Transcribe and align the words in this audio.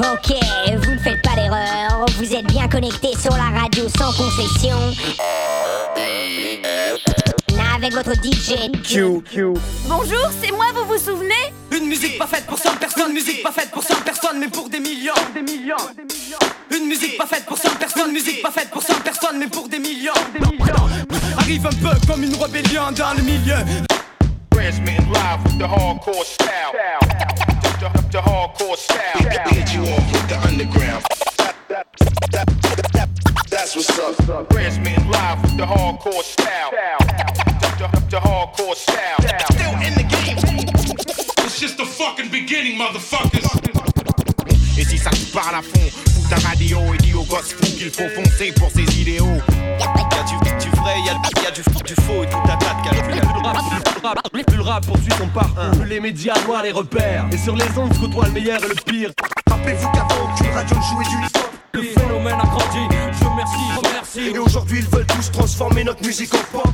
ok, 0.00 0.34
vous 0.84 0.92
ne 0.92 0.98
faites 0.98 1.22
pas 1.22 1.34
d'erreur. 1.34 2.06
Vous 2.16 2.34
êtes 2.34 2.46
bien 2.46 2.68
connectés 2.68 3.16
sur 3.18 3.32
la 3.32 3.60
radio 3.60 3.84
sans 3.98 4.12
concession. 4.12 4.76
Avec 7.74 7.92
votre 7.92 8.14
DJ 8.14 8.70
Q. 8.82 9.22
Q. 9.22 9.54
Bonjour, 9.86 10.30
c'est 10.42 10.50
moi, 10.50 10.66
vous 10.74 10.86
vous 10.86 10.98
souvenez? 10.98 11.52
Une 11.70 11.86
musique 11.86 12.18
pas 12.18 12.26
faite 12.26 12.46
pour 12.46 12.58
100 12.58 12.76
personnes, 12.76 13.12
musique 13.12 13.42
pas 13.42 13.52
faite 13.52 13.70
pour 13.70 13.82
100 13.82 13.94
personnes, 14.02 14.38
mais 14.38 14.48
pour 14.48 14.68
des 14.68 14.80
millions. 14.80 15.12
Des 15.34 15.42
millions. 15.42 15.76
Une 16.74 16.86
musique 16.86 17.18
pas 17.18 17.26
faite 17.26 17.44
pour 17.44 17.58
100 17.58 17.76
personnes, 17.78 18.12
musique 18.12 18.42
pas 18.42 18.50
faite 18.50 18.70
pour 18.70 18.82
100 18.82 19.00
personnes, 19.04 19.38
mais 19.38 19.48
pour 19.48 19.68
des 19.68 19.78
millions. 19.78 20.12
Des 20.32 20.40
millions. 20.40 20.88
Arrive 21.38 21.66
un 21.66 21.70
peu 21.70 21.94
comme 22.06 22.22
une 22.22 22.34
rébellion 22.36 22.92
dans 22.92 23.14
le 23.14 23.22
milieu. 23.22 23.56
Transmitting 24.50 25.12
live 25.12 25.44
with 25.44 25.58
the 25.58 25.66
hardcore 25.66 26.24
style? 26.24 27.55
The, 27.86 27.92
the, 27.92 28.08
the 28.08 28.18
hardcore 28.18 28.76
style. 28.76 29.46
Hit 29.46 29.72
you 29.72 29.82
off 29.82 30.12
with 30.12 30.28
the 30.28 30.38
underground. 30.40 31.04
That's 33.48 33.76
what's 33.76 33.98
up. 33.98 34.48
Transmitting 34.50 35.08
live 35.08 35.42
with 35.42 35.56
the 35.56 35.66
hardcore 35.66 36.22
style. 36.22 36.70
The, 36.72 37.76
the, 37.78 37.88
the 38.10 38.16
hardcore 38.16 38.74
style. 38.74 39.20
Still 39.52 39.74
in 39.86 39.94
the 39.94 40.02
game. 40.02 40.36
It's 41.44 41.60
just 41.60 41.76
the 41.76 41.84
fucking 41.86 42.30
beginning, 42.30 42.76
motherfuckers. 42.76 43.44
Et 44.78 44.84
si 44.84 44.98
ça 44.98 45.10
te 45.10 45.32
parle 45.32 45.54
à 45.54 45.62
fond, 45.62 45.88
fous 45.88 46.15
ta 46.28 46.36
radio 46.48 46.80
et 46.94 46.98
dis 46.98 47.14
aux 47.14 47.24
gosses 47.24 47.52
fous 47.52 47.76
qu'il 47.76 47.90
faut 47.90 48.08
foncer 48.14 48.52
pour 48.52 48.70
ses 48.70 49.00
idéaux. 49.00 49.38
Y'a 49.78 50.22
du, 50.24 50.64
du 50.64 50.76
vrai, 50.76 50.94
y'a, 51.04 51.12
y 51.42 51.46
a 51.46 51.50
du, 51.50 51.62
du 51.62 51.94
faux 52.02 52.24
et 52.24 52.28
tout 52.28 52.38
un 52.44 52.56
tas 52.56 52.74
de 52.74 52.88
calculs. 52.88 53.20
Plus 54.32 54.56
le 54.56 54.62
rap, 54.62 54.86
poursuit 54.86 55.12
son 55.18 55.28
parcours, 55.28 55.70
plus 55.78 55.88
les 55.88 56.00
médias 56.00 56.34
noient 56.46 56.62
les 56.62 56.72
repères. 56.72 57.26
Et 57.32 57.38
sur 57.38 57.54
les 57.54 57.66
ondes 57.76 57.92
se 57.94 58.00
côtoient 58.00 58.26
le 58.26 58.32
meilleur 58.32 58.62
et 58.64 58.68
le 58.68 58.74
pire. 58.74 59.10
Rappelez-vous 59.50 59.88
qu'avant 59.90 60.32
aucune 60.32 60.52
radio 60.52 60.76
jouait 60.76 61.04
du 61.04 61.26
hip-hop. 61.26 61.50
Le 61.74 61.82
phénomène 61.82 62.34
a 62.34 62.46
grandi, 62.46 62.88
je 63.12 63.24
remercie, 63.24 63.56
remercie. 63.76 64.20
Et 64.34 64.38
aujourd'hui 64.38 64.78
ils 64.80 64.88
veulent 64.88 65.06
tous 65.06 65.30
transformer 65.30 65.84
notre 65.84 66.04
musique 66.04 66.32
en 66.34 66.58
pop. 66.58 66.70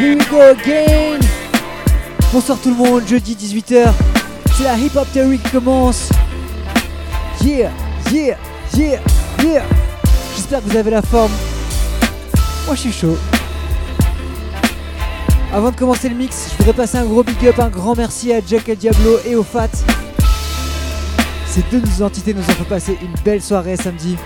Here 0.00 0.16
we 0.16 1.18
Bonsoir 2.32 2.58
tout 2.62 2.70
le 2.70 2.76
monde, 2.76 3.06
jeudi 3.06 3.34
18h, 3.34 3.92
c'est 4.56 4.64
la 4.64 4.78
Hip 4.78 4.92
Hop 4.96 5.06
Theory 5.12 5.38
qui 5.38 5.50
commence. 5.50 6.08
Yeah, 7.44 7.70
yeah, 8.10 8.38
yeah, 8.74 9.00
yeah 9.44 9.62
J'espère 10.34 10.64
que 10.64 10.70
vous 10.70 10.76
avez 10.78 10.90
la 10.90 11.02
forme. 11.02 11.32
Moi 12.64 12.76
je 12.76 12.80
suis 12.80 12.92
chaud. 12.92 13.18
Avant 15.52 15.70
de 15.70 15.76
commencer 15.76 16.08
le 16.08 16.14
mix, 16.14 16.48
je 16.50 16.56
voudrais 16.56 16.72
passer 16.72 16.96
un 16.96 17.04
gros 17.04 17.22
big 17.22 17.46
up, 17.46 17.58
un 17.58 17.68
grand 17.68 17.94
merci 17.94 18.32
à 18.32 18.40
Jack 18.40 18.70
El 18.70 18.78
Diablo 18.78 19.18
et 19.26 19.34
au 19.34 19.42
Fat. 19.42 19.68
Ces 21.46 21.62
deux 21.70 22.02
entités 22.02 22.32
nous 22.32 22.40
ont 22.40 22.54
fait 22.54 22.64
passer 22.64 22.96
une 23.02 23.14
belle 23.22 23.42
soirée 23.42 23.76
samedi. 23.76 24.16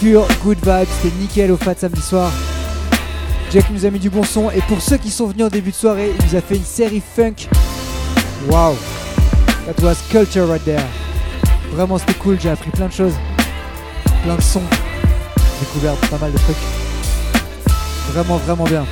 Pure 0.00 0.26
good 0.42 0.58
vibes, 0.58 0.88
c'était 1.00 1.14
nickel 1.20 1.52
au 1.52 1.56
Fat 1.56 1.76
samedi 1.76 2.02
soir. 2.02 2.32
Jack 3.52 3.70
nous 3.70 3.86
a 3.86 3.90
mis 3.90 4.00
du 4.00 4.10
bon 4.10 4.24
son 4.24 4.50
et 4.50 4.60
pour 4.62 4.82
ceux 4.82 4.96
qui 4.96 5.10
sont 5.10 5.26
venus 5.26 5.46
en 5.46 5.48
début 5.48 5.70
de 5.70 5.76
soirée, 5.76 6.12
il 6.18 6.26
nous 6.26 6.34
a 6.34 6.40
fait 6.40 6.56
une 6.56 6.64
série 6.64 7.00
funk. 7.00 7.48
Wow, 8.48 8.76
that 9.66 9.80
was 9.82 9.96
culture 10.10 10.46
right 10.48 10.64
there. 10.64 10.82
Vraiment 11.72 11.96
c'était 11.98 12.14
cool, 12.14 12.38
j'ai 12.40 12.50
appris 12.50 12.70
plein 12.70 12.88
de 12.88 12.92
choses, 12.92 13.14
plein 14.24 14.34
de 14.34 14.42
sons, 14.42 14.62
découvert 15.60 15.94
pas 16.10 16.18
mal 16.18 16.32
de 16.32 16.38
trucs. 16.38 16.56
Vraiment 18.12 18.36
vraiment 18.38 18.64
bien. 18.64 18.84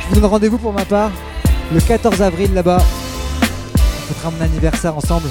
Je 0.00 0.08
vous 0.08 0.20
donne 0.20 0.30
rendez-vous 0.30 0.58
pour 0.58 0.72
ma 0.72 0.84
part 0.84 1.12
le 1.72 1.80
14 1.80 2.20
avril 2.20 2.52
là-bas. 2.52 2.78
On 2.80 4.12
fêtera 4.12 4.30
mon 4.30 4.44
anniversaire 4.44 4.96
ensemble. 4.96 5.28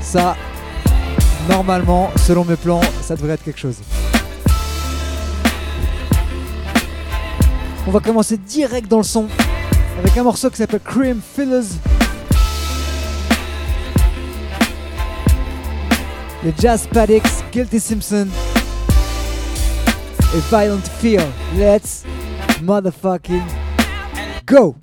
Ça, 0.00 0.36
normalement, 1.48 2.10
selon 2.16 2.44
mes 2.44 2.56
plans, 2.56 2.82
ça 3.00 3.16
devrait 3.16 3.32
être 3.34 3.44
quelque 3.44 3.60
chose. 3.60 3.76
On 7.86 7.90
va 7.90 8.00
commencer 8.00 8.36
direct 8.36 8.88
dans 8.88 8.98
le 8.98 9.02
son 9.02 9.26
avec 9.98 10.16
un 10.16 10.22
morceau 10.22 10.50
qui 10.50 10.56
s'appelle 10.56 10.80
Cream 10.80 11.20
Fillers. 11.20 11.66
Les 16.44 16.54
Jazz 16.58 16.88
Paddocks, 16.92 17.22
Guilty 17.52 17.80
Simpson 17.80 18.28
et 20.34 20.40
Violent 20.48 20.80
Fear. 21.00 21.22
Let's 21.56 22.04
motherfucking 22.62 23.42
go! 24.46 24.76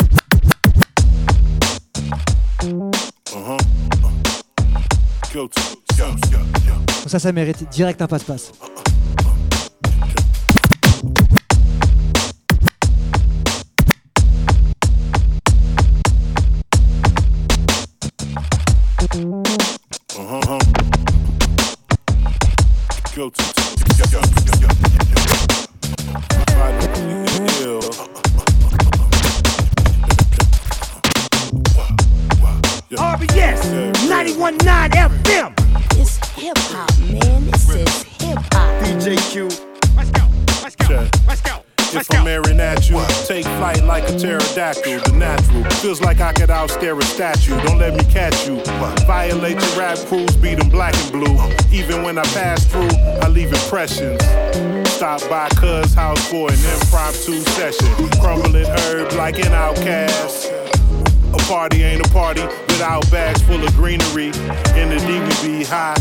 Uh-huh. 2.63 3.57
Yo. 5.33 5.49
Ça, 7.07 7.19
ça 7.19 7.31
mérite 7.31 7.69
direct 7.69 8.01
un 8.01 8.07
passe-passe. 8.07 8.51
Ill. 23.19 23.31
Yeah. 32.89 32.97
RBS 32.97 33.61
91.9 34.07 34.89
FM. 34.91 35.53
It's 35.99 36.17
hip 36.29 36.57
hop, 36.57 36.97
man. 36.99 37.45
This 37.51 37.69
is 37.69 38.03
hip 38.03 38.39
hop. 38.53 38.83
DJ 38.83 39.68
If 41.91 42.11
I'm 42.11 42.27
airing 42.27 42.59
at 42.59 42.87
you, 42.87 43.03
take 43.25 43.45
flight 43.45 43.83
like 43.83 44.03
a 44.03 44.17
pterodactyl, 44.17 44.99
the 44.99 45.11
natural. 45.17 45.63
Feels 45.81 46.01
like 46.01 46.21
I 46.21 46.33
could 46.33 46.49
outstare 46.49 46.97
a 46.97 47.01
statue. 47.03 47.59
Don't 47.61 47.79
let 47.79 47.95
me 47.95 48.03
catch 48.11 48.47
you. 48.47 48.61
Violate 49.07 49.59
your 49.59 49.79
rap 49.79 49.97
crews, 50.07 50.35
beat 50.35 50.59
them 50.59 50.69
black 50.69 50.95
and 50.95 51.11
blue. 51.11 51.37
Even 51.71 52.03
when 52.03 52.19
I 52.19 52.23
pass 52.25 52.63
through, 52.65 52.89
I 53.21 53.27
leave 53.27 53.51
impressions. 53.51 54.21
Stop 54.89 55.27
by 55.29 55.49
cuz 55.49 55.93
house 55.93 56.23
for 56.29 56.51
an 56.51 56.59
impromptu 56.75 57.39
session. 57.57 58.09
Crumbling 58.19 58.67
herb 58.67 59.13
like 59.13 59.39
an 59.39 59.53
outcast. 59.53 60.51
A 61.33 61.37
party 61.47 61.83
ain't 61.83 62.05
a 62.05 62.09
party 62.11 62.43
without 62.67 63.09
bags 63.09 63.41
full 63.41 63.63
of 63.63 63.73
greenery. 63.75 64.27
In 64.77 64.89
the 64.89 65.03
D 65.07 65.19
we 65.19 65.59
be 65.59 65.63
high. 65.63 65.97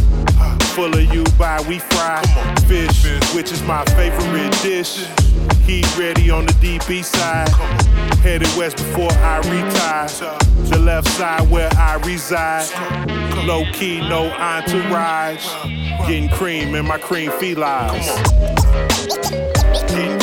Full 0.78 0.94
of 0.94 1.12
you 1.12 1.24
by 1.36 1.60
we 1.68 1.80
fry 1.80 2.22
fish, 2.68 3.02
which 3.34 3.50
is 3.50 3.60
my 3.64 3.84
favorite 3.96 4.52
dish. 4.62 5.04
Heat 5.66 5.98
ready 5.98 6.30
on 6.30 6.46
the 6.46 6.52
DB 6.52 7.02
side. 7.02 7.48
Headed 8.18 8.46
west 8.56 8.76
before 8.76 9.10
I 9.10 9.38
retire. 9.38 10.06
The 10.68 10.78
left 10.78 11.08
side 11.08 11.50
where 11.50 11.68
I 11.72 11.96
reside. 12.06 12.68
Low 13.44 13.64
key, 13.72 13.98
no 14.08 14.30
entourage. 14.30 15.44
Getting 16.06 16.28
cream 16.28 16.76
in 16.76 16.86
my 16.86 16.98
cream 16.98 17.32
felines. 17.32 18.06
Getting 19.90 20.17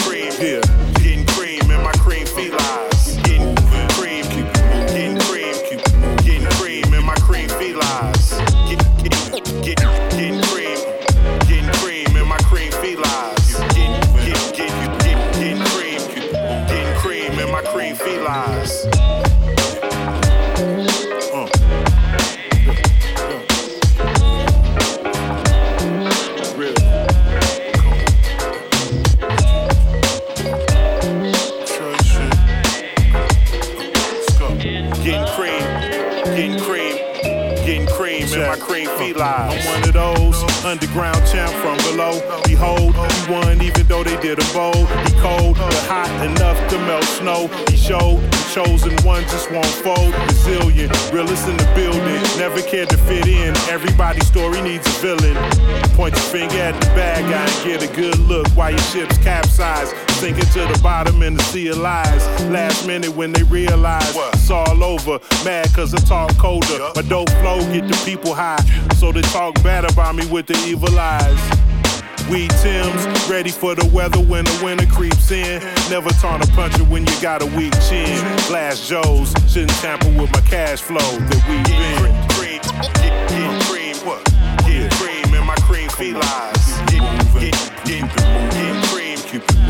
underground 40.75 41.25
champ 41.25 41.51
from 41.61 41.77
below. 41.91 42.44
He 42.55 43.31
won 43.31 43.61
even 43.61 43.85
though 43.87 44.03
they 44.03 44.19
did 44.21 44.39
a 44.39 44.53
bowl. 44.53 44.73
He 44.73 45.11
cold, 45.19 45.57
but 45.57 45.73
hot 45.87 46.09
enough 46.25 46.57
to 46.69 46.77
melt 46.79 47.03
snow. 47.03 47.47
He 47.69 47.77
showed 47.77 48.21
the 48.31 48.45
chosen 48.53 48.95
one 49.05 49.23
just 49.23 49.51
won't 49.51 49.65
fold. 49.65 50.13
Resilient, 50.27 50.91
realist 51.11 51.47
in 51.47 51.57
the 51.57 51.69
building. 51.75 52.21
Never 52.39 52.61
cared 52.61 52.89
to 52.89 52.97
fit 52.97 53.27
in. 53.27 53.55
Everybody's 53.69 54.25
story 54.27 54.61
needs 54.61 54.87
a 54.87 54.99
villain. 55.01 55.35
Point 55.95 56.15
your 56.15 56.23
finger 56.23 56.57
at 56.57 56.79
the 56.79 56.87
bad 56.95 57.29
guy 57.29 57.45
and 57.45 57.63
get 57.65 57.83
a 57.83 57.93
good 57.93 58.17
look 58.19 58.47
while 58.55 58.71
your 58.71 58.79
ship's 58.79 59.17
capsized. 59.17 59.93
Sinking 60.11 60.45
to 60.55 60.61
the 60.71 60.79
bottom 60.81 61.21
in 61.23 61.35
the 61.35 61.43
sea 61.43 61.67
of 61.67 61.77
lies. 61.77 62.25
Last 62.45 62.87
minute 62.87 63.13
when 63.15 63.33
they 63.33 63.43
realize 63.43 64.15
it's 64.33 64.49
all 64.49 64.83
over. 64.83 65.19
Mad 65.43 65.67
cause 65.73 65.93
I 65.93 65.99
talk 65.99 66.35
colder. 66.37 66.79
My 66.95 67.01
dope 67.01 67.29
flow 67.41 67.59
get 67.71 67.87
the 67.87 68.01
people 68.05 68.33
high. 68.33 68.63
So 68.97 69.11
they 69.11 69.21
talk 69.21 69.55
bad 69.63 69.83
about 69.83 70.15
me 70.15 70.25
with 70.27 70.47
the 70.47 70.57
evil 70.65 70.97
eyes. 70.97 71.64
We 72.29 72.47
Tim's, 72.47 73.05
ready 73.29 73.51
for 73.51 73.75
the 73.75 73.85
weather 73.93 74.19
when 74.19 74.45
the 74.45 74.61
winter 74.63 74.87
creeps 74.87 75.29
in. 75.29 75.61
Never 75.91 76.09
taunt 76.09 76.43
a 76.43 76.47
puncher 76.53 76.83
when 76.85 77.05
you 77.05 77.21
got 77.21 77.43
a 77.43 77.45
weak 77.45 77.73
chin. 77.87 78.17
Glass 78.47 78.87
Joes, 78.87 79.31
shouldn't 79.47 79.69
tamper 79.81 80.09
with 80.09 80.31
my 80.33 80.41
cash 80.41 80.81
flow 80.81 80.97
that 80.97 81.41
we 81.47 81.57
been. 81.69 82.01
Cream, 82.33 82.61
get, 82.97 83.29
get 83.29 83.63
cream, 83.69 83.95
what? 84.07 84.25
Get 84.65 84.91
cream 84.93 85.35
in 85.35 85.45
my 85.45 85.55
cream 85.67 85.89
felines. 85.89 86.65
Get, 86.89 87.01
get, 87.39 87.53
get, 87.85 88.09
get 88.09 88.89
cream, 88.89 89.17
get 89.31 89.47
cream 89.47 89.64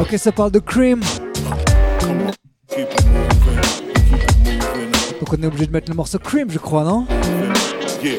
Ok, 0.00 0.14
ça 0.16 0.32
parle 0.32 0.50
de 0.50 0.58
Cream. 0.58 1.00
Donc 5.20 5.32
on 5.32 5.42
est 5.42 5.46
obligé 5.46 5.66
de 5.66 5.72
mettre 5.72 5.90
le 5.90 5.96
morceau 5.96 6.18
Cream, 6.18 6.50
je 6.50 6.58
crois, 6.58 6.84
non 6.84 7.06
Yeah. 8.02 8.18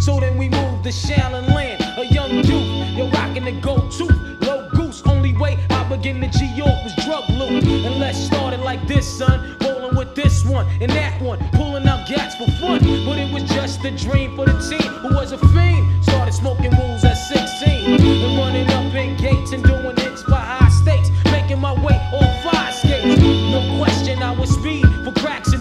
so 0.00 0.18
then 0.18 0.36
we 0.38 0.48
moved 0.48 0.84
to 0.84 0.90
Shallon 0.90 1.46
Land. 1.54 1.82
A 1.98 2.06
young 2.06 2.30
youth, 2.30 2.96
you're 2.96 3.08
rocking 3.10 3.44
the 3.44 3.52
gold 3.52 3.92
tooth, 3.92 4.10
low 4.42 4.68
goose. 4.70 5.02
Only 5.06 5.36
way 5.36 5.58
I 5.68 5.84
begin 5.88 6.20
to 6.22 6.28
G 6.28 6.46
York 6.56 6.82
was 6.82 6.94
drug 7.04 7.28
loot. 7.30 7.62
And 7.64 8.00
let's 8.00 8.18
start 8.18 8.54
it 8.54 8.60
like 8.60 8.86
this, 8.88 9.06
son. 9.06 9.56
Rolling 9.60 9.96
with 9.96 10.14
this 10.14 10.44
one 10.44 10.66
and 10.80 10.90
that 10.92 11.20
one, 11.20 11.38
pulling 11.50 11.86
out 11.86 12.08
gats 12.08 12.34
for 12.36 12.50
fun. 12.60 12.80
But 12.80 13.18
it 13.18 13.32
was 13.32 13.44
just 13.44 13.84
a 13.84 13.90
dream 13.90 14.36
for 14.36 14.46
the 14.46 14.58
team 14.68 14.90
who 15.02 15.14
was 15.14 15.32
a 15.32 15.38
fiend. 15.38 16.04
Started 16.04 16.32
smoking 16.32 16.70
rules 16.78 17.04
at 17.04 17.14
16 17.14 18.00
and 18.00 18.38
running 18.38 18.68
up 18.70 18.94
in 18.94 19.16
gates 19.16 19.52
and 19.52 19.62
doing 19.62 19.96
hits 19.96 20.22
by 20.22 20.40
high 20.40 20.70
stakes. 20.70 21.10
Making 21.26 21.60
my 21.60 21.74
way 21.84 21.96
on 22.12 22.42
fire 22.42 22.72
skates. 22.72 23.20
No 23.20 23.78
question, 23.78 24.22
I 24.22 24.32
was 24.32 24.50
speed 24.50 24.86
for 25.04 25.12
cracks 25.20 25.52
and 25.52 25.59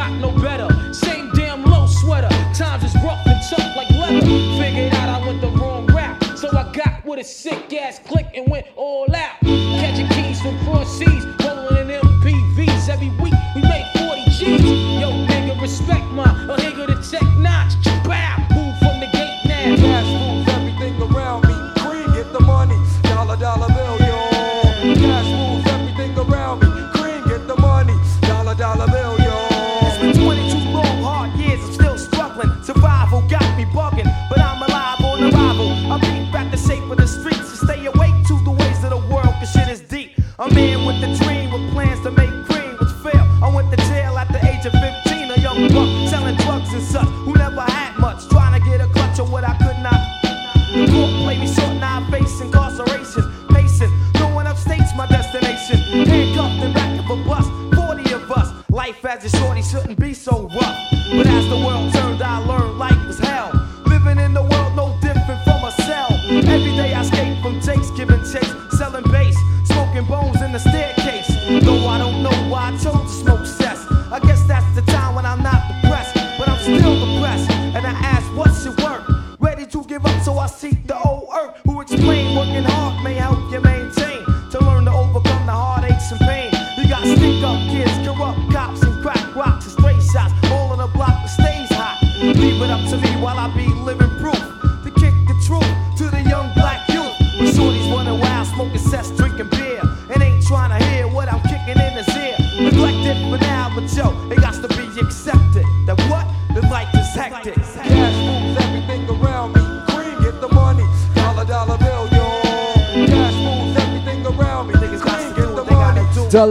got 0.00 0.12
no 0.18 0.30
better. 0.40 0.94
Same 0.94 1.30
damn 1.32 1.62
low 1.62 1.86
sweater. 1.86 2.30
Times 2.54 2.84
is 2.84 2.94
rough 3.04 3.26
and 3.26 3.40
tough 3.50 3.76
like 3.76 3.90
leather. 3.90 4.20
Figured 4.58 4.94
out 4.94 5.08
I 5.10 5.26
went 5.26 5.42
the 5.42 5.48
wrong 5.48 5.86
route. 5.88 6.38
So 6.38 6.48
I 6.56 6.72
got 6.72 7.04
with 7.04 7.20
a 7.20 7.24
sick 7.24 7.70
ass 7.74 8.00
click 8.06 8.28
and 8.34 8.50
went 8.50 8.66
all 8.76 9.14
out. 9.14 9.36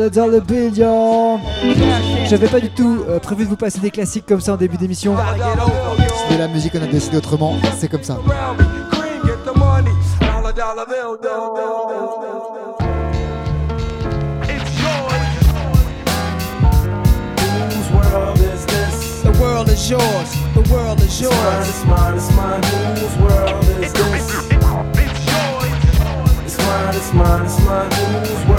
Dollar 0.09 0.41
Billion 0.41 1.39
J'avais 2.27 2.47
pas 2.47 2.59
du 2.59 2.69
tout 2.69 3.03
euh, 3.07 3.19
prévu 3.19 3.43
de 3.45 3.49
vous 3.49 3.55
passer 3.55 3.79
des 3.79 3.91
classiques 3.91 4.25
comme 4.25 4.41
ça 4.41 4.53
en 4.53 4.57
début 4.57 4.77
d'émission. 4.77 5.15
C'est 6.27 6.35
de 6.35 6.39
la 6.39 6.47
musique, 6.47 6.73
on 6.75 6.83
a 6.83 6.87
décidé 6.87 7.17
autrement, 7.17 7.55
c'est 7.77 7.87
comme 7.87 8.03
ça. 8.03 8.17
The 19.21 19.39
world 19.39 19.69
is 19.69 19.89
yours. 19.89 20.01
The 20.53 20.61
world 20.71 21.01
is 21.01 21.21
yours. 21.21 21.35
It's 21.35 21.85
mine, 21.85 22.15
it's 22.15 22.31
mine, 22.35 22.59
it's 22.59 22.75
mine. 22.75 22.97
Whose 22.97 23.17
world 23.17 23.63
is 23.83 23.93
this? 23.93 24.49
It's 26.45 26.57
mine, 26.57 26.95
it's 26.95 27.13
mine, 27.13 27.45
it's 27.45 27.59
mine. 27.65 27.91
Whose 27.91 28.45
world 28.47 28.58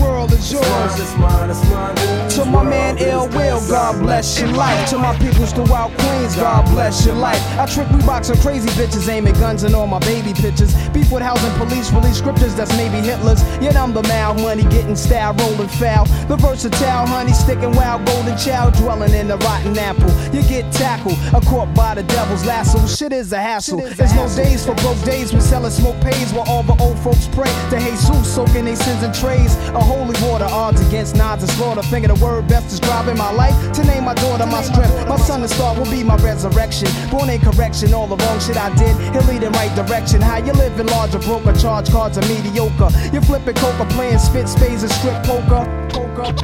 World 0.00 0.32
is 0.32 0.52
yours. 0.52 0.66
Mine, 0.66 1.00
it's 1.00 1.16
mine, 1.16 1.50
it's 1.50 1.70
mine. 1.70 2.28
To 2.30 2.44
my 2.44 2.62
man 2.62 2.98
Ill 2.98 3.28
Will. 3.28 3.60
God 3.68 4.00
bless 4.00 4.38
your 4.38 4.48
life. 4.50 4.88
To 4.90 4.98
my 4.98 5.16
peoples 5.18 5.52
throughout 5.52 5.90
Queens, 5.98 6.36
God 6.36 6.64
bless 6.70 7.06
your 7.06 7.14
life. 7.14 7.40
I 7.58 7.66
trick 7.66 7.88
Reeboks 7.88 8.30
on 8.30 8.40
crazy 8.40 8.68
bitches, 8.70 9.08
aiming 9.08 9.34
guns 9.34 9.62
and 9.62 9.74
all 9.74 9.86
my 9.86 9.98
baby 10.00 10.32
pictures. 10.34 10.74
Beef 10.90 11.10
with 11.10 11.22
housing 11.22 11.52
police, 11.58 11.90
release 11.92 12.18
scriptures 12.18 12.54
that's 12.54 12.74
maybe 12.76 12.98
Hitler's. 12.98 13.42
Yet 13.60 13.76
I'm 13.76 13.92
the 13.92 14.02
mal 14.02 14.34
money, 14.34 14.62
getting 14.64 14.96
style, 14.96 15.34
rolling 15.34 15.68
foul. 15.68 16.04
The 16.28 16.36
versatile 16.36 17.06
honey, 17.06 17.32
sticking 17.32 17.72
wild, 17.72 18.04
golden 18.06 18.36
child, 18.36 18.74
dwelling 18.74 19.14
in 19.14 19.28
the 19.28 19.38
rotten 19.38 19.78
apple. 19.78 20.05
You 20.32 20.42
get 20.42 20.72
tackled, 20.72 21.18
a 21.34 21.40
caught 21.40 21.72
by 21.74 21.94
the 21.94 22.02
devil's 22.02 22.44
lasso. 22.44 22.84
Shit 22.86 23.12
is 23.12 23.32
a 23.32 23.38
hassle. 23.38 23.80
There's 23.80 24.14
no 24.14 24.28
days 24.34 24.66
for 24.66 24.74
broke 24.76 25.00
days 25.04 25.32
when 25.32 25.40
selling 25.40 25.70
smoke 25.70 26.00
pays 26.00 26.32
while 26.32 26.48
all 26.48 26.62
the 26.62 26.76
old 26.82 26.98
folks 27.00 27.28
pray 27.28 27.50
to 27.70 27.78
Jesus, 27.78 28.34
soaking 28.34 28.64
their 28.64 28.76
sins 28.76 29.02
in 29.02 29.12
trays. 29.12 29.54
A 29.68 29.80
holy 29.80 30.14
water, 30.26 30.46
odds 30.48 30.80
against 30.86 31.16
nods 31.16 31.42
and 31.42 31.52
slaughter. 31.52 31.82
Finger 31.82 32.08
the 32.08 32.24
word 32.24 32.48
best 32.48 32.68
describing 32.68 33.16
my 33.16 33.30
life. 33.32 33.54
To 33.74 33.84
name 33.84 34.04
my 34.04 34.14
daughter 34.14 34.46
my 34.46 34.62
strength. 34.62 35.08
My 35.08 35.16
son 35.16 35.42
and 35.42 35.50
star 35.50 35.76
will 35.78 35.90
be 35.90 36.02
my 36.02 36.16
resurrection. 36.16 36.88
Born 37.10 37.30
in 37.30 37.40
correction, 37.40 37.94
all 37.94 38.06
the 38.06 38.16
wrong 38.16 38.40
shit 38.40 38.56
I 38.56 38.74
did. 38.76 38.96
He'll 39.14 39.24
lead 39.24 39.42
in 39.42 39.52
right 39.52 39.74
direction. 39.74 40.20
How 40.20 40.38
you 40.38 40.52
living 40.52 40.86
larger, 40.86 41.18
broker, 41.20 41.52
charge 41.54 41.90
cards 41.90 42.18
are 42.18 42.26
mediocre. 42.26 42.90
You're 43.12 43.22
flipping 43.22 43.54
coca, 43.54 43.86
playing 43.90 44.18
spit 44.18 44.48
spades 44.48 44.82
and 44.82 44.92
strip 44.92 45.22
poker. 45.24 45.64
Poker. 45.90 46.34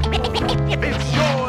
It's 0.82 1.41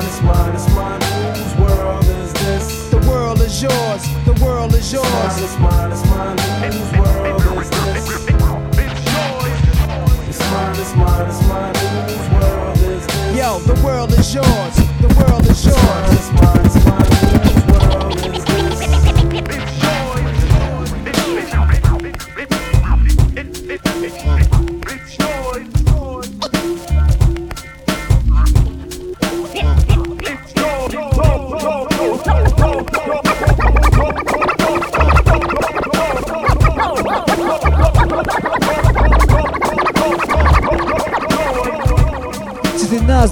mine, 0.00 0.08
it's 0.08 0.22
mine, 0.22 0.54
it's 0.54 0.68
mine. 0.74 1.00
Whose 1.34 1.54
world 1.56 2.04
is 2.04 2.32
this? 2.32 2.90
The 2.90 2.98
world 3.08 3.40
is 3.40 3.62
yours. 3.62 4.02
The 4.24 4.32
world 4.44 4.74
is 4.74 4.92
It's 4.92 5.02
mine, 5.02 5.12
yours. 5.12 5.42
it's 5.42 5.58
mine, 5.58 5.92
it's 5.92 6.04
mine. 6.06 6.38
Whose 6.72 6.92
world 6.98 7.42
is 7.62 7.70
this? 7.70 8.06
It's 10.28 10.40
mine, 10.50 10.76
it's 10.78 10.94
mine, 10.96 11.28
it's 11.28 11.42
mine. 11.48 11.74
Whose 11.74 12.28
world 12.30 12.78
is 12.78 13.06
this? 13.06 13.36
Yo, 13.36 13.58
the 13.60 13.74
world 13.84 14.12
is 14.12 14.34
yours. 14.34 14.76
The 15.00 15.08
world 15.18 15.46
is 15.46 15.66
It's 15.66 15.76
mine, 15.76 16.04
yours. 16.04 16.14
it's 16.14 16.30
mine, 16.32 16.66
it's 16.66 16.78
mine. 16.86 17.10
Whose 17.44 17.64
world 17.66 18.16
is 18.16 18.44
this? 18.44 18.49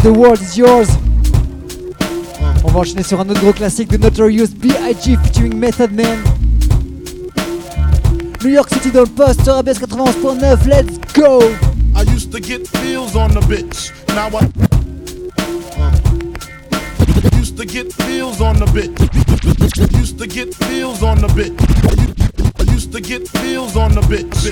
The 0.02 0.12
World 0.12 0.40
is 0.40 0.56
Yours. 0.56 0.88
On 2.64 2.68
va 2.68 2.80
enchaîner 2.80 3.02
sur 3.02 3.20
un 3.20 3.28
autre 3.28 3.40
gros 3.40 3.52
classique 3.52 3.88
de 3.88 3.96
Notorious 3.96 4.46
B.I.G. 4.56 5.16
featuring 5.24 5.56
Method 5.56 5.92
Man. 5.92 6.18
New 8.44 8.50
York 8.50 8.68
City 8.72 8.92
dans 8.92 9.00
le 9.00 9.06
poste, 9.06 9.42
sur 9.42 9.54
ABS 9.54 9.80
91.9, 9.80 10.68
let's 10.68 10.98
go! 11.14 11.40
I 11.96 12.02
used 12.14 12.30
to 12.30 12.38
get 12.38 12.68
feels 12.68 13.16
on 13.16 13.30
the 13.30 13.40
bitch. 13.48 13.92
Now 14.14 14.28
I 14.38 14.48
used 17.36 17.56
to 17.56 17.64
get 17.66 17.92
feels 17.92 18.40
on 18.40 18.58
the 18.60 18.66
bitch. 18.66 18.96
Used 19.98 20.18
to 20.18 20.26
get 20.28 20.54
feels 20.54 21.02
on 21.02 21.16
the 21.16 21.26
bitch. 21.28 21.58
Used 22.72 22.92
to 22.92 23.00
get 23.00 23.28
feels 23.28 23.76
on 23.76 23.92
the 23.92 24.02
bitch. 24.02 24.44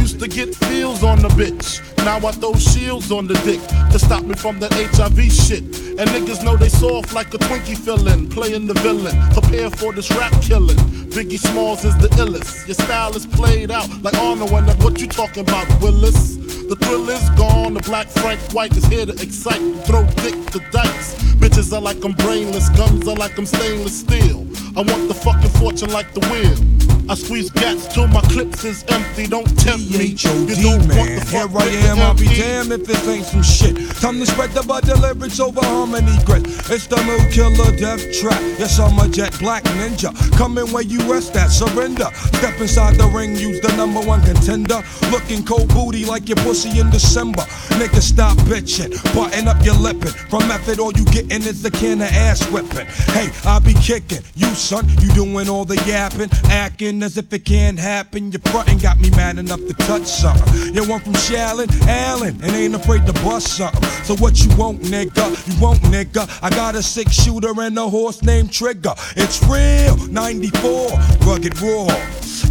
Used 0.00 0.18
to 0.18 0.26
get 0.26 0.54
feels 0.56 1.04
on 1.04 1.22
the 1.22 1.28
bitch. 1.28 1.80
Now 2.04 2.16
I 2.16 2.32
throw 2.32 2.54
shields 2.54 3.12
on 3.12 3.26
the 3.26 3.34
dick 3.44 3.60
to 3.92 3.98
stop 3.98 4.24
me 4.24 4.34
from 4.34 4.58
that 4.60 4.72
HIV 4.72 5.32
shit. 5.32 5.62
And 5.98 6.08
niggas 6.10 6.42
know 6.42 6.56
they 6.56 6.68
soft 6.68 7.12
like 7.12 7.34
a 7.34 7.38
Twinkie 7.38 7.76
fillin', 7.76 8.28
playing 8.28 8.66
the 8.66 8.74
villain. 8.74 9.16
Prepare 9.32 9.70
for 9.70 9.92
this 9.92 10.10
rap 10.12 10.32
killing. 10.40 10.78
Biggie 11.10 11.38
Smalls 11.38 11.84
is 11.84 11.96
the 11.98 12.08
illest. 12.22 12.66
Your 12.66 12.74
style 12.74 13.14
is 13.16 13.26
played 13.26 13.70
out 13.70 13.88
like 14.02 14.14
Arnold 14.14 14.50
and 14.50 14.82
what 14.82 15.00
you 15.00 15.08
talking 15.08 15.42
about, 15.42 15.66
Willis? 15.82 16.36
The 16.70 16.76
thrill 16.76 17.08
is 17.10 17.28
gone, 17.30 17.74
the 17.74 17.80
black 17.80 18.06
Frank 18.06 18.40
White 18.52 18.76
is 18.76 18.84
here 18.86 19.04
to 19.04 19.12
excite, 19.12 19.60
throw 19.84 20.06
dick 20.22 20.38
to 20.52 20.60
dice. 20.70 21.16
Bitches 21.34 21.72
are 21.72 21.80
like 21.80 22.02
I'm 22.04 22.12
brainless, 22.12 22.68
guns 22.70 23.08
are 23.08 23.16
like 23.16 23.36
I'm 23.36 23.46
stainless 23.46 24.00
steel. 24.00 24.46
I 24.76 24.82
want 24.82 25.08
the 25.08 25.14
fucking 25.14 25.50
fortune 25.50 25.90
like 25.90 26.14
the 26.14 26.20
wheel. 26.30 26.79
I 27.10 27.14
squeeze 27.14 27.50
gats 27.50 27.92
till 27.92 28.06
my 28.06 28.20
clips 28.20 28.62
is 28.62 28.84
empty, 28.86 29.26
don't 29.26 29.58
tempt 29.58 29.90
me. 29.90 30.14
You 30.14 30.62
don't 30.62 30.78
want 30.78 30.88
man, 30.90 31.18
the 31.18 31.24
here 31.26 31.48
I 31.58 31.66
am, 31.90 31.98
I'll 31.98 32.14
be 32.14 32.28
damned 32.28 32.70
if 32.70 32.86
this 32.86 33.08
ain't 33.08 33.26
some 33.26 33.42
shit. 33.42 33.74
Time 33.96 34.20
to 34.20 34.26
spread 34.26 34.50
the 34.50 34.62
butter 34.62 34.94
lyrics 34.94 35.40
over 35.40 35.60
harmony 35.60 36.16
grit. 36.24 36.46
It's 36.70 36.86
the 36.86 37.02
new 37.02 37.18
killer 37.34 37.76
death 37.76 38.00
trap. 38.14 38.40
Yes, 38.60 38.78
I'm 38.78 38.96
a 39.00 39.08
jet 39.08 39.36
black 39.40 39.64
ninja. 39.74 40.14
Coming 40.38 40.70
where 40.70 40.84
you 40.84 41.00
rest 41.12 41.34
at, 41.34 41.48
surrender. 41.48 42.06
Step 42.14 42.60
inside 42.60 42.94
the 42.94 43.08
ring, 43.08 43.34
use 43.34 43.60
the 43.60 43.74
number 43.76 44.00
one 44.00 44.22
contender. 44.22 44.80
Looking 45.10 45.44
cold 45.44 45.66
booty 45.70 46.04
like 46.04 46.28
your 46.28 46.38
pussy 46.46 46.78
in 46.78 46.90
December. 46.90 47.42
Nigga, 47.74 48.00
stop 48.00 48.36
bitching, 48.46 48.94
button 49.16 49.48
up 49.48 49.64
your 49.64 49.74
lippin'. 49.74 50.14
From 50.30 50.46
method, 50.46 50.78
all 50.78 50.92
you 50.92 51.04
gettin' 51.06 51.42
is 51.42 51.60
the 51.60 51.72
can 51.72 52.02
of 52.02 52.08
ass 52.12 52.48
whipping. 52.52 52.86
Hey, 53.10 53.30
I'll 53.42 53.60
be 53.60 53.74
kicking. 53.74 54.22
You, 54.36 54.54
son, 54.54 54.88
you 55.00 55.12
doing 55.12 55.48
all 55.48 55.64
the 55.64 55.74
yapping, 55.88 56.30
acting 56.48 56.99
as 57.02 57.16
if 57.16 57.32
it 57.32 57.44
can't 57.44 57.78
happen. 57.78 58.30
Your 58.32 58.40
frontin' 58.40 58.78
got 58.78 58.98
me 58.98 59.10
mad 59.10 59.38
enough 59.38 59.60
to 59.60 59.74
touch 59.74 60.06
something. 60.06 60.74
You 60.74 60.88
want 60.88 61.04
from 61.04 61.14
Shallon, 61.14 61.68
Allen, 61.86 62.38
and 62.42 62.52
ain't 62.52 62.74
afraid 62.74 63.06
to 63.06 63.12
bust 63.24 63.56
something. 63.56 63.82
So 64.04 64.16
what 64.16 64.42
you 64.44 64.54
want, 64.56 64.80
nigga? 64.82 65.26
You 65.48 65.60
want, 65.60 65.80
nigga? 65.82 66.28
I 66.42 66.50
got 66.50 66.74
a 66.74 66.82
six 66.82 67.12
shooter 67.12 67.52
and 67.60 67.78
a 67.78 67.88
horse 67.88 68.22
named 68.22 68.52
Trigger. 68.52 68.94
It's 69.16 69.42
real, 69.44 69.96
94, 70.08 70.90
rugged 71.26 71.60
raw. 71.60 71.86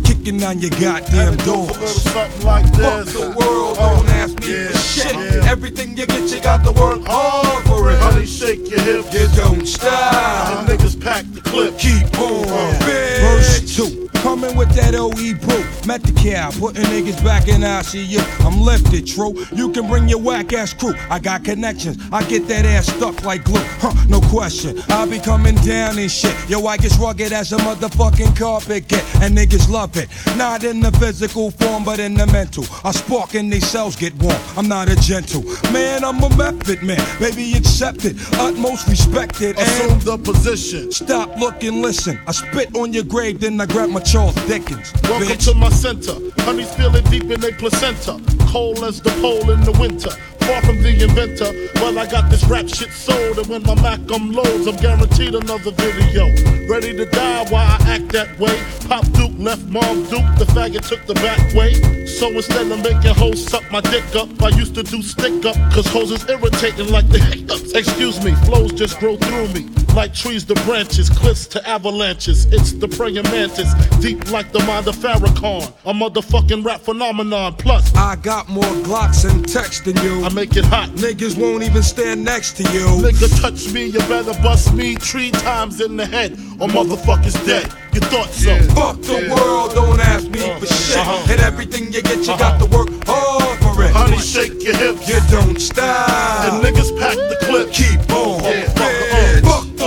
Kicking 0.04 0.44
on 0.44 0.60
your 0.60 0.72
goddamn 0.72 1.38
doors. 1.38 2.02
Something 2.04 2.46
like 2.46 2.66
Fuck 2.76 3.06
this. 3.06 3.14
the 3.14 3.30
world, 3.38 3.78
Uh, 3.80 3.96
don't 3.96 4.10
ask 4.10 4.40
me 4.40 4.52
yeah, 4.54 4.68
for 4.70 4.78
shit. 4.78 5.14
yeah. 5.16 5.50
Everything 5.52 5.98
you 5.98 6.06
get, 6.06 6.30
you 6.32 6.42
got 6.42 6.64
to 6.66 6.72
work 6.72 7.02
hard 7.06 7.64
for 7.66 7.92
it. 7.92 8.00
Honey, 8.00 8.26
shake 8.26 8.70
your 8.70 8.80
hips. 8.82 9.14
You 9.14 9.28
don't 9.42 9.66
stop. 9.68 10.66
The 10.68 10.74
niggas 10.78 11.02
pack 11.02 11.26
the 11.34 11.42
clip. 11.42 11.78
Keep 11.78 12.20
on. 12.20 12.74
Verse 12.84 13.76
2. 13.78 14.09
Coming 14.22 14.58
with 14.58 14.70
that 14.76 14.96
OE 14.96 15.12
brew. 15.12 15.64
Met 15.88 16.04
the 16.04 16.12
cow, 16.12 16.52
putting 16.52 16.84
niggas 16.84 17.24
back 17.24 17.48
in 17.48 17.62
ICU. 17.62 18.20
I'm 18.46 18.60
lifted, 18.60 19.08
true. 19.08 19.34
You 19.56 19.72
can 19.72 19.88
bring 19.88 20.10
your 20.10 20.20
whack 20.20 20.52
ass 20.52 20.74
crew. 20.74 20.94
I 21.10 21.20
got 21.20 21.46
connections. 21.46 21.98
I 22.12 22.24
get 22.24 22.46
that 22.50 22.66
ass 22.66 22.88
stuck 22.88 23.24
like 23.24 23.46
glue. 23.46 23.64
Huh, 23.80 23.94
no 24.10 24.20
question. 24.20 24.78
I 24.90 25.06
be 25.06 25.20
coming 25.20 25.56
down 25.56 25.98
and 25.98 26.12
shit. 26.12 26.36
Yo, 26.50 26.66
I 26.68 26.76
get 26.76 26.98
rugged 26.98 27.32
as 27.32 27.54
a 27.54 27.58
motherfucking 27.58 28.38
carpet 28.38 28.90
get. 28.90 29.04
And 29.22 29.38
niggas 29.38 29.70
love 29.70 29.96
it. 29.96 30.10
Not 30.38 30.66
in 30.66 30.82
the 30.82 30.92
physical 30.94 31.52
form, 31.52 31.86
but 31.86 32.00
in 32.00 32.14
the 32.14 32.28
mental. 32.28 32.66
I 32.84 32.92
spark 32.92 33.36
and 33.36 33.52
they 33.52 33.62
cells 33.62 33.96
get 33.96 34.14
warm. 34.22 34.36
I'm 34.58 34.68
not 34.68 34.90
a 34.90 34.98
gentle. 34.98 35.44
Man, 35.72 36.04
I'm 36.04 36.22
a 36.22 36.36
method 36.36 36.84
man. 36.84 37.02
Baby, 37.20 37.54
accept 37.54 38.04
it. 38.04 38.18
Utmost 38.34 38.88
respected. 38.90 39.58
And 39.58 39.68
Assume 39.70 40.00
the 40.00 40.18
position. 40.18 40.92
Stop, 40.92 41.38
look, 41.40 41.64
and 41.64 41.82
listen. 41.82 42.20
I 42.28 42.32
spit 42.32 42.76
on 42.76 42.92
your 42.92 43.06
grave, 43.06 43.40
then 43.40 43.60
I 43.62 43.66
grab 43.66 43.90
my 43.90 44.02
Charles 44.10 44.34
Dickens. 44.48 44.92
Welcome 45.04 45.28
bitch. 45.28 45.46
to 45.46 45.54
my 45.54 45.70
center. 45.70 46.16
Honey's 46.42 46.74
feeling 46.74 47.04
deep 47.12 47.30
in 47.30 47.40
their 47.40 47.54
placenta. 47.54 48.20
Cold 48.48 48.80
as 48.80 49.00
the 49.00 49.12
pole 49.22 49.52
in 49.52 49.62
the 49.62 49.72
winter. 49.74 50.10
Far 50.50 50.64
from 50.64 50.82
the 50.82 50.90
inventor, 51.04 51.54
but 51.76 51.96
I 51.96 52.10
got 52.10 52.32
this 52.32 52.44
rap 52.46 52.68
shit 52.68 52.90
sold. 52.90 53.38
And 53.38 53.46
when 53.46 53.62
my 53.62 53.76
Mac 53.76 54.00
um 54.12 54.32
loads, 54.32 54.66
I'm 54.66 54.78
guaranteed 54.78 55.36
another 55.36 55.70
video. 55.70 56.26
Ready 56.68 56.98
to 56.98 57.06
die 57.06 57.46
while 57.52 57.70
I 57.70 57.78
act 57.86 58.12
that 58.14 58.40
way. 58.40 58.58
Pop 58.88 59.06
Duke 59.12 59.38
left 59.38 59.66
Mom 59.66 60.02
Duke, 60.10 60.26
the 60.42 60.46
faggot 60.56 60.88
took 60.90 61.06
the 61.06 61.14
back 61.14 61.54
way. 61.54 61.76
So 62.08 62.30
instead 62.30 62.72
of 62.72 62.82
making 62.82 63.14
hoes 63.14 63.46
suck 63.46 63.70
my 63.72 63.82
dick 63.82 64.16
up, 64.16 64.42
I 64.42 64.50
used 64.58 64.74
to 64.74 64.82
do 64.82 65.04
stick 65.04 65.46
up, 65.46 65.56
cause 65.72 65.86
hoes 65.86 66.10
is 66.10 66.28
irritating 66.28 66.90
like 66.90 67.08
the 67.10 67.20
hiccups. 67.20 67.74
Excuse 67.74 68.24
me, 68.24 68.34
flows 68.46 68.72
just 68.72 68.98
grow 68.98 69.18
through 69.18 69.50
me. 69.50 69.70
Like 69.96 70.14
trees 70.14 70.46
to 70.46 70.56
branches, 70.66 71.10
cliffs 71.10 71.46
to 71.48 71.68
avalanches. 71.68 72.46
It's 72.46 72.72
the 72.72 72.88
praying 72.88 73.24
mantis, 73.24 73.74
deep 74.00 74.32
like 74.32 74.52
the 74.52 74.60
mind 74.60 74.88
of 74.88 74.96
Farrakhan. 74.96 75.68
A 75.86 75.94
motherfucking 75.94 76.64
rap 76.64 76.82
phenomenon. 76.82 77.56
Plus, 77.56 77.94
I 77.96 78.16
got 78.18 78.48
more 78.48 78.64
Glocks 78.64 79.30
and 79.30 79.48
text 79.48 79.86
than 79.86 79.98
you. 79.98 80.24
I 80.24 80.30
make 80.30 80.56
it 80.56 80.66
hot. 80.66 80.90
Niggas 80.90 81.38
won't 81.38 81.64
even 81.64 81.84
stand 81.84 82.24
next 82.24 82.54
to 82.58 82.64
you. 82.64 82.86
Nigga 83.04 83.42
touch 83.42 83.72
me, 83.74 83.88
you 83.88 84.00
better 84.08 84.34
bust 84.42 84.74
me 84.74 84.96
three 84.96 85.32
times 85.32 85.82
in 85.82 85.98
the 85.98 86.06
head, 86.06 86.34
or 86.60 86.68
motherfuckers 86.68 87.36
dead. 87.46 87.72
You 87.94 88.02
thought 88.02 88.30
so? 88.30 88.56
Fuck 88.76 89.02
the 89.02 89.34
world, 89.36 89.74
don't 89.74 90.00
ask 90.00 90.28
me 90.30 90.40
for 90.60 90.66
shit. 90.68 90.98
Uh-huh. 90.98 91.32
And 91.32 91.42
everything 91.42 91.92
you 91.92 92.02
get, 92.04 92.20
you 92.20 92.38
got 92.38 92.60
to 92.60 92.66
work 92.68 92.90
hard 93.06 93.60
for 93.60 93.84
it. 93.84 93.92
Honey, 93.92 94.18
shake 94.20 94.64
your 94.64 94.78
hips. 94.78 95.10
You 95.10 95.20
don't 95.32 95.60
stop. 95.60 96.54
And 96.54 96.64
niggas 96.64 96.98
pack 97.00 97.16
the 97.16 97.38
clip. 97.42 97.72
Keep 97.74 98.12
on. 98.12 98.44
Yeah, 98.44 98.66
bitch. 98.66 99.42
fuck, 99.42 99.42
uh, 99.42 99.50
Fuck 99.50 99.66
the 99.66 99.76
world, 99.76 99.79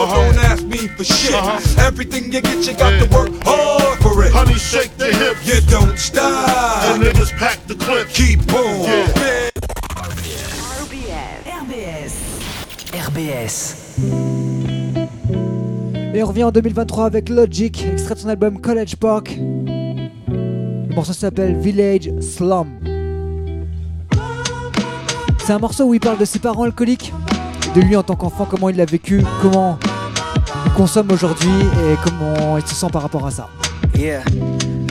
uh-huh. 0.00 0.14
don't 0.32 0.38
ask 0.44 0.62
me 0.64 0.88
for 0.88 1.04
shit. 1.04 1.34
Uh-huh. 1.34 1.86
Everything 1.86 2.32
you 2.32 2.40
get, 2.40 2.66
you 2.66 2.74
got 2.74 2.92
Yeah. 2.92 3.04
to 3.06 3.16
work 3.16 3.30
hard 3.44 3.98
for 4.00 4.24
it. 4.24 4.32
Honey, 4.32 4.54
shake 4.58 4.96
the 4.96 5.06
hips. 5.06 5.46
You 5.46 5.60
don't 5.70 5.98
stop. 5.98 6.84
And 6.84 7.02
niggas 7.02 7.32
pack 7.38 7.58
the 7.66 7.74
clip. 7.74 8.08
Keep 8.08 8.52
on. 8.52 8.82
Yeah. 8.82 9.50
RBS. 11.60 12.14
RBS. 13.08 13.74
Et 16.14 16.22
on 16.22 16.26
revient 16.26 16.44
en 16.44 16.52
2023 16.52 17.06
avec 17.06 17.28
Logic, 17.28 17.84
extrait 17.92 18.14
de 18.14 18.20
son 18.20 18.28
album 18.28 18.60
College 18.60 18.96
Park. 18.96 19.36
Le 19.36 20.94
morceau 20.94 21.12
s'appelle 21.12 21.56
Village 21.58 22.10
Slum. 22.20 22.68
C'est 25.44 25.52
un 25.52 25.58
morceau 25.58 25.84
où 25.86 25.94
il 25.94 26.00
parle 26.00 26.18
de 26.18 26.24
ses 26.24 26.38
parents 26.38 26.62
alcooliques, 26.62 27.12
de 27.74 27.80
lui 27.80 27.96
en 27.96 28.02
tant 28.02 28.14
qu'enfant, 28.14 28.46
comment 28.48 28.68
il 28.68 28.76
l'a 28.76 28.84
vécu, 28.84 29.22
comment 29.42 29.78
il 30.66 30.72
consomme 30.72 31.10
aujourd'hui 31.10 31.50
et 31.50 31.96
comment 32.02 32.56
il 32.58 32.66
se 32.66 32.74
sent 32.74 32.86
par 32.92 33.02
rapport 33.02 33.26
à 33.26 33.30
ça. 33.30 33.48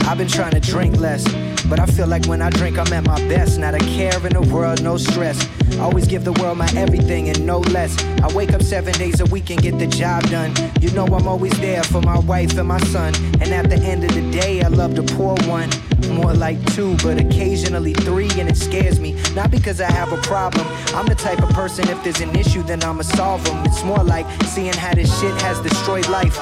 I've 0.05 0.17
been 0.17 0.27
trying 0.27 0.51
to 0.51 0.59
drink 0.59 0.97
less, 0.97 1.23
but 1.65 1.79
I 1.79 1.85
feel 1.85 2.07
like 2.07 2.25
when 2.25 2.41
I 2.41 2.49
drink, 2.49 2.77
I'm 2.77 2.91
at 2.93 3.05
my 3.05 3.17
best. 3.27 3.57
Not 3.57 3.73
a 3.73 3.79
care 3.79 4.15
in 4.25 4.33
the 4.33 4.41
world, 4.53 4.83
no 4.83 4.97
stress. 4.97 5.47
Always 5.79 6.07
give 6.07 6.23
the 6.23 6.33
world 6.33 6.57
my 6.57 6.69
everything 6.75 7.29
and 7.29 7.45
no 7.45 7.59
less. 7.59 7.97
I 8.21 8.31
wake 8.33 8.53
up 8.53 8.61
seven 8.61 8.93
days 8.93 9.19
a 9.21 9.25
week 9.25 9.49
and 9.49 9.61
get 9.61 9.79
the 9.79 9.87
job 9.87 10.23
done. 10.29 10.53
You 10.81 10.91
know 10.91 11.05
I'm 11.05 11.27
always 11.27 11.57
there 11.59 11.83
for 11.83 12.01
my 12.01 12.19
wife 12.19 12.57
and 12.57 12.67
my 12.67 12.79
son. 12.79 13.15
And 13.41 13.53
at 13.53 13.69
the 13.69 13.77
end 13.77 14.03
of 14.03 14.13
the 14.13 14.29
day, 14.29 14.61
I 14.61 14.67
love 14.67 14.93
to 14.95 15.03
pour 15.03 15.35
one. 15.47 15.69
More 16.09 16.33
like 16.33 16.63
two, 16.73 16.95
but 16.97 17.19
occasionally 17.19 17.93
three, 17.93 18.29
and 18.37 18.49
it 18.49 18.57
scares 18.57 18.99
me. 18.99 19.13
Not 19.33 19.51
because 19.51 19.81
I 19.81 19.89
have 19.91 20.11
a 20.11 20.21
problem. 20.21 20.67
I'm 20.93 21.07
the 21.07 21.15
type 21.15 21.41
of 21.41 21.49
person, 21.49 21.87
if 21.89 22.03
there's 22.03 22.21
an 22.21 22.35
issue, 22.35 22.61
then 22.63 22.83
I'ma 22.83 23.03
solve 23.03 23.43
them. 23.45 23.65
It's 23.65 23.83
more 23.83 24.03
like 24.03 24.29
seeing 24.43 24.73
how 24.73 24.93
this 24.93 25.09
shit 25.19 25.33
has 25.41 25.59
destroyed 25.61 26.07
life. 26.09 26.37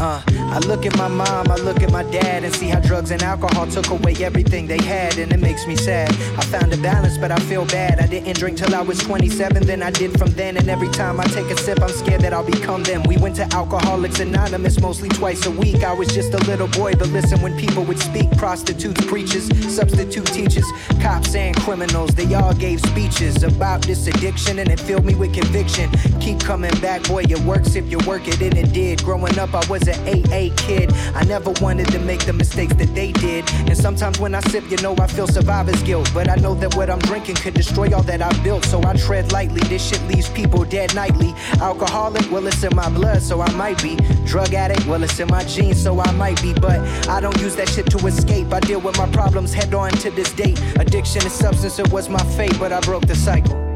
Uh, 0.00 0.22
I 0.50 0.58
look 0.66 0.84
at 0.84 0.96
my 0.98 1.06
mom, 1.06 1.48
I 1.48 1.54
look 1.56 1.80
at 1.80 1.92
my 1.92 2.02
dad, 2.02 2.42
and 2.42 2.52
see 2.52 2.66
how 2.66 2.80
drugs 2.80 3.12
and 3.12 3.22
alcohol 3.22 3.68
took 3.68 3.88
away 3.90 4.16
everything 4.20 4.66
they 4.66 4.82
had, 4.82 5.16
and 5.16 5.32
it 5.32 5.38
makes 5.38 5.64
me 5.64 5.76
sad. 5.76 6.10
I 6.36 6.42
found 6.42 6.72
a 6.72 6.76
balance, 6.78 7.16
but 7.18 7.30
I 7.30 7.38
feel 7.50 7.64
bad. 7.66 8.00
I 8.00 8.08
didn't 8.08 8.36
drink 8.36 8.58
till 8.58 8.74
I 8.74 8.80
was 8.80 8.98
27, 8.98 9.64
then 9.64 9.80
I 9.80 9.92
did 9.92 10.18
from 10.18 10.30
then, 10.32 10.56
and 10.56 10.68
every 10.68 10.88
time 10.88 11.20
I 11.20 11.24
take 11.26 11.46
a 11.46 11.56
sip, 11.56 11.80
I'm 11.80 11.88
scared 11.88 12.22
that 12.22 12.32
I'll 12.32 12.44
become 12.44 12.82
them. 12.82 13.04
We 13.04 13.16
went 13.16 13.36
to 13.36 13.44
Alcoholics 13.54 14.18
Anonymous 14.18 14.80
mostly 14.80 15.08
twice 15.08 15.46
a 15.46 15.52
week. 15.52 15.84
I 15.84 15.92
was 15.92 16.08
just 16.08 16.34
a 16.34 16.38
little 16.38 16.68
boy, 16.68 16.94
but 16.94 17.10
listen 17.10 17.40
when 17.42 17.56
people 17.56 17.84
would 17.84 18.00
speak 18.00 18.28
prostitutes, 18.32 19.04
preachers, 19.06 19.46
substitute 19.72 20.26
teachers, 20.26 20.66
cops, 21.00 21.36
and 21.36 21.54
criminals. 21.60 22.10
They 22.16 22.34
all 22.34 22.54
gave 22.54 22.80
speeches 22.80 23.44
about 23.44 23.82
this 23.82 24.08
addiction, 24.08 24.58
and 24.58 24.68
it 24.68 24.80
filled 24.80 25.04
me 25.04 25.14
with 25.14 25.32
conviction. 25.32 25.88
Keep 26.18 26.40
coming 26.40 26.74
back, 26.80 27.04
boy, 27.04 27.22
it 27.22 27.38
works 27.40 27.76
if 27.76 27.88
you 27.88 27.98
work 28.00 28.26
it, 28.26 28.40
and 28.42 28.58
it 28.58 28.72
did. 28.72 29.04
Growing 29.04 29.38
up, 29.38 29.54
I 29.54 29.64
was 29.68 29.86
an 29.86 30.00
AA 30.08 30.39
kid. 30.48 30.90
I 31.14 31.24
never 31.24 31.50
wanted 31.60 31.88
to 31.88 31.98
make 31.98 32.24
the 32.24 32.32
mistakes 32.32 32.74
that 32.74 32.94
they 32.94 33.12
did. 33.12 33.44
And 33.68 33.76
sometimes 33.76 34.18
when 34.18 34.34
I 34.34 34.40
sip, 34.40 34.70
you 34.70 34.78
know, 34.78 34.96
I 34.98 35.06
feel 35.06 35.26
survivor's 35.26 35.82
guilt. 35.82 36.10
But 36.14 36.30
I 36.30 36.36
know 36.36 36.54
that 36.54 36.74
what 36.74 36.88
I'm 36.88 36.98
drinking 37.00 37.36
could 37.36 37.54
destroy 37.54 37.94
all 37.94 38.02
that 38.04 38.22
I 38.22 38.32
built. 38.42 38.64
So 38.64 38.82
I 38.82 38.94
tread 38.94 39.32
lightly. 39.32 39.60
This 39.68 39.86
shit 39.86 40.02
leaves 40.08 40.30
people 40.30 40.64
dead 40.64 40.94
nightly. 40.94 41.34
Alcoholic, 41.60 42.30
well, 42.30 42.46
it's 42.46 42.62
in 42.64 42.74
my 42.74 42.88
blood, 42.88 43.22
so 43.22 43.42
I 43.42 43.52
might 43.52 43.82
be. 43.82 43.96
Drug 44.24 44.54
addict, 44.54 44.86
well, 44.86 45.02
it's 45.02 45.20
in 45.20 45.28
my 45.28 45.44
genes, 45.44 45.82
so 45.82 46.00
I 46.00 46.10
might 46.12 46.40
be. 46.40 46.54
But 46.54 46.80
I 47.08 47.20
don't 47.20 47.38
use 47.40 47.56
that 47.56 47.68
shit 47.68 47.90
to 47.90 48.06
escape. 48.06 48.52
I 48.52 48.60
deal 48.60 48.80
with 48.80 48.96
my 48.96 49.08
problems 49.10 49.52
head 49.52 49.74
on 49.74 49.90
to 49.90 50.10
this 50.10 50.32
date. 50.32 50.58
Addiction 50.76 51.22
and 51.22 51.32
substance, 51.32 51.78
it 51.78 51.92
was 51.92 52.08
my 52.08 52.22
fate, 52.36 52.56
but 52.58 52.72
I 52.72 52.80
broke 52.80 53.06
the 53.06 53.16
cycle. 53.16 53.69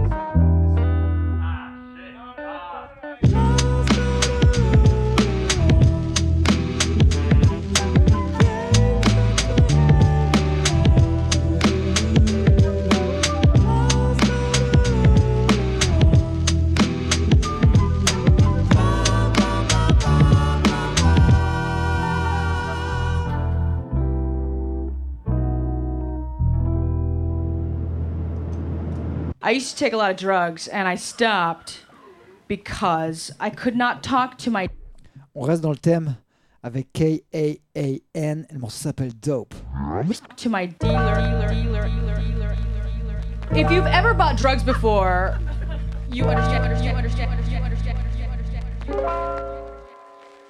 I 29.44 29.50
used 29.50 29.72
to 29.72 29.76
take 29.76 29.92
a 29.92 29.98
lot 29.98 30.10
of 30.10 30.16
drugs 30.16 30.68
and 30.68 30.88
I 30.88 30.94
stopped 30.94 31.84
because 32.48 33.30
I 33.38 33.50
could 33.50 33.76
not 33.76 34.02
talk 34.02 34.38
to 34.38 34.50
my 34.50 34.70
On 35.34 35.42
reste 35.42 35.62
dans 35.62 35.68
le 35.68 35.76
thème 35.76 36.16
avec 36.62 36.90
K-A-A-N. 36.94 38.46
Le 38.50 38.58
morceau 38.58 38.88
s'appelle 38.88 39.12
Dope. 39.12 39.54
to 40.36 40.48
my 40.48 40.64
dealer. 40.64 41.20
If 43.50 43.70
you've 43.70 43.86
ever 43.86 44.14
bought 44.14 44.38
drugs 44.38 44.62
before, 44.62 45.38
you 46.10 46.24
understand, 46.24 46.64
understand, 46.64 46.96
understand, 46.96 47.30
understand, 47.30 47.62
understand, 47.62 47.98
understand, 47.98 48.64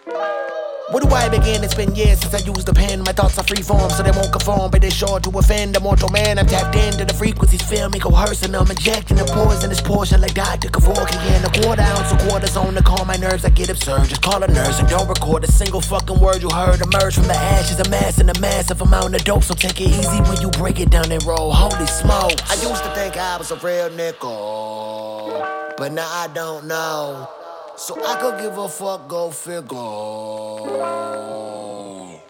understand. 0.06 0.43
Where 0.90 1.00
do 1.00 1.08
I 1.08 1.30
begin? 1.30 1.64
It's 1.64 1.74
been 1.74 1.94
years 1.94 2.20
since 2.20 2.34
I 2.34 2.44
used 2.44 2.68
a 2.68 2.74
pen. 2.74 3.00
My 3.00 3.12
thoughts 3.12 3.38
are 3.38 3.44
free 3.44 3.62
form, 3.62 3.88
so 3.88 4.02
they 4.02 4.10
won't 4.10 4.30
conform, 4.30 4.70
but 4.70 4.82
they're 4.82 4.90
sure 4.90 5.18
to 5.18 5.30
offend. 5.38 5.74
A 5.76 5.80
mortal 5.80 6.10
man, 6.10 6.38
I'm 6.38 6.46
tapped 6.46 6.76
into 6.76 7.06
the 7.06 7.14
frequencies, 7.14 7.62
feel 7.62 7.88
me 7.88 7.98
coercing. 7.98 8.54
I'm 8.54 8.70
injecting 8.70 9.16
the 9.16 9.24
poison, 9.24 9.70
this 9.70 9.80
portion 9.80 10.20
like 10.20 10.34
Dr. 10.34 10.68
Kevorkian. 10.68 11.42
A 11.42 11.62
quarter 11.62 11.80
ounce 11.80 12.12
of 12.12 12.18
quarters 12.28 12.56
on 12.56 12.74
to 12.74 12.82
calm 12.82 13.06
my 13.06 13.16
nerves. 13.16 13.46
I 13.46 13.48
get 13.48 13.70
absurd. 13.70 14.08
Just 14.08 14.20
call 14.20 14.42
a 14.42 14.46
nurse 14.48 14.78
and 14.78 14.88
don't 14.88 15.08
record 15.08 15.42
a 15.44 15.50
single 15.50 15.80
fucking 15.80 16.20
word 16.20 16.42
you 16.42 16.50
heard 16.50 16.80
emerge 16.82 17.14
from 17.14 17.28
the 17.28 17.34
ashes. 17.34 17.80
A 17.80 17.88
mass 17.88 18.18
and 18.18 18.28
a 18.28 18.38
massive 18.38 18.82
amount 18.82 19.14
of 19.14 19.24
dope, 19.24 19.42
so 19.42 19.54
take 19.54 19.80
it 19.80 19.88
easy 19.88 20.20
when 20.28 20.38
you 20.42 20.50
break 20.50 20.80
it 20.80 20.90
down 20.90 21.10
and 21.10 21.24
roll. 21.24 21.50
Holy 21.50 21.86
smokes. 21.86 22.42
I 22.50 22.54
used 22.60 22.84
to 22.84 22.90
think 22.94 23.16
I 23.16 23.38
was 23.38 23.50
a 23.50 23.56
real 23.56 23.88
nickel, 23.90 25.44
but 25.78 25.92
now 25.92 26.08
I 26.08 26.28
don't 26.34 26.66
know. 26.66 27.43
So 27.76 28.00
I 28.04 28.20
could 28.20 28.40
give 28.40 28.56
a 28.56 28.68
fuck, 28.68 29.08
go 29.08 29.30
figure. 29.32 29.76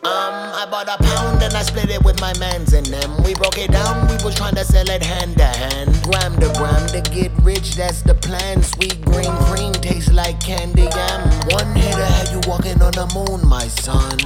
Um, 0.04 0.34
I 0.56 0.66
bought 0.70 0.88
a 0.88 1.02
pound 1.02 1.42
and 1.42 1.52
I 1.52 1.62
split 1.62 1.90
it 1.90 2.02
with 2.02 2.18
my 2.18 2.32
mans 2.38 2.72
and 2.72 2.86
them. 2.86 3.22
We 3.24 3.34
broke 3.34 3.58
it 3.58 3.70
down, 3.70 4.08
we 4.08 4.16
was 4.24 4.34
trying 4.34 4.54
to 4.54 4.64
sell 4.64 4.88
it 4.88 5.02
hand 5.02 5.36
to 5.36 5.44
hand. 5.44 6.02
Gram 6.02 6.34
to 6.40 6.48
gram 6.56 6.86
to 6.88 7.02
get 7.10 7.30
rich, 7.42 7.76
that's 7.76 8.00
the 8.00 8.14
plan. 8.14 8.62
Sweet 8.62 9.04
green 9.04 9.32
cream 9.44 9.72
tastes 9.74 10.10
like 10.10 10.40
candy 10.40 10.82
yam. 10.82 11.20
One 11.50 11.74
hitter 11.74 12.04
had 12.04 12.30
you 12.30 12.40
walking 12.48 12.80
on 12.80 12.92
the 12.92 13.06
moon, 13.14 13.46
my 13.46 13.68
son. 13.68 14.18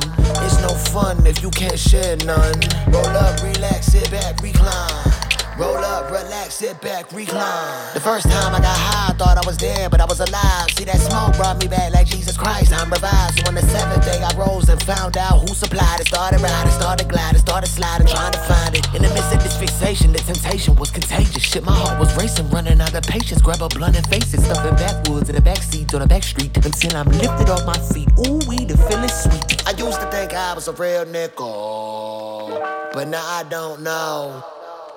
It's 0.46 0.60
no 0.62 0.68
fun 0.68 1.26
if 1.26 1.42
you 1.42 1.50
can't 1.50 1.78
share 1.78 2.16
none. 2.18 2.60
Roll 2.88 3.06
up, 3.06 3.42
relax, 3.42 3.86
sit 3.86 4.08
back, 4.12 4.40
recline. 4.40 5.17
Roll 5.58 5.74
up, 5.74 6.06
relax, 6.12 6.54
sit 6.54 6.80
back, 6.80 7.10
recline. 7.10 7.92
The 7.92 7.98
first 7.98 8.30
time 8.30 8.54
I 8.54 8.60
got 8.60 8.78
high, 8.78 9.10
I 9.10 9.16
thought 9.18 9.36
I 9.36 9.44
was 9.44 9.56
dead, 9.56 9.90
but 9.90 10.00
I 10.00 10.04
was 10.04 10.20
alive. 10.20 10.70
See 10.70 10.84
that 10.84 11.02
smoke 11.02 11.34
brought 11.34 11.58
me 11.58 11.66
back 11.66 11.92
like 11.92 12.06
Jesus 12.06 12.36
Christ. 12.36 12.72
I'm 12.72 12.88
revived. 12.88 13.40
So 13.40 13.48
on 13.48 13.56
the 13.56 13.62
seventh 13.62 14.04
day, 14.04 14.22
I 14.22 14.30
rose 14.38 14.68
and 14.68 14.80
found 14.84 15.16
out 15.16 15.40
who 15.40 15.48
supplied 15.48 15.98
it. 15.98 16.06
Started 16.06 16.40
riding, 16.40 16.70
started 16.70 17.08
gliding, 17.08 17.40
started 17.40 17.66
sliding, 17.66 18.06
trying 18.06 18.30
to 18.30 18.38
find 18.46 18.76
it. 18.76 18.86
In 18.94 19.02
the 19.02 19.10
midst 19.10 19.34
of 19.34 19.42
this 19.42 19.58
fixation, 19.58 20.12
the 20.12 20.20
temptation 20.20 20.76
was 20.76 20.92
contagious. 20.92 21.42
Shit, 21.42 21.64
my 21.64 21.74
heart 21.74 21.98
was 21.98 22.16
racing, 22.16 22.48
running 22.50 22.80
out 22.80 22.94
of 22.94 23.02
patience. 23.02 23.42
Grab 23.42 23.60
a 23.60 23.66
blunt 23.66 23.96
and 23.96 24.06
face 24.06 24.32
it, 24.32 24.40
stuffing 24.42 24.76
backwoods 24.76 25.28
in 25.28 25.34
the 25.34 25.42
back 25.42 25.58
seats 25.58 25.92
on 25.92 26.02
the 26.02 26.06
back 26.06 26.22
street 26.22 26.54
until 26.54 26.96
I'm 26.96 27.08
lifted 27.18 27.50
off 27.50 27.66
my 27.66 27.78
feet. 27.90 28.06
Ooh, 28.30 28.38
we 28.46 28.62
the 28.62 28.78
feeling 28.86 29.10
sweet. 29.10 29.66
I 29.66 29.74
used 29.74 29.98
to 29.98 30.06
think 30.12 30.34
I 30.34 30.54
was 30.54 30.68
a 30.68 30.72
real 30.72 31.04
nickel, 31.04 32.62
but 32.94 33.08
now 33.08 33.26
I 33.26 33.42
don't 33.50 33.82
know. 33.82 34.44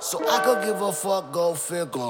So 0.01 0.17
I 0.27 0.39
could 0.43 0.63
give 0.63 0.81
a 0.81 0.91
fuck, 0.91 1.31
go 1.31 1.53
figure. 1.53 2.01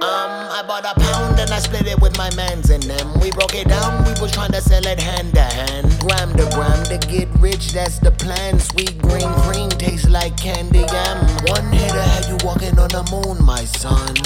Um, 0.00 0.30
I 0.50 0.64
bought 0.66 0.86
a 0.86 0.98
pound 0.98 1.38
and 1.38 1.50
I 1.50 1.58
split 1.58 1.86
it 1.86 2.00
with 2.00 2.16
my 2.16 2.34
mans 2.34 2.70
and 2.70 2.82
them. 2.82 3.20
We 3.20 3.30
broke 3.30 3.54
it 3.54 3.68
down, 3.68 4.06
we 4.06 4.18
was 4.22 4.32
trying 4.32 4.52
to 4.52 4.62
sell 4.62 4.86
it 4.86 4.98
hand 4.98 5.34
to 5.34 5.42
hand. 5.42 6.00
Gram 6.00 6.32
to 6.38 6.48
gram 6.54 6.82
to 6.84 6.96
get 7.08 7.28
rich, 7.40 7.72
that's 7.72 7.98
the 7.98 8.10
plan. 8.10 8.58
Sweet 8.58 8.96
green 9.02 9.30
cream 9.44 9.68
tastes 9.68 10.08
like 10.08 10.34
candy 10.38 10.78
yam. 10.78 11.18
One 11.44 11.70
hitter 11.70 12.00
had 12.00 12.24
you 12.24 12.38
walking 12.42 12.78
on 12.78 12.88
the 12.88 13.04
moon, 13.12 13.44
my 13.44 13.66
son. 13.66 14.16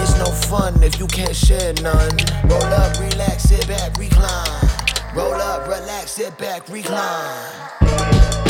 It's 0.00 0.16
no 0.16 0.26
fun 0.26 0.80
if 0.84 1.00
you 1.00 1.08
can't 1.08 1.34
share 1.34 1.72
none. 1.82 2.16
Roll 2.44 2.62
up, 2.62 2.96
relax, 3.00 3.42
sit 3.42 3.66
back, 3.66 3.98
recline. 3.98 4.68
Roll 5.12 5.34
up, 5.34 5.66
relax, 5.66 6.12
sit 6.12 6.38
back, 6.38 6.68
recline. 6.68 8.47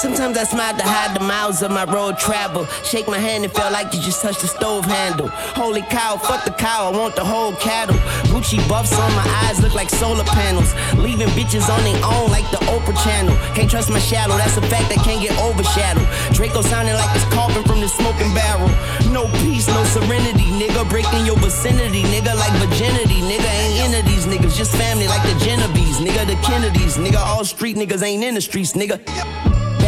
Sometimes 0.00 0.38
I 0.38 0.44
smile 0.44 0.72
to 0.72 0.82
hide 0.82 1.12
the 1.12 1.20
miles 1.20 1.60
of 1.60 1.70
my 1.70 1.84
road 1.84 2.16
travel. 2.16 2.64
Shake 2.88 3.06
my 3.06 3.20
hand 3.20 3.44
and 3.44 3.52
feel 3.52 3.68
like 3.68 3.92
you 3.92 4.00
just 4.00 4.22
touched 4.22 4.40
the 4.40 4.48
stove 4.48 4.86
handle. 4.86 5.28
Holy 5.52 5.82
cow, 5.92 6.16
fuck 6.16 6.46
the 6.48 6.56
cow, 6.56 6.88
I 6.88 6.96
want 6.96 7.16
the 7.16 7.24
whole 7.24 7.52
cattle. 7.60 8.00
Gucci 8.32 8.56
buffs 8.66 8.96
on 8.96 9.12
my 9.12 9.28
eyes 9.44 9.60
look 9.60 9.74
like 9.74 9.90
solar 9.90 10.24
panels. 10.24 10.72
Leaving 10.96 11.28
bitches 11.36 11.68
on 11.68 11.84
their 11.84 12.00
own 12.00 12.32
like 12.32 12.48
the 12.48 12.56
Oprah 12.72 12.96
channel. 13.04 13.36
Can't 13.52 13.68
trust 13.68 13.90
my 13.92 14.00
shadow, 14.00 14.40
that's 14.40 14.56
a 14.56 14.64
fact 14.72 14.88
that 14.88 15.04
can't 15.04 15.20
get 15.20 15.36
overshadowed. 15.36 16.08
Draco 16.32 16.64
sounding 16.64 16.96
like 16.96 17.12
it's 17.12 17.28
coughing 17.36 17.64
from 17.68 17.84
the 17.84 17.88
smoking 17.92 18.32
barrel. 18.32 18.72
No 19.12 19.28
peace, 19.44 19.68
no 19.68 19.84
serenity, 19.84 20.48
nigga. 20.56 20.88
Breaking 20.88 21.28
your 21.28 21.36
vicinity, 21.36 22.08
nigga, 22.08 22.32
like 22.40 22.56
virginity. 22.56 23.20
Nigga 23.20 23.52
ain't 23.52 23.92
into 23.92 24.00
these 24.08 24.24
niggas, 24.24 24.56
just 24.56 24.72
family 24.80 25.12
like 25.12 25.20
the 25.28 25.36
Genovese, 25.44 26.00
nigga, 26.00 26.24
the 26.24 26.40
Kennedys. 26.40 26.96
Nigga, 26.96 27.20
all 27.20 27.44
street 27.44 27.76
niggas 27.76 28.02
ain't 28.02 28.24
in 28.24 28.32
the 28.32 28.40
streets, 28.40 28.72
nigga. 28.72 28.96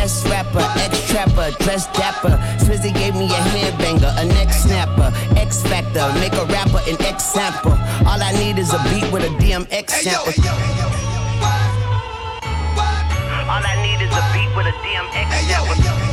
Best 0.02 0.26
rapper, 0.26 0.58
ex 0.82 1.08
trapper, 1.08 1.52
dress 1.62 1.86
dapper. 1.92 2.36
Swizzy 2.58 2.92
gave 2.92 3.14
me 3.14 3.26
a 3.26 3.40
headbanger, 3.54 4.12
a 4.20 4.24
neck 4.24 4.52
snapper, 4.52 5.12
X 5.36 5.62
Factor, 5.62 6.12
make 6.18 6.32
a 6.32 6.44
rapper 6.46 6.80
an 6.90 7.00
X 7.02 7.22
sample. 7.22 7.70
All 7.70 8.20
I 8.20 8.32
need 8.32 8.58
is 8.58 8.72
a 8.74 8.82
beat 8.90 9.08
with 9.12 9.22
a 9.22 9.28
DMX 9.38 9.90
sample. 9.90 10.32
All 13.46 13.62
I 13.62 13.78
need 13.86 14.02
is 14.02 14.10
a 14.10 14.22
beat 14.34 14.50
with 14.56 14.66
a 14.66 14.72
DMX 14.82 15.30
sample. 15.46 16.11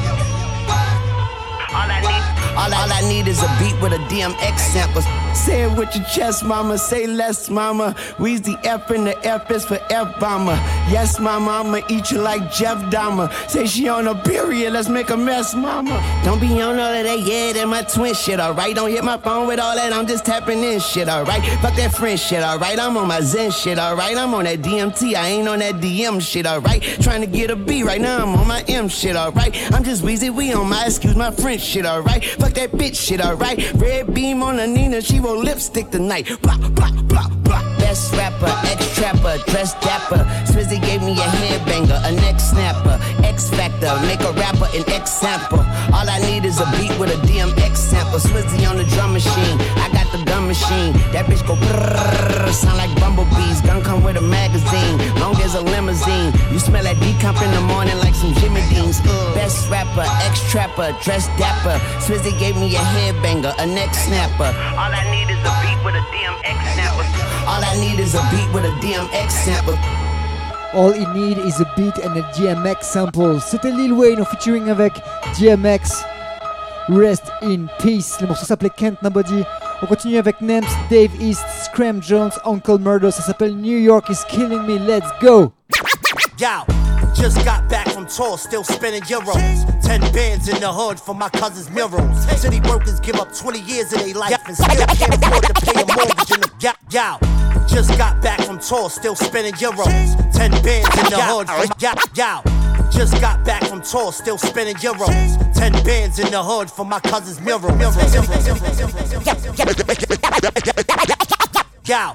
All 1.71 1.86
I 1.86 2.01
need, 2.01 2.39
all, 2.58 2.91
I 2.91 3.01
need 3.08 3.27
is 3.27 3.43
a 3.43 3.47
beat 3.60 3.79
with 3.82 3.93
a 3.93 4.01
DMX 4.10 4.58
sample. 4.58 5.03
Say 5.36 5.63
it 5.63 5.77
with 5.77 5.95
your 5.95 6.03
chest, 6.05 6.43
mama. 6.43 6.77
Say 6.77 7.05
less, 7.05 7.49
mama. 7.49 7.95
We's 8.17 8.41
the 8.41 8.58
F 8.63 8.89
and 8.89 9.05
the 9.05 9.17
F 9.25 9.49
is 9.51 9.65
for 9.65 9.79
F 9.89 10.19
bomber. 10.19 10.55
Yes, 10.89 11.19
mama, 11.19 11.51
I'ma 11.51 11.82
eat 11.88 12.10
you 12.10 12.19
like 12.19 12.51
Jeff 12.51 12.77
Dahmer. 12.91 13.32
Say 13.49 13.67
she 13.67 13.88
on 13.88 14.08
a 14.08 14.15
period, 14.15 14.73
let's 14.73 14.89
make 14.89 15.12
a 15.12 15.17
mess, 15.17 15.53
mama. 15.53 16.01
Don't 16.25 16.41
be 16.41 16.60
on 16.62 16.79
all 16.79 16.93
of 16.93 17.03
that, 17.03 17.19
yeah, 17.19 17.53
that 17.53 17.67
my 17.67 17.84
twin 17.84 18.15
shit, 18.15 18.39
alright. 18.39 18.75
Don't 18.75 18.89
hit 18.89 19.03
my 19.03 19.17
phone 19.17 19.47
with 19.47 19.60
all 19.60 19.75
that, 19.75 19.93
I'm 19.93 20.08
just 20.08 20.25
tapping 20.25 20.63
in 20.63 20.79
shit, 20.79 21.08
alright. 21.08 21.43
Fuck 21.62 21.75
that 21.75 21.93
friend 21.93 22.19
shit, 22.19 22.41
alright. 22.41 22.79
I'm 22.79 22.97
on 22.97 23.08
my 23.08 23.21
Zen 23.21 23.51
shit, 23.51 23.77
alright. 23.77 24.17
I'm 24.17 24.34
on 24.34 24.45
that 24.45 24.60
DMT, 24.63 25.15
I 25.15 25.27
ain't 25.27 25.47
on 25.47 25.60
that 25.60 25.75
DM 25.75 26.19
shit, 26.19 26.47
alright. 26.47 26.82
Trying 27.01 27.21
to 27.21 27.27
get 27.27 27.51
a 27.51 27.55
B 27.55 27.84
right 27.84 28.01
now, 28.01 28.23
I'm 28.23 28.36
on 28.36 28.47
my 28.47 28.63
M 28.67 28.89
shit, 28.89 29.15
alright. 29.15 29.55
I'm 29.71 29.84
just 29.84 30.03
Weezy, 30.03 30.32
we 30.32 30.51
on 30.53 30.67
my 30.67 30.86
excuse 30.86 31.15
my 31.15 31.29
French 31.60 31.72
shit, 31.72 31.86
alright. 31.86 32.24
Fuck 32.24 32.54
that 32.54 32.72
bitch 32.72 32.95
shit, 32.95 33.19
alright. 33.19 33.74
Red 33.74 34.13
beam 34.13 34.41
on 34.43 34.56
the 34.58 34.67
Nina, 34.67 35.02
she 35.02 35.19
roll 35.19 35.38
lipstick 35.38 35.91
tonight. 35.91 36.26
Blah, 36.41 36.58
blah, 36.58 36.91
blah, 36.91 37.28
blah. 37.28 37.68
Best 37.89 38.13
rapper, 38.13 38.54
ex 38.69 38.93
trapper, 38.93 39.41
dress 39.49 39.73
dapper. 39.82 40.21
Swizzy 40.45 40.80
gave 40.80 41.02
me 41.02 41.13
a 41.13 41.25
headbanger, 41.41 41.97
a 42.06 42.12
neck 42.12 42.39
snapper, 42.39 42.99
X 43.25 43.49
Factor, 43.49 43.89
make 44.06 44.21
a 44.21 44.32
rapper 44.34 44.69
an 44.78 44.86
X 44.93 45.10
sample. 45.10 45.65
All 45.89 46.06
I 46.06 46.21
need 46.21 46.45
is 46.45 46.62
a 46.62 46.69
beat 46.78 46.93
with 46.99 47.10
a 47.10 47.17
DMX 47.25 47.78
sample. 47.78 48.19
Swizzy 48.19 48.69
on 48.69 48.78
the 48.78 48.84
drum 48.93 49.12
machine, 49.12 49.58
I 49.82 49.89
got 49.91 50.06
the 50.13 50.23
gun 50.23 50.45
machine. 50.45 50.93
That 51.17 51.25
bitch 51.25 51.41
go 51.47 51.56
brrrr, 51.56 52.54
sound 52.54 52.78
like 52.78 52.93
bumblebees. 53.02 53.62
Gun 53.62 53.82
come 53.82 54.04
with 54.04 54.17
a 54.17 54.21
magazine, 54.21 55.02
long 55.17 55.34
as 55.41 55.56
a 55.56 55.62
limousine. 55.62 56.30
You 56.54 56.60
smell 56.60 56.84
that 56.84 56.97
decomp 56.97 57.41
in 57.41 57.49
the 57.58 57.62
morning 57.73 57.97
like 58.06 58.13
some 58.13 58.36
Jimmy 58.36 58.62
Deans. 58.69 59.02
Best 59.34 59.67
rapper, 59.71 60.06
ex 60.30 60.45
trapper, 60.52 60.93
dress 61.02 61.25
dapper. 61.41 61.82
Swizzy 62.06 62.38
gave 62.38 62.56
me 62.56 62.69
a 62.75 62.86
headbanger, 62.93 63.58
a 63.58 63.65
neck 63.65 63.95
snapper. 63.95 64.54
All 64.78 64.93
I 64.93 65.10
need 65.10 65.34
is 65.34 65.41
a 65.41 65.54
beat 65.65 65.82
with 65.82 65.97
a 65.97 66.06
DMX 66.13 66.54
sample. 66.78 67.38
All 67.50 67.64
I 67.66 67.76
need 67.82 68.00
is 68.00 68.14
a 68.14 68.22
beat 68.30 68.54
with 68.54 68.64
a 68.64 68.70
DMX 68.78 69.32
sample. 69.32 69.74
All 70.76 70.92
he 70.92 71.04
need 71.20 71.40
is 71.40 71.60
a 71.60 71.66
beat 71.76 71.98
and 71.98 72.16
a 72.16 72.22
DMX 72.34 72.84
sample. 72.84 73.42
C'était 73.42 73.72
Lil 73.72 73.92
Wayne 73.94 74.22
en 74.22 74.26
featuring 74.26 74.70
avec 74.70 74.94
DMX. 75.36 76.04
Rest 76.90 77.24
in 77.42 77.66
peace. 77.80 78.22
Le 78.22 78.28
morceau 78.28 78.46
s'appelait 78.46 78.70
Can't 78.70 79.02
Nobody. 79.02 79.44
On 79.82 79.88
continue 79.88 80.20
avec 80.20 80.42
Nems, 80.42 80.68
Dave 80.92 81.10
East, 81.20 81.44
Scram 81.64 82.04
Jones, 82.04 82.34
Uncle 82.46 82.78
Murder. 82.78 83.10
Ça 83.10 83.24
s'appelle 83.24 83.56
New 83.56 83.80
York 83.80 84.12
is 84.12 84.24
killing 84.30 84.68
me. 84.68 84.78
Let's 84.78 85.10
go. 85.20 85.52
Yo, 86.38 86.66
just 87.16 87.44
got 87.44 87.68
back 87.68 87.90
from 87.90 88.06
tour, 88.06 88.38
still 88.38 88.64
spending 88.64 89.02
euros. 89.06 89.66
Ten 89.82 90.02
bands 90.14 90.48
in 90.50 90.60
the 90.60 90.72
hood 90.72 91.00
for 91.00 91.16
my 91.16 91.30
cousin's 91.30 91.72
murals. 91.72 92.28
City 92.40 92.60
workers 92.70 93.00
give 93.00 93.16
up 93.16 93.36
20 93.36 93.60
years 93.62 93.92
of 93.92 94.06
their 94.06 94.14
life 94.14 94.38
and 94.46 94.56
still 94.56 94.86
can't 94.86 95.16
afford 95.16 95.44
to 95.46 95.54
pay 95.66 95.82
a 95.82 95.86
mortgage 95.96 96.32
in 96.32 96.42
the 96.42 96.52
yo, 96.62 96.72
yo. 96.92 97.38
Just 97.69 97.97
got 97.97 98.21
back 98.21 98.41
from 98.41 98.60
tour, 98.60 98.89
still 98.89 99.15
spending 99.15 99.53
euros. 99.53 99.88
Ten 100.34 100.51
bands 100.63 100.97
in 100.97 101.05
the 101.10 101.21
hood 101.21 101.47
for 101.47 101.67
my 101.67 101.75
yo, 101.79 101.93
yo. 102.15 102.89
Just 102.91 103.21
got 103.21 103.45
back 103.45 103.63
from 103.65 103.82
tour, 103.82 104.12
still 104.12 104.38
spending 104.38 104.75
euros. 104.77 105.53
Ten 105.53 105.71
bands 105.84 106.19
in 106.19 106.32
the 106.32 106.43
hood 106.43 106.69
for 106.69 106.86
my 106.86 106.99
cousin's 106.99 107.39
mural. 107.39 107.69
Yo, 111.86 112.13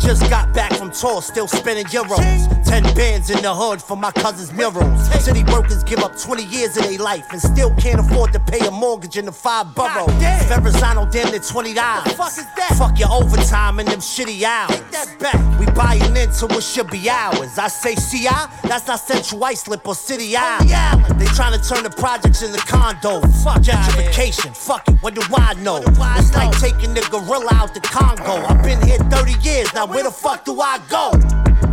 just 0.00 0.28
got 0.30 0.52
back 0.54 0.72
from 0.74 0.90
tour, 0.90 1.22
still 1.22 1.48
spending 1.48 1.86
euros. 1.86 2.64
Ten 2.64 2.82
bands 2.94 3.30
in 3.30 3.42
the 3.42 3.54
hood 3.54 3.80
for 3.82 3.96
my 3.96 4.10
cousin's 4.12 4.52
murals. 4.52 5.24
City 5.24 5.44
workers 5.44 5.82
give 5.84 6.00
up 6.00 6.16
20 6.18 6.44
years 6.44 6.76
of 6.76 6.84
their 6.84 6.98
life 6.98 7.24
and 7.32 7.40
still 7.40 7.74
can't 7.76 8.00
afford 8.00 8.32
to 8.32 8.40
pay 8.40 8.64
a 8.66 8.70
mortgage 8.70 9.16
in 9.16 9.24
the 9.26 9.32
five 9.32 9.74
boroughs. 9.74 10.12
Verrazano 10.48 11.08
damn 11.10 11.30
near 11.30 11.40
20 11.40 11.74
dollars. 11.74 12.12
Fuck 12.12 12.28
is 12.38 12.46
that? 12.56 12.74
Fuck 12.78 12.98
your 12.98 13.10
overtime 13.10 13.78
and 13.78 13.88
them 13.88 14.00
shitty 14.00 14.42
hours. 14.42 14.76
Take 14.76 14.90
that 14.90 15.18
back. 15.18 15.60
We 15.60 15.66
buying 15.72 16.16
into 16.16 16.46
what 16.46 16.62
should 16.62 16.90
be 16.90 17.08
ours. 17.08 17.58
I 17.58 17.68
say 17.68 17.94
CI, 17.94 18.28
that's 18.64 18.86
not 18.86 19.00
Central 19.00 19.42
Islip 19.44 19.86
or 19.86 19.94
City 19.94 20.36
Island. 20.36 20.68
They 21.20 21.26
trying 21.26 21.58
to 21.58 21.68
turn 21.68 21.82
the 21.82 21.90
projects 21.90 22.42
into 22.42 22.58
condos. 22.60 23.22
Fuck 23.44 23.62
gentrification. 23.62 24.56
Fuck 24.56 24.88
it, 24.88 25.02
what 25.02 25.14
do 25.14 25.22
I 25.34 25.54
know? 25.54 25.82
It's 25.86 26.34
like 26.34 26.58
taking 26.58 26.94
the 26.94 27.06
gorilla 27.10 27.50
out 27.52 27.74
the 27.74 27.80
Congo. 27.80 28.44
I've 28.46 28.62
been 28.62 28.80
here 28.86 28.98
30 28.98 29.32
years, 29.40 29.72
now 29.74 29.85
where 29.86 30.02
the 30.02 30.10
fuck 30.10 30.44
do 30.44 30.60
I 30.60 30.78
go? 30.88 31.10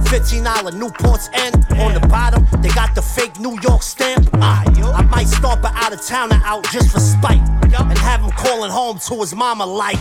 $15 0.10 0.74
Newport's 0.74 1.30
end 1.34 1.66
on 1.80 1.94
the 1.94 2.06
bottom, 2.08 2.46
they 2.62 2.70
got 2.70 2.94
the 2.96 3.02
fake 3.02 3.40
New 3.40 3.58
York 3.62 3.82
stamp. 3.82 4.30
I, 4.36 4.66
I 4.96 5.02
might 5.04 5.28
stomp 5.28 5.64
an 5.64 5.72
out 5.76 5.94
of 5.94 6.06
towner 6.06 6.40
out 6.44 6.64
just 6.72 6.92
for 6.92 7.00
spite 7.00 7.42
and 7.64 7.98
have 7.98 8.22
him 8.22 8.32
calling 8.32 8.72
home 8.72 9.00
to 9.00 9.16
his 9.16 9.34
mama 9.34 9.66
like. 9.66 9.98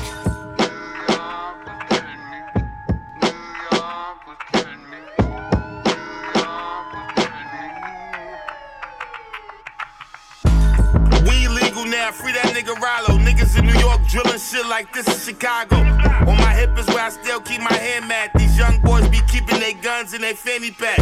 Free 12.10 12.32
that 12.32 12.52
nigga 12.52 12.74
Rallo, 12.76 13.16
Niggas 13.24 13.56
in 13.58 13.64
New 13.64 13.78
York 13.78 14.04
drilling 14.06 14.38
shit 14.38 14.66
like 14.66 14.92
this 14.92 15.06
in 15.06 15.34
Chicago. 15.34 15.76
On 15.76 16.36
my 16.36 16.52
hip 16.52 16.76
is 16.76 16.86
where 16.88 17.00
I 17.00 17.08
still 17.08 17.40
keep 17.40 17.60
my 17.60 17.72
hand 17.72 18.08
mat. 18.08 18.32
These 18.34 18.58
young 18.58 18.80
boys 18.80 19.08
be 19.08 19.20
keeping 19.28 19.58
their 19.60 19.72
guns 19.80 20.12
in 20.12 20.20
their 20.20 20.34
fanny 20.34 20.72
pack. 20.72 20.98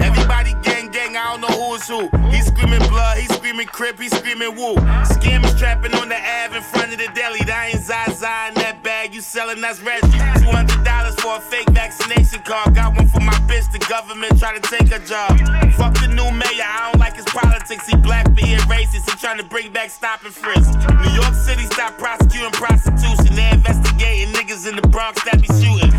Everybody 0.00 0.54
gang 0.62 0.90
gang, 0.90 1.16
I 1.16 1.36
don't 1.36 1.42
know 1.42 1.48
who 1.48 1.74
is 1.74 1.86
who. 1.86 2.08
He 2.30 2.40
screaming 2.40 2.80
blood, 2.88 3.18
he 3.18 3.26
screaming 3.26 3.66
crip, 3.66 3.98
he 3.98 4.08
screaming 4.08 4.56
woo. 4.56 4.74
Skims 5.04 5.52
trapping 5.58 5.92
on 5.94 6.08
the 6.08 6.16
Ave 6.16 6.56
in 6.56 6.62
front 6.62 6.92
of 6.92 6.98
the 6.98 7.08
deli. 7.14 7.40
That 7.44 7.74
ain't 7.74 7.84
Zaza 7.84 8.48
in 8.48 8.54
that 8.62 8.80
bag, 8.82 9.14
you 9.14 9.20
selling 9.20 9.60
that's 9.60 9.82
Reggie. 9.82 10.06
Two 10.40 10.50
hundred 10.54 10.82
dollars 10.82 11.14
for 11.16 11.36
a 11.36 11.40
fake 11.40 11.68
vaccination 11.70 12.40
card. 12.42 12.74
Got 12.74 12.96
one 12.96 13.08
for 13.08 13.20
my 13.20 13.36
bitch. 13.50 13.70
The 13.70 13.84
government 13.90 14.38
try 14.38 14.56
to 14.56 14.62
take 14.62 14.88
her 14.88 15.02
job. 15.04 15.36
Fuck 15.74 15.94
the 16.00 16.08
new 16.08 16.30
mayor, 16.30 16.64
I 16.64 16.90
don't 16.90 17.00
like 17.00 17.16
his 17.16 17.26
politics. 17.26 17.86
He 17.86 17.96
black, 17.96 18.32
but 18.32 18.44
he 18.44 18.56
racist. 18.70 19.10
He 19.10 19.16
trying 19.18 19.38
to 19.38 19.44
bring 19.44 19.72
back 19.72 19.90
stop 19.90 20.24
and 20.24 20.32
New 20.44 21.10
York 21.14 21.32
City 21.32 21.64
stop 21.64 21.96
prosecuting 21.96 22.50
prostitution. 22.50 23.34
They 23.34 23.50
investigating 23.50 24.34
niggas 24.34 24.68
in 24.68 24.76
the 24.76 24.86
Bronx 24.88 25.24
that 25.24 25.40
be 25.40 25.48
shooting. 25.48 25.90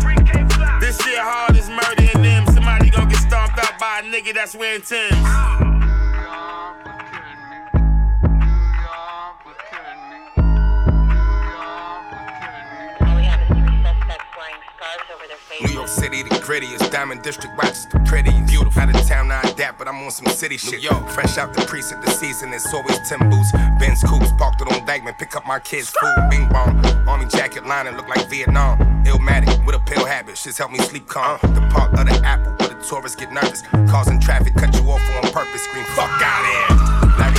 This 0.80 0.96
shit 1.02 1.18
hard 1.18 1.56
as 1.56 1.68
murdering 1.68 2.22
them. 2.22 2.46
Somebody 2.54 2.90
gonna 2.90 3.10
get 3.10 3.18
stomped 3.18 3.58
out 3.58 3.76
by 3.80 4.00
a 4.00 4.02
nigga 4.04 4.34
that's 4.34 4.54
wearing 4.54 4.82
Tim's. 4.82 5.75
New 15.62 15.72
York 15.72 15.88
City, 15.88 16.22
the 16.22 16.30
grittiest. 16.36 16.90
Diamond 16.90 17.22
District, 17.22 17.56
watch 17.56 17.88
the 17.90 17.98
prettiest. 18.04 18.46
Beautiful. 18.46 18.82
Out 18.82 18.94
of 18.94 19.06
town, 19.06 19.30
I 19.32 19.40
adapt, 19.40 19.78
but 19.78 19.88
I'm 19.88 19.96
on 20.04 20.10
some 20.10 20.26
city 20.26 20.58
shit. 20.58 20.82
Yo, 20.82 20.90
fresh 21.06 21.38
out 21.38 21.54
the 21.54 21.62
precinct, 21.62 22.04
the 22.04 22.10
season, 22.10 22.52
it's 22.52 22.72
always 22.74 22.98
Tim 23.08 23.30
Boots. 23.30 23.52
Benz 23.80 24.02
Coops, 24.02 24.32
parked 24.32 24.60
it 24.60 24.68
on 24.68 24.86
Dagman. 24.86 25.18
pick 25.18 25.34
up 25.34 25.46
my 25.46 25.58
kids' 25.58 25.90
food. 25.90 26.30
Bing 26.30 26.48
bong, 26.50 26.84
army 27.08 27.26
jacket 27.26 27.66
lining, 27.66 27.96
look 27.96 28.08
like 28.08 28.28
Vietnam. 28.28 28.78
Illmatic, 29.04 29.64
with 29.64 29.76
a 29.76 29.80
pill 29.80 30.04
habit, 30.04 30.36
shit's 30.36 30.58
help 30.58 30.72
me 30.72 30.78
sleep 30.80 31.06
calm. 31.06 31.38
Uh. 31.42 31.46
The 31.48 31.60
park 31.72 31.92
of 31.98 32.06
the 32.06 32.20
apple, 32.26 32.52
where 32.58 32.68
the 32.68 32.84
tourists 32.86 33.16
get 33.16 33.32
nervous. 33.32 33.62
Causing 33.90 34.20
traffic, 34.20 34.54
cut 34.54 34.74
you 34.74 34.90
off 34.90 35.00
on 35.16 35.32
purpose, 35.32 35.62
scream, 35.62 35.84
fuck 35.96 36.10
out 36.20 36.40
of 36.40 36.68
here 36.68 36.75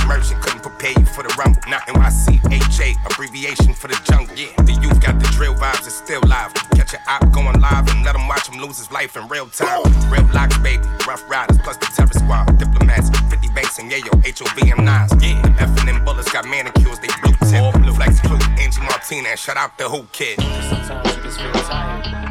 couldn't 0.08 0.62
prepare 0.62 0.92
you 0.98 1.04
for 1.04 1.22
the 1.22 1.34
rumble. 1.38 1.60
Now 1.68 1.80
NYCHA, 1.80 2.96
abbreviation 3.04 3.74
for 3.74 3.88
the 3.88 4.00
jungle. 4.04 4.34
Yeah. 4.36 4.48
The 4.64 4.72
youth 4.80 5.00
got 5.00 5.20
the 5.20 5.26
drill 5.36 5.54
vibes, 5.54 5.86
it's 5.86 5.96
still 5.96 6.22
live. 6.26 6.54
Catch 6.72 6.92
your 6.92 7.02
op 7.06 7.30
going 7.32 7.60
live 7.60 7.88
and 7.88 8.04
let 8.04 8.16
him 8.16 8.26
watch 8.26 8.48
him 8.48 8.60
lose 8.60 8.78
his 8.78 8.90
life 8.90 9.16
in 9.16 9.28
real 9.28 9.46
time. 9.48 9.82
Boom. 9.82 10.10
Real 10.10 10.28
locks, 10.32 10.56
baby, 10.58 10.82
rough 11.06 11.28
riders, 11.28 11.58
plus 11.58 11.76
the 11.76 11.86
terror 11.94 12.12
squad, 12.12 12.58
diplomats, 12.58 13.10
50 13.28 13.48
banks 13.54 13.78
and 13.78 13.90
yeah, 13.90 13.98
yo, 13.98 14.12
HOVM 14.24 14.84
nines. 14.84 15.12
Yeah. 15.20 15.56
F 15.58 15.68
and 15.78 15.88
them 15.88 16.04
bullets 16.04 16.32
got 16.32 16.46
manicures, 16.46 16.98
they 17.00 17.08
blue 17.22 17.36
tip. 17.44 17.60
All 17.60 17.72
blue. 17.72 17.92
Flex 17.92 18.20
blue. 18.22 18.38
Angie 18.58 18.80
Martinez, 18.80 19.40
shut 19.40 19.56
out 19.56 19.76
the 19.76 19.88
who 19.88 20.04
kid. 20.12 20.40
Sometimes 20.40 21.16
you 21.16 21.22
just 21.22 21.40
feel 21.40 21.52
tired. 21.52 22.27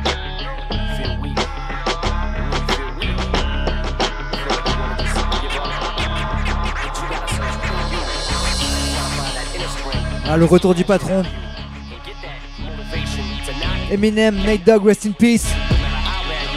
Ah, 10.30 10.36
le 10.36 10.44
retour 10.46 10.76
du 10.76 10.84
patron. 10.84 11.24
Eminem, 13.90 14.36
Nate 14.44 14.66
Dogg, 14.66 14.84
rest 14.86 15.06
in 15.06 15.13
peace. 15.13 15.48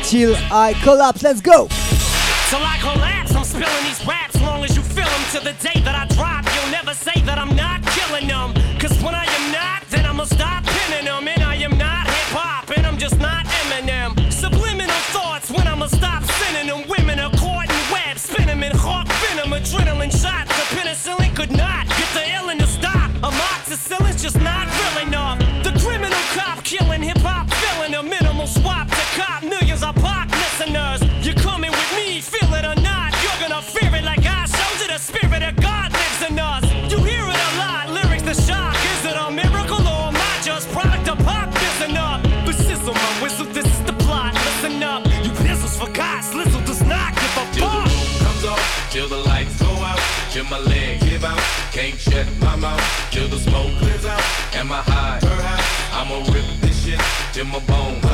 Till 0.02 0.35
I 0.50 0.74
collapse, 0.83 1.22
let's 1.22 1.40
go! 1.40 1.68
Till 2.48 2.59
I 2.59 2.78
collapse, 2.80 3.33
I'm 3.33 3.44
spilling 3.44 3.85
these 3.85 4.04
raps 4.04 4.40
long 4.42 4.64
as 4.64 4.74
you 4.74 4.83
feel 4.83 5.04
them. 5.04 5.22
To 5.35 5.38
the 5.38 5.52
day 5.62 5.78
that 5.83 5.94
I 5.94 6.06
drop, 6.16 6.44
you'll 6.52 6.72
never 6.72 6.92
say 6.94 7.20
that 7.22 7.38
I'm 7.38 7.54
not 7.54 7.80
killing 7.87 8.26
them. 8.26 8.54
Cause 8.80 9.00
when 9.04 9.14
I 9.14 9.24
am 9.24 9.52
not, 9.52 9.87
then 9.88 10.04
I'ma 10.04 10.24
stop 10.24 10.64
pinning 10.64 11.04
them. 11.04 11.28
And 11.28 11.42
I 11.44 11.54
am 11.54 11.78
not 11.78 12.09
hip 12.09 12.35
hop, 12.35 12.76
and 12.76 12.85
I'm 12.85 12.98
just 12.98 13.20
not 13.20 13.46
Eminem. 13.46 14.33
Subliminal 14.33 15.02
thoughts 15.14 15.48
when 15.48 15.68
I'ma 15.68 15.87
stop 15.87 16.24
sending 16.24 16.66
them. 16.66 16.88
Women 16.88 17.20
are 17.20 17.30
caught 17.38 17.70
in 17.70 17.92
web, 17.92 18.18
spin 18.18 18.48
them 18.48 18.64
in 18.64 18.72
hawk 18.74 19.06
venom, 19.22 19.50
adrenaline 19.50 20.11
shots. 20.11 20.50
The 20.59 20.74
penicillin 20.74 21.37
could 21.37 21.52
not 21.52 21.89
not 24.40 24.79
in 57.40 57.48
my 57.48 57.59
bones. 57.61 58.09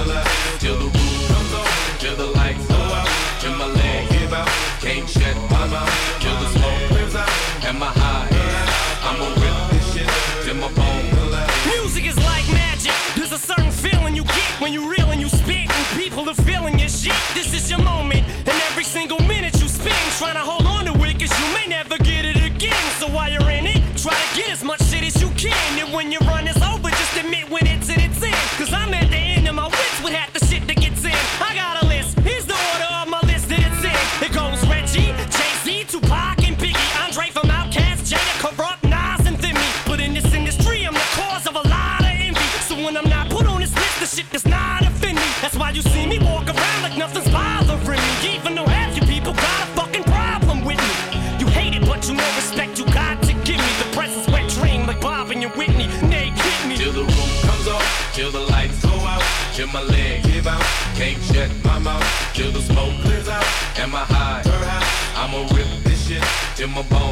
in 66.66 66.72
my 66.74 66.83
bones. 66.83 67.06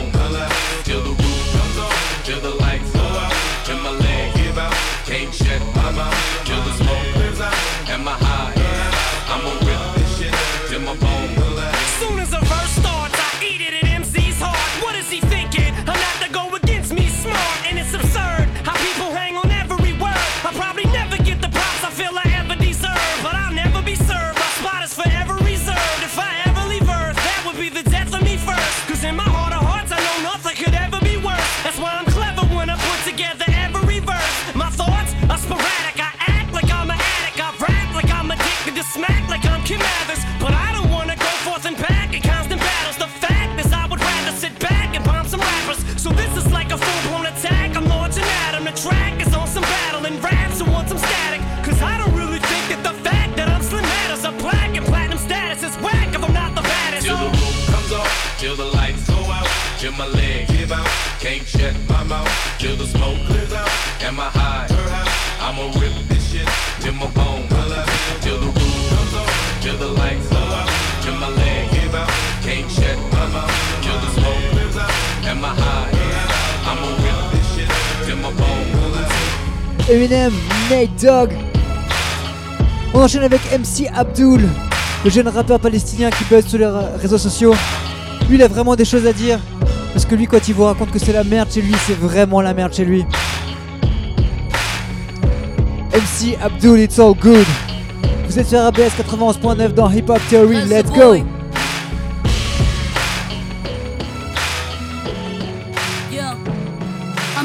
On 82.92 83.00
enchaîne 83.00 83.22
avec 83.22 83.40
MC 83.52 83.88
Abdul, 83.94 84.42
le 85.04 85.10
jeune 85.10 85.28
rappeur 85.28 85.58
palestinien 85.58 86.10
qui 86.10 86.24
buzz 86.24 86.46
sur 86.46 86.58
les 86.58 86.68
réseaux 87.00 87.16
sociaux. 87.16 87.54
Lui, 88.28 88.36
il 88.36 88.42
a 88.42 88.48
vraiment 88.48 88.76
des 88.76 88.84
choses 88.84 89.06
à 89.06 89.12
dire. 89.12 89.38
Parce 89.94 90.04
que 90.04 90.14
lui, 90.14 90.26
quand 90.26 90.46
il 90.46 90.54
vous 90.54 90.64
raconte 90.64 90.90
que 90.90 90.98
c'est 90.98 91.12
la 91.12 91.24
merde 91.24 91.48
chez 91.50 91.62
lui, 91.62 91.74
c'est 91.86 91.98
vraiment 91.98 92.40
la 92.40 92.52
merde 92.52 92.74
chez 92.74 92.84
lui. 92.84 93.04
MC 95.92 96.36
Abdul, 96.42 96.80
it's 96.80 96.98
all 96.98 97.14
good. 97.14 97.46
Vous 98.26 98.38
êtes 98.38 98.48
sur 98.48 98.60
ABS 98.60 98.92
91.9 99.08 99.72
dans 99.72 99.90
Hip 99.90 100.04
Hop 100.08 100.20
Theory, 100.28 100.58
ah, 100.62 100.66
let's 100.66 100.90
go! 100.90 101.16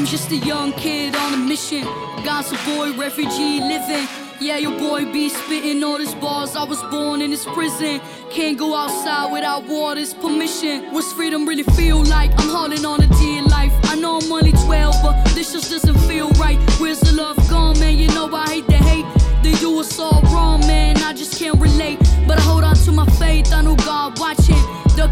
I'm 0.00 0.06
just 0.06 0.30
a 0.30 0.36
young 0.36 0.72
kid 0.72 1.14
on 1.14 1.34
a 1.34 1.36
mission. 1.36 1.84
A 1.86 2.58
boy, 2.64 2.96
refugee 2.96 3.60
living. 3.60 4.08
Yeah, 4.40 4.56
your 4.56 4.78
boy 4.78 5.04
be 5.12 5.28
spitting 5.28 5.84
all 5.84 5.98
his 5.98 6.14
bars. 6.14 6.56
I 6.56 6.64
was 6.64 6.82
born 6.84 7.20
in 7.20 7.30
this 7.30 7.44
prison. 7.44 8.00
Can't 8.30 8.56
go 8.56 8.74
outside 8.74 9.30
without 9.30 9.64
water's 9.64 10.14
permission. 10.14 10.90
What's 10.94 11.12
freedom 11.12 11.44
really 11.46 11.64
feel 11.64 12.02
like? 12.04 12.30
I'm 12.40 12.48
holding 12.48 12.82
on 12.86 13.00
to 13.00 13.08
dear 13.08 13.42
life. 13.42 13.74
I 13.92 13.96
know 13.96 14.16
I'm 14.16 14.32
only 14.32 14.52
12, 14.52 14.94
but 15.02 15.22
this 15.34 15.52
just 15.52 15.70
doesn't 15.70 15.98
feel 16.08 16.30
right. 16.40 16.58
Where's 16.80 17.00
the 17.00 17.12
love 17.12 17.36
gone, 17.50 17.78
man? 17.78 17.98
You 17.98 18.08
know 18.08 18.34
I 18.34 18.39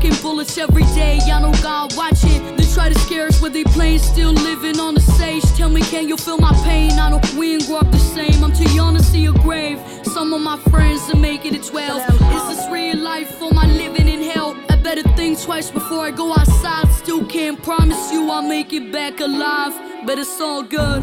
Ducking 0.00 0.22
bullets 0.22 0.56
every 0.58 0.84
day. 0.94 1.18
I 1.24 1.40
know 1.40 1.50
God 1.60 1.96
watching. 1.96 2.54
They 2.54 2.64
try 2.72 2.88
to 2.88 2.96
scare 3.00 3.26
us 3.26 3.42
with 3.42 3.52
they 3.52 3.64
playing. 3.64 3.98
Still 3.98 4.30
living 4.30 4.78
on 4.78 4.94
the 4.94 5.00
stage. 5.00 5.42
Tell 5.56 5.68
me, 5.68 5.80
can 5.80 6.08
you 6.08 6.16
feel 6.16 6.38
my 6.38 6.52
pain? 6.62 6.92
I 6.92 7.10
know 7.10 7.20
we 7.36 7.54
ain't 7.54 7.66
grow 7.66 7.78
up 7.78 7.90
the 7.90 7.98
same. 7.98 8.44
I'm 8.44 8.52
too 8.52 8.70
young 8.76 8.96
to 8.96 9.02
see 9.02 9.26
a 9.26 9.32
grave. 9.32 9.80
Some 10.04 10.32
of 10.32 10.40
my 10.40 10.56
friends 10.70 11.10
are 11.10 11.16
making 11.16 11.56
it 11.56 11.64
12. 11.64 11.98
Is 12.32 12.56
this 12.56 12.70
real 12.70 12.96
life 12.96 13.42
or 13.42 13.50
my 13.50 13.66
living 13.66 14.06
in 14.06 14.22
hell? 14.22 14.56
I 14.70 14.76
better 14.76 15.02
think 15.16 15.40
twice 15.40 15.68
before 15.68 16.06
I 16.06 16.12
go 16.12 16.32
outside. 16.32 16.86
Still 16.92 17.26
can't 17.26 17.60
promise 17.60 18.12
you 18.12 18.30
I'll 18.30 18.42
make 18.42 18.72
it 18.72 18.92
back 18.92 19.18
alive. 19.18 19.74
But 20.06 20.20
it's 20.20 20.40
all 20.40 20.62
good. 20.62 21.02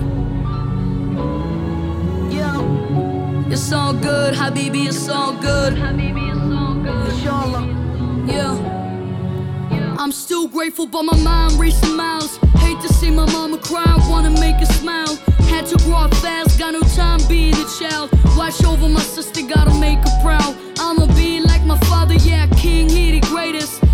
Yeah. 2.31 3.51
It's 3.51 3.73
all 3.73 3.93
good, 3.93 4.36
Habibi, 4.36 4.88
it's 4.88 5.10
all 5.10 5.34
good. 5.34 5.73
Habibi, 5.73 6.31
it's 6.31 6.55
all 6.55 6.75
good. 6.75 7.13
Inshallah. 7.13 7.75
Yeah. 8.27 8.85
I'm 9.97 10.12
still 10.12 10.47
grateful, 10.47 10.88
but 10.88 11.03
my 11.03 11.17
mind 11.17 11.53
racing 11.53 11.95
miles. 11.95 12.38
Hate 12.58 12.79
to 12.81 12.93
see 12.93 13.12
my 13.12 13.25
mama 13.31 13.58
cry, 13.58 13.95
wanna 14.10 14.29
make 14.29 14.58
her 14.58 14.65
smile. 14.65 15.15
Had 15.47 15.65
to 15.67 15.77
grow 15.86 15.95
up 15.95 16.13
fast, 16.15 16.60
got 16.60 16.73
no 16.73 16.81
time 16.81 17.19
being 17.29 17.53
a 17.53 17.65
child. 17.79 18.10
Watch 18.36 18.63
over 18.65 18.89
my 18.89 19.01
sister, 19.01 19.41
gotta 19.41 19.73
make 19.79 19.99
her 19.99 20.21
proud. 20.21 20.55
I'ma 20.79 21.08
be 21.15 21.39
like 21.39 21.63
my 21.65 21.77
father, 21.89 22.15
yeah, 22.15 22.47
king, 22.58 22.89
he 22.89 23.19
the 23.19 23.27
greatest. 23.27 23.85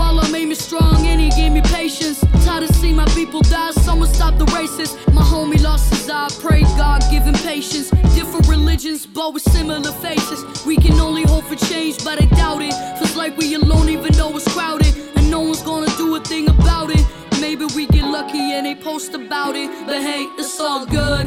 Allah 0.00 0.28
made 0.30 0.46
me 0.46 0.54
strong 0.54 1.06
and 1.06 1.20
he 1.20 1.30
gave 1.30 1.52
me 1.52 1.60
patience. 1.62 2.20
Tired 2.44 2.66
to 2.66 2.74
see 2.74 2.92
my 2.92 3.06
people 3.06 3.42
die, 3.42 3.70
someone 3.72 4.08
stop 4.08 4.38
the 4.38 4.46
races. 4.46 4.96
My 5.12 5.22
homie 5.22 5.62
lost 5.62 5.92
his 5.92 6.08
eye, 6.10 6.28
pray 6.40 6.62
God 6.76 7.02
give 7.10 7.24
him 7.24 7.34
patience. 7.34 7.90
Different 8.14 8.48
religions, 8.48 9.06
but 9.06 9.34
with 9.34 9.42
similar 9.42 9.92
faces. 9.92 10.64
We 10.64 10.76
can 10.76 10.98
only 11.00 11.22
hope 11.22 11.44
for 11.44 11.56
change, 11.56 12.02
but 12.04 12.20
I 12.22 12.26
doubt 12.26 12.62
it. 12.62 12.74
Feels 12.98 13.16
like 13.16 13.36
we 13.36 13.54
alone, 13.54 13.88
even 13.88 14.12
though 14.12 14.36
it's 14.36 14.52
crowded. 14.52 14.94
And 15.16 15.30
no 15.30 15.40
one's 15.40 15.62
gonna 15.62 15.94
do 15.96 16.16
a 16.16 16.20
thing 16.20 16.48
about 16.48 16.90
it. 16.90 17.04
Maybe 17.40 17.64
we 17.76 17.86
get 17.86 18.04
lucky 18.04 18.52
and 18.52 18.66
they 18.66 18.74
post 18.74 19.14
about 19.14 19.56
it. 19.56 19.70
But 19.86 20.02
hey, 20.02 20.24
it's 20.38 20.60
all 20.60 20.86
good. 20.86 21.26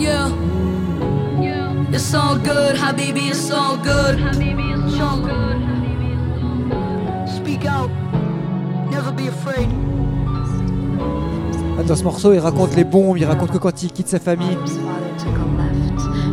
Yeah. 0.00 0.48
It's 1.90 2.12
all 2.14 2.38
good, 2.38 2.76
Habibi, 2.76 3.30
it's 3.30 3.50
all 3.50 3.76
good. 3.76 4.18
Habibi, 4.18 4.86
it's 4.86 5.00
all 5.00 5.20
good. 5.20 5.67
Speak 7.48 7.64
out. 7.64 7.90
Never 8.90 9.10
be 9.10 9.28
afraid. 9.28 9.68
Dans 11.86 11.96
ce 11.96 12.04
morceau, 12.04 12.34
il 12.34 12.40
raconte 12.40 12.76
les 12.76 12.84
bombes, 12.84 13.16
il 13.16 13.24
raconte 13.24 13.52
que 13.52 13.56
quand 13.56 13.82
il 13.82 13.90
quitte 13.90 14.08
sa 14.08 14.18
famille, 14.18 14.58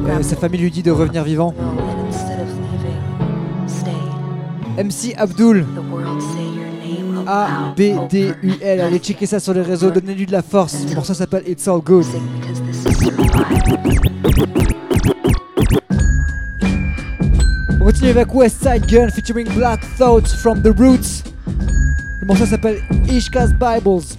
euh, 0.08 0.21
sa 0.23 0.36
famille 0.36 0.60
lui 0.60 0.71
dit 0.71 0.84
de 0.84 0.91
revenir 0.91 1.23
vivant. 1.23 1.54
MC 4.78 5.13
Abdul. 5.15 5.65
A-B-D-U-L. 7.25 8.82
Allez 8.82 8.99
checker 8.99 9.25
ça 9.25 9.39
sur 9.39 9.54
les 9.54 9.62
réseaux, 9.62 9.91
donnez-lui 9.91 10.25
de 10.25 10.34
la 10.34 10.41
force. 10.41 10.86
Le 10.89 10.95
morceau 10.95 11.13
s'appelle 11.13 11.43
It's 11.47 11.65
All 11.65 11.80
Good. 11.80 12.08
On 17.86 17.89
continue 17.89 18.10
avec 18.10 18.34
West 18.34 18.63
Side 18.63 18.88
Gun 18.88 19.10
featuring 19.12 19.48
Black 19.54 19.80
Thoughts 19.95 20.34
from 20.34 20.60
the 20.63 20.74
Roots. 20.76 21.21
Le 22.19 22.26
morceau 22.26 22.48
s'appelle 22.48 22.80
Ishka's 23.08 23.54
Bibles. 23.54 24.17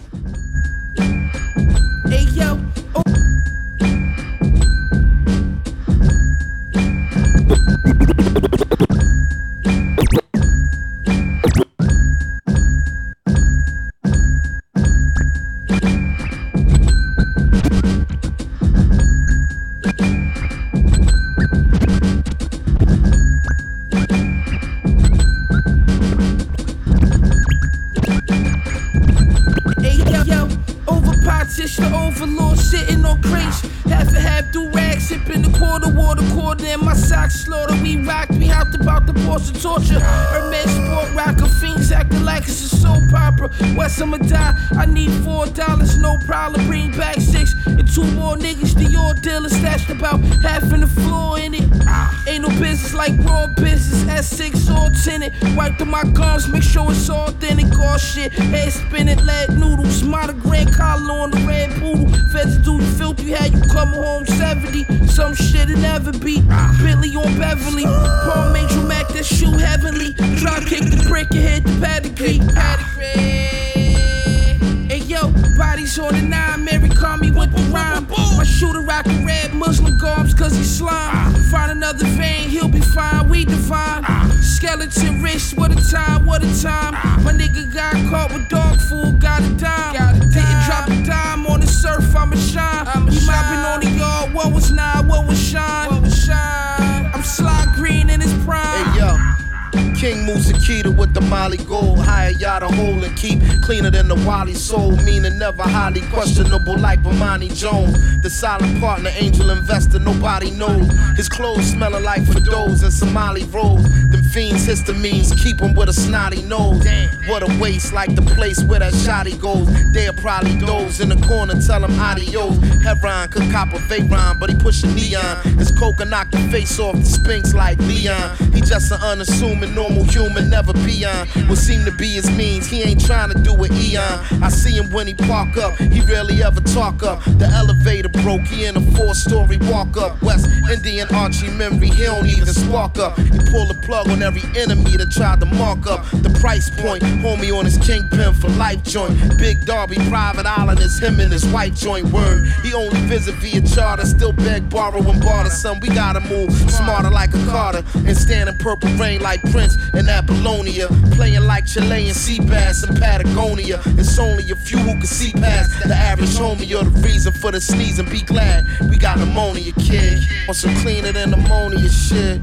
Bomani 107.36 107.54
Jones. 107.54 108.15
Silent 108.36 108.78
partner, 108.82 109.08
angel 109.14 109.48
investor, 109.48 109.98
nobody 109.98 110.50
knows. 110.50 110.86
His 111.16 111.26
clothes 111.26 111.70
smelling 111.70 112.04
like 112.04 112.20
Fados 112.20 112.82
and 112.82 112.92
Somali 112.92 113.44
rolls. 113.44 113.82
Them 114.10 114.22
fiends 114.24 114.66
histamines 114.66 115.34
keep 115.42 115.58
him 115.58 115.74
with 115.74 115.88
a 115.88 115.94
snotty 115.94 116.42
nose. 116.42 116.86
What 117.28 117.42
a 117.42 117.58
waste, 117.58 117.94
like 117.94 118.14
the 118.14 118.20
place 118.20 118.62
where 118.62 118.80
that 118.80 118.92
shotty 118.92 119.40
goes. 119.40 119.66
They'll 119.94 120.12
probably 120.12 120.58
doze 120.58 121.00
in 121.00 121.08
the 121.08 121.16
corner, 121.26 121.54
tell 121.62 121.82
him 121.82 121.98
adios. 121.98 122.58
Heron 122.84 123.30
could 123.30 123.50
cop 123.50 123.72
a 123.72 123.78
Veyron, 123.88 124.38
but 124.38 124.50
he 124.50 124.56
pushing 124.56 124.94
neon. 124.94 125.38
His 125.56 125.70
coca 125.70 126.04
knocked 126.04 126.32
the 126.32 126.38
face 126.50 126.78
off 126.78 126.94
the 126.94 127.06
Sphinx 127.06 127.54
like 127.54 127.78
Leon. 127.78 128.36
He 128.52 128.60
just 128.60 128.92
an 128.92 129.00
unassuming 129.00 129.74
normal 129.74 130.04
human, 130.04 130.50
never 130.50 130.74
beyond 130.74 131.30
what 131.48 131.56
seem 131.56 131.86
to 131.86 131.92
be 131.92 132.10
his 132.10 132.30
means. 132.32 132.66
He 132.66 132.82
ain't 132.82 133.02
trying 133.02 133.30
to 133.30 133.38
do 133.38 133.54
it 133.64 133.72
Eon. 133.72 134.42
I 134.42 134.50
see 134.50 134.76
him 134.76 134.90
when 134.90 135.06
he 135.06 135.14
park 135.14 135.56
up, 135.56 135.74
he 135.78 136.02
rarely 136.02 136.42
ever 136.42 136.60
talk 136.60 137.02
up. 137.02 137.24
The 137.24 137.46
elevator 137.46 138.10
broke, 138.26 138.42
he 138.48 138.64
in 138.64 138.76
a 138.76 138.80
four 138.96 139.14
story 139.14 139.56
walk 139.70 139.96
up. 139.96 140.20
West 140.20 140.48
Indian 140.68 141.06
Archie 141.14 141.48
memory, 141.50 141.90
he 141.90 142.02
don't 142.02 142.26
even 142.26 142.46
spark 142.46 142.98
up. 142.98 143.16
He 143.16 143.38
pull 143.52 143.66
the 143.66 143.78
plug 143.86 144.08
on 144.08 144.20
every 144.20 144.42
enemy 144.60 144.96
that 144.96 145.12
tried 145.12 145.38
to 145.38 145.46
mark 145.46 145.86
up 145.86 146.04
the 146.10 146.36
price 146.40 146.68
point. 146.68 147.04
Homie 147.22 147.56
on 147.56 147.64
his 147.64 147.78
kingpin 147.78 148.34
for 148.34 148.48
life 148.58 148.82
joint. 148.82 149.14
Big 149.38 149.64
Darby, 149.64 149.94
private 150.08 150.44
island 150.44 150.80
is 150.80 150.98
him 150.98 151.20
and 151.20 151.32
his 151.32 151.46
white 151.46 151.76
joint 151.76 152.06
word. 152.08 152.48
He 152.64 152.74
only 152.74 152.98
visit 153.02 153.36
via 153.36 153.62
charter, 153.62 154.04
still 154.04 154.32
beg, 154.32 154.68
borrow, 154.68 155.08
and 155.08 155.22
barter. 155.22 155.50
Son, 155.50 155.78
we 155.78 155.88
gotta 155.88 156.18
move 156.18 156.50
smarter 156.68 157.10
like 157.10 157.32
a 157.32 157.46
Carter 157.46 157.84
and 157.94 158.16
stand 158.16 158.48
in 158.48 158.58
purple 158.58 158.90
rain 158.98 159.20
like 159.20 159.40
Prince 159.52 159.76
in 159.94 160.08
Apollonia. 160.08 160.88
Playing 161.12 161.44
like 161.44 161.66
Chilean 161.66 162.12
sea 162.12 162.40
bass 162.40 162.82
in 162.82 162.96
Patagonia. 162.96 163.80
It's 163.96 164.18
only 164.18 164.50
a 164.50 164.56
few 164.56 164.78
who 164.78 164.94
can 164.94 165.06
see 165.06 165.30
past 165.30 165.70
the 165.86 165.94
average 165.94 166.30
homie. 166.30 166.66
You're 166.66 166.82
the 166.82 166.98
reason 167.06 167.32
for 167.32 167.52
the 167.52 167.60
sneeze 167.60 168.00
and 168.00 168.08
be 168.16 168.24
glad 168.24 168.64
we 168.88 168.96
got 168.96 169.18
pneumonia, 169.18 169.72
kid. 169.72 170.18
On 170.48 170.54
some 170.54 170.74
cleaner 170.76 171.12
than 171.12 171.34
ammonia 171.34 171.88
shit. 171.88 172.40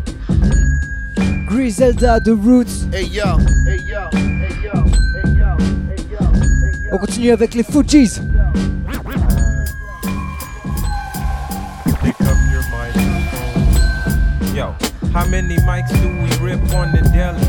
Griselda, 1.48 2.20
The 2.24 2.36
Roots. 2.36 2.86
Hey 2.92 3.04
yo, 3.04 3.38
hey 3.66 3.78
yo, 3.78 4.10
hey 4.12 4.54
yo, 4.62 4.74
hey 5.14 5.32
yo, 5.40 5.58
hey 5.90 6.04
yo. 6.12 6.92
On 6.92 6.98
continue 7.00 7.32
avec 7.32 7.56
les 7.56 7.64
Fugees. 7.64 8.22
Pick 12.04 12.22
up 12.22 12.38
your 12.52 12.64
microphone. 12.70 14.56
Yo, 14.56 14.76
how 15.12 15.26
many 15.28 15.58
mics 15.58 15.90
do 16.02 16.10
we 16.22 16.30
rip 16.46 16.62
on 16.76 16.92
the 16.92 17.02
deli? 17.14 17.42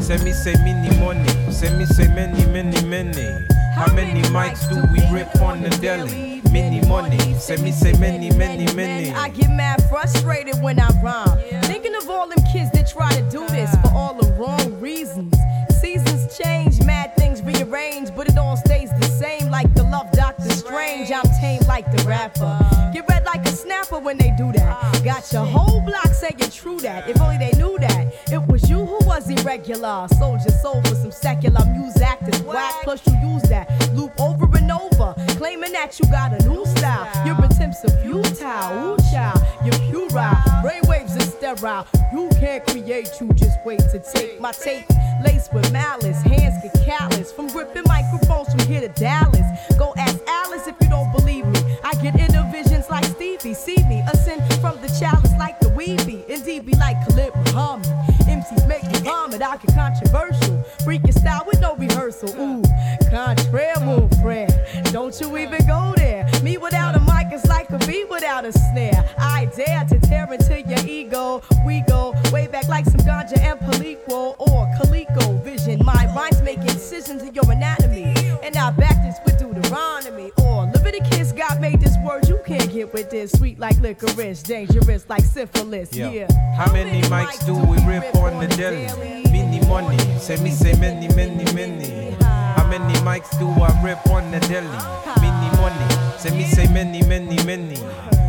Send 0.00 0.22
me 0.22 0.32
say 0.32 0.54
many 0.62 0.96
money. 1.00 1.28
Send 1.50 1.78
me 1.78 1.86
say 1.86 2.06
many, 2.08 2.46
many, 2.46 2.80
many. 2.86 3.46
How 3.74 3.92
many 3.94 4.22
mics 4.30 4.68
do 4.68 4.76
we 4.92 5.00
rip 5.12 5.34
on 5.40 5.62
the 5.62 5.70
deli? 5.80 6.33
Many 6.54 6.86
money. 6.86 7.34
Send 7.34 7.64
me 7.64 7.72
say 7.72 7.94
many, 7.94 8.30
many, 8.30 8.72
many. 8.74 9.10
I 9.10 9.28
get 9.30 9.50
mad 9.50 9.82
frustrated 9.90 10.62
when 10.62 10.78
I 10.78 10.88
rhyme. 11.02 11.36
Thinking 11.62 11.96
of 11.96 12.08
all 12.08 12.28
them 12.28 12.38
kids 12.52 12.70
that 12.70 12.88
try 12.88 13.10
to 13.10 13.22
do 13.22 13.44
this 13.48 13.74
for 13.82 13.88
all 13.92 14.14
the 14.14 14.32
wrong 14.34 14.80
reasons. 14.80 15.34
Seasons 15.80 16.38
change, 16.38 16.80
mad 16.84 17.16
things 17.16 17.42
rearrange, 17.42 18.14
but 18.14 18.28
it 18.28 18.38
all 18.38 18.56
stays 18.56 18.88
the 19.00 19.06
same 19.06 19.50
like 19.50 19.73
love 19.94 20.10
Doctor 20.10 20.50
Strange. 20.50 21.12
I'm 21.12 21.28
tame 21.40 21.62
like 21.68 21.86
the 21.94 22.02
rapper. 22.04 22.54
Get 22.92 23.08
red 23.08 23.24
like 23.24 23.46
a 23.46 23.52
snapper 23.52 24.00
when 24.00 24.16
they 24.18 24.32
do 24.36 24.50
that. 24.52 25.02
Got 25.04 25.32
your 25.32 25.44
whole 25.44 25.80
block 25.82 26.10
saying 26.22 26.50
true 26.50 26.80
that. 26.80 27.08
If 27.08 27.20
only 27.20 27.38
they 27.38 27.52
knew 27.52 27.78
that. 27.78 28.04
It 28.32 28.42
was 28.48 28.68
you 28.68 28.80
who 28.84 28.98
was 29.06 29.30
irregular. 29.30 30.08
Sold 30.18 30.40
your 30.46 30.56
soul 30.62 30.82
for 30.82 30.96
some 30.96 31.12
secular 31.12 31.64
music 31.76 32.18
that's 32.22 32.40
whack. 32.40 32.74
Plus 32.82 33.06
you 33.06 33.14
use 33.32 33.42
that 33.54 33.66
loop 33.94 34.12
over 34.18 34.46
and 34.56 34.70
over. 34.72 35.14
Claiming 35.38 35.72
that 35.72 35.98
you 36.00 36.06
got 36.10 36.32
a 36.32 36.48
new 36.48 36.64
style. 36.66 37.06
Your 37.26 37.36
attempts 37.44 37.84
are 37.84 37.96
futile. 38.02 38.70
Ooh, 38.78 38.96
child, 39.12 39.40
you're 39.64 39.80
puerile. 39.90 40.34
Brainwaves 40.64 41.14
are 41.20 41.28
sterile. 41.34 41.86
You 42.12 42.28
can't 42.40 42.66
create, 42.66 43.10
you 43.20 43.32
just 43.34 43.58
wait 43.64 43.80
to 43.92 44.02
take 44.12 44.40
my 44.40 44.52
tape. 44.52 44.86
Laced 45.24 45.52
with 45.54 45.70
malice, 45.72 46.20
hands 46.22 46.56
get 46.62 46.74
callous. 46.84 47.32
From 47.32 47.46
gripping 47.48 47.84
microphones 47.86 48.48
from 48.50 48.60
here 48.66 48.80
to 48.80 48.88
Dallas. 48.88 49.44
Go 49.78 49.83
ask 49.96 50.18
Alice 50.26 50.66
if 50.66 50.74
you 50.80 50.88
don't 50.88 51.10
believe 51.12 51.46
me. 51.46 51.60
I 51.84 51.92
get 51.94 52.18
inner 52.18 52.48
visions 52.50 52.88
like 52.88 53.04
Stevie. 53.04 53.54
See 53.54 53.76
me 53.88 54.02
ascend 54.12 54.42
from 54.60 54.80
the 54.80 54.88
chalice 54.98 55.32
like 55.38 55.60
the 55.60 55.68
weeby. 55.68 56.24
Indeed, 56.26 56.66
be 56.66 56.74
like 56.76 56.96
Khalid 57.06 57.34
Muhammad. 57.34 57.86
MCs 58.26 58.66
make 58.66 58.84
me 58.84 58.98
vomit. 59.00 59.42
I 59.42 59.56
get 59.58 59.74
controversial. 59.74 60.64
Freaking 60.84 61.12
style 61.12 61.44
with 61.46 61.60
no 61.60 61.76
rehearsal. 61.76 62.30
Ooh, 62.40 62.62
contraire, 63.10 63.78
mon 63.80 64.08
frere. 64.22 64.48
Don't 64.92 65.18
you 65.20 65.36
even 65.36 65.66
go 65.66 65.94
there. 65.96 66.28
Me 66.42 66.56
without 66.56 66.96
a 66.96 67.00
mic 67.00 67.32
is 67.32 67.44
like 67.46 67.68
a 67.70 67.78
beat 67.86 68.08
without 68.08 68.44
a 68.44 68.52
snare. 68.52 69.04
I 69.18 69.46
dare 69.56 69.84
to 69.84 69.98
tear 70.00 70.32
into 70.32 70.62
your 70.62 70.86
ego. 70.86 71.42
We 71.66 71.82
go 71.82 72.14
way 72.32 72.46
back 72.46 72.68
like 72.68 72.86
some 72.86 73.00
ganja 73.00 73.38
and 73.38 73.60
Palico 73.60 74.36
or 74.38 74.70
Calico 74.78 75.36
vision. 75.38 75.80
My 75.84 76.06
rhymes 76.14 76.40
making 76.42 76.68
incisions 76.68 77.22
in 77.22 77.34
your 77.34 77.50
anatomy. 77.50 78.04
And 78.42 78.56
I 78.56 78.70
back 78.70 79.02
this 79.04 79.16
with 79.24 79.33
Deuteronomy 79.74 80.30
or 80.38 80.66
Leviticus. 80.66 81.32
God 81.32 81.60
made 81.60 81.80
this 81.80 81.96
word 82.04 82.28
you 82.28 82.38
can't 82.46 82.72
get 82.72 82.92
with 82.94 83.10
this. 83.10 83.32
Sweet 83.32 83.58
like 83.58 83.76
licorice, 83.80 84.40
dangerous 84.42 85.04
like 85.08 85.24
syphilis. 85.24 85.92
Yo, 85.92 86.10
Yeah. 86.10 86.28
How 86.56 86.72
many 86.72 87.02
mics 87.08 87.44
do 87.44 87.54
we 87.54 87.76
rip 87.84 88.14
on 88.14 88.38
the 88.38 88.46
deli? 88.56 88.86
Many 89.32 89.66
money. 89.66 89.98
Say 90.20 90.36
me 90.36 90.50
say 90.50 90.74
many, 90.78 91.08
many, 91.16 91.44
many. 91.52 92.12
How 92.22 92.66
many 92.68 92.94
mics 93.00 93.36
do 93.40 93.48
I 93.48 93.82
rip 93.82 94.06
on 94.06 94.30
the 94.30 94.38
deli? 94.40 94.78
Many 95.20 95.56
money. 95.56 96.18
Say 96.18 96.30
me 96.30 96.44
say 96.44 96.68
many, 96.72 97.02
many, 97.02 97.42
many. 97.44 97.76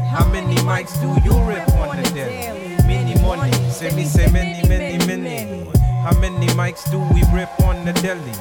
How 0.09 0.27
many 0.31 0.55
mics 0.65 0.99
do 0.99 1.09
you 1.29 1.37
rip 1.45 1.69
on 1.75 1.97
the 1.97 2.09
deli? 2.09 2.75
Many 2.87 3.21
money. 3.21 3.51
Say 3.69 3.95
me 3.95 4.05
say 4.05 4.31
many, 4.31 4.67
many, 4.67 4.97
many. 5.05 5.69
How 6.01 6.17
many 6.19 6.47
mics 6.57 6.89
do 6.89 6.97
we 7.13 7.21
rip 7.31 7.51
on 7.61 7.85
the 7.85 7.93
deli? 7.93 8.33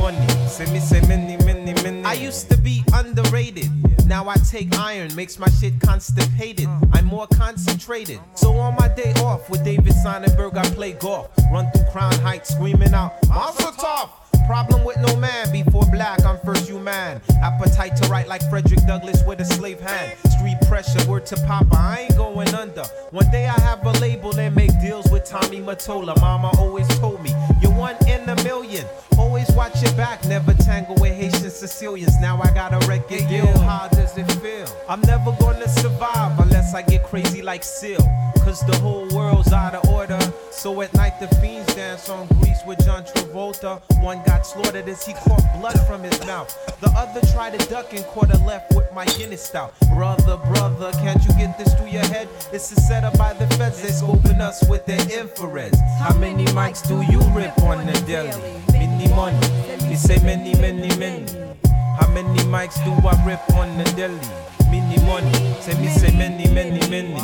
Money. 0.00 0.26
Me 0.72 0.80
many, 1.06 1.36
many, 1.44 1.74
many. 1.82 2.04
I 2.04 2.14
used 2.14 2.50
to 2.50 2.56
be 2.56 2.82
underrated. 2.92 3.68
Now 4.06 4.28
I 4.28 4.34
take 4.36 4.76
iron, 4.76 5.14
makes 5.14 5.38
my 5.38 5.48
shit 5.48 5.78
constipated. 5.80 6.66
Mm. 6.66 6.90
I'm 6.94 7.04
more 7.06 7.26
concentrated. 7.28 8.18
So 8.34 8.56
on 8.56 8.74
my 8.76 8.88
day 8.88 9.12
off 9.22 9.48
with 9.48 9.64
David 9.64 9.92
Sonenberg, 10.04 10.56
I 10.56 10.64
play 10.70 10.92
golf. 10.94 11.30
Run 11.52 11.70
through 11.70 11.84
Crown 11.92 12.12
Heights 12.14 12.54
screaming 12.54 12.92
out, 12.92 13.12
Monster 13.28 13.70
Tough! 13.78 14.16
Problem 14.46 14.82
with 14.84 14.96
no 14.98 15.14
man 15.16 15.52
before 15.52 15.86
black, 15.92 16.24
I'm 16.24 16.38
first 16.44 16.68
human. 16.68 17.20
Appetite 17.40 17.94
to 17.98 18.08
write 18.08 18.26
like 18.26 18.42
Frederick 18.50 18.84
Douglass 18.84 19.22
with 19.24 19.40
a 19.40 19.44
slave 19.44 19.78
hand. 19.80 20.18
Street 20.28 20.56
pressure, 20.66 21.08
word 21.08 21.24
to 21.26 21.36
Papa, 21.46 21.68
I 21.72 22.00
ain't 22.08 22.16
going 22.16 22.52
under. 22.54 22.82
One 23.12 23.30
day 23.30 23.46
I 23.46 23.60
have 23.60 23.86
a 23.86 23.92
label 24.00 24.36
and 24.36 24.56
make 24.56 24.72
deals 24.80 25.08
with 25.12 25.24
Tommy 25.24 25.60
Mottola. 25.60 26.20
Mama 26.20 26.50
always 26.58 26.88
told 26.98 27.22
me, 27.22 27.30
you're 27.62 27.69
one 27.80 27.96
in 28.06 28.28
a 28.28 28.36
million. 28.44 28.84
Always 29.18 29.50
watch 29.52 29.82
your 29.82 29.92
back, 29.94 30.24
never 30.26 30.52
tangle 30.52 30.96
with 30.96 31.14
Haitian 31.14 31.50
Sicilians. 31.50 32.20
Now 32.20 32.38
I 32.42 32.52
got 32.52 32.74
a 32.74 32.86
record 32.86 33.26
deal. 33.28 33.46
How 33.60 33.88
does 33.88 34.16
it 34.18 34.30
feel? 34.32 34.68
I'm 34.86 35.00
never 35.02 35.34
gonna 35.40 35.68
survive 35.68 36.38
unless 36.38 36.74
I 36.74 36.82
get 36.82 37.04
crazy 37.04 37.40
like 37.40 37.64
Seal. 37.64 38.02
Cause 38.44 38.60
the 38.66 38.76
whole 38.78 39.08
world's 39.14 39.52
out 39.52 39.74
of 39.74 39.88
order. 39.88 40.18
So 40.50 40.82
at 40.82 40.92
night 40.94 41.18
the 41.20 41.28
fiends 41.36 41.74
dance 41.74 42.08
on 42.10 42.26
Grease 42.38 42.62
with 42.66 42.84
John 42.84 43.04
Travolta. 43.04 43.80
One 44.02 44.22
got 44.26 44.46
slaughtered 44.46 44.88
as 44.88 45.06
he 45.06 45.14
caught 45.14 45.42
blood 45.58 45.78
from 45.86 46.02
his 46.02 46.18
mouth. 46.26 46.48
The 46.80 46.88
other 46.96 47.20
tried 47.32 47.58
to 47.58 47.70
duck 47.70 47.94
and 47.94 48.04
caught 48.06 48.30
a 48.34 48.38
left 48.44 48.74
with 48.74 48.92
my 48.94 49.04
Guinness 49.16 49.42
stout. 49.42 49.74
Brother, 49.94 50.36
brother, 50.52 50.92
can't 50.92 51.22
you 51.24 51.32
get 51.34 51.58
this 51.58 51.72
through 51.74 51.88
your 51.88 52.06
head? 52.06 52.28
This 52.50 52.72
is 52.72 52.86
set 52.86 53.04
up 53.04 53.16
by 53.16 53.32
the 53.34 53.46
feds. 53.56 53.82
They're 53.82 53.90
scoping 53.90 54.40
us 54.40 54.68
with 54.68 54.84
their 54.86 54.98
infrareds. 54.98 55.78
How 55.98 56.16
many 56.18 56.44
mics 56.46 56.86
do 56.86 57.00
you 57.12 57.20
rip 57.34 57.56
on 57.62 57.69
the 57.78 57.92
deli? 58.06 58.30
Many 58.72 59.08
money. 59.14 59.38
You 59.88 59.96
say 59.96 60.18
many, 60.24 60.54
many, 60.54 60.88
many. 60.96 61.26
How 61.98 62.08
many 62.08 62.40
mics 62.50 62.82
do 62.84 62.90
I 63.06 63.14
rip 63.24 63.40
on 63.54 63.78
the 63.78 63.84
deli? 63.96 64.18
Many 64.70 64.98
money. 65.04 65.32
Say 65.60 65.78
me 65.80 65.88
say 65.88 66.10
many, 66.16 66.52
many, 66.52 66.80
many. 66.90 67.14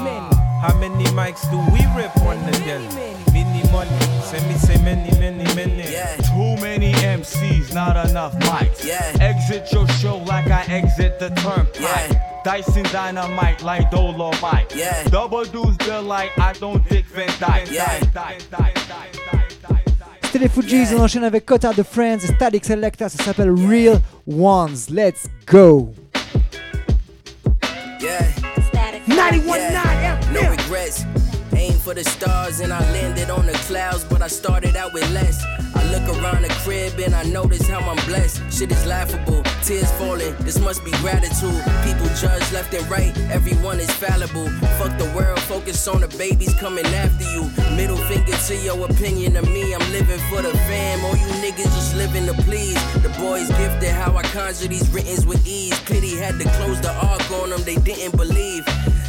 How 0.60 0.76
many 0.78 1.04
mics 1.06 1.42
do 1.50 1.58
we 1.72 1.80
rip 1.96 2.16
on 2.22 2.38
the 2.46 2.52
deli? 2.64 2.86
Many 3.32 3.62
money. 3.72 3.98
Say 4.22 4.40
me 4.48 4.54
say 4.54 4.80
many, 4.82 5.10
many, 5.18 5.44
many. 5.54 5.82
Too 6.22 6.62
many 6.62 6.92
MCs, 6.92 7.74
not 7.74 8.08
enough 8.08 8.34
mics. 8.40 8.88
Exit 9.20 9.72
your 9.72 9.88
show 9.88 10.18
like 10.18 10.46
I 10.46 10.64
exit 10.68 11.18
the 11.18 11.30
turnpike. 11.30 12.20
Dyson 12.44 12.84
dynamite 12.84 13.62
like 13.64 13.90
Dolemite. 13.90 15.10
Double 15.10 15.44
dudes 15.44 15.76
bill 15.78 16.02
like 16.02 16.38
I 16.38 16.52
don't 16.52 16.88
dick 16.88 17.06
Van 17.06 17.28
Dyke. 17.40 17.68
C'était 20.36 20.48
les 20.48 20.68
Fugees, 20.68 20.94
on 20.94 21.00
enchaîne 21.00 21.24
avec 21.24 21.46
Kota 21.46 21.72
the 21.72 21.82
Friends, 21.82 22.18
Statik 22.18 22.62
Selektah, 22.62 23.08
ça 23.08 23.24
s'appelle 23.24 23.52
Real 23.52 23.98
Ones. 24.26 24.76
Let's 24.90 25.30
go! 25.46 25.94
Yeah. 28.02 28.20
91.9 29.08 30.32
No 30.34 30.40
regrets. 30.40 31.06
Aim 31.66 31.78
for 31.80 31.94
the 31.94 32.04
stars 32.04 32.60
and 32.60 32.72
I 32.72 32.80
landed 32.92 33.28
on 33.28 33.46
the 33.46 33.52
clouds, 33.66 34.04
but 34.04 34.22
I 34.22 34.28
started 34.28 34.76
out 34.76 34.92
with 34.92 35.08
less. 35.10 35.42
I 35.74 35.82
look 35.90 36.06
around 36.16 36.42
the 36.42 36.48
crib 36.62 36.98
and 37.00 37.12
I 37.12 37.24
notice 37.24 37.66
how 37.66 37.80
I'm 37.80 37.96
blessed. 38.06 38.40
Shit 38.52 38.70
is 38.70 38.86
laughable, 38.86 39.42
tears 39.64 39.90
falling. 39.92 40.34
This 40.46 40.60
must 40.60 40.84
be 40.84 40.92
gratitude. 41.02 41.62
People 41.82 42.06
judge 42.14 42.46
left 42.52 42.72
and 42.72 42.88
right, 42.88 43.16
everyone 43.30 43.80
is 43.80 43.90
fallible. 43.90 44.48
Fuck 44.78 44.96
the 44.96 45.10
world, 45.16 45.40
focus 45.40 45.88
on 45.88 46.02
the 46.02 46.08
babies 46.16 46.54
coming 46.54 46.86
after 46.86 47.24
you. 47.34 47.42
Middle 47.74 47.96
finger 48.08 48.36
to 48.46 48.56
your 48.56 48.78
opinion 48.88 49.36
of 49.36 49.48
me. 49.50 49.74
I'm 49.74 49.90
living 49.90 50.20
for 50.30 50.42
the 50.42 50.52
fam. 50.68 51.04
All 51.04 51.16
you 51.16 51.30
niggas 51.42 51.72
just 51.74 51.96
living 51.96 52.26
to 52.26 52.34
please. 52.44 52.78
The 53.02 53.08
boys 53.18 53.48
gifted 53.58 53.90
how 53.90 54.16
I 54.16 54.22
conjure 54.22 54.68
these 54.68 54.88
writtens 54.90 55.26
with 55.26 55.44
ease. 55.44 55.78
Pity 55.80 56.16
had 56.16 56.38
to 56.38 56.48
close 56.58 56.80
the 56.80 56.92
arc 57.04 57.28
on 57.42 57.50
them, 57.50 57.62
they 57.64 57.76
didn't 57.76 58.16
believe. 58.16 58.64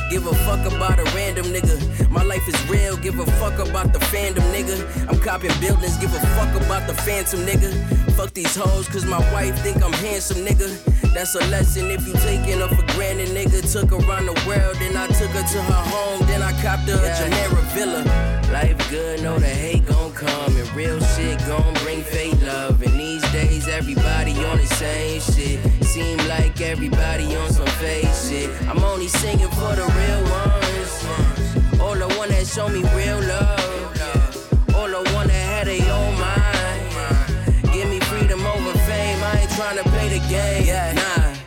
Give 0.10 0.26
a 0.26 0.34
fuck 0.48 0.66
about 0.72 1.00
a 1.00 1.04
random 1.16 1.48
nigga. 1.48 2.10
My 2.10 2.24
life 2.24 2.47
is 2.48 2.70
real, 2.70 2.98
give 2.98 3.20
a 3.20 3.26
fuck 3.40 3.60
about 3.60 3.94
the 3.94 4.00
fandom, 4.00 4.44
nigga. 4.54 4.78
I'm 5.08 5.20
copping 5.20 5.52
buildings, 5.60 5.98
give 5.98 6.14
a 6.14 6.20
fuck 6.36 6.54
about 6.62 6.88
the 6.88 6.94
phantom, 6.94 7.42
nigga. 7.42 7.72
Fuck 8.14 8.34
these 8.34 8.56
hoes, 8.56 8.88
cause 8.88 9.06
my 9.06 9.20
wife 9.32 9.58
think 9.62 9.84
I'm 9.84 9.94
handsome, 9.94 10.46
nigga. 10.46 10.70
That's 11.14 11.36
a 11.36 11.40
lesson 11.48 11.90
if 11.90 12.08
you 12.08 12.14
taking 12.14 12.60
her 12.60 12.68
for 12.68 12.86
granted, 12.94 13.30
nigga. 13.30 13.72
Took 13.72 13.90
her 13.92 13.98
around 14.08 14.28
the 14.28 14.34
world, 14.48 14.76
then 14.78 14.96
I 14.96 15.08
took 15.08 15.32
her 15.32 15.44
to 15.44 15.62
her 15.62 15.84
home, 15.92 16.26
then 16.28 16.42
I 16.42 16.52
copped 16.62 16.90
her 16.90 16.96
a 16.96 17.10
Jumeirah 17.18 17.74
Villa. 17.74 18.04
Life 18.52 18.90
good, 18.90 19.22
know 19.22 19.38
the 19.40 19.48
hate 19.48 19.86
gon' 19.86 20.14
come, 20.14 20.56
and 20.56 20.76
real 20.76 21.00
shit 21.00 21.40
gon' 21.40 21.74
bring 21.84 22.02
fake 22.02 22.42
love. 22.44 22.82
And 22.82 23.00
these 23.00 23.24
days, 23.32 23.68
everybody 23.68 24.34
on 24.46 24.58
the 24.58 24.66
same 24.66 25.20
shit. 25.20 25.60
Seem 25.84 26.18
like 26.30 26.62
everybody 26.62 27.36
on 27.36 27.52
some 27.52 27.68
fake 27.82 28.08
shit. 28.28 28.50
I'm 28.70 28.84
only 28.84 29.08
singing 29.08 29.50
for 29.50 29.76
the 29.76 29.86
real 29.86 30.24
ones. 30.32 31.37
All 31.80 31.96
the 31.96 32.08
one 32.18 32.30
that 32.30 32.46
show 32.48 32.68
me 32.70 32.82
real 32.96 33.20
love. 33.20 34.76
All 34.76 34.88
the 34.88 35.10
one 35.14 35.28
that 35.28 35.46
had 35.52 35.68
their 35.68 35.92
own 35.92 36.14
mind. 36.20 37.74
Give 37.74 37.88
me 37.90 38.00
freedom 38.02 38.46
over 38.46 38.74
fame. 38.80 39.24
I 39.24 39.40
ain't 39.42 39.50
tryna 39.52 39.84
play 39.94 40.10
the 40.18 40.22
game. 40.28 40.96
Nah. 40.96 41.38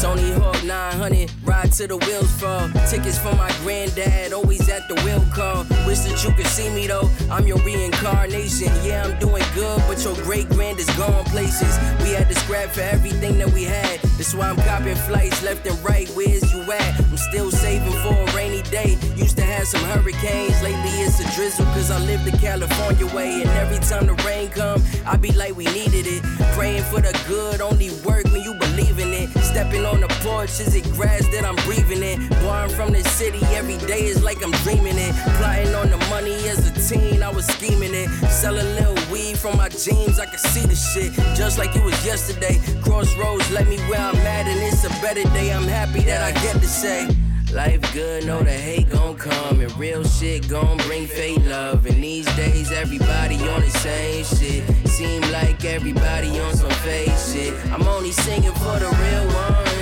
Tony 0.00 0.32
Hawk 0.32 0.62
900, 0.64 1.30
ride 1.46 1.72
till 1.72 1.88
the 1.88 1.96
wheels 1.96 2.30
fall. 2.32 2.68
Tickets 2.90 3.18
for 3.18 3.34
my 3.36 3.50
granddad, 3.62 4.32
always 4.32 4.68
at 4.68 4.86
the 4.88 4.94
wheel 5.02 5.24
call. 5.32 5.64
Wish 5.86 6.00
that 6.00 6.22
you 6.24 6.32
could 6.32 6.46
see 6.46 6.68
me 6.70 6.86
though, 6.86 7.08
I'm 7.30 7.46
your 7.46 7.58
reincarnation. 7.58 8.68
Yeah, 8.84 9.04
I'm 9.04 9.18
doing 9.18 9.44
good, 9.54 9.80
but 9.86 10.02
your 10.04 10.14
great 10.24 10.48
grand 10.50 10.78
is 10.78 10.90
gone 10.96 11.24
places. 11.26 11.72
We 12.02 12.10
had 12.10 12.28
to 12.28 12.34
scrap 12.34 12.70
for 12.70 12.80
everything 12.80 13.38
that 13.38 13.50
we 13.50 13.64
had. 13.64 14.00
That's 14.16 14.34
why 14.34 14.50
I'm 14.50 14.56
copping 14.56 14.96
flights 14.96 15.42
left 15.42 15.66
and 15.66 15.78
right. 15.84 16.08
Where's 16.10 16.52
you 16.52 16.62
at? 16.72 17.00
I'm 17.00 17.16
still 17.16 17.50
saving 17.50 17.92
for 18.02 18.14
a 18.14 18.26
rainy 18.34 18.62
day. 18.62 18.98
Used 19.14 19.36
to 19.36 19.44
have 19.44 19.66
some 19.66 19.82
hurricanes, 19.82 20.60
lately 20.62 20.90
it's 21.04 21.20
a 21.20 21.36
drizzle, 21.36 21.66
cause 21.66 21.90
I 21.90 21.98
live 22.00 22.24
the 22.24 22.36
California 22.38 23.06
way. 23.14 23.42
And 23.42 23.50
every 23.50 23.78
time 23.78 24.06
the 24.06 24.14
rain 24.24 24.48
come, 24.48 24.82
I 25.06 25.16
be 25.16 25.32
like 25.32 25.56
we 25.56 25.64
needed 25.66 26.06
it. 26.06 26.22
Praying 26.54 26.84
for 26.84 27.00
the 27.00 27.12
good, 27.28 27.60
only 27.60 27.90
work 28.04 28.24
when 28.24 28.42
you 28.42 28.54
believe 28.54 28.98
in 28.98 29.12
it. 29.12 29.28
Stepping 29.44 29.84
on 29.84 30.00
the 30.00 30.08
porch, 30.24 30.50
is 30.60 30.74
it 30.74 30.84
grass 30.92 31.26
that 31.36 31.44
I'm 31.44 31.56
breathing 31.66 32.02
in? 32.02 32.28
Born 32.40 32.68
from 32.70 32.92
the 32.92 33.02
city, 33.04 33.40
every 33.54 33.76
day 33.86 34.06
is 34.06 34.22
like 34.22 34.42
I'm 34.42 34.52
dreaming 34.64 34.96
it. 34.96 35.14
Plotting 35.36 35.74
on 35.74 35.90
the 35.90 35.98
money 36.08 36.34
as 36.48 36.66
a 36.66 36.72
teen, 36.88 37.22
I 37.22 37.30
was 37.30 37.46
scheming 37.46 37.94
it. 37.94 38.08
Selling 38.30 38.66
little 38.74 38.96
weed 39.12 39.36
from 39.36 39.56
my 39.56 39.68
jeans, 39.68 40.18
I 40.18 40.26
can 40.26 40.38
see 40.38 40.66
the 40.66 40.74
shit. 40.74 41.12
Just 41.36 41.58
like 41.58 41.76
it 41.76 41.84
was 41.84 41.98
yesterday. 42.04 42.58
Crossroads 42.82 43.50
let 43.50 43.68
me 43.68 43.78
where 43.88 44.00
I'm 44.00 44.16
at, 44.16 44.46
and 44.46 44.60
it's 44.60 44.84
a 44.84 44.90
better 45.04 45.24
day. 45.34 45.52
I'm 45.52 45.68
happy 45.68 46.00
that 46.00 46.22
I 46.22 46.32
get 46.42 46.54
to 46.54 46.66
say. 46.66 47.08
Life 47.52 47.80
good, 47.92 48.26
know 48.26 48.42
the 48.42 48.50
hate 48.50 48.90
gon' 48.90 49.16
come, 49.16 49.60
and 49.60 49.78
real 49.78 50.04
shit 50.04 50.48
gon' 50.48 50.78
bring 50.78 51.06
fake 51.06 51.44
love. 51.44 51.86
And 51.86 52.02
these 52.02 52.26
days, 52.36 52.72
everybody 52.72 53.36
on 53.48 53.60
the 53.60 53.70
same 53.70 54.24
shit. 54.24 54.64
Seem 54.88 55.22
like 55.32 55.64
everybody 55.64 56.38
on 56.40 56.54
some 56.54 56.76
fake 56.84 57.12
shit. 57.30 57.54
I'm 57.72 57.86
only 57.86 58.12
singing 58.12 58.52
for 58.52 58.78
the 58.78 58.88
real 58.88 59.26
ones. 59.34 59.75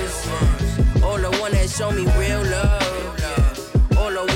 All 1.05 1.19
the 1.19 1.29
one 1.39 1.51
that 1.51 1.69
show 1.69 1.91
me 1.91 2.03
real 2.17 2.43
love. 2.43 3.97
All 3.97 4.11
the 4.11 4.34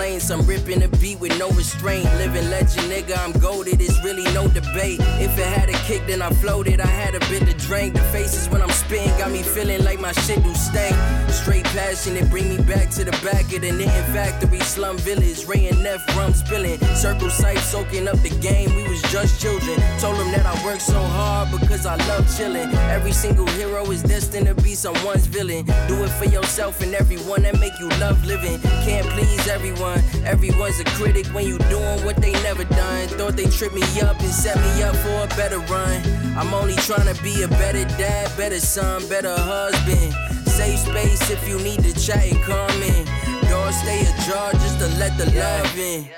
I'm 0.00 0.46
ripping 0.46 0.80
the 0.80 0.88
beat 0.96 1.20
with 1.20 1.38
no 1.38 1.50
restraint. 1.50 2.04
Living 2.16 2.48
legend, 2.48 2.90
nigga, 2.90 3.18
I'm 3.18 3.32
goaded, 3.32 3.82
it's 3.82 4.02
really 4.02 4.24
no 4.32 4.48
debate. 4.48 4.98
If 5.20 5.36
it 5.38 5.44
had 5.44 5.68
a 5.68 5.74
kick, 5.84 6.06
then 6.06 6.22
I 6.22 6.30
floated, 6.30 6.80
I 6.80 6.86
had 6.86 7.14
a 7.14 7.20
bit 7.28 7.46
to 7.46 7.66
drink. 7.66 7.92
The 7.92 8.00
faces 8.04 8.48
when 8.48 8.62
I'm 8.62 8.70
spitting 8.70 9.10
got 9.18 9.30
me 9.30 9.42
feeling 9.42 9.84
like 9.84 10.00
my 10.00 10.12
shit 10.12 10.42
do 10.42 10.54
stank. 10.54 10.96
Straight 11.30 11.64
passion, 11.64 12.16
it 12.16 12.30
bring 12.30 12.48
me 12.48 12.62
back 12.62 12.88
to 12.92 13.04
the 13.04 13.10
back 13.22 13.52
of 13.52 13.60
the 13.60 13.72
knitting 13.72 14.12
factory, 14.14 14.60
slum 14.60 14.96
village. 14.98 15.44
Ray 15.46 15.66
and 15.66 15.82
Neff 15.82 16.00
rum 16.16 16.32
spilling. 16.32 16.78
Circle 16.94 17.28
sight 17.28 17.58
soaking 17.58 18.08
up 18.08 18.18
the 18.20 18.30
game, 18.40 18.74
we 18.74 18.84
was 18.88 19.02
just 19.12 19.38
children. 19.38 19.76
Told 19.98 20.16
them 20.16 20.32
that 20.32 20.46
I 20.46 20.64
work 20.64 20.80
so 20.80 20.98
hard 20.98 21.50
because 21.60 21.84
I 21.84 21.96
love 22.08 22.24
chilling. 22.36 22.72
Every 22.88 23.12
single 23.12 23.46
hero 23.58 23.84
is 23.90 24.02
destined 24.02 24.46
to 24.46 24.54
be 24.54 24.74
someone's 24.74 25.26
villain. 25.26 25.66
Do 25.88 26.04
it 26.04 26.10
for 26.10 26.24
yourself 26.24 26.80
and 26.80 26.94
everyone 26.94 27.42
that 27.42 27.60
make 27.60 27.78
you 27.78 27.88
love 28.00 28.24
living. 28.24 28.60
Can't 28.86 29.06
please 29.08 29.46
everyone. 29.48 29.89
Everyone's 30.24 30.80
a 30.80 30.84
critic 30.84 31.26
when 31.28 31.46
you 31.46 31.58
doing 31.70 32.04
what 32.04 32.16
they 32.16 32.32
never 32.42 32.64
done. 32.64 33.08
Thought 33.08 33.36
they 33.36 33.46
tripped 33.46 33.74
me 33.74 33.82
up 34.02 34.20
and 34.20 34.32
set 34.32 34.56
me 34.56 34.82
up 34.82 34.94
for 34.96 35.24
a 35.24 35.28
better 35.36 35.58
run. 35.72 36.02
I'm 36.36 36.52
only 36.54 36.76
trying 36.76 37.12
to 37.12 37.22
be 37.22 37.42
a 37.42 37.48
better 37.48 37.84
dad, 37.96 38.36
better 38.36 38.60
son, 38.60 39.06
better 39.08 39.34
husband. 39.36 40.12
Safe 40.48 40.80
space 40.80 41.30
if 41.30 41.48
you 41.48 41.58
need 41.58 41.82
to 41.84 41.92
chat 41.94 42.24
and 42.24 42.40
come 42.42 42.82
in. 42.82 43.04
Doors 43.48 43.76
stay 43.76 44.02
ajar 44.02 44.52
just 44.52 44.78
to 44.78 44.86
let 44.98 45.16
the 45.18 45.26
love 45.38 45.78
in. 45.78 46.08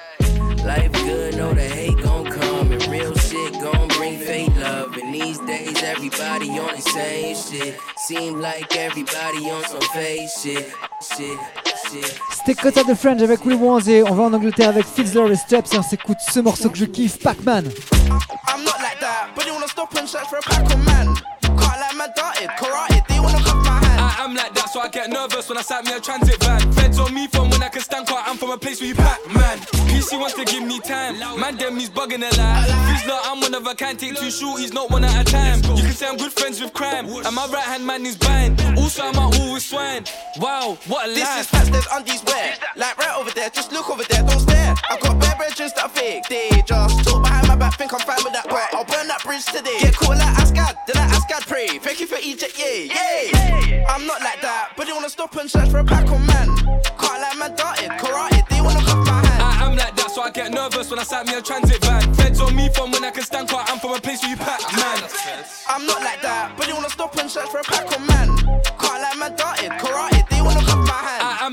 Life 0.65 0.93
good, 0.93 1.37
know 1.37 1.53
the 1.53 1.63
hate 1.63 1.97
gon' 2.03 2.25
come 2.25 2.71
and 2.71 2.87
real 2.87 3.15
shit 3.17 3.53
gon' 3.55 3.89
bring 3.89 4.17
fake 4.19 4.55
love. 4.57 4.97
And 4.97 5.13
these 5.13 5.39
days 5.41 5.83
everybody 5.83 6.51
on 6.51 6.77
the 6.77 6.81
same 6.81 7.35
shit. 7.35 7.79
Seem 7.97 8.41
like 8.41 8.77
everybody 8.77 9.51
on 9.51 9.65
some 9.65 9.81
fake. 9.93 10.29
Shit, 10.29 10.73
shit. 11.17 11.39
C'était 12.31 12.55
Quota 12.55 12.85
de 12.85 12.95
Fringe 12.95 13.23
avec 13.23 13.45
Will 13.45 13.57
Wands 13.57 13.81
et 13.87 14.03
on 14.03 14.15
va 14.15 14.25
en 14.25 14.33
Angleterre 14.33 14.71
avec 14.71 14.87
Fizzler 14.87 15.33
et 15.33 15.37
Steps 15.37 15.75
et 15.75 15.79
on 15.79 15.83
s'écoute 15.83 16.19
ce 16.21 16.41
morceau 16.41 16.71
que 16.71 16.79
je 16.79 16.87
kiffe, 16.87 17.19
Pac-Man. 17.19 17.65
I'm 17.67 18.65
not 18.65 18.79
like 18.79 18.99
that, 19.01 19.29
but 19.35 19.47
you 19.47 19.53
wanna 19.53 19.69
stop 19.69 19.95
and 19.99 20.07
search 20.07 20.27
for 20.29 20.39
a 20.39 20.43
pack 20.43 20.65
of 20.73 20.85
man. 20.87 21.15
Can't 21.43 21.59
like 21.59 21.97
man 21.97 22.09
darted, 22.17 22.49
karate, 22.59 23.07
they 23.09 23.21
wanna 23.21 23.43
cuff 23.43 23.65
my 23.65 23.85
hand. 23.87 24.01
I 24.01 24.25
am 24.25 24.35
like 24.35 24.55
that, 24.55 24.71
so 24.73 24.81
I 24.81 24.89
get 24.89 25.11
nervous 25.11 25.49
when 25.49 25.59
I 25.59 25.63
sat 25.63 25.85
me 25.85 25.93
a 25.93 26.01
transit 26.01 26.43
van. 26.43 26.62
A 28.53 28.59
place 28.59 28.81
where 28.81 28.89
you 28.89 28.95
pack, 28.95 29.19
man. 29.35 29.59
PC 29.89 30.19
wants 30.21 30.35
to 30.35 30.45
give 30.45 30.65
me 30.67 30.79
time, 30.81 31.19
man, 31.41 31.57
them 31.57 31.79
he's 31.79 31.89
bugging 31.89 32.21
a 32.21 32.37
lie. 32.37 32.67
Fizzler, 32.89 33.19
I'm 33.25 33.41
one 33.41 33.55
of 33.55 33.67
a 33.67 33.75
kind, 33.75 33.99
take 33.99 34.17
two 34.17 34.31
short, 34.31 34.61
he's 34.61 34.73
not 34.73 34.91
one 34.91 35.05
at 35.05 35.27
a 35.27 35.31
time. 35.31 35.59
You 35.77 35.83
can 35.83 35.93
say 35.93 36.07
I'm 36.09 36.17
good 36.17 36.33
friends 36.33 36.61
with 36.61 36.73
crime, 36.73 37.07
and 37.07 37.35
my 37.35 37.47
right 37.47 37.65
hand 37.65 37.87
man 37.87 38.05
is 38.05 38.17
blind. 38.17 38.61
Also, 38.77 39.05
I'm 39.05 39.17
out 39.17 39.39
all 39.39 39.55
with 39.55 39.63
swine. 39.63 40.05
Wow, 40.39 40.77
what 40.87 41.09
a 41.09 41.13
This 41.15 41.25
life. 41.25 41.41
is 41.41 41.47
facts, 41.47 41.69
there's 41.71 41.87
undies 41.93 42.23
wear. 42.25 42.55
Like 42.77 42.99
right 42.99 43.17
over 43.19 43.31
there, 43.31 43.49
just 43.51 43.73
look 43.73 43.89
over 43.89 44.05
there, 44.05 44.23
don't 44.23 44.41
stare. 44.41 44.75
I 44.91 44.99
got 45.01 45.19
bare 45.21 45.37
brethren 45.37 45.71
that 45.77 45.91
fake, 45.93 46.25
they 46.29 46.51
just 46.67 47.05
talk 47.05 47.23
behind 47.23 47.49
my 47.49 47.52
back, 47.59 47.79
think 47.79 47.93
I'm 47.93 48.01
fine 48.01 48.23
with 48.25 48.33
that 48.33 48.49
boy. 48.49 48.63
I'll 48.73 48.85
burn 48.85 49.09
that 49.09 49.23
bridge 49.23 49.45
today. 49.47 49.79
Get 49.81 49.97
cool 49.97 50.17
like 50.17 50.35
Asgard, 50.39 50.77
then 50.87 50.97
I 50.97 51.07
Asgard 51.15 51.45
pray. 51.47 51.79
Thank 51.79 52.01
you 52.01 52.07
for 52.07 52.19
Egypt, 52.23 52.59
yeah, 52.59 52.91
yeah. 52.91 53.85
I'm 53.89 54.07
not 54.07 54.21
like 54.21 54.41
that, 54.43 54.73
but 54.77 54.87
they 54.87 54.93
wanna 54.93 55.11
stop 55.11 55.35
and 55.37 55.51
search 55.51 55.69
for 55.71 55.79
a 55.79 55.85
pack 55.85 56.11
of 56.11 56.21
man. 56.27 56.49
Can't 56.99 57.21
like 57.21 57.39
man 57.39 57.55
darted, 57.57 57.91
karate, 58.01 58.43
they 58.49 58.61
wanna 58.61 58.83
cut 58.85 59.07
my 59.07 59.21
hand. 59.27 59.43
I 59.43 59.67
am 59.71 59.77
like 59.77 59.95
that, 59.97 60.11
so 60.11 60.23
I 60.23 60.31
get 60.31 60.53
nervous 60.53 60.91
when 60.91 60.99
I 60.99 61.05
sat 61.05 61.27
me 61.27 61.35
a 61.35 61.43
transit 61.43 61.85
van. 61.85 62.15
Feds 62.15 62.41
on 62.41 62.55
me 62.57 62.69
from 62.75 62.91
when 62.91 63.05
I 63.05 63.11
can 63.11 63.23
stand 63.25 63.49
quiet, 63.49 63.71
I'm 63.71 63.79
from 63.79 63.95
a 63.95 64.01
place 64.01 64.23
where 64.23 64.31
you 64.31 64.37
pack, 64.37 64.61
man. 64.75 65.03
I'm 65.69 65.87
not 65.87 66.03
like 66.03 66.23
that, 66.23 66.55
but 66.57 66.67
they 66.67 66.73
wanna 66.73 66.91
stop 66.91 67.17
and 67.19 67.31
search 67.31 67.49
for 67.49 67.61
a 67.61 67.65
pack 67.65 67.87
of 67.95 68.03
man. 68.07 68.29
Can't 68.81 69.01
like 69.03 69.19
man 69.19 69.37
darted, 69.37 69.62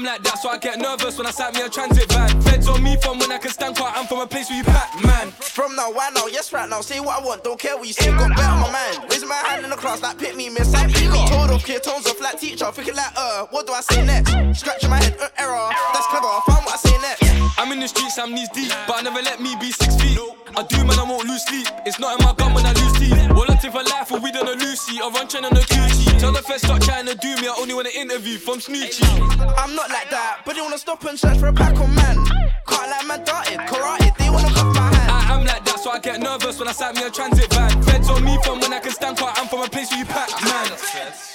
like 0.10 0.24
that, 0.24 0.40
so 0.40 0.50
I 0.50 0.58
get 0.58 0.80
nervous 0.80 1.18
when 1.18 1.28
I 1.28 1.32
sat 1.32 1.54
me 1.54 1.62
a 1.62 1.70
transit 1.70 2.12
van. 2.12 2.42
Feds 2.42 2.68
on 2.68 2.82
me 2.82 2.98
from 2.98 3.20
when 3.20 3.32
I 3.32 3.38
can 3.38 3.52
stand 3.52 3.76
quiet, 3.76 3.94
I'm 3.96 4.08
from 4.08 4.20
a 4.20 4.28
place 4.28 4.50
where 4.50 4.58
you 4.58 4.64
pack, 4.64 4.90
man. 5.06 5.30
From 5.30 5.76
now, 5.76 5.92
why 5.92 6.10
now? 6.10 6.26
Yes, 6.26 6.52
right 6.52 6.68
now. 6.68 6.82
Say 6.82 7.00
what 7.00 7.22
I 7.22 7.26
want, 7.26 7.44
don't 7.44 7.60
care 7.60 7.78
what 7.78 7.86
you 7.88 7.94
say. 7.94 8.10
Got 8.10 8.36
better 8.36 8.50
on 8.50 8.62
my 8.62 8.72
mind. 8.72 9.12
Raise 9.12 9.24
my 9.26 9.36
hand 9.36 9.64
in 9.64 9.70
the 9.70 9.76
class, 9.76 10.02
like 10.02 10.18
pick 10.18 10.36
me, 10.36 10.50
miss. 10.50 10.74
I 10.74 10.88
pick 10.88 11.12
me. 11.12 11.28
Told 11.30 11.52
off, 11.52 11.64
clear 11.64 11.80
tones 11.80 12.08
off, 12.08 12.20
like 12.22 12.40
teacher. 12.40 12.66
Thinking 12.72 12.96
like, 12.96 13.14
uh, 13.16 13.46
what 13.52 13.68
do 13.68 13.74
I 13.74 13.82
say 13.82 14.04
next? 14.04 14.60
Scratching 14.60 14.90
my 14.90 14.98
head, 14.98 15.16
uh, 15.22 15.30
error. 15.38 15.70
That's 15.94 16.08
clever. 16.08 16.26
I 16.26 16.42
found 16.48 16.66
what 16.66 16.74
I 16.74 16.78
say 16.78 16.98
next. 17.02 17.29
I'm 17.70 17.74
in 17.74 17.82
the 17.82 17.88
streets, 17.88 18.18
I'm 18.18 18.34
knees 18.34 18.50
deep, 18.50 18.74
but 18.88 18.98
I 18.98 19.02
never 19.04 19.22
let 19.22 19.40
me 19.40 19.54
be 19.62 19.70
six 19.70 19.94
feet. 20.02 20.18
I 20.58 20.66
do, 20.66 20.78
man, 20.90 20.98
I 20.98 21.06
won't 21.06 21.30
lose 21.30 21.46
sleep. 21.46 21.70
It's 21.86 22.00
not 22.00 22.18
in 22.18 22.26
my 22.26 22.34
gun 22.34 22.56
when 22.58 22.66
I 22.66 22.74
lose 22.74 22.98
teeth. 22.98 23.14
Well, 23.30 23.46
I 23.46 23.62
for 23.62 23.86
life, 23.86 24.12
or 24.12 24.18
we 24.18 24.32
done 24.32 24.48
a 24.48 24.58
Lucy, 24.58 24.98
or 24.98 25.12
run 25.12 25.28
train 25.28 25.46
on 25.46 25.54
a 25.54 25.62
coochie. 25.62 26.18
Tell 26.18 26.32
the 26.32 26.42
feds 26.42 26.64
stop 26.64 26.82
trying 26.82 27.06
to 27.06 27.14
do 27.14 27.30
me, 27.38 27.46
I 27.46 27.54
only 27.62 27.76
want 27.76 27.86
an 27.86 27.94
interview 27.94 28.40
from 28.40 28.58
Snoochie. 28.58 29.06
I'm 29.54 29.76
not 29.76 29.88
like 29.94 30.10
that, 30.10 30.42
but 30.48 30.56
they 30.56 30.62
wanna 30.62 30.80
stop 30.80 31.06
and 31.06 31.14
search 31.14 31.38
for 31.38 31.50
a 31.50 31.54
pack 31.54 31.78
of 31.78 31.94
man. 31.94 32.18
Can't 32.66 32.90
like 32.90 33.06
man 33.06 33.24
darted, 33.24 33.60
karate, 33.70 34.18
they 34.18 34.32
wanna 34.32 34.50
cuff 34.50 34.74
my 34.74 34.90
hand. 34.90 35.12
I 35.14 35.38
am 35.38 35.46
like 35.46 35.64
that, 35.66 35.78
so 35.78 35.92
I 35.92 36.00
get 36.00 36.20
nervous 36.22 36.58
when 36.58 36.68
I 36.68 36.72
sat 36.72 36.96
me 36.96 37.04
a 37.04 37.12
transit 37.12 37.54
van. 37.54 37.70
Feds 37.84 38.10
on 38.10 38.26
me 38.26 38.34
from 38.42 38.62
when 38.62 38.74
I 38.74 38.80
can 38.80 38.94
stand 38.94 39.16
quiet, 39.16 39.38
I'm 39.38 39.48
from 39.48 39.62
a 39.62 39.70
place 39.70 39.92
where 39.92 40.00
you 40.00 40.06
pack, 40.06 40.34
man. 40.42 40.74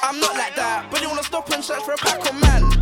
I'm 0.02 0.18
not 0.18 0.34
like 0.34 0.56
that, 0.56 0.90
but 0.90 0.98
they 0.98 1.06
wanna 1.06 1.22
stop 1.22 1.48
and 1.52 1.62
search 1.62 1.84
for 1.84 1.92
a 1.92 1.96
pack 1.96 2.18
of 2.26 2.34
man. 2.42 2.73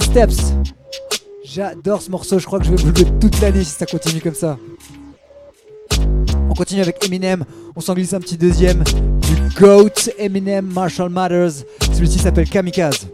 Steps. 0.00 0.36
J'adore 1.44 2.02
ce 2.02 2.10
morceau, 2.10 2.38
je 2.38 2.46
crois 2.46 2.58
que 2.58 2.66
je 2.66 2.70
vais 2.70 2.76
vous 2.76 2.92
toute 3.20 3.40
l'année 3.40 3.64
si 3.64 3.70
ça 3.70 3.86
continue 3.86 4.20
comme 4.20 4.34
ça. 4.34 4.58
On 6.48 6.54
continue 6.54 6.82
avec 6.82 7.04
Eminem, 7.04 7.44
on 7.74 7.80
s'en 7.80 7.94
glisse 7.94 8.14
un 8.14 8.20
petit 8.20 8.36
deuxième 8.36 8.84
du 8.84 9.60
GOAT 9.60 10.10
Eminem 10.18 10.66
Marshall 10.66 11.10
Matters. 11.10 11.64
Celui-ci 11.92 12.18
s'appelle 12.18 12.48
Kamikaze. 12.48 13.08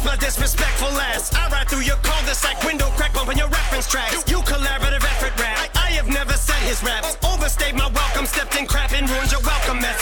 Kiss 0.00 0.06
my 0.06 0.16
disrespectful 0.16 0.88
ass. 1.12 1.30
I 1.34 1.50
ride 1.50 1.68
through 1.68 1.82
your 1.82 1.96
cul-de-sac 1.96 2.64
window 2.64 2.86
crack, 2.96 3.12
bumping 3.12 3.36
your 3.36 3.48
reference 3.48 3.86
tracks. 3.86 4.24
You 4.30 4.38
collaborative 4.38 5.04
effort 5.04 5.38
rap. 5.38 5.68
I, 5.74 5.88
I 5.88 5.90
have 5.90 6.08
never 6.08 6.32
said 6.32 6.56
his 6.66 6.82
raps. 6.82 7.19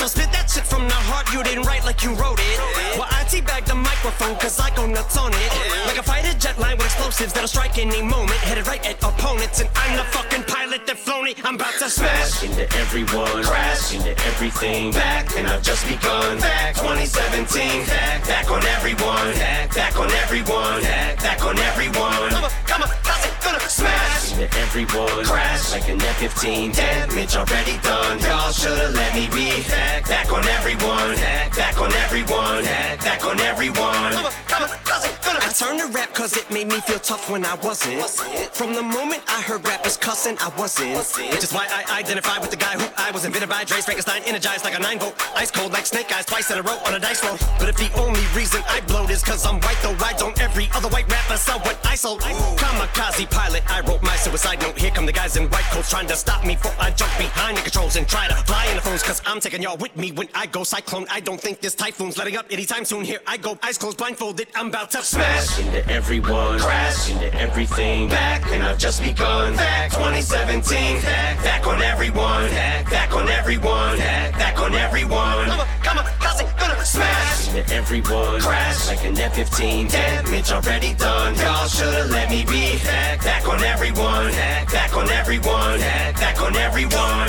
So 0.09 0.21
spit 0.21 0.33
that 0.33 0.49
shit 0.49 0.65
from 0.65 0.89
the 0.89 0.97
heart, 1.13 1.29
you 1.37 1.45
didn't 1.45 1.69
write 1.69 1.85
like 1.85 2.01
you 2.01 2.17
wrote 2.17 2.41
it. 2.41 2.57
Well, 2.97 3.05
I 3.13 3.29
teabag 3.29 3.69
the 3.69 3.75
microphone, 3.75 4.41
cause 4.41 4.59
I 4.59 4.73
go 4.73 4.87
nuts 4.87 5.19
on 5.21 5.37
it. 5.37 5.51
Like 5.85 5.99
a 5.99 6.03
fighter 6.03 6.33
jet 6.39 6.57
line 6.59 6.79
with 6.79 6.87
explosives 6.87 7.35
that'll 7.35 7.47
strike 7.47 7.77
any 7.77 8.01
moment. 8.01 8.41
Headed 8.41 8.67
right 8.67 8.81
at 8.89 8.97
opponents, 9.05 9.61
and 9.61 9.69
I'm 9.77 10.01
the 10.01 10.05
fucking 10.09 10.45
pilot 10.45 10.87
that 10.87 10.97
flown 10.97 11.29
it. 11.29 11.45
I'm 11.45 11.57
about 11.57 11.77
to 11.85 11.91
smash 11.91 12.43
into 12.43 12.65
everyone, 12.81 13.45
crash 13.45 13.93
into 13.93 14.17
everything. 14.33 14.93
Back, 14.93 15.29
and 15.37 15.47
I've 15.47 15.63
just 15.63 15.85
begun. 15.85 16.41
Back 16.41 16.77
2017, 16.81 17.85
back, 17.85 18.25
back 18.25 18.51
on 18.51 18.65
everyone, 18.65 19.37
back, 19.37 19.75
back 19.75 20.01
on 20.01 20.11
everyone, 20.25 20.81
back, 20.89 21.21
back 21.21 21.45
on 21.45 21.59
everyone. 21.59 22.33
Come 22.33 22.45
on, 22.49 22.53
come 22.65 22.83
on, 22.83 22.89
how's 23.05 23.29
it 23.29 23.37
gonna 23.45 23.61
smash 23.61 24.33
into 24.33 24.49
everyone? 24.57 25.25
Crash 25.29 25.73
like 25.73 25.89
an 25.91 26.01
F-15, 26.01 26.75
damage 26.75 27.37
already 27.37 27.77
done. 27.85 28.19
Y'all 28.21 28.53
should've 28.53 28.95
let 28.95 29.15
me 29.15 29.29
be. 29.37 29.69
Back, 29.69 29.98
back 30.07 30.33
on 30.33 30.45
everyone, 30.47 31.15
back, 31.17 31.57
back 31.57 31.81
on 31.81 31.93
everyone, 31.93 32.65
back, 32.65 33.01
back 33.01 33.25
on 33.25 33.41
everyone. 33.41 34.13
Come 34.13 34.27
on, 34.27 34.33
come 34.47 34.63
on, 34.63 34.69
how's 34.85 35.05
it 35.05 35.19
gonna 35.25 35.39
I 35.43 35.51
turned 35.51 35.81
to 35.81 35.87
rap 35.87 36.13
cause 36.15 36.37
it 36.37 36.51
made 36.51 36.69
me 36.69 36.81
feel 36.81 36.99
tough 36.99 37.31
when 37.31 37.45
I 37.45 37.55
wasn't. 37.57 38.05
From 38.53 38.75
the 38.75 38.83
moment 38.83 39.23
I 39.29 39.41
heard 39.41 39.67
rappers 39.67 39.97
cussing, 39.97 40.37
I 40.41 40.53
wasn't. 40.59 40.99
Which 41.33 41.43
is 41.43 41.53
why 41.53 41.67
I 41.71 42.01
identified 42.01 42.41
with 42.41 42.51
the 42.51 42.57
guy 42.57 42.77
who 42.77 42.87
I 42.97 43.11
was 43.13 43.25
invented 43.25 43.49
by 43.49 43.65
Dre 43.65 43.81
Frankenstein, 43.81 44.23
energized 44.27 44.65
like 44.65 44.77
a 44.77 44.81
9 44.81 44.99
volt. 44.99 45.15
Ice 45.37 45.51
cold 45.51 45.73
like 45.73 45.87
snake 45.87 46.13
eyes, 46.15 46.27
twice 46.27 46.51
in 46.51 46.59
a 46.59 46.63
row 46.63 46.79
on 46.87 46.95
a 46.95 47.01
dice 47.01 47.25
roll. 47.25 47.39
But 47.59 47.69
if 47.69 47.77
the 47.77 47.91
only 47.99 48.21
reason 48.37 48.63
I 48.69 48.81
blowed 48.83 49.11
is 49.11 49.23
cause 49.23 49.47
I'm 49.47 49.61
white, 49.61 49.79
though 49.83 49.97
I 50.05 50.13
don't 50.19 50.39
every 50.41 50.69
other 50.75 50.89
white 50.89 51.11
rapper 51.11 51.37
sell 51.37 51.61
what 51.61 51.79
I 51.87 51.95
sold. 51.95 52.21
Kamikaze 52.21 53.31
pilot, 53.31 53.63
I 53.71 53.81
wrote 53.81 54.03
my 54.03 54.17
suicide 54.17 54.61
note. 54.61 54.79
Here 54.79 54.91
come 54.91 55.07
the 55.07 55.13
guys 55.13 55.37
in 55.37 55.49
white 55.49 55.69
coats 55.73 55.91
trying 55.91 56.09
to 56.09 56.17
stop 56.17 56.45
me 56.45 56.55
before 56.55 56.75
I 56.79 56.91
jump 56.91 57.17
behind 57.17 57.57
the 57.57 57.63
controls 57.63 57.97
and 57.97 58.07
try 58.07 58.29
to 58.29 58.35
fly 58.35 58.67
in 58.67 58.77
the 58.77 58.83
phones. 58.83 59.03
Cause 59.03 59.23
I'm 59.25 59.41
taking 59.41 59.63
y'all 59.63 59.77
with 59.77 59.88
me 59.97 60.12
when 60.12 60.28
I 60.34 60.47
go 60.47 60.64
cyclone. 60.64 61.07
I 61.11 61.20
don't 61.20 61.41
think 61.41 61.61
this 61.61 61.74
typhoon's 61.74 62.18
letting 62.18 62.36
up 62.36 62.47
anytime 62.51 62.84
soon. 62.84 63.05
Here 63.05 63.20
I 63.26 63.36
go, 63.36 63.59
eyes 63.62 63.78
closed, 63.78 63.99
blindfolded. 63.99 64.49
I'm 64.55 64.68
about 64.68 64.91
to 64.93 65.03
smash 65.03 65.59
into 65.59 65.89
everyone, 65.91 66.59
crash 66.59 67.11
into 67.11 67.32
everything. 67.34 68.09
Back, 68.09 68.47
and 68.51 68.62
I've 68.62 68.78
just 68.78 69.03
begun. 69.03 69.57
Back 69.57 69.93
2017, 69.93 71.03
back, 71.03 71.43
back 71.43 71.66
on 71.66 71.82
everyone, 71.82 72.49
back, 72.51 72.91
back 72.91 73.14
on 73.14 73.28
everyone, 73.28 73.99
back, 73.99 74.32
back 74.39 74.59
on 74.61 74.74
everyone. 74.74 75.47
Come 75.47 75.61
on, 75.61 75.66
come 75.82 75.99
on, 75.99 76.05
how's 76.18 76.41
it 76.41 76.49
gonna 76.59 76.84
smash 76.84 77.49
into 77.49 77.74
everyone, 77.74 78.41
crash 78.41 78.89
like 78.89 79.05
an 79.05 79.18
F-15. 79.18 79.91
Damage 79.91 80.51
already 80.51 80.95
done. 80.95 81.34
Y'all 81.36 81.68
should've 81.68 82.11
let 82.11 82.30
me 82.30 82.45
be. 82.45 82.78
Back, 82.84 83.22
back 83.22 83.49
on 83.49 83.62
everyone, 83.62 84.30
back, 84.32 84.72
back 84.72 84.97
on 84.97 85.09
everyone, 85.11 85.78
back, 85.78 86.14
back 86.16 86.43
on 86.43 86.57
everyone. 86.57 87.28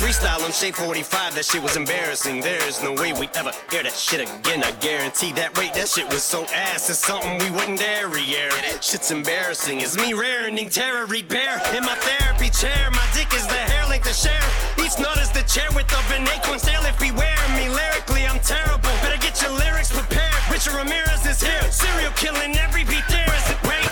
Freestyle 0.00 0.42
on 0.42 0.50
Shade 0.50 0.74
45, 0.76 1.34
that 1.34 1.44
shit 1.44 1.62
was 1.62 1.76
embarrassing. 1.76 2.40
There's 2.40 2.82
no 2.82 2.94
way 2.94 3.12
we'd 3.12 3.36
ever 3.36 3.52
hear 3.70 3.82
that 3.82 3.92
shit 3.92 4.24
again. 4.24 4.64
I 4.64 4.72
guarantee 4.80 5.30
that. 5.36 5.52
Wait, 5.58 5.74
that 5.74 5.88
shit 5.88 6.08
was 6.08 6.22
so 6.22 6.46
ass. 6.56 6.88
It's 6.88 7.04
something 7.04 7.36
we 7.36 7.50
wouldn't 7.50 7.80
dare 7.80 8.08
re-air. 8.08 8.48
Shit's 8.80 9.10
embarrassing. 9.10 9.82
It's 9.82 9.98
me 10.00 10.14
raring 10.14 10.56
terror 10.70 11.04
repair. 11.04 11.60
In 11.76 11.84
my 11.84 11.94
therapy 12.00 12.48
chair, 12.48 12.88
my 12.96 13.04
dick 13.12 13.28
is 13.36 13.46
the 13.46 13.60
hair 13.60 13.84
length 13.92 14.08
to 14.08 14.16
share. 14.16 14.40
Each 14.80 14.96
nut 14.96 15.20
is 15.20 15.28
the 15.36 15.44
chair 15.44 15.68
of 15.68 16.06
an 16.16 16.24
acorn 16.32 16.58
stale. 16.58 16.80
If 16.88 16.98
beware 16.98 17.44
me 17.52 17.68
lyrically, 17.68 18.24
I'm 18.24 18.40
terrible. 18.40 18.88
Better 19.04 19.20
get 19.20 19.36
your 19.42 19.52
lyrics 19.52 19.92
prepared. 19.92 20.40
Richard 20.50 20.80
Ramirez 20.80 21.28
is 21.28 21.44
here. 21.44 21.60
Serial 21.68 22.12
killing 22.16 22.56
every 22.56 22.84
beat 22.84 23.04
there 23.12 23.28
is. 23.36 23.44
Wait, 23.68 23.84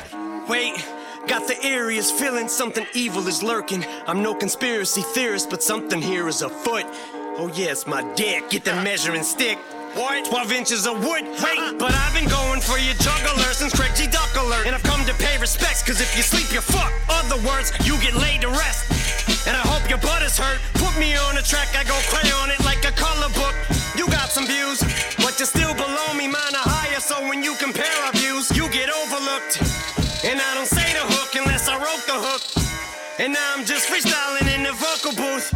wait. 0.49 0.98
Got 1.39 1.47
the 1.47 1.55
eeriest 1.63 2.19
feeling 2.19 2.49
something 2.49 2.85
evil 2.95 3.29
is 3.29 3.45
lurking. 3.45 3.87
I'm 4.09 4.25
no 4.25 4.35
conspiracy 4.35 5.03
theorist, 5.15 5.49
but 5.49 5.63
something 5.63 6.03
here 6.03 6.27
is 6.27 6.43
afoot. 6.43 6.83
Oh 7.39 7.49
yes, 7.55 7.87
my 7.87 8.03
dick. 8.15 8.51
Get 8.51 8.65
the 8.65 8.75
measuring 8.83 9.23
stick. 9.23 9.57
What? 9.95 10.25
12 10.25 10.51
inches 10.51 10.85
of 10.85 10.99
wood. 10.99 11.23
Wait, 11.39 11.79
but 11.79 11.95
I've 11.95 12.13
been 12.13 12.29
going 12.29 12.61
for 12.61 12.77
your 12.77 12.95
juggler 12.95 13.55
since 13.55 13.73
Craig 13.73 13.93
G. 13.95 14.09
Duck 14.09 14.35
alert. 14.35 14.67
And 14.67 14.75
I've 14.75 14.83
come 14.83 15.07
to 15.07 15.15
pay 15.15 15.39
respects, 15.39 15.81
cause 15.81 16.01
if 16.01 16.11
you 16.17 16.25
sleep, 16.25 16.51
you 16.53 16.61
fuck. 16.61 16.93
Other 17.09 17.39
words, 17.47 17.71
you 17.87 17.95
get 18.03 18.15
laid 18.15 18.41
to 18.41 18.49
rest. 18.49 18.91
And 19.47 19.57
I 19.57 19.63
hope 19.63 19.89
your 19.89 19.99
butt 19.99 20.23
is 20.23 20.37
hurt. 20.37 20.59
Put 20.75 20.99
me 20.99 21.15
on 21.15 21.39
a 21.39 21.43
track, 21.43 21.69
I 21.79 21.85
go 21.85 21.95
cray 22.11 22.29
on 22.43 22.51
it 22.51 22.59
like 22.65 22.83
a 22.83 22.91
color 22.99 23.31
book. 23.39 23.55
You 23.95 24.11
got 24.11 24.31
some 24.31 24.45
views, 24.45 24.83
but 25.23 25.39
you're 25.39 25.47
still 25.47 25.75
below 25.75 26.15
me, 26.19 26.27
mine 26.27 26.55
are 26.59 26.67
higher. 26.67 26.99
So 26.99 27.23
when 27.29 27.45
you 27.45 27.55
compare 27.63 27.95
our 28.03 28.13
views, 28.19 28.51
you 28.57 28.69
get 28.71 28.91
overlooked. 28.91 29.68
And 33.21 33.33
now 33.33 33.55
I'm 33.57 33.65
just 33.65 33.89
freestyling 33.89 34.47
in 34.55 34.63
the 34.63 34.73
vocal 34.75 35.13
booth. 35.13 35.53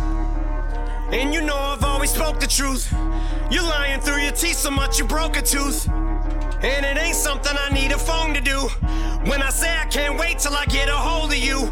And 1.13 1.33
you 1.33 1.41
know 1.43 1.57
I've 1.57 1.85
always 1.85 2.11
spoke 2.11 2.41
the 2.41 2.49
truth. 2.49 2.93
You're 3.53 3.63
lying 3.63 4.01
through 4.01 4.21
your 4.21 4.33
teeth 4.33 4.57
so 4.57 4.71
much 4.71 4.99
you 4.99 5.05
broke 5.05 5.37
a 5.37 5.43
tooth. 5.43 5.89
And 5.89 6.85
it 6.85 6.99
ain't 6.99 7.15
something 7.15 7.53
I 7.57 7.73
need 7.73 7.93
a 7.93 7.99
phone 7.99 8.35
to 8.35 8.41
do. 8.41 8.59
When 9.31 9.45
I 9.45 9.51
say 9.51 9.71
I 9.71 9.85
can't 9.87 10.19
wait 10.19 10.41
till 10.41 10.55
I 10.55 10.65
get 10.67 10.89
a 10.89 10.97
hold 10.97 11.31
of 11.31 11.39
you. 11.39 11.71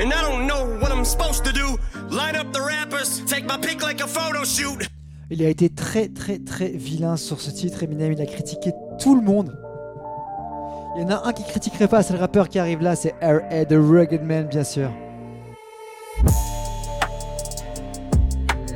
And 0.00 0.12
I 0.12 0.20
don't 0.20 0.48
know 0.48 0.64
what 0.80 0.90
I'm 0.90 1.04
supposed 1.04 1.44
to 1.44 1.52
do. 1.52 1.78
Light 2.10 2.34
up 2.34 2.52
the 2.52 2.62
rappers, 2.62 3.22
take 3.24 3.44
my 3.44 3.58
pic 3.58 3.82
like 3.82 4.02
a 4.02 4.08
photo 4.08 4.44
shoot. 4.44 4.88
Il 5.30 5.44
a 5.44 5.48
été 5.48 5.70
très 5.70 6.08
très 6.08 6.40
très 6.40 6.70
vilain 6.70 7.16
sur 7.16 7.40
ce 7.40 7.52
titre. 7.52 7.84
Eminem, 7.84 8.12
il 8.14 8.20
a 8.20 8.26
critiqué 8.26 8.72
tout 8.98 9.14
le 9.14 9.22
monde. 9.22 9.56
Il 10.94 11.02
y 11.02 11.04
en 11.06 11.10
a 11.10 11.26
un 11.26 11.32
qui 11.32 11.42
critiquerait 11.42 11.88
pas, 11.88 12.02
c'est 12.02 12.12
le 12.12 12.18
rappeur 12.18 12.50
qui 12.50 12.58
arrive 12.58 12.82
là, 12.82 12.94
c'est 12.94 13.14
R.A. 13.22 13.64
The 13.64 13.78
Rugged 13.78 14.22
Man, 14.22 14.46
bien 14.46 14.62
sûr. 14.62 14.90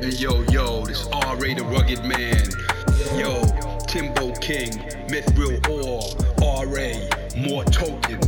Yo, 0.01 0.43
yo, 0.51 0.83
this 0.85 1.07
R.A. 1.11 1.53
the 1.53 1.63
Rugged 1.63 2.03
Man. 2.03 2.49
Yo, 3.15 3.41
Timbo 3.87 4.31
King, 4.39 4.71
Myth 5.11 5.29
Real 5.37 5.59
All, 5.69 6.63
R.A. 6.63 7.07
More 7.37 7.63
Token. 7.65 8.26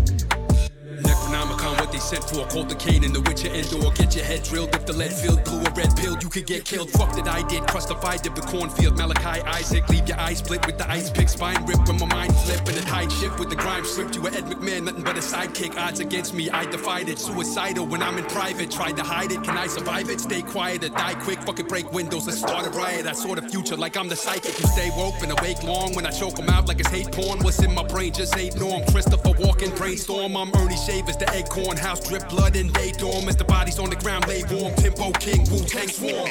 Sent 1.99 2.23
for, 2.23 2.47
called 2.47 2.69
the 2.69 2.79
in 3.03 3.13
the 3.13 3.21
Witcher 3.21 3.53
indoor. 3.53 3.91
Get 3.91 4.15
your 4.15 4.25
head 4.25 4.43
drilled 4.43 4.73
if 4.73 4.85
the 4.85 4.93
lead 4.93 5.13
filled 5.13 5.43
blew 5.43 5.59
a 5.59 5.69
red 5.71 5.95
pill, 5.95 6.17
you 6.21 6.29
could 6.29 6.47
get 6.47 6.65
killed. 6.65 6.89
Fuck 6.91 7.13
that 7.15 7.27
I 7.27 7.47
did, 7.47 7.67
crustified 7.67 8.25
of 8.25 8.33
the 8.35 8.41
cornfield. 8.41 8.97
Malachi 8.97 9.41
Isaac, 9.41 9.87
leave 9.89 10.07
your 10.07 10.19
eyes 10.19 10.39
split 10.39 10.65
with 10.65 10.77
the 10.77 10.89
ice 10.89 11.11
pick, 11.11 11.29
spine 11.29 11.63
rip 11.65 11.85
when 11.87 11.99
my 11.99 12.07
mind 12.07 12.35
flip 12.35 12.67
and 12.67 12.77
a 12.77 12.81
tight 12.81 13.11
ship 13.11 13.37
with 13.37 13.49
the 13.49 13.55
grime 13.55 13.85
stripped. 13.85 14.15
You 14.15 14.21
were 14.21 14.29
Ed 14.29 14.45
McMahon, 14.45 14.85
nothing 14.85 15.03
but 15.03 15.17
a 15.17 15.21
sidekick. 15.21 15.77
Odds 15.77 15.99
against 15.99 16.33
me, 16.33 16.49
I 16.49 16.65
defied 16.65 17.09
it. 17.09 17.19
Suicidal 17.19 17.85
when 17.85 18.01
I'm 18.01 18.17
in 18.17 18.25
private, 18.25 18.71
tried 18.71 18.97
to 18.97 19.03
hide 19.03 19.31
it. 19.31 19.43
Can 19.43 19.57
I 19.57 19.67
survive 19.67 20.09
it? 20.09 20.19
Stay 20.21 20.41
quiet 20.41 20.83
or 20.85 20.89
die 20.89 21.15
quick. 21.15 21.39
Fucking 21.43 21.67
break 21.67 21.91
windows, 21.91 22.25
let's 22.25 22.39
start 22.39 22.65
a 22.65 22.69
riot. 22.71 23.05
I 23.05 23.13
saw 23.13 23.35
the 23.35 23.47
future 23.47 23.75
like 23.75 23.97
I'm 23.97 24.07
the 24.07 24.15
psychic. 24.15 24.57
You 24.59 24.67
stay 24.67 24.89
woke 24.97 25.21
and 25.21 25.31
awake 25.31 25.61
long 25.63 25.93
when 25.93 26.05
I 26.05 26.11
choke 26.11 26.39
'em 26.39 26.49
out 26.49 26.67
like 26.67 26.79
it's 26.79 26.89
hate 26.89 27.11
porn. 27.11 27.39
What's 27.39 27.59
in 27.59 27.73
my 27.73 27.83
brain 27.83 28.13
just 28.13 28.35
ain't 28.35 28.59
norm. 28.59 28.83
Christopher 28.85 29.33
Walken, 29.43 29.75
brainstorm. 29.77 30.35
I'm 30.35 30.51
Ernie 30.55 30.77
Shavers, 30.77 31.17
the 31.17 31.29
acorn 31.35 31.77
house 31.89 32.07
drip 32.07 32.29
blood 32.29 32.55
in 32.55 32.71
day 32.71 32.91
dorm 32.91 33.27
as 33.27 33.35
the 33.35 33.43
bodies 33.43 33.79
on 33.79 33.89
the 33.89 33.95
ground 33.95 34.27
lay 34.27 34.43
warm. 34.51 34.71
Timbo 34.75 35.11
King, 35.13 35.49
Wu 35.49 35.57
Tang 35.65 35.87
swarm. 35.87 36.29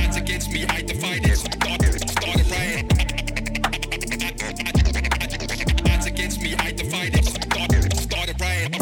Odds 0.00 0.16
against 0.16 0.52
me, 0.52 0.64
I 0.66 0.82
defied 0.82 1.26
it. 1.26 1.38
Start, 1.38 1.82
start 2.08 2.40
a 2.40 2.44
riot. 2.54 2.84
Odds 5.90 6.06
against 6.06 6.40
me, 6.40 6.54
I 6.54 6.70
defied 6.70 7.16
it. 7.16 7.24
Start, 7.24 7.72
start 8.00 8.30
a 8.30 8.34
riot. 8.40 8.76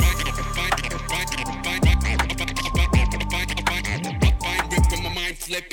Mind 5.14 5.36
rip 5.50 5.70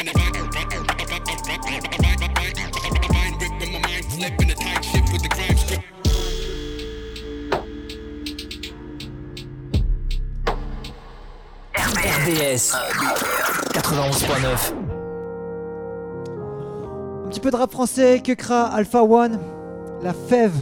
RBS 12.21 12.75
91.9 13.73 14.73
Un 17.25 17.29
petit 17.29 17.39
peu 17.39 17.49
de 17.49 17.55
rap 17.55 17.71
français, 17.71 18.21
Kekra, 18.23 18.65
Alpha 18.65 19.01
One, 19.01 19.39
La 20.03 20.13
Fève, 20.13 20.53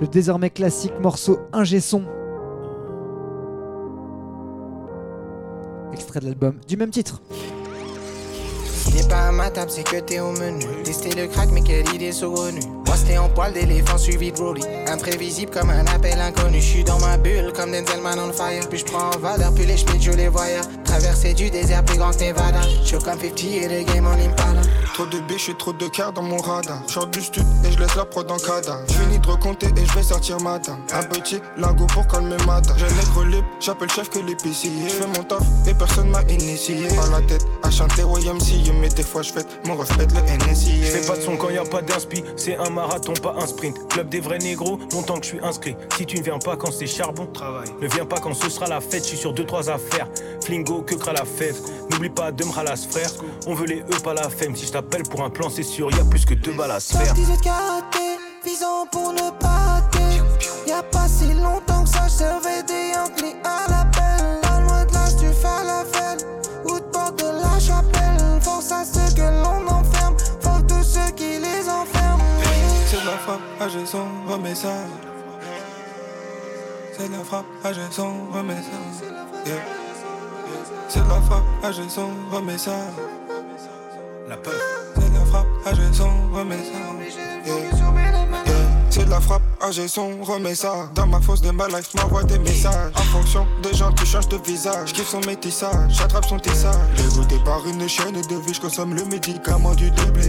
le 0.00 0.06
désormais 0.06 0.50
classique 0.50 0.92
morceau 1.00 1.40
Ingé 1.52 1.80
son. 1.80 2.04
Extrait 5.92 6.20
de 6.20 6.26
l'album 6.26 6.60
du 6.68 6.76
même 6.76 6.90
titre. 6.90 7.20
T'es 8.92 9.08
pas 9.08 9.28
à 9.28 9.32
ma 9.32 9.50
table, 9.50 9.72
c'est 9.72 9.82
que 9.82 9.98
t'es 9.98 10.20
au 10.20 10.30
menu. 10.30 10.64
Tester 10.84 11.20
le 11.20 11.26
crack, 11.26 11.48
mais 11.50 11.62
quelle 11.62 11.92
idée 11.94 12.12
saugrenue. 12.12 12.60
Moi, 12.92 12.98
c'était 12.98 13.16
en 13.16 13.30
poil 13.30 13.54
d'éléphant 13.54 13.96
suivi 13.96 14.32
de 14.32 14.36
Brody. 14.36 14.60
Imprévisible 14.86 15.50
comme 15.50 15.70
un 15.70 15.86
appel 15.86 16.20
inconnu. 16.20 16.60
Je 16.60 16.66
suis 16.66 16.84
dans 16.84 16.98
ma 16.98 17.16
bulle 17.16 17.50
comme 17.56 17.72
Denzelman 17.72 18.18
on 18.18 18.30
fire. 18.34 18.68
Puis 18.68 18.80
je 18.80 18.84
prends 18.84 19.08
en 19.08 19.18
valeur, 19.18 19.50
puis 19.54 19.64
les 19.64 19.78
schmitts, 19.78 20.02
je 20.02 20.10
les 20.10 20.28
voyais. 20.28 20.60
Traverser 20.92 21.32
du 21.32 21.48
désert 21.48 21.82
plus 21.86 21.96
grand 21.96 22.10
que 22.10 22.22
Nevada. 22.22 22.60
Je 22.84 22.96
comme 22.98 23.18
50 23.18 23.44
et 23.44 23.66
les 23.66 23.84
games 23.84 24.06
en 24.06 24.12
impala. 24.12 24.60
Trop 24.92 25.06
de 25.06 25.20
biches 25.20 25.48
et 25.48 25.54
trop 25.54 25.72
de 25.72 25.88
cœur 25.88 26.12
dans 26.12 26.20
mon 26.22 26.36
radar. 26.36 26.82
Short 26.86 27.10
du 27.10 27.22
stud 27.22 27.46
et 27.64 27.72
je 27.72 27.78
laisse 27.78 27.94
la 27.94 28.04
prod 28.04 28.30
en 28.30 28.36
cadavre. 28.36 28.84
Je 28.88 28.92
finis 28.92 29.18
de 29.18 29.26
recompter 29.26 29.68
et 29.68 29.86
je 29.86 29.94
vais 29.94 30.02
sortir 30.02 30.38
matin. 30.40 30.78
Un 30.92 31.02
petit 31.04 31.40
lingot 31.56 31.86
pour 31.86 32.06
calmer 32.08 32.36
matin. 32.46 32.74
J'ai 32.76 32.94
nègre 32.94 33.24
libre, 33.24 33.46
j'appelle 33.58 33.88
chef 33.90 34.10
que 34.10 34.18
l'épicier. 34.18 34.70
Je 34.86 34.92
fais 34.92 35.06
mon 35.06 35.24
taf 35.24 35.40
et 35.66 35.72
personne 35.72 36.10
m'a 36.10 36.20
initié. 36.24 36.86
Pas 36.88 37.08
la 37.08 37.22
tête 37.26 37.46
à 37.62 37.70
chanter 37.70 38.02
YMCA, 38.02 38.74
mais 38.78 38.90
des 38.90 39.02
fois 39.02 39.22
je 39.22 39.32
fête 39.32 39.48
mon 39.66 39.76
reflet 39.76 40.06
le 40.06 40.46
NSI. 40.50 40.84
Je 40.84 40.90
fais 40.90 41.06
pas 41.06 41.16
de 41.16 41.22
son 41.22 41.38
quand 41.38 41.48
y 41.48 41.56
a 41.56 41.64
pas 41.64 41.80
d'inspi, 41.80 42.22
c'est 42.36 42.58
un 42.58 42.68
marathon, 42.68 43.14
pas 43.14 43.34
un 43.38 43.46
sprint. 43.46 43.88
Club 43.88 44.10
des 44.10 44.20
vrais 44.20 44.40
négros, 44.40 44.78
longtemps 44.92 45.16
que 45.16 45.24
je 45.24 45.30
suis 45.30 45.40
inscrit. 45.42 45.74
Si 45.96 46.04
tu 46.04 46.18
ne 46.18 46.22
viens 46.22 46.38
pas 46.38 46.56
quand 46.56 46.70
c'est 46.70 46.86
charbon, 46.86 47.24
travail. 47.32 47.68
Ne 47.80 47.88
viens 47.88 48.04
pas 48.04 48.20
quand 48.20 48.34
ce 48.34 48.50
sera 48.50 48.66
la 48.66 48.82
fête, 48.82 49.04
je 49.04 49.08
suis 49.08 49.16
sur 49.16 49.32
deux 49.32 49.46
trois 49.46 49.70
affaires. 49.70 50.06
Flingo, 50.44 50.81
que 50.82 50.94
cra 50.94 51.12
la 51.12 51.24
fève. 51.24 51.56
N'oublie 51.90 52.10
pas 52.10 52.32
de 52.32 52.44
me 52.44 52.50
ralasse 52.50 52.86
frère. 52.86 53.10
On 53.46 53.54
veut 53.54 53.66
les 53.66 53.80
E, 53.80 54.00
pas 54.02 54.14
la 54.14 54.28
femme. 54.28 54.56
Si 54.56 54.66
je 54.66 54.72
t'appelle 54.72 55.02
pour 55.02 55.22
un 55.22 55.30
plan, 55.30 55.48
c'est 55.50 55.62
sûr, 55.62 55.90
y 55.90 56.00
a 56.00 56.04
plus 56.04 56.24
que 56.24 56.34
deux 56.34 56.52
balles 56.52 56.70
à 56.70 56.80
se 56.80 56.96
faire. 56.96 57.14
18 57.14 57.40
karaté, 57.40 58.18
visant 58.44 58.86
pour 58.90 59.12
ne 59.12 59.30
pas 59.38 59.48
rater. 59.48 60.22
Y'a 60.66 60.82
pas 60.82 61.08
si 61.08 61.32
longtemps 61.34 61.84
que 61.84 61.88
ça, 61.88 62.06
je 62.06 62.12
servais 62.12 62.62
des 62.64 62.92
Yankees 62.94 63.36
à 63.44 63.70
l'appel. 63.70 64.40
Pas 64.42 64.60
loin 64.60 64.84
de 64.84 64.92
là, 64.92 65.06
tu 65.18 65.26
fais 65.26 65.64
la 65.64 65.84
fête. 65.84 66.26
Ou 66.64 66.78
de 66.78 66.84
porte 66.84 67.18
de 67.18 67.26
la 67.26 67.58
chapelle. 67.58 68.40
Force 68.40 68.72
à 68.72 68.84
ceux 68.84 69.14
que 69.14 69.22
l'on 69.22 69.66
enferme. 69.68 70.16
Faut 70.40 70.62
tous 70.68 70.84
ceux 70.84 71.10
qui 71.16 71.38
les 71.38 71.68
enferment. 71.68 72.22
C'est 72.86 73.04
la 73.04 73.18
frappe, 73.18 73.40
j'ai 73.72 73.86
son, 73.86 74.06
remets 74.28 74.54
ça. 74.54 74.74
C'est 76.96 77.10
la 77.10 77.24
frappe, 77.24 77.46
j'ai 77.72 77.90
son, 77.90 78.12
remets 78.32 78.54
ça. 78.54 79.22
Yeah. 79.44 79.91
C'est 80.92 81.02
de 81.02 81.08
la 81.08 81.22
frappe, 81.22 81.42
ah 81.62 81.72
j'ai 81.72 81.88
son, 81.88 82.10
remets 82.30 82.58
ça. 82.58 82.76
La 84.28 84.36
peur. 84.36 84.52
C'est 84.94 85.10
de 85.10 85.14
la 85.18 85.24
frappe, 85.24 85.46
ah 85.64 85.70
j'ai 85.72 85.90
son, 85.90 86.10
remets 86.34 86.56
ça. 86.56 86.78
C'est 88.90 89.04
de 89.06 89.10
la 89.10 89.20
frappe, 89.22 89.42
j'ai 89.70 89.88
son, 89.88 90.22
remets 90.22 90.54
ça. 90.54 90.90
Dans 90.94 91.06
ma 91.06 91.18
fosse 91.22 91.40
de 91.40 91.50
ma 91.50 91.66
life, 91.68 91.94
m'envoie 91.94 92.24
des 92.24 92.38
messages. 92.38 92.92
En 92.94 93.04
fonction 93.04 93.46
des 93.62 93.72
gens, 93.72 93.90
tu 93.92 94.04
changes 94.04 94.28
de 94.28 94.36
visage. 94.36 94.92
Kiffe 94.92 95.08
son 95.08 95.20
métissage, 95.20 95.92
j'attrape 95.96 96.26
son 96.26 96.38
tissage. 96.38 96.76
Dégoûté 96.98 97.36
par 97.42 97.66
une 97.66 97.88
chaîne 97.88 98.20
de 98.20 98.36
vie, 98.46 98.52
j'consomme 98.52 98.94
le 98.94 99.06
médicament 99.06 99.74
du 99.74 99.90
doublé. 99.92 100.28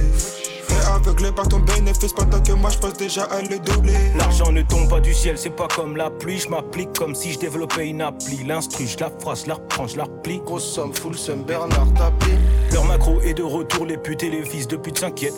Fait 0.74 0.92
aveuglé 0.92 1.32
par 1.32 1.48
ton 1.48 1.60
bénéfice 1.60 2.14
pendant 2.14 2.42
que 2.42 2.52
moi 2.54 2.70
je 2.70 2.78
pense 2.78 2.94
déjà 2.94 3.24
à 3.24 3.42
le 3.42 3.60
doubler. 3.60 3.94
L'argent 4.18 4.52
ne 4.52 4.62
tombe 4.62 4.90
pas 4.90 5.00
du 5.00 5.14
ciel, 5.14 5.38
c'est 5.38 5.50
pas 5.50 5.68
comme 5.68 5.96
la 5.96 6.10
pluie. 6.10 6.40
Je 6.40 6.50
m'applique 6.50 6.94
comme 6.98 7.16
si 7.16 7.34
je 7.34 7.40
développais 7.40 7.88
une 7.88 8.02
appli. 8.02 8.44
L'instru, 8.46 8.88
je 8.88 8.98
la 9.00 9.12
phrase, 9.20 9.44
je 9.44 9.50
la 9.50 9.56
reprends, 9.56 9.88
je 9.88 9.98
la 9.98 10.06
replie. 10.06 10.40
Grosse 10.40 10.66
somme, 10.66 10.94
full 10.94 11.16
somme, 11.16 11.44
Bernard 11.44 11.94
tapis. 11.94 12.38
Leur 12.74 12.86
macro 12.86 13.22
est 13.22 13.36
de 13.36 13.44
retour, 13.44 13.86
les 13.86 13.98
putes 13.98 14.24
et 14.24 14.30
les 14.30 14.44
fils 14.44 14.68
de 14.68 14.76
pute 14.78 14.98
s'inquiètent. 14.98 15.34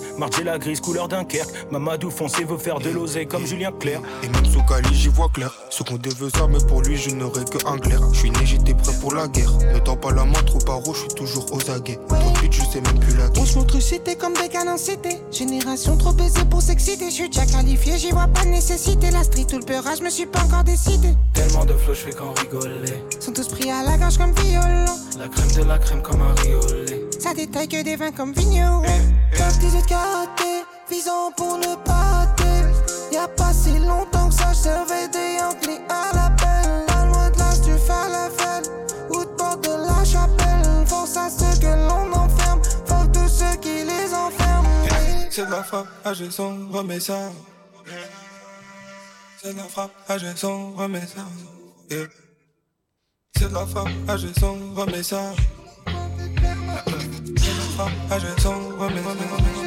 La 0.45 0.59
grise, 0.59 0.79
couleur 0.79 1.07
Dunkerque. 1.07 1.49
Mamadou 1.71 2.11
foncé 2.11 2.43
veut 2.43 2.57
faire 2.57 2.79
de 2.79 2.89
l'oseille 2.89 3.25
comme 3.25 3.47
Julien 3.47 3.71
Clerc. 3.71 4.01
Et 4.21 4.27
même 4.27 4.45
sous 4.45 4.61
Cali, 4.63 4.93
j'y 4.93 5.07
vois 5.07 5.29
clair. 5.33 5.51
Ce 5.71 5.81
qu'on 5.81 5.95
devait 5.95 6.29
ça, 6.29 6.45
mais 6.47 6.59
pour 6.67 6.81
lui, 6.81 6.97
je 6.97 7.09
n'aurais 7.09 7.45
que 7.45 7.57
un 7.67 7.77
clair. 7.79 7.99
Je 8.13 8.19
suis 8.19 8.29
né, 8.29 8.39
j'étais 8.43 8.75
prêt 8.75 8.93
pour 9.01 9.15
la 9.15 9.27
guerre. 9.27 9.51
Ne 9.73 9.79
tends 9.79 9.95
pas 9.95 10.11
la 10.11 10.23
main 10.23 10.43
trop 10.45 10.59
par 10.59 10.85
je 10.85 10.99
suis 10.99 11.07
toujours 11.09 11.51
aux 11.51 11.71
aguets. 11.71 11.99
Trop 12.07 12.17
de 12.17 12.51
je 12.51 12.61
sais 12.61 12.81
même 12.81 12.99
plus 12.99 13.17
la 13.17 13.29
On 13.37 13.45
se 13.45 13.57
montre 13.57 13.81
cité 13.81 14.15
comme 14.15 14.33
des 14.33 14.49
canons 14.49 14.77
cités. 14.77 15.17
Génération 15.31 15.97
trop 15.97 16.13
baisée 16.13 16.45
pour 16.49 16.61
s'exciter. 16.61 17.05
Je 17.05 17.15
suis 17.15 17.29
déjà 17.29 17.45
qualifié, 17.45 17.97
j'y 17.97 18.11
vois 18.11 18.27
pas 18.27 18.43
de 18.43 18.49
nécessité. 18.49 19.09
La 19.11 19.23
street 19.23 19.47
ou 19.53 19.57
le 19.57 19.65
peurage, 19.65 19.97
je 19.99 20.03
me 20.03 20.09
suis 20.09 20.27
pas 20.27 20.41
encore 20.43 20.63
décidé. 20.63 21.09
Tellement 21.33 21.65
de 21.65 21.73
flow, 21.73 21.93
je 21.93 21.99
fais 21.99 22.13
qu'en 22.13 22.33
rigoler. 22.33 22.93
Sont 23.19 23.33
tous 23.33 23.47
pris 23.47 23.71
à 23.71 23.81
la 23.83 23.97
gorge 23.97 24.17
comme 24.17 24.33
violon. 24.33 24.85
La 25.17 25.27
crème 25.27 25.51
de 25.51 25.67
la 25.67 25.77
crème 25.79 26.01
comme 26.03 26.21
un 26.21 26.35
riolet. 26.41 26.94
Ça 27.25 27.33
détaille 27.33 27.67
que 27.67 27.81
des 27.81 27.95
vins 27.95 28.11
comme 28.11 28.33
vigneron. 28.33 28.83
Top 29.35 29.53
18 29.59 29.85
karaté, 29.87 30.63
visant 30.87 31.31
pour 31.35 31.57
ne 31.57 31.75
pas 31.83 31.91
rater. 31.91 32.61
Y'a 33.11 33.27
pas 33.27 33.51
si 33.51 33.79
longtemps 33.79 34.29
que 34.29 34.35
ça, 34.35 34.53
je 34.53 34.57
servais 34.59 35.07
des 35.07 35.37
Yankees 35.39 35.81
à 35.89 36.13
l'appel. 36.13 36.85
Pas 36.85 37.05
loin 37.07 37.31
de 37.31 37.39
là, 37.39 37.49
tu 37.65 37.71
fais 37.71 38.09
la 38.11 38.29
fête. 38.29 38.71
Ou 39.09 39.25
de 39.25 39.29
porte 39.29 39.63
de 39.63 39.71
la 39.71 40.05
chapelle. 40.05 40.85
Force 40.85 41.17
à 41.17 41.27
ceux 41.31 41.59
que 41.59 41.65
l'on 41.65 42.13
enferme. 42.13 42.61
Faut 42.85 43.07
tous 43.11 43.27
ceux 43.27 43.55
qui 43.59 43.83
les 43.83 44.13
enferment. 44.13 44.69
C'est 45.31 45.47
de 45.47 45.51
la 45.51 45.63
frappe, 45.63 45.87
j'ai 46.13 46.29
son, 46.29 46.69
remets 46.69 46.99
ça. 46.99 47.31
C'est 49.41 49.51
de 49.51 49.57
la 49.57 49.63
frappe, 49.63 49.91
j'ai 50.17 50.35
son, 50.35 50.73
remets 50.73 51.07
ça. 51.07 51.25
Yeah. 51.89 52.05
C'est 53.35 53.49
de 53.49 53.53
la 53.55 53.65
frappe, 53.65 53.89
j'ai 54.15 54.39
son, 54.39 54.75
remets 54.75 55.01
ça. 55.01 55.33
Ah 57.77 58.17
remets 58.79 59.01
ça. 59.01 59.65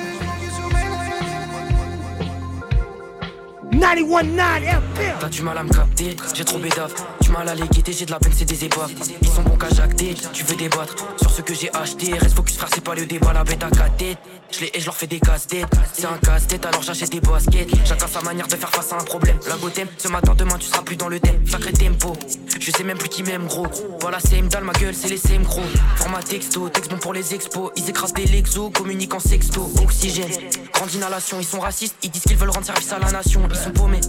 919 3.73 4.83
T'as 5.21 5.29
du 5.29 5.43
mal 5.43 5.59
à 5.59 5.63
me 5.63 5.69
capter, 5.69 6.17
j'ai 6.35 6.45
trop 6.45 6.59
bédave. 6.59 6.93
Du 7.21 7.31
mal 7.31 7.49
à 7.49 7.55
les 7.55 7.69
guetter, 7.69 7.93
j'ai 7.93 8.07
de 8.07 8.11
la 8.11 8.19
peine, 8.19 8.33
c'est 8.35 8.45
des 8.45 8.65
épaves. 8.65 8.91
Ils 9.23 9.29
sont 9.29 9.43
bons 9.43 9.57
qu'à 9.57 9.69
jacter, 9.69 10.15
tu 10.33 10.45
veux 10.45 10.57
débattre 10.57 10.97
sur 11.21 11.31
ce 11.31 11.43
que 11.43 11.55
j'ai 11.55 11.75
acheté. 11.75 12.13
Reste 12.15 12.35
focus, 12.35 12.57
frère, 12.57 12.71
c'est 12.75 12.83
pas 12.83 12.95
le 12.95 13.07
débat, 13.07 13.33
la 13.33 13.45
bête 13.45 13.63
à 13.63 13.71
têtes. 13.91 14.19
Je 14.51 14.61
les 14.61 14.71
et 14.75 14.81
je 14.81 14.87
leur 14.87 14.97
fais 14.97 15.07
des 15.07 15.21
casse-têtes. 15.21 15.67
C'est 15.93 16.07
un 16.07 16.19
casse-tête, 16.19 16.67
alors 16.67 16.83
j'achète 16.83 17.11
des 17.13 17.21
baskets. 17.21 17.69
Chacun 17.85 18.07
sa 18.07 18.21
manière 18.23 18.49
de 18.49 18.57
faire 18.57 18.71
face 18.71 18.93
à 18.93 18.97
un 18.97 19.05
problème. 19.05 19.39
La 19.49 19.57
beauté, 19.57 19.85
ce 19.97 20.09
matin, 20.09 20.35
demain, 20.37 20.57
tu 20.59 20.67
seras 20.67 20.83
plus 20.83 20.97
dans 20.97 21.09
le 21.09 21.21
thème. 21.21 21.47
Sacré 21.47 21.73
tempo, 21.73 22.15
je 22.61 22.71
sais 22.71 22.85
même 22.85 22.99
plus 22.99 23.09
qui 23.09 23.23
m'aime, 23.23 23.47
gros. 23.47 23.67
Voilà, 24.01 24.19
c'est 24.21 24.41
dalle, 24.49 24.65
ma 24.65 24.73
gueule, 24.73 24.95
c'est 24.95 25.09
les 25.09 25.19
CM, 25.19 25.43
gros. 25.43 25.63
Format 25.97 26.23
texto, 26.23 26.69
texte 26.69 26.91
bon 26.91 26.99
pour 26.99 27.13
les 27.13 27.35
expos. 27.35 27.71
Ils 27.77 27.89
écrasent 27.89 28.15
des 28.15 28.27
Lexo, 28.27 28.71
communiquent 28.71 29.15
en 29.15 29.21
sexto. 29.21 29.71
Oxygène, 29.83 30.31
grande 30.73 30.93
inhalation, 30.95 31.39
ils 31.41 31.47
sont 31.47 31.61
racistes. 31.61 31.97
Ils 32.03 32.11
disent 32.11 32.23
qu'ils 32.23 32.37
veulent 32.37 32.51
rendre 32.51 32.67
service 32.67 32.93
à 32.93 32.99
la 32.99 33.11
nation. 33.11 33.43
Ils 33.51 33.57
sont 33.57 33.71
paumés. 33.71 34.01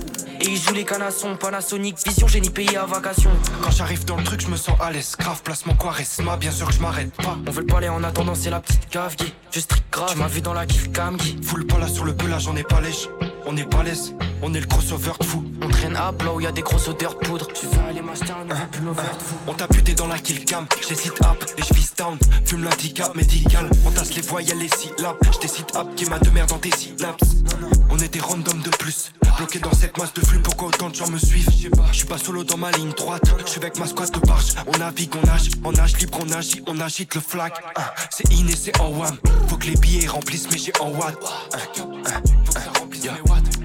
Et 0.41 0.45
ils 0.45 0.57
jouent 0.57 0.73
les 0.73 0.85
canassons, 0.85 1.35
Panasonic, 1.35 1.97
vision, 2.05 2.27
génie 2.27 2.49
pays 2.49 2.75
à 2.75 2.85
vacation. 2.85 3.31
Quand 3.61 3.71
j'arrive 3.71 4.05
dans 4.05 4.15
le 4.15 4.23
truc, 4.23 4.41
je 4.41 4.47
me 4.47 4.55
sens 4.55 4.75
à 4.79 4.91
l'aise. 4.91 5.15
Grave, 5.19 5.41
placement 5.43 5.75
charisma, 5.75 6.37
bien 6.37 6.51
sûr 6.51 6.67
que 6.67 6.73
je 6.73 6.79
m'arrête 6.79 7.13
pas. 7.15 7.37
On 7.45 7.51
veut 7.51 7.61
le 7.61 7.67
parler 7.67 7.89
en 7.89 8.03
attendant, 8.03 8.35
c'est 8.35 8.49
la 8.49 8.61
petite 8.61 8.87
cave, 8.89 9.15
Guy. 9.17 9.33
Je 9.51 9.59
strict 9.59 9.85
grave, 9.91 10.11
tu 10.11 10.17
m'as 10.17 10.27
vu 10.27 10.41
dans 10.41 10.53
la 10.53 10.65
kiff 10.65 10.91
cam, 10.91 11.17
Guy. 11.17 11.37
Full 11.43 11.67
pas 11.67 11.77
là 11.77 11.87
sur 11.87 12.05
le 12.05 12.15
pelage, 12.15 12.47
on 12.47 12.55
est 12.55 12.63
pas 12.63 12.79
lèche. 12.79 13.09
On 13.51 13.57
est 13.57 13.63
pas 13.63 13.81
laisse, 13.81 14.13
on 14.43 14.53
est 14.53 14.59
le 14.59 14.67
crossover 14.67 15.13
de 15.19 15.25
fou. 15.25 15.43
On 15.63 15.69
traîne 15.69 15.95
à 15.95 16.13
plat 16.13 16.31
où 16.31 16.39
y 16.39 16.45
a 16.45 16.51
des 16.51 16.61
grosses 16.61 16.87
odeurs 16.87 17.15
de 17.15 17.25
poudre. 17.25 17.47
Tu 17.47 17.65
veux 17.65 17.81
aller 17.89 17.99
m'acheter 17.99 18.29
un 18.29 18.45
nouveau 18.45 18.65
pull 18.71 18.87
over 18.89 19.01
de 19.01 19.23
fou. 19.23 19.35
On 19.47 19.53
t'a 19.55 19.65
buté 19.65 19.95
dans 19.95 20.05
la 20.05 20.19
kill 20.19 20.45
cam, 20.45 20.67
j'hésite 20.87 21.19
up 21.23 21.43
et 21.57 21.63
je 21.67 21.73
vis 21.73 21.91
down. 21.97 22.15
Fume 22.45 22.65
l'handicap 22.65 23.15
médical, 23.15 23.67
on 23.87 23.89
tasse 23.89 24.13
les 24.13 24.21
voyelles, 24.21 24.59
les 24.59 24.69
syllabes. 24.69 25.17
J'décide 25.33 25.65
up 25.75 25.87
qui 25.95 26.05
m'a 26.05 26.19
de 26.19 26.29
merde 26.29 26.49
dans 26.49 26.59
tes 26.59 26.69
syllabes. 26.69 27.15
On 27.89 27.97
était 27.97 28.19
random 28.19 28.61
de 28.61 28.69
plus, 28.69 29.13
bloqué 29.37 29.57
dans 29.57 29.73
cette 29.73 29.97
masse 29.97 30.13
de 30.13 30.21
flux. 30.21 30.41
Pourquoi 30.43 30.67
autant 30.67 30.89
de 30.91 30.95
gens 30.95 31.09
me 31.09 31.17
suivent? 31.17 31.49
Je 31.91 31.97
suis 31.97 32.05
pas 32.05 32.19
solo 32.19 32.43
dans 32.43 32.57
ma 32.57 32.69
ligne 32.69 32.91
droite, 32.91 33.33
je 33.43 33.49
suis 33.49 33.59
avec 33.59 33.79
ma 33.79 33.87
squad 33.87 34.11
de 34.11 34.19
barge. 34.19 34.53
On 34.67 34.77
navigue, 34.77 35.15
on 35.15 35.25
nage, 35.25 35.49
on 35.63 35.71
nage 35.71 35.97
libre, 35.97 36.19
on 36.21 36.31
agit, 36.33 36.61
on 36.67 36.79
agite 36.79 37.15
le 37.15 37.21
flag. 37.21 37.51
Ah, 37.75 37.95
C'est 38.11 38.31
in 38.31 38.47
et 38.47 38.55
c'est 38.55 38.79
en 38.79 38.89
one. 38.89 39.17
Faut 39.47 39.57
que 39.57 39.65
les 39.65 39.75
billets 39.75 40.07
remplissent, 40.07 40.47
mais 40.51 40.59
j'ai 40.59 40.73
en 40.79 40.91
watt. 40.91 41.17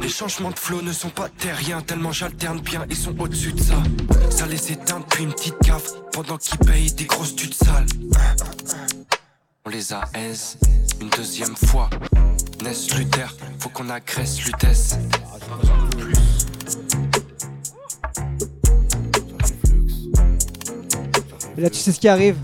Les 0.05 0.11
changements 0.11 0.51
de 0.51 0.59
flow 0.59 0.83
ne 0.83 0.93
sont 0.93 1.09
pas 1.09 1.31
terriens, 1.31 1.81
tellement 1.81 2.13
j'alterne 2.13 2.61
bien, 2.61 2.85
ils 2.91 2.97
sont 2.97 3.19
au-dessus 3.19 3.53
de 3.53 3.61
ça. 3.61 3.83
Ça 4.29 4.45
les 4.45 4.71
éteint 4.71 5.01
depuis 5.01 5.25
une 5.25 5.33
petite 5.33 5.59
cave, 5.61 5.83
pendant 6.13 6.37
qu'ils 6.37 6.59
payent 6.59 6.93
des 6.93 7.07
grosses 7.07 7.35
tudes 7.35 7.55
sales. 7.55 7.87
On 9.65 9.71
les 9.71 9.95
a 9.95 10.03
aise 10.13 10.59
une 11.01 11.09
deuxième 11.09 11.57
fois. 11.57 11.89
Ness 12.63 12.95
Luther, 12.95 13.35
faut 13.59 13.71
qu'on 13.71 13.89
agresse 13.89 14.45
Lutèce. 14.45 14.99
Et 21.57 21.61
là, 21.63 21.71
tu 21.71 21.79
sais 21.79 21.93
ce 21.93 21.99
qui 21.99 22.09
arrive? 22.09 22.37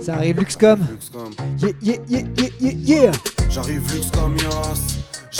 Ça 0.00 0.16
arrive, 0.16 0.38
Luxcom. 0.38 0.86
Yeah, 1.60 1.70
yeah, 1.80 1.96
yeah, 2.08 2.20
yeah, 2.36 2.48
yeah, 2.60 2.72
yeah. 2.72 3.12
J'arrive 3.48 3.90
luxe 3.94 4.10
comme 4.10 4.36
Yas. 4.36 4.93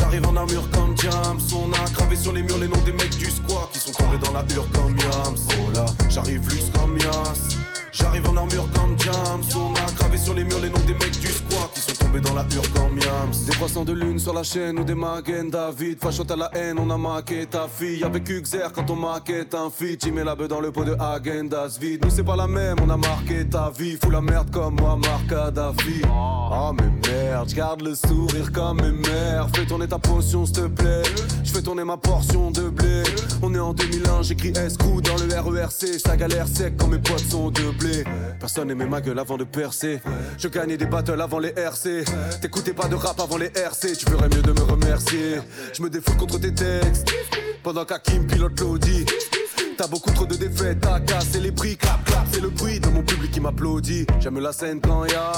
J'arrive 0.04 0.26
en 0.26 0.36
armure 0.36 0.70
comme 0.70 0.94
Jams. 0.98 1.40
On 1.56 1.72
a 1.72 1.90
gravé 1.92 2.14
sur 2.14 2.32
les 2.34 2.42
murs 2.42 2.58
les 2.58 2.68
noms 2.68 2.82
des 2.84 2.92
mecs 2.92 3.16
du 3.16 3.24
squat 3.24 3.70
qui 3.72 3.78
sont 3.78 3.92
tombés 3.92 4.18
dans 4.18 4.32
la 4.32 4.44
hure 4.54 4.68
comme 4.72 4.94
Yams. 4.98 5.36
Oh 5.48 5.70
là, 5.74 5.86
j'arrive 6.10 6.46
luxe 6.50 6.70
comme 6.78 6.98
Yas. 6.98 7.56
J'arrive 7.90 8.28
en 8.28 8.36
armure 8.36 8.68
comme 8.74 8.98
Jams. 9.00 9.42
On 9.56 9.72
a 9.72 9.92
gravé 9.92 10.18
sur 10.18 10.34
les 10.34 10.44
murs 10.44 10.60
les 10.60 10.68
noms 10.68 10.84
des 10.86 10.92
mecs 10.92 11.18
du 11.18 11.28
squat 11.28 11.43
qui 11.72 11.80
sont 11.80 11.94
tombés 11.94 12.20
dans 12.20 12.34
la 12.34 12.42
Miams. 12.42 13.46
Des 13.46 13.56
poissons 13.56 13.84
de 13.84 13.92
lune 13.92 14.18
sur 14.18 14.32
la 14.32 14.42
chaîne 14.42 14.78
ou 14.78 14.84
des 14.84 14.94
Magen 14.94 15.50
David. 15.50 15.98
Fachot 16.00 16.30
à 16.30 16.36
la 16.36 16.50
haine, 16.54 16.78
on 16.78 16.90
a 16.90 16.98
maqué 16.98 17.46
ta 17.46 17.66
fille. 17.68 18.04
Avec 18.04 18.28
Uxer 18.28 18.72
quand 18.74 18.90
on 18.90 18.96
maquette 18.96 19.54
un 19.54 19.70
feat. 19.70 20.00
Tu 20.00 20.12
mets 20.12 20.24
la 20.24 20.34
beuh 20.34 20.48
dans 20.48 20.60
le 20.60 20.70
pot 20.70 20.84
de 20.84 20.96
Agendas 20.98 21.78
vide. 21.80 22.04
Nous 22.04 22.10
c'est 22.10 22.24
pas 22.24 22.36
la 22.36 22.46
même, 22.46 22.76
on 22.82 22.90
a 22.90 22.96
marqué 22.96 23.46
ta 23.48 23.70
vie. 23.70 23.96
Fous 24.02 24.10
la 24.10 24.20
merde 24.20 24.50
comme 24.50 24.76
moi, 24.76 24.96
Marc 24.96 25.28
Kadhafi. 25.28 26.02
Ah 26.06 26.72
mais 26.72 27.10
merde, 27.10 27.52
garde 27.52 27.82
le 27.82 27.94
sourire 27.94 28.52
comme 28.52 28.80
mes 28.82 28.92
mères. 28.92 29.48
Fais 29.54 29.66
tourner 29.66 29.88
ta 29.88 29.98
potion 29.98 30.44
s'il 30.46 30.56
te 30.56 30.66
plaît. 30.66 31.02
Je 31.42 31.52
fais 31.52 31.62
tourner 31.62 31.84
ma 31.84 31.96
portion 31.96 32.50
de 32.50 32.68
blé. 32.68 33.02
On 33.42 33.54
est 33.54 33.58
en 33.58 33.72
2001, 33.72 34.22
j'écris 34.22 34.52
S-Crew 34.56 35.00
dans 35.02 35.16
le 35.16 35.58
RERC. 35.58 35.98
Ça 36.04 36.16
galère 36.16 36.46
sec 36.48 36.74
quand 36.78 36.88
mes 36.88 36.98
potes 36.98 37.24
sont 37.30 37.50
de 37.50 37.70
blé. 37.78 38.04
Personne 38.38 38.70
aimait 38.70 38.86
ma 38.86 39.00
gueule 39.00 39.18
avant 39.18 39.36
de 39.36 39.44
percer. 39.44 40.00
Je 40.38 40.48
gagnais 40.48 40.76
des 40.76 40.86
battles 40.86 41.20
avant 41.20 41.38
les 41.38 41.53
T'écoutais 42.40 42.72
pas 42.72 42.88
de 42.88 42.94
rap 42.94 43.18
avant 43.20 43.36
les 43.36 43.50
RC. 43.54 43.96
Tu 43.96 44.06
ferais 44.06 44.28
mieux 44.28 44.42
de 44.42 44.52
me 44.52 44.60
remercier. 44.62 45.36
Je 45.72 45.82
me 45.82 45.90
défoule 45.90 46.16
contre 46.16 46.38
tes 46.40 46.52
textes. 46.52 47.10
Pendant 47.62 47.84
qu'Hakim 47.84 48.26
pilote 48.26 48.58
l'audi. 48.60 49.06
T'as 49.76 49.88
beaucoup 49.88 50.10
trop 50.12 50.24
de 50.26 50.36
défaites, 50.36 50.80
t'as 50.80 51.00
cassé 51.00 51.40
les 51.40 51.50
prix, 51.50 51.76
clap 51.76 52.04
clap, 52.04 52.26
c'est 52.32 52.40
le 52.40 52.48
bruit 52.48 52.78
de 52.78 52.88
mon 52.88 53.02
public 53.02 53.30
qui 53.32 53.40
m'applaudit. 53.40 54.06
J'aime 54.20 54.38
la 54.38 54.52
scène 54.52 54.80
quand 54.80 55.04
y'a 55.06 55.32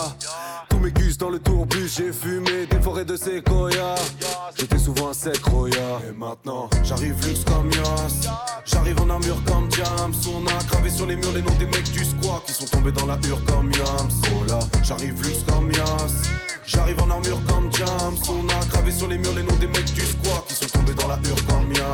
tous 0.69 0.83
mes 0.83 0.91
gus 0.91 1.17
dans 1.17 1.31
le 1.31 1.39
tourbus, 1.39 1.89
j'ai 1.97 2.13
fumé 2.13 2.67
des 2.67 2.81
forêts 2.81 3.05
de 3.05 3.17
séquoia. 3.17 3.95
J'étais 4.59 4.79
souvent 4.79 5.09
un 5.09 5.15
sec 5.15 5.43
roya. 5.45 6.01
Et 6.09 6.13
maintenant, 6.13 6.69
j'arrive 6.83 7.15
luxe 7.27 7.45
comme 7.45 7.71
Yas. 7.71 8.29
J'arrive 8.65 9.01
en 9.01 9.09
armure 9.09 9.43
comme 9.47 9.71
Jams. 9.73 10.15
On 10.35 10.47
a 10.47 10.65
gravé 10.65 10.91
sur 10.91 11.07
les 11.07 11.17
murs 11.17 11.33
les 11.33 11.43
noms 11.43 11.55
des 11.59 11.67
mecs 11.67 11.91
du 11.91 12.05
squat 12.05 12.43
qui 12.47 12.53
sont 12.53 12.67
tombés 12.67 12.93
dans 12.93 13.07
la 13.07 13.19
hure 13.27 13.43
comme 13.47 13.71
Yams. 13.73 14.11
Oh 14.33 14.45
là, 14.49 14.59
j'arrive 14.83 15.15
luxe 15.23 15.45
comme 15.49 15.71
Yas. 15.73 16.56
J'arrive 16.67 17.01
en 17.01 17.11
armure 17.11 17.41
comme 17.47 17.73
Jams. 17.73 18.17
On 18.29 18.49
a 18.49 18.65
gravé 18.67 18.91
sur 18.91 19.09
les 19.09 19.19
murs 19.19 19.35
les 19.35 19.43
noms 19.43 19.57
des 19.57 19.69
mecs 19.69 19.93
du 19.95 20.01
squat 20.01 20.45
qui 20.49 20.55
sont 20.55 20.67
tombés 20.67 20.95
dans 20.95 21.09
la 21.09 21.17
hure 21.17 21.47
comme 21.47 21.73
là. 21.73 21.87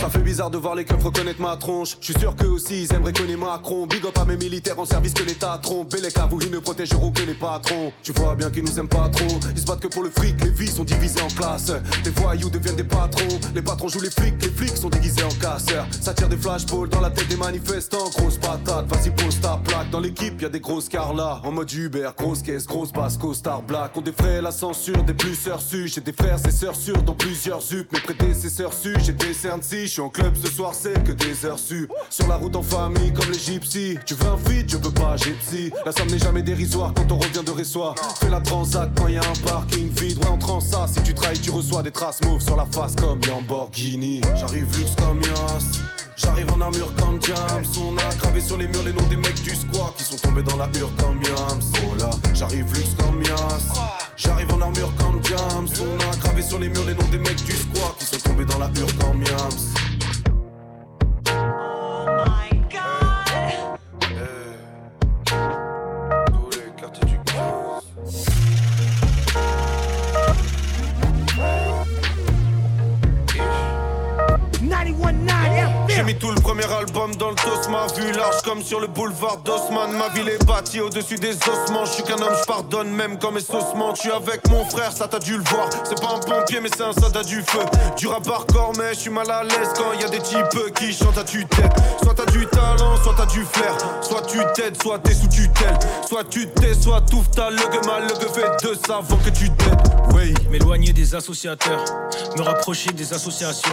Ça 0.00 0.08
fait 0.08 0.20
bizarre 0.20 0.50
de 0.50 0.58
voir 0.58 0.74
les 0.76 0.84
keufs 0.84 1.02
reconnaître 1.02 1.40
ma 1.40 1.56
tronche. 1.56 1.96
Je 2.00 2.12
suis 2.12 2.20
sûr 2.20 2.36
qu'eux 2.36 2.48
aussi 2.48 2.84
ils 2.84 2.94
aimeraient 2.94 3.12
connaître 3.12 3.38
Macron. 3.38 3.86
Big 3.86 4.04
up 4.06 4.16
à 4.18 4.24
mes 4.24 4.36
militaires 4.36 4.78
en 4.78 4.84
service 4.84 5.12
que 5.12 5.24
l'État 5.24 5.58
trompe. 5.60 5.92
Et 5.94 6.00
les 6.00 6.08
vous 6.30 6.40
ils 6.40 6.50
ne 6.50 6.58
protégeront 6.58 7.10
que 7.10 7.22
les 7.22 7.34
patrons. 7.34 7.92
Tu 8.02 8.12
vois 8.12 8.36
bien 8.36 8.50
qu'ils 8.50 8.64
nous 8.64 8.78
aiment 8.78 8.88
pas 8.88 9.08
trop. 9.08 9.38
Ils 9.54 9.60
se 9.60 9.66
battent 9.66 9.80
que 9.80 9.88
pour 9.88 10.04
le 10.04 10.10
fric, 10.10 10.42
les 10.44 10.50
vies 10.50 10.70
sont 10.70 10.84
divisées 10.84 11.22
en 11.22 11.28
classes. 11.28 11.72
Les 12.04 12.10
voyous 12.10 12.50
deviennent 12.50 12.76
des 12.76 12.84
patrons. 12.84 13.38
Les 13.54 13.62
patrons 13.62 13.88
jouent 13.88 14.02
les 14.02 14.10
flics, 14.10 14.40
les 14.40 14.50
flics 14.50 14.76
sont 14.76 14.88
déguisés 14.88 15.24
en 15.24 15.34
casseurs. 15.40 15.86
Ça 16.00 16.14
tire 16.14 16.28
des 16.28 16.36
flashballs 16.36 16.88
dans 16.88 17.00
la 17.00 17.10
tête 17.10 17.28
des 17.28 17.36
manifestants. 17.36 18.08
Grosse 18.16 18.38
patate, 18.38 18.86
vas-y 18.86 19.10
pose 19.10 19.40
ta 19.40 19.60
plaque. 19.64 19.90
Dans 19.90 20.00
l'équipe, 20.00 20.40
y 20.40 20.44
a 20.44 20.48
des 20.48 20.60
grosses 20.60 20.88
carlas. 20.88 21.40
En 21.44 21.50
mode 21.50 21.72
Uber, 21.72 22.10
grosse 22.16 22.42
caisse, 22.42 22.66
grosse 22.66 22.92
basse, 22.92 23.18
star 23.34 23.62
black. 23.62 23.95
On 23.98 24.02
défraie 24.02 24.42
la 24.42 24.50
censure 24.50 25.02
des 25.04 25.14
plus 25.14 25.34
sœurs 25.34 25.60
su. 25.62 25.88
J'ai 25.88 26.02
des 26.02 26.12
frères 26.12 26.38
et 26.46 26.50
sœurs 26.50 26.76
sûrs 26.76 27.02
dans 27.02 27.14
plusieurs 27.14 27.62
zup. 27.62 27.90
Mes 27.92 28.00
prédécesseurs 28.00 28.74
su, 28.74 28.94
j'ai 29.02 29.14
des 29.14 29.32
cernes 29.32 29.62
si. 29.62 29.86
Je 29.86 29.92
suis 29.92 30.00
en 30.02 30.10
club 30.10 30.34
ce 30.36 30.50
soir, 30.50 30.74
c'est 30.74 31.02
que 31.02 31.12
des 31.12 31.46
heures 31.46 31.58
su. 31.58 31.88
Sur 32.10 32.28
la 32.28 32.36
route 32.36 32.54
en 32.56 32.62
famille 32.62 33.10
comme 33.14 33.30
les 33.30 33.38
gypsies. 33.38 33.98
Tu 34.04 34.12
veux 34.12 34.28
un 34.28 34.36
feed, 34.36 34.70
je 34.70 34.76
peux 34.76 34.90
pas, 34.90 35.16
gypsy. 35.16 35.72
La 35.86 35.92
somme 35.92 36.08
n'est 36.08 36.18
jamais 36.18 36.42
dérisoire 36.42 36.92
quand 36.94 37.10
on 37.10 37.16
revient 37.16 37.42
de 37.44 37.50
Ressoir. 37.50 37.94
Fais 38.20 38.28
la 38.28 38.40
transac 38.40 38.90
quand 38.96 39.08
y 39.08 39.16
a 39.16 39.22
un 39.22 39.48
parking 39.48 39.88
vide. 39.88 40.18
Ouais, 40.18 40.26
en 40.26 40.60
si 40.60 41.02
tu 41.02 41.14
trahis, 41.14 41.40
tu 41.40 41.50
reçois 41.50 41.82
des 41.82 41.90
traces 41.90 42.20
mauves 42.22 42.42
sur 42.42 42.56
la 42.56 42.66
face 42.66 42.94
comme 42.96 43.20
Lamborghini. 43.26 44.20
J'arrive 44.34 44.66
luxe 44.78 44.94
comme 44.98 45.22
Yas. 45.22 46.05
J'arrive 46.16 46.50
en 46.50 46.60
armure 46.62 46.94
comme 46.96 47.20
James. 47.22 47.64
On 47.78 47.96
a 47.98 48.14
gravé 48.16 48.40
sur 48.40 48.56
les 48.56 48.66
murs 48.66 48.82
les 48.84 48.92
noms 48.92 49.06
des 49.08 49.16
mecs 49.16 49.42
du 49.42 49.54
squat 49.54 49.94
qui 49.98 50.04
sont 50.04 50.16
tombés 50.16 50.42
dans 50.42 50.56
la 50.56 50.66
hure 50.74 50.90
comme 50.96 51.22
Yams. 51.22 51.60
Oh 51.84 51.94
là, 51.98 52.10
j'arrive 52.32 52.72
luxe 52.74 52.94
comme 52.98 53.22
Yas. 53.22 53.68
J'arrive 54.16 54.52
en 54.54 54.60
armure 54.62 54.92
comme 54.96 55.22
James. 55.24 55.68
On 55.80 56.12
a 56.12 56.16
gravé 56.16 56.42
sur 56.42 56.58
les 56.58 56.70
murs 56.70 56.84
les 56.86 56.94
noms 56.94 57.08
des 57.10 57.18
mecs 57.18 57.44
du 57.44 57.52
squat 57.52 57.94
qui 57.98 58.06
sont 58.06 58.28
tombés 58.30 58.46
dans 58.46 58.58
la 58.58 58.66
hure 58.68 58.98
comme 58.98 59.22
Yams. 59.22 59.86
J'ai 75.96 76.02
mis 76.02 76.14
tout 76.14 76.30
le 76.30 76.38
premier 76.42 76.70
album 76.70 77.16
dans 77.16 77.30
le 77.30 77.36
dos, 77.36 77.70
ma 77.70 77.86
vue 77.86 78.12
large 78.12 78.42
comme 78.42 78.62
sur 78.62 78.80
le 78.80 78.86
boulevard 78.86 79.38
d'Osman. 79.38 79.96
Ma 79.96 80.10
ville 80.10 80.28
est 80.28 80.44
bâtie 80.44 80.78
au-dessus 80.78 81.14
des 81.14 81.34
ossements. 81.48 81.86
Je 81.86 81.92
suis 81.92 82.02
qu'un 82.02 82.18
homme, 82.18 82.36
je 82.38 82.44
pardonne 82.44 82.90
même 82.90 83.18
quand 83.18 83.32
mes 83.32 83.40
saucements. 83.40 83.94
Tu 83.94 84.12
avec 84.12 84.46
mon 84.50 84.62
frère, 84.66 84.92
ça 84.92 85.08
t'as 85.08 85.18
dû 85.18 85.38
le 85.38 85.44
voir. 85.44 85.70
C'est 85.84 85.98
pas 85.98 86.16
un 86.16 86.18
pompier, 86.18 86.60
mais 86.60 86.68
c'est 86.76 86.82
un 86.82 86.92
soldat 86.92 87.22
du 87.22 87.40
feu. 87.40 87.60
Du 87.96 88.08
rap 88.08 88.28
hardcore, 88.28 88.74
mais 88.76 88.92
je 88.92 89.00
suis 89.00 89.10
mal 89.10 89.30
à 89.30 89.42
l'aise 89.42 89.70
quand 89.74 89.94
y 89.98 90.04
a 90.04 90.10
des 90.10 90.20
types 90.20 90.74
qui 90.74 90.92
chantent 90.92 91.16
à 91.16 91.24
tue-tête. 91.24 91.72
Soit 92.02 92.14
t'as 92.14 92.26
du 92.26 92.46
talent, 92.46 92.96
soit 93.02 93.14
t'as 93.16 93.26
du 93.26 93.42
flair. 93.46 93.74
Soit 94.02 94.26
tu 94.26 94.38
t'aides, 94.54 94.82
soit 94.82 94.98
t'es 94.98 95.14
sous 95.14 95.28
tutelle. 95.28 95.78
Soit 96.06 96.24
tu 96.24 96.46
t'es, 96.46 96.74
soit 96.74 97.00
tout 97.10 97.24
ta 97.34 97.48
mal, 97.48 98.06
le 98.06 98.28
fait 98.28 98.68
de 98.68 98.76
ça 98.86 98.98
avant 98.98 99.16
que 99.16 99.30
tu 99.30 99.48
t'aides. 99.48 99.80
Oui, 100.14 100.34
m'éloigner 100.50 100.92
des 100.92 101.14
associateurs, 101.14 101.82
me 102.36 102.42
rapprocher 102.42 102.92
des 102.92 103.14
associations. 103.14 103.72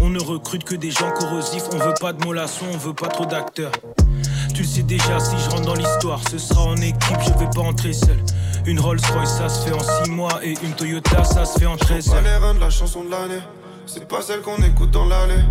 On 0.00 0.10
ne 0.10 0.20
recrute 0.20 0.64
que 0.64 0.74
des 0.74 0.90
gens 0.90 1.10
corrosifs, 1.12 1.64
on 1.72 1.78
veut 1.78 1.94
pas 2.00 2.12
de 2.12 2.24
mollassons, 2.24 2.66
on 2.72 2.76
veut 2.76 2.94
pas 2.94 3.08
trop 3.08 3.26
d'acteurs. 3.26 3.72
Tu 4.54 4.62
le 4.62 4.68
sais 4.68 4.82
déjà, 4.82 5.18
si 5.18 5.36
je 5.44 5.50
rentre 5.50 5.66
dans 5.66 5.74
l'histoire, 5.74 6.20
ce 6.30 6.38
sera 6.38 6.62
en 6.62 6.76
équipe, 6.76 7.18
je 7.20 7.38
vais 7.38 7.50
pas 7.54 7.62
entrer 7.62 7.92
seul. 7.92 8.18
Une 8.66 8.80
Rolls 8.80 9.00
Royce, 9.12 9.36
ça 9.36 9.48
se 9.48 9.66
fait 9.66 9.74
en 9.74 10.04
6 10.04 10.10
mois, 10.10 10.40
et 10.42 10.54
une 10.62 10.72
Toyota, 10.72 11.24
ça 11.24 11.44
se 11.44 11.58
fait 11.58 11.66
en 11.66 11.76
13 11.76 12.08
heures. 12.10 12.22
les 12.22 12.36
reins 12.36 12.54
de 12.54 12.60
la 12.60 12.70
chanson 12.70 13.04
de 13.04 13.10
l'année, 13.10 13.42
c'est 13.86 14.06
pas 14.08 14.22
celle 14.22 14.40
qu'on 14.40 14.56
écoute 14.56 14.90
dans 14.90 15.04
l'allée. 15.04 15.42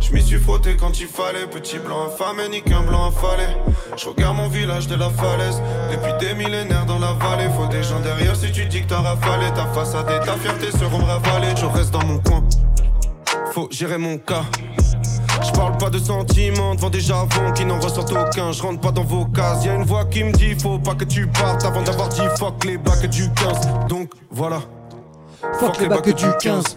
Je 0.00 0.12
m'y 0.12 0.22
suis 0.22 0.38
frotté 0.38 0.76
quand 0.76 0.98
il 1.00 1.06
fallait, 1.06 1.46
petit 1.46 1.78
blanc 1.78 2.06
infâme, 2.06 2.40
ni 2.50 2.62
qu'un 2.62 2.82
blanc 2.82 3.08
affalé. 3.08 3.46
Je 3.96 4.06
regarde 4.08 4.36
mon 4.36 4.48
village 4.48 4.88
de 4.88 4.94
la 4.94 5.10
falaise, 5.10 5.60
depuis 5.90 6.12
des 6.26 6.34
millénaires 6.34 6.86
dans 6.86 6.98
la 6.98 7.12
vallée. 7.12 7.48
Faut 7.56 7.66
des 7.66 7.82
gens 7.82 8.00
derrière 8.00 8.34
si 8.34 8.50
tu 8.52 8.66
dis 8.66 8.82
que 8.82 8.88
t'as 8.88 9.00
rafalé, 9.00 9.46
ta 9.54 9.66
façade 9.66 10.10
et 10.10 10.24
ta 10.24 10.34
fierté 10.34 10.70
seront 10.70 11.04
ravalées. 11.04 11.54
Je 11.56 11.66
reste 11.66 11.90
dans 11.90 12.04
mon 12.04 12.18
coin 12.18 12.42
faut 13.52 13.68
gérer 13.70 13.98
mon 13.98 14.18
cas. 14.18 14.44
Je 15.42 15.50
parle 15.52 15.76
pas 15.78 15.90
de 15.90 15.98
sentiments 15.98 16.74
devant 16.74 16.90
des 16.90 17.00
javons 17.00 17.52
qui 17.54 17.64
n'en 17.64 17.80
ressortent 17.80 18.12
aucun. 18.12 18.52
Je 18.52 18.62
rentre 18.62 18.80
pas 18.80 18.92
dans 18.92 19.04
vos 19.04 19.24
cases. 19.26 19.64
Y'a 19.64 19.74
une 19.74 19.84
voix 19.84 20.04
qui 20.04 20.24
me 20.24 20.32
dit 20.32 20.54
faut 20.54 20.78
pas 20.78 20.94
que 20.94 21.04
tu 21.04 21.26
partes 21.26 21.64
avant 21.64 21.82
d'avoir 21.82 22.08
dit 22.08 22.22
fuck 22.38 22.64
les 22.64 22.78
bacs 22.78 23.06
du 23.08 23.30
15. 23.32 23.88
Donc 23.88 24.12
voilà. 24.30 24.60
Fuck, 25.58 25.80
les 25.80 25.88
bacs 25.88 26.14
du 26.14 26.26
15. 26.40 26.76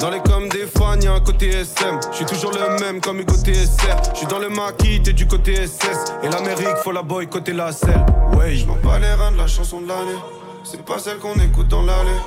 Dans 0.00 0.10
les 0.10 0.20
coms 0.20 0.48
des 0.48 0.66
fans, 0.66 0.98
y'a 1.00 1.12
un 1.12 1.20
côté 1.20 1.48
SM. 1.48 1.98
Je 2.10 2.16
suis 2.16 2.24
toujours 2.24 2.52
le 2.52 2.80
même 2.80 3.00
comme 3.00 3.20
Hugo 3.20 3.34
TSR. 3.34 4.12
Je 4.12 4.18
suis 4.18 4.26
dans 4.26 4.38
le 4.38 4.48
maquis, 4.48 5.02
t'es 5.02 5.12
du 5.12 5.26
côté 5.26 5.66
SS. 5.66 6.14
Et 6.22 6.28
l'Amérique, 6.28 6.76
faut 6.82 6.92
la 6.92 7.02
boycotter 7.02 7.52
la 7.52 7.72
selle. 7.72 8.04
Ouais, 8.36 8.54
je 8.54 8.64
pas 8.64 8.98
les 8.98 9.12
reins 9.12 9.32
de 9.32 9.38
la 9.38 9.46
chanson 9.46 9.80
de 9.80 9.88
l'année. 9.88 10.18
C'est 10.62 10.84
pas 10.84 10.98
celle 10.98 11.18
qu'on 11.18 11.34
écoute 11.34 11.68
dans 11.68 11.82
l'allée. 11.82 12.20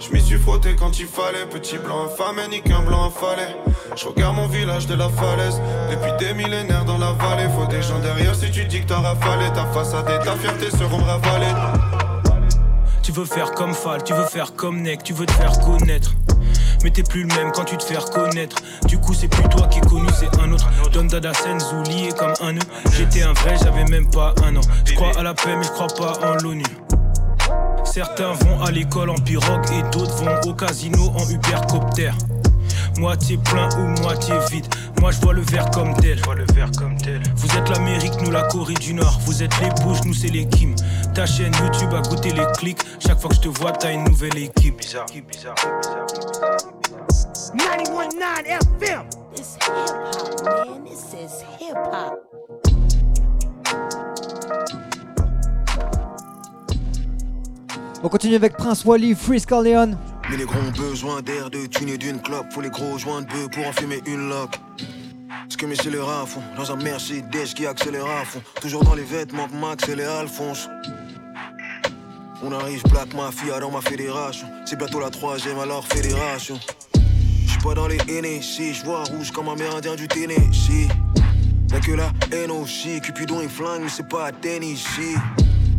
Je 0.00 0.14
m'y 0.14 0.22
suis 0.22 0.38
frotté 0.38 0.74
quand 0.78 0.98
il 0.98 1.06
fallait, 1.06 1.44
petit 1.44 1.76
blanc 1.76 2.06
infâme, 2.06 2.40
ni 2.50 2.62
qu'un 2.62 2.80
blanc 2.80 3.08
affalé. 3.08 3.54
Je 3.94 4.06
regarde 4.06 4.34
mon 4.34 4.46
village 4.46 4.86
de 4.86 4.94
la 4.94 5.10
falaise, 5.10 5.60
depuis 5.90 6.12
des 6.18 6.32
millénaires 6.32 6.86
dans 6.86 6.96
la 6.96 7.12
vallée. 7.12 7.48
Faut 7.54 7.66
des 7.66 7.82
gens 7.82 7.98
derrière 7.98 8.34
si 8.34 8.50
tu 8.50 8.64
dis 8.64 8.80
que 8.80 8.86
t'as 8.86 9.00
rafalé, 9.00 9.52
ta 9.52 9.66
façade 9.66 10.08
et 10.08 10.24
ta 10.24 10.34
fierté 10.36 10.70
seront 10.70 11.04
ravalées. 11.04 11.54
Tu 13.02 13.12
veux 13.12 13.26
faire 13.26 13.52
comme 13.52 13.74
Fall, 13.74 14.02
tu 14.02 14.14
veux 14.14 14.24
faire 14.24 14.54
comme 14.54 14.80
Neck, 14.80 15.02
tu 15.02 15.12
veux 15.12 15.26
te 15.26 15.32
faire 15.32 15.58
connaître. 15.60 16.14
Mais 16.82 16.90
t'es 16.90 17.02
plus 17.02 17.24
le 17.24 17.34
même 17.34 17.52
quand 17.52 17.64
tu 17.64 17.76
te 17.76 17.84
fais 17.84 17.98
reconnaître. 17.98 18.56
Du 18.86 18.98
coup, 18.98 19.12
c'est 19.12 19.28
plus 19.28 19.46
toi 19.50 19.66
qui 19.66 19.80
es 19.80 19.82
connu, 19.82 20.08
c'est 20.18 20.40
un 20.40 20.50
autre. 20.50 20.66
Don 20.92 21.04
Dada 21.04 21.34
Senzu 21.34 21.82
lié 21.90 22.12
comme 22.18 22.32
un 22.40 22.52
nœud. 22.52 22.62
J'étais 22.96 23.22
un 23.22 23.34
vrai, 23.34 23.56
j'avais 23.62 23.84
même 23.84 24.08
pas 24.08 24.34
un 24.44 24.56
an. 24.56 24.62
Je 24.86 24.94
crois 24.94 25.12
à 25.18 25.22
la 25.22 25.34
paix, 25.34 25.56
mais 25.56 25.64
je 25.64 25.70
crois 25.70 25.88
pas 25.88 26.26
en 26.26 26.36
l'ONU. 26.42 26.64
Certains 27.84 28.32
vont 28.32 28.62
à 28.62 28.70
l'école 28.70 29.10
en 29.10 29.16
pirogue 29.16 29.64
et 29.72 29.82
d'autres 29.90 30.14
vont 30.16 30.50
au 30.50 30.54
casino 30.54 31.12
en 31.16 31.28
Ubercopter. 31.28 32.12
Moitié 32.98 33.38
plein 33.38 33.68
ou 33.78 34.00
moitié 34.02 34.34
vide. 34.50 34.66
Moi 35.00 35.10
je 35.10 35.20
vois 35.20 35.32
le 35.32 35.42
verre 35.42 35.70
comme 35.70 35.94
tel. 35.96 36.20
le 36.36 36.54
verre 36.54 36.70
comme 36.78 36.96
tel. 36.96 37.22
Vous 37.36 37.48
êtes 37.56 37.68
l'Amérique, 37.68 38.20
nous 38.22 38.30
la 38.30 38.42
Corée 38.42 38.74
du 38.74 38.94
Nord. 38.94 39.18
Vous 39.24 39.42
êtes 39.42 39.58
les 39.60 39.70
bouches, 39.82 40.04
nous 40.04 40.14
c'est 40.14 40.28
les 40.28 40.46
Kim. 40.46 40.74
Ta 41.14 41.26
chaîne 41.26 41.52
YouTube 41.62 41.94
a 41.94 42.02
goûté 42.02 42.32
les 42.32 42.46
clics. 42.58 42.82
Chaque 42.98 43.18
fois 43.20 43.30
que 43.30 43.36
je 43.36 43.40
te 43.40 43.48
vois, 43.48 43.72
t'as 43.72 43.92
une 43.92 44.04
nouvelle 44.04 44.36
équipe. 44.38 44.78
Bizarre, 44.78 45.06
bizarre, 45.06 45.54
bizarre. 45.54 46.00
919 47.54 48.46
FM. 48.46 49.02
It's 49.34 49.56
hip 49.56 49.70
hop, 49.70 50.44
man. 50.44 50.84
This 50.84 51.14
is 51.14 51.42
hip 51.58 51.76
hop. 51.76 52.18
On 58.02 58.08
continue 58.08 58.34
avec 58.34 58.56
Prince 58.56 58.82
Wally, 58.86 59.14
Freeze 59.14 59.44
Corleone. 59.44 59.98
Mais 60.30 60.38
les 60.38 60.44
gros 60.44 60.58
ont 60.58 60.70
besoin 60.70 61.20
d'air, 61.20 61.50
de 61.50 61.66
thunes 61.66 61.90
et 61.90 61.98
d'une 61.98 62.18
clope. 62.18 62.46
Faut 62.50 62.62
les 62.62 62.70
gros 62.70 62.96
joints 62.96 63.20
de 63.20 63.26
bœuf 63.26 63.50
pour 63.50 63.66
en 63.66 63.72
fumer 63.72 64.00
une 64.06 64.30
loque. 64.30 64.58
Ce 65.50 65.56
que 65.58 65.66
mes 65.66 65.74
scélérats 65.74 66.24
font, 66.24 66.40
dans 66.56 66.72
un 66.72 66.76
Mercedes 66.76 67.52
qui 67.54 67.66
accélère 67.66 68.06
à 68.06 68.24
fond. 68.24 68.40
Toujours 68.58 68.84
dans 68.84 68.94
les 68.94 69.02
vêtements 69.02 69.48
Max 69.48 69.86
et 69.90 69.96
les 69.96 70.04
Alphonse. 70.04 70.66
On 72.42 72.52
arrive 72.52 72.82
Black 72.84 73.12
Mafia 73.12 73.60
dans 73.60 73.70
ma 73.70 73.82
fédération. 73.82 74.46
C'est 74.64 74.76
bientôt 74.76 75.00
la 75.00 75.10
troisième 75.10 75.58
alors 75.58 75.86
fédération. 75.86 76.58
J'suis 77.46 77.60
pas 77.62 77.74
dans 77.74 77.86
les 77.86 77.98
si 78.40 78.72
je 78.72 78.82
vois 78.82 79.04
rouge 79.04 79.30
comme 79.30 79.50
un 79.50 79.56
mérindien 79.56 79.94
du 79.94 80.08
Tennessee. 80.08 80.88
Y'a 81.70 81.80
que 81.80 81.92
la 81.92 82.10
haine 82.32 82.50
aussi, 82.50 82.98
Cupidon 83.02 83.42
et 83.42 83.48
flingue, 83.48 83.82
mais 83.82 83.90
c'est 83.90 84.08
pas 84.08 84.32
Tennessee. 84.32 85.18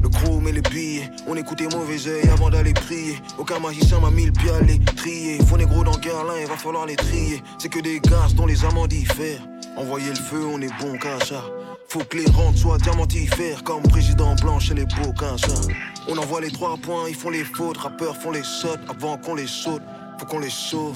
Le 0.01 0.09
chrome 0.09 0.47
et 0.47 0.51
les 0.51 0.61
billets, 0.61 1.09
on 1.27 1.35
écoutait 1.35 1.67
mauvais 1.67 2.07
oeil 2.07 2.27
avant 2.29 2.49
d'aller 2.49 2.73
prier. 2.73 3.21
Aucun 3.37 3.59
magicien 3.59 3.99
m'a 3.99 4.09
mis 4.09 4.25
le 4.25 4.31
pied 4.31 4.49
à 4.49 4.61
les 4.61 4.79
trier. 4.79 5.37
Faut 5.45 5.57
gros 5.57 5.83
dans 5.83 5.99
il 6.01 6.47
va 6.47 6.57
falloir 6.57 6.85
les 6.85 6.95
trier. 6.95 7.43
C'est 7.59 7.69
que 7.69 7.79
des 7.79 7.99
gaz 7.99 8.33
dont 8.33 8.45
les 8.45 8.65
amants 8.65 8.87
diffèrent. 8.87 9.41
Envoyer 9.77 10.09
le 10.09 10.15
feu, 10.15 10.43
on 10.45 10.59
est 10.61 10.73
bon 10.79 10.97
ça. 11.23 11.43
Faut 11.87 12.03
que 12.03 12.17
les 12.17 12.29
rentes 12.31 12.57
soient 12.57 12.77
diamantifères 12.77 13.63
comme 13.63 13.83
président 13.83 14.33
blanc 14.35 14.59
chez 14.59 14.73
les 14.73 14.85
beaux 14.85 15.13
ça. 15.19 15.61
On 16.07 16.17
envoie 16.17 16.41
les 16.41 16.51
trois 16.51 16.77
points, 16.77 17.07
ils 17.07 17.15
font 17.15 17.29
les 17.29 17.43
fautes. 17.43 17.77
Rappeurs 17.77 18.17
font 18.17 18.31
les 18.31 18.43
sautes 18.43 18.79
avant 18.89 19.17
qu'on 19.17 19.35
les 19.35 19.47
saute. 19.47 19.83
Faut 20.17 20.25
qu'on 20.25 20.39
les 20.39 20.49
sauve 20.49 20.95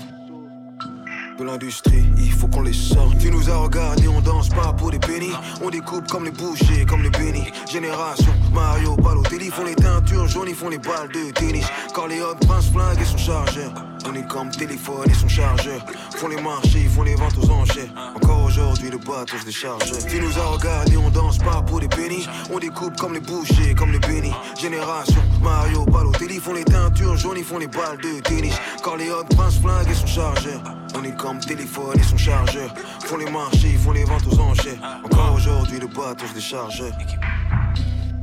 de 1.38 1.44
l'industrie, 1.44 2.06
il 2.18 2.32
faut 2.32 2.48
qu'on 2.48 2.62
les 2.62 2.74
sorte. 2.74 3.18
Tu 3.20 3.30
nous 3.30 3.50
as 3.50 3.58
regardé, 3.58 4.08
on 4.08 4.22
danse 4.22 4.50
pas 4.50 4.74
pour 4.74 4.92
des 4.92 5.00
pénis. 5.00 5.34
On 5.62 5.70
découpe 5.70 6.08
comme 6.08 6.26
les 6.26 6.32
bouchers, 6.32 6.86
comme 6.88 7.04
les 7.04 7.10
bénis. 7.10 7.52
Génération, 7.70 8.32
Mario, 8.54 8.96
Balotelli 8.96 9.50
font 9.50 9.66
les 9.66 9.76
teintures 9.76 10.28
jaunes, 10.28 10.50
ils 10.50 10.56
font 10.56 10.70
les 10.70 10.78
balles 10.78 11.10
de 11.10 11.32
tennis. 11.32 11.66
Corleone, 11.94 12.38
Prince 12.48 12.70
Flingue 12.72 13.02
et 13.02 13.06
son 13.06 13.18
chargeur. 13.18 13.72
On 14.08 14.14
est 14.14 14.28
comme 14.28 14.50
téléphone 14.52 15.10
et 15.10 15.14
son 15.14 15.28
chargeur. 15.28 15.84
Font 16.16 16.28
les 16.28 16.42
marchés, 16.42 16.82
ils 16.84 16.90
font 16.90 17.04
les 17.04 17.16
ventes 17.16 17.38
aux 17.42 17.50
enchères. 17.50 17.90
Encore 18.16 18.44
aujourd'hui, 18.44 18.92
le 18.92 18.98
bateau 18.98 19.38
se 19.38 19.46
décharge. 19.46 19.92
Tu 20.08 20.20
nous 20.20 20.38
as 20.38 20.46
regardé, 20.46 20.98
on 20.98 21.10
danse 21.10 21.40
pas 21.40 21.62
pour 21.64 21.80
des 21.80 21.88
pénis. 21.88 22.28
On 22.52 22.60
découpe 22.60 22.96
comme 22.98 23.14
les 23.14 23.20
bouchers, 23.20 23.74
comme 23.76 23.92
les 23.92 24.00
bénis. 24.00 24.34
Génération, 24.60 25.22
Mario, 25.42 25.86
Balotelli 25.86 26.40
font 26.40 26.54
les 26.54 26.66
teintures 26.66 27.18
jaunes, 27.18 27.38
ils 27.38 27.44
font 27.44 27.58
les 27.58 27.68
balles 27.68 27.98
de 27.98 28.20
tennis. 28.22 28.56
Corleone, 28.84 29.28
Prince 29.36 29.60
Flingue 29.60 29.90
et 29.90 29.96
son 29.96 30.08
chargeur. 30.08 30.62
On 30.98 31.04
est 31.04 31.16
comme 31.26 31.40
téléphone 31.40 32.00
et 32.00 32.04
son 32.04 32.18
chargeur. 32.18 32.72
Font 33.06 33.18
les 33.18 33.30
marchés, 33.32 33.72
ils 33.72 33.80
font 33.80 33.94
les 33.94 34.04
ventes 34.04 34.28
aux 34.28 34.40
enchères. 34.40 34.78
Encore 35.04 35.34
aujourd'hui, 35.34 35.80
le 35.80 35.88
bateau 35.88 36.28
se 36.28 36.34
décharge. 36.36 36.84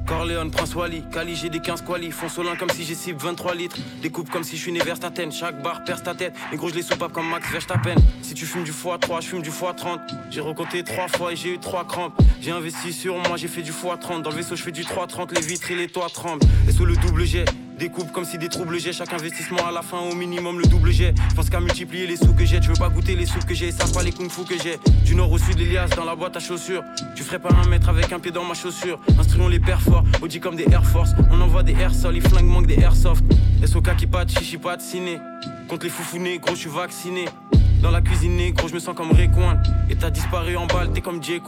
Corleone, 0.06 0.50
Prince 0.52 0.74
Wally, 0.76 1.02
Cali, 1.10 1.34
j'ai 1.34 1.48
des 1.48 1.58
15 1.58 1.82
quali. 1.82 2.12
Font 2.12 2.28
solin 2.28 2.54
comme 2.54 2.70
si 2.70 2.84
j'ai 2.84 2.94
cible 2.94 3.18
23 3.18 3.56
litres. 3.56 3.76
Découpe 4.02 4.30
comme 4.30 4.44
si 4.44 4.56
je 4.56 4.62
suis 4.62 4.72
né 4.72 4.78
vers 4.80 5.00
ta 5.00 5.10
tête. 5.10 5.32
Chaque 5.32 5.60
barre 5.62 5.82
perce 5.84 6.04
ta 6.04 6.14
tête. 6.14 6.34
Les 6.52 6.56
gros, 6.56 6.68
je 6.68 6.74
les 6.74 6.82
soupape 6.82 7.12
comme 7.12 7.28
Max 7.28 7.48
peine 7.82 7.98
Si 8.20 8.34
tu 8.34 8.46
fumes 8.46 8.62
du 8.62 8.70
x3, 8.72 9.20
je 9.20 9.26
fume 9.26 9.42
du 9.42 9.50
x30. 9.50 9.98
J'ai 10.30 10.40
recompté 10.40 10.84
3 10.84 11.08
fois 11.08 11.32
et 11.32 11.36
j'ai 11.36 11.54
eu 11.54 11.58
3 11.58 11.84
crampes. 11.86 12.14
J'ai 12.40 12.52
investi 12.52 12.92
sur 12.92 13.16
moi, 13.16 13.36
j'ai 13.36 13.48
fait 13.48 13.62
du 13.62 13.72
x30. 13.72 14.22
Dans 14.22 14.30
le 14.30 14.36
vaisseau, 14.36 14.54
je 14.54 14.62
fais 14.62 14.70
du 14.70 14.84
330. 14.84 15.32
Les 15.32 15.40
vitres 15.40 15.70
et 15.72 15.76
les 15.76 15.88
toits 15.88 16.08
tremblent. 16.08 16.46
Et 16.68 16.72
sous 16.72 16.84
le 16.84 16.94
double 16.96 17.24
jet, 17.24 17.46
Découpe 17.78 18.12
comme 18.12 18.24
si 18.24 18.38
des 18.38 18.48
troubles 18.48 18.78
j'ai 18.78 18.92
chaque 18.92 19.12
investissement 19.12 19.66
à 19.66 19.72
la 19.72 19.82
fin 19.82 19.98
au 19.98 20.14
minimum 20.14 20.58
le 20.60 20.66
double 20.66 20.92
jet. 20.92 21.14
Je 21.30 21.34
pense 21.34 21.50
qu'à 21.50 21.60
multiplier 21.60 22.06
les 22.06 22.16
sous 22.16 22.32
que 22.34 22.44
j'ai, 22.44 22.60
tu 22.60 22.68
veux 22.68 22.74
pas 22.74 22.88
goûter 22.88 23.16
les 23.16 23.26
sous 23.26 23.40
que 23.40 23.54
j'ai, 23.54 23.72
ça 23.72 23.84
pas 23.92 24.02
les 24.02 24.12
kung 24.12 24.30
fu 24.30 24.44
que 24.44 24.54
j'ai. 24.62 24.78
Du 25.04 25.14
nord 25.14 25.32
au 25.32 25.38
sud, 25.38 25.58
l'Elias 25.58 25.88
dans 25.96 26.04
la 26.04 26.14
boîte 26.14 26.36
à 26.36 26.40
chaussures. 26.40 26.82
Tu 27.16 27.22
ferais 27.22 27.38
pas 27.38 27.50
un 27.52 27.66
mètre 27.68 27.88
avec 27.88 28.12
un 28.12 28.20
pied 28.20 28.30
dans 28.30 28.44
ma 28.44 28.54
chaussure. 28.54 29.00
Instruons 29.18 29.48
les 29.48 29.58
pères 29.58 29.80
forts, 29.80 30.04
Audi 30.20 30.38
comme 30.38 30.56
des 30.56 30.66
Air 30.70 30.84
Force. 30.84 31.12
On 31.30 31.40
envoie 31.40 31.62
des 31.62 31.72
air 31.72 31.94
sol, 31.94 32.14
les 32.14 32.20
flingues 32.20 32.46
manquent 32.46 32.66
des 32.66 32.78
airsoft. 32.80 33.24
SOK 33.64 33.96
qui 33.96 34.06
pat, 34.06 34.28
chichi 34.28 34.58
pat, 34.58 34.80
ciné. 34.80 35.18
Contre 35.68 35.84
les 35.84 35.90
foufounes, 35.90 36.38
gros, 36.38 36.54
je 36.54 36.60
suis 36.60 36.70
vacciné. 36.70 37.24
Dans 37.82 37.90
la 37.90 38.00
cuisine, 38.00 38.52
gros, 38.52 38.68
je 38.68 38.74
me 38.74 38.80
sens 38.80 38.94
comme 38.94 39.12
Rayquan. 39.12 39.60
Et 39.90 39.96
t'as 39.96 40.10
disparu 40.10 40.56
en 40.56 40.66
balle, 40.66 40.92
t'es 40.92 41.00
comme 41.00 41.22
J. 41.22 41.40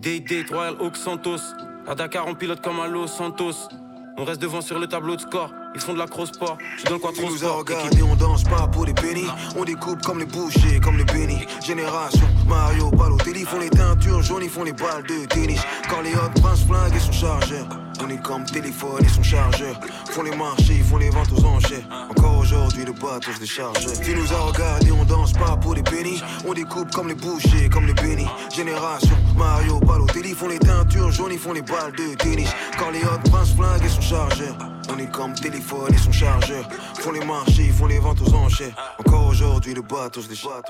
Day 0.00 0.20
Day, 0.20 0.44
Royal 0.50 0.74
Oak 0.80 0.96
Santos. 0.96 1.40
À 1.86 1.94
Dakar, 1.94 2.26
on 2.26 2.34
pilote 2.34 2.60
comme 2.60 2.80
à 2.80 2.88
Los 2.88 3.08
Santos. 3.08 3.68
On 4.16 4.24
reste 4.24 4.40
devant 4.40 4.60
sur 4.60 4.78
le 4.78 4.86
tableau 4.86 5.16
de 5.16 5.20
score. 5.20 5.50
Ils 5.74 5.80
font 5.80 5.92
de 5.92 5.98
la 5.98 6.06
cross 6.06 6.28
sport. 6.28 6.56
Je 6.78 6.84
donne 6.84 7.00
quoi 7.00 7.10
trop 7.12 7.28
nous 7.28 7.44
a 7.44 7.50
regardé, 7.50 8.00
on 8.02 8.14
danse 8.14 8.44
pas 8.44 8.68
pour 8.68 8.84
les 8.84 8.94
pénis. 8.94 9.28
On 9.56 9.64
découpe 9.64 10.00
comme 10.02 10.20
les 10.20 10.24
bouchers, 10.24 10.78
comme 10.80 10.96
les 10.96 11.04
bénis. 11.04 11.44
Génération, 11.66 12.26
Mario, 12.46 12.90
Balotelli 12.90 13.42
font 13.44 13.58
les 13.58 13.70
teintures 13.70 14.22
jaunes, 14.22 14.44
ils 14.44 14.50
font 14.50 14.62
les 14.62 14.72
balles 14.72 15.02
de 15.02 15.26
tennis. 15.26 15.60
Corleone, 15.88 16.32
Prince 16.40 16.64
Flingue 16.64 16.94
et 16.94 17.00
son 17.00 17.12
chargeur. 17.12 17.66
On 18.04 18.08
est 18.08 18.22
comme 18.22 18.44
téléphone 18.44 19.04
et 19.04 19.08
son 19.08 19.22
chargeur. 19.22 19.74
Font 20.10 20.22
les 20.22 20.36
marchés, 20.36 20.76
ils 20.76 20.84
font 20.84 20.98
les 20.98 21.10
ventes 21.10 21.32
aux 21.32 21.44
enchères. 21.44 21.84
Encore 22.10 22.38
aujourd'hui, 22.38 22.84
le 22.84 22.92
bateau 22.92 23.32
se 23.32 23.40
décharge. 23.40 23.84
Tu 24.02 24.14
nous 24.14 24.32
a 24.32 24.40
regardé, 24.40 24.92
on 24.92 25.04
danse 25.04 25.32
pas 25.32 25.56
pour 25.56 25.74
les 25.74 25.82
pénis. 25.82 26.22
On 26.46 26.54
découpe 26.54 26.92
comme 26.92 27.08
les 27.08 27.14
bouchers, 27.14 27.68
comme 27.68 27.86
les 27.86 27.94
bénis. 27.94 28.28
Génération, 28.54 29.16
Mario, 29.36 29.80
Balotelli 29.80 30.34
font 30.34 30.48
les 30.48 30.58
teintures 30.58 31.10
jaunes, 31.10 31.32
ils 31.32 31.38
font 31.38 31.52
les 31.52 31.62
balles 31.62 31.92
de 31.92 32.14
tennis. 32.14 32.50
Corleone, 32.78 33.22
Prince 33.30 33.54
Flingue 33.56 33.84
et 33.84 33.88
son 33.88 34.00
chargeur. 34.00 34.54
On 34.92 34.98
est 34.98 35.10
comme 35.10 35.32
téléphone 35.34 35.63
et 35.90 35.96
son 35.96 36.12
chargeur. 36.12 36.64
Font 36.98 37.12
les 37.12 37.24
marchés, 37.24 37.64
ils 37.66 37.72
font 37.72 37.86
les 37.86 37.98
ventes 37.98 38.20
aux 38.20 38.34
enchères. 38.34 38.96
Encore 38.98 39.26
aujourd'hui, 39.28 39.74
le 39.74 39.82
bateau 39.82 40.20
se 40.22 40.28
décharge. 40.28 40.64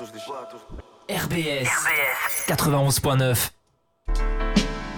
RBS 1.09 1.67
91.9 2.47 3.51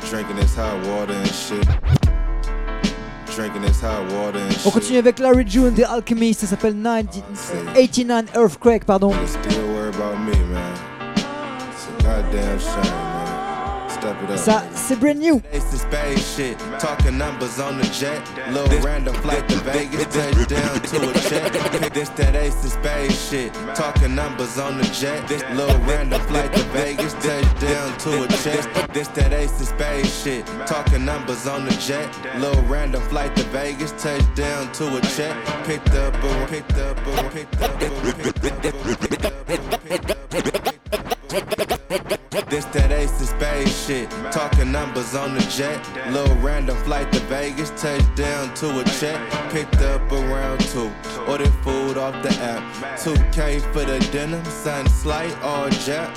Drinking 0.09 0.37
this 0.37 0.55
hot 0.57 0.79
water 0.87 1.13
and 1.13 1.25
shit. 1.25 1.67
On 4.65 4.71
continue 4.71 4.97
avec 4.97 5.19
Larry 5.19 5.45
June 5.47 5.71
des 5.71 5.83
Alchemist, 5.83 6.39
ça 6.39 6.47
s'appelle 6.47 6.75
89 6.81 8.35
Earthquake, 8.35 8.85
pardon. 8.85 9.13
Ça, 14.37 14.63
c'est 14.73 14.97
brand 14.99 15.19
new. 15.19 15.41
Talking 16.79 17.17
numbers 17.17 17.59
on 17.59 17.77
the 17.77 17.85
jet. 17.91 18.21
Little 18.51 18.79
random 18.81 19.13
flight 19.15 19.47
to 19.49 19.55
Vegas. 19.57 20.05
Touchdown 20.05 20.79
to 20.81 21.09
a 21.09 21.13
check. 21.29 21.51
This 21.93 22.09
that 22.09 22.35
ace 22.35 22.63
of 22.63 22.71
space 22.71 23.29
shit. 23.29 23.53
Talking 23.75 24.15
numbers 24.15 24.57
on 24.57 24.77
the 24.77 24.85
jet. 24.85 25.27
This 25.27 25.43
little 25.53 25.77
random 25.85 26.21
flight 26.21 26.53
to 26.53 26.63
Vegas. 26.73 27.13
Touchdown 27.13 27.97
to 27.99 28.23
a 28.23 28.27
check. 28.43 28.65
This 28.93 29.07
that 29.09 29.33
ace 29.33 29.59
of 29.59 29.67
space 29.67 30.23
shit. 30.23 30.45
Talking 30.67 31.03
numbers 31.05 31.45
on 31.47 31.65
the 31.65 31.73
jet. 31.73 32.07
Little 32.39 32.63
random 32.63 33.01
flight 33.09 33.35
to 33.35 33.43
Vegas. 33.45 33.91
Touchdown 34.01 34.71
to 34.73 34.97
a 34.97 35.01
check. 35.15 35.35
Picked 35.65 35.93
up 35.95 36.13
a 36.13 36.45
picked 36.47 36.77
up 36.77 36.97
a 37.07 37.29
picked 37.29 37.61
up 37.61 37.81
a 37.81 37.89
picked 38.13 38.43
up 38.45 38.57
a 42.11 42.16
this 42.45 42.65
that 42.65 42.91
ace 42.91 43.19
of 43.21 43.27
space 43.27 43.87
shit. 43.87 44.09
Talking 44.31 44.71
numbers 44.71 45.15
on 45.15 45.33
the 45.33 45.41
jet. 45.41 45.81
Little 46.11 46.35
random 46.37 46.77
flight 46.83 47.11
to 47.13 47.19
Vegas. 47.21 47.71
Touchdown 47.81 48.53
to 48.55 48.79
a 48.79 48.83
check. 48.99 49.19
Picked 49.51 49.81
up 49.81 50.11
around 50.11 50.59
two. 50.61 50.91
Ordered 51.27 51.53
food 51.63 51.97
off 51.97 52.21
the 52.23 52.33
app. 52.41 52.61
2K 52.99 53.61
for 53.73 53.83
the 53.83 53.99
dinner. 54.11 54.43
Sun 54.45 54.87
slight 54.89 55.35
all 55.41 55.69
jet. 55.69 56.13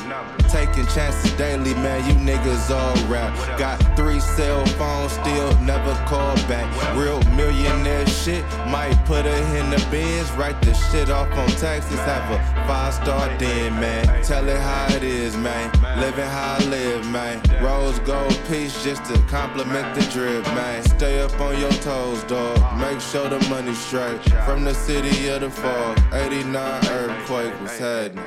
Taking 0.48 0.86
chances 0.88 1.32
daily, 1.32 1.74
man. 1.74 2.06
You 2.06 2.14
niggas 2.14 2.70
all 2.70 2.94
rap. 3.08 3.34
Got 3.58 3.78
three 3.96 4.20
cell 4.20 4.64
phones, 4.78 5.12
still 5.12 5.56
never 5.60 5.94
call 6.06 6.34
back. 6.48 6.68
Real 6.96 7.22
millionaire 7.34 8.06
shit. 8.06 8.44
Might 8.68 8.98
put 9.06 9.24
her 9.24 9.56
in 9.56 9.70
the 9.70 9.84
bins. 9.90 10.30
Write 10.32 10.60
the 10.62 10.74
shit 10.74 11.10
off 11.10 11.30
on 11.32 11.48
taxes. 11.50 11.98
Have 12.00 12.30
a 12.30 12.38
five 12.66 12.94
star 12.94 13.28
den, 13.38 13.72
man. 13.80 14.22
Tell 14.22 14.46
it 14.48 14.58
how 14.58 14.94
it 14.94 15.02
is, 15.02 15.36
man. 15.36 15.70
Living 16.10 16.24
how 16.24 16.56
I 16.58 16.64
live, 16.64 17.08
man. 17.12 17.40
Rose 17.62 18.00
gold 18.00 18.36
piece 18.48 18.82
just 18.82 19.04
to 19.04 19.16
compliment 19.28 19.94
the 19.94 20.00
drip, 20.10 20.44
man. 20.56 20.82
Stay 20.82 21.20
up 21.20 21.40
on 21.40 21.56
your 21.60 21.70
toes, 21.70 22.24
dog. 22.24 22.58
Make 22.80 23.00
sure 23.00 23.28
the 23.28 23.38
money 23.48 23.74
straight. 23.74 24.20
From 24.44 24.64
the 24.64 24.74
city 24.74 25.28
of 25.28 25.42
the 25.42 25.50
fall, 25.50 25.94
89 26.12 26.86
earthquake 26.88 27.60
was 27.60 27.78
happening. 27.78 28.24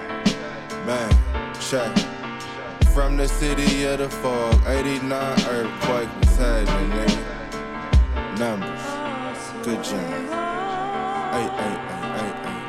Man, 0.85 1.11
check. 1.59 1.93
From 2.93 3.17
the 3.17 3.27
city 3.27 3.83
of 3.83 3.97
the 3.97 4.09
fog, 4.09 4.55
89 4.65 5.41
earthquake 5.49 6.09
was 6.21 6.37
happening, 6.37 6.89
nigga. 6.89 8.39
Numbers, 8.39 9.65
good 9.65 9.83
job. 9.83 11.33
Hey, 11.33 11.49
hey, 11.49 11.97
hey. 11.97 12.02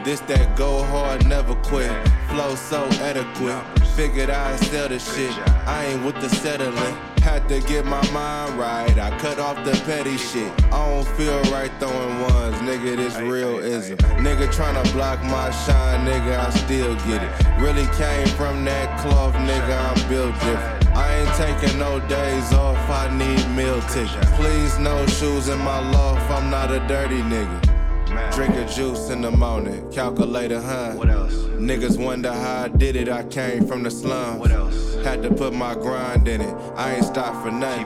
This 0.05 0.21
that 0.29 0.55
go 0.55 0.83
hard, 0.83 1.27
never 1.27 1.55
quit. 1.63 1.91
Flow 2.29 2.55
so 2.57 2.85
adequate. 3.01 3.65
Figured 3.97 4.29
I'd 4.29 4.61
sell 4.61 4.87
the 4.87 4.99
shit. 4.99 5.33
I 5.67 5.87
ain't 5.87 6.05
with 6.05 6.17
the 6.17 6.29
settling. 6.29 6.95
Had 7.23 7.49
to 7.49 7.61
get 7.63 7.87
my 7.87 8.07
mind 8.11 8.59
right. 8.59 8.99
I 8.99 9.19
cut 9.19 9.39
off 9.39 9.65
the 9.65 9.73
petty 9.87 10.19
shit. 10.19 10.53
I 10.71 10.87
don't 10.91 11.09
feel 11.17 11.41
right 11.45 11.73
throwing 11.81 12.21
ones. 12.21 12.57
Nigga, 12.57 12.97
this 12.97 13.17
real 13.17 13.61
ism. 13.61 13.97
Nigga 14.21 14.47
tryna 14.49 14.85
block 14.93 15.23
my 15.23 15.51
shine, 15.65 16.07
nigga, 16.07 16.39
I 16.39 16.51
still 16.51 16.95
get 17.07 17.23
it. 17.23 17.59
Really 17.59 17.87
came 17.97 18.27
from 18.37 18.63
that 18.67 19.01
cloth, 19.01 19.35
nigga, 19.37 19.75
I'm 19.89 20.09
built 20.11 20.35
different. 20.35 20.95
I 20.95 21.17
ain't 21.17 21.35
taking 21.35 21.79
no 21.79 21.99
days 22.09 22.53
off, 22.53 22.77
I 22.91 23.09
need 23.17 23.49
meal 23.57 23.81
tickets. 23.89 24.31
Please, 24.33 24.79
no 24.79 25.07
shoes 25.07 25.49
in 25.49 25.59
my 25.61 25.79
loft, 25.93 26.31
I'm 26.31 26.51
not 26.51 26.71
a 26.71 26.81
dirty 26.87 27.23
nigga. 27.23 27.74
Man. 28.09 28.33
Drink 28.33 28.55
a 28.55 28.67
juice 28.67 29.11
in 29.11 29.23
the 29.23 29.31
morning, 29.31 29.91
calculator, 29.91 30.61
huh? 30.61 30.93
What 30.93 31.09
else? 31.09 31.35
Niggas 31.35 31.99
wonder 31.99 32.33
how 32.33 32.65
I 32.65 32.69
did 32.69 32.97
it, 32.97 33.09
I 33.09 33.25
came 33.25 33.67
from 33.67 33.83
the 33.83 33.91
slums. 33.91 34.39
What 34.39 34.51
else? 34.51 34.95
Had 35.05 35.23
to 35.23 35.33
put 35.33 35.53
my 35.55 35.75
grind 35.75 36.29
in 36.29 36.41
it, 36.41 36.55
I 36.77 36.95
ain't 36.95 37.05
stopped 37.05 37.43
for 37.45 37.51
nothing. 37.51 37.85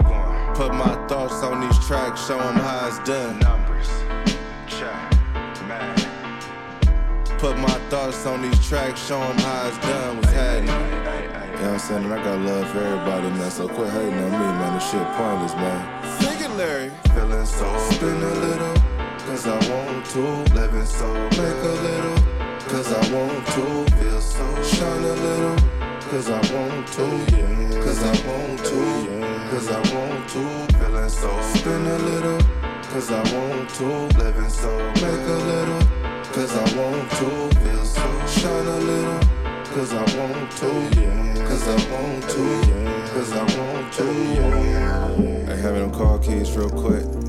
Put 0.54 0.74
my 0.74 0.94
thoughts 1.06 1.42
on 1.42 1.60
these 1.60 1.86
tracks, 1.86 2.26
show 2.26 2.38
them 2.38 2.56
how 2.56 2.88
it's 2.88 2.98
done. 3.08 3.38
Numbers, 3.38 3.88
check, 4.66 5.12
man. 5.68 5.96
Put 7.38 7.56
my 7.58 7.78
thoughts 7.88 8.26
on 8.26 8.42
these 8.42 8.68
tracks, 8.68 9.06
show 9.06 9.20
them 9.20 9.38
how 9.38 9.68
it's 9.68 9.78
done, 9.78 10.16
what's 10.16 10.32
happening. 10.32 11.28
You 11.58 11.64
know 11.64 11.72
what 11.72 11.72
I'm 11.72 11.78
saying? 11.78 12.12
I 12.12 12.24
got 12.24 12.38
love 12.40 12.68
for 12.70 12.78
everybody, 12.78 13.30
man. 13.30 13.50
So 13.50 13.68
quit 13.68 13.90
hating 13.90 14.14
on 14.14 14.30
me, 14.30 14.38
man. 14.38 14.74
This 14.74 14.90
shit 14.90 15.06
pointless, 15.14 15.54
man. 15.54 16.18
Thinking, 16.18 16.56
Larry. 16.56 16.90
Feeling 17.14 17.46
so 17.46 17.78
spin 17.90 18.22
a 18.22 18.34
little 18.34 18.88
cause 19.29 19.47
I 19.47 19.59
want 19.70 20.07
to. 20.07 20.20
Living 20.55 20.87
so. 20.87 21.12
Make 21.37 21.62
a 21.70 21.74
little, 21.87 22.18
cause 22.66 22.91
I 22.91 23.03
want 23.12 23.47
to. 23.55 23.97
Feel 23.97 24.20
so. 24.20 24.62
Shine 24.62 25.05
a 25.05 25.14
little, 25.26 25.57
cause 26.09 26.31
I 26.31 26.41
want 26.55 26.89
to. 26.97 27.05
Yeah. 27.37 27.83
Cause 27.85 28.03
I 28.03 28.14
want 28.26 28.64
to. 28.70 28.81
Yeah. 29.11 29.51
Cause 29.51 29.68
I 29.68 29.81
want 29.95 30.29
to. 30.31 30.79
Feeling 30.79 31.09
so. 31.11 31.31
Spin 31.55 31.87
a 31.87 31.99
little, 31.99 32.41
cause 32.91 33.11
I 33.11 33.22
want 33.35 33.68
to. 33.79 33.87
Living 34.18 34.49
so. 34.49 34.72
Make 35.05 35.26
a 35.37 35.39
little, 35.53 35.83
cause 36.33 36.55
I 36.57 36.64
want 36.79 37.11
to. 37.18 37.29
Feel 37.61 37.85
so. 37.85 38.26
Shine 38.26 38.66
a 38.66 38.79
little. 38.79 39.29
Cause 39.74 39.93
I 39.93 40.01
want 40.18 40.51
to, 40.59 41.01
yeah. 41.01 41.47
Cause 41.47 41.68
I 41.68 41.76
want 41.93 42.29
to, 42.31 42.43
yeah. 42.68 43.09
Cause 43.12 43.33
I 43.33 43.59
want 43.59 43.93
to, 43.93 44.05
yeah. 44.35 45.47
Hey, 45.47 45.61
having 45.61 45.83
them 45.83 45.93
car 45.93 46.18
keys 46.18 46.57
real 46.57 46.70
quick. 46.70 47.28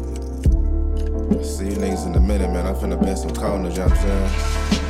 See 1.29 1.65
you 1.65 1.77
niggas 1.77 2.07
in 2.07 2.15
a 2.15 2.19
minute, 2.19 2.51
man. 2.51 2.65
I'm 2.65 2.75
finna 2.75 2.99
bend 2.99 3.19
some 3.19 3.33
corners, 3.35 3.77
you 3.77 3.83
know 3.83 3.89
what 3.89 3.99
I'm 3.99 4.03
saying? 4.03 4.85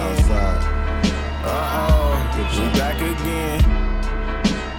Outside. 0.00 0.62
Uh-oh, 1.44 2.12
we 2.36 2.78
back 2.78 2.96
again. 2.96 3.60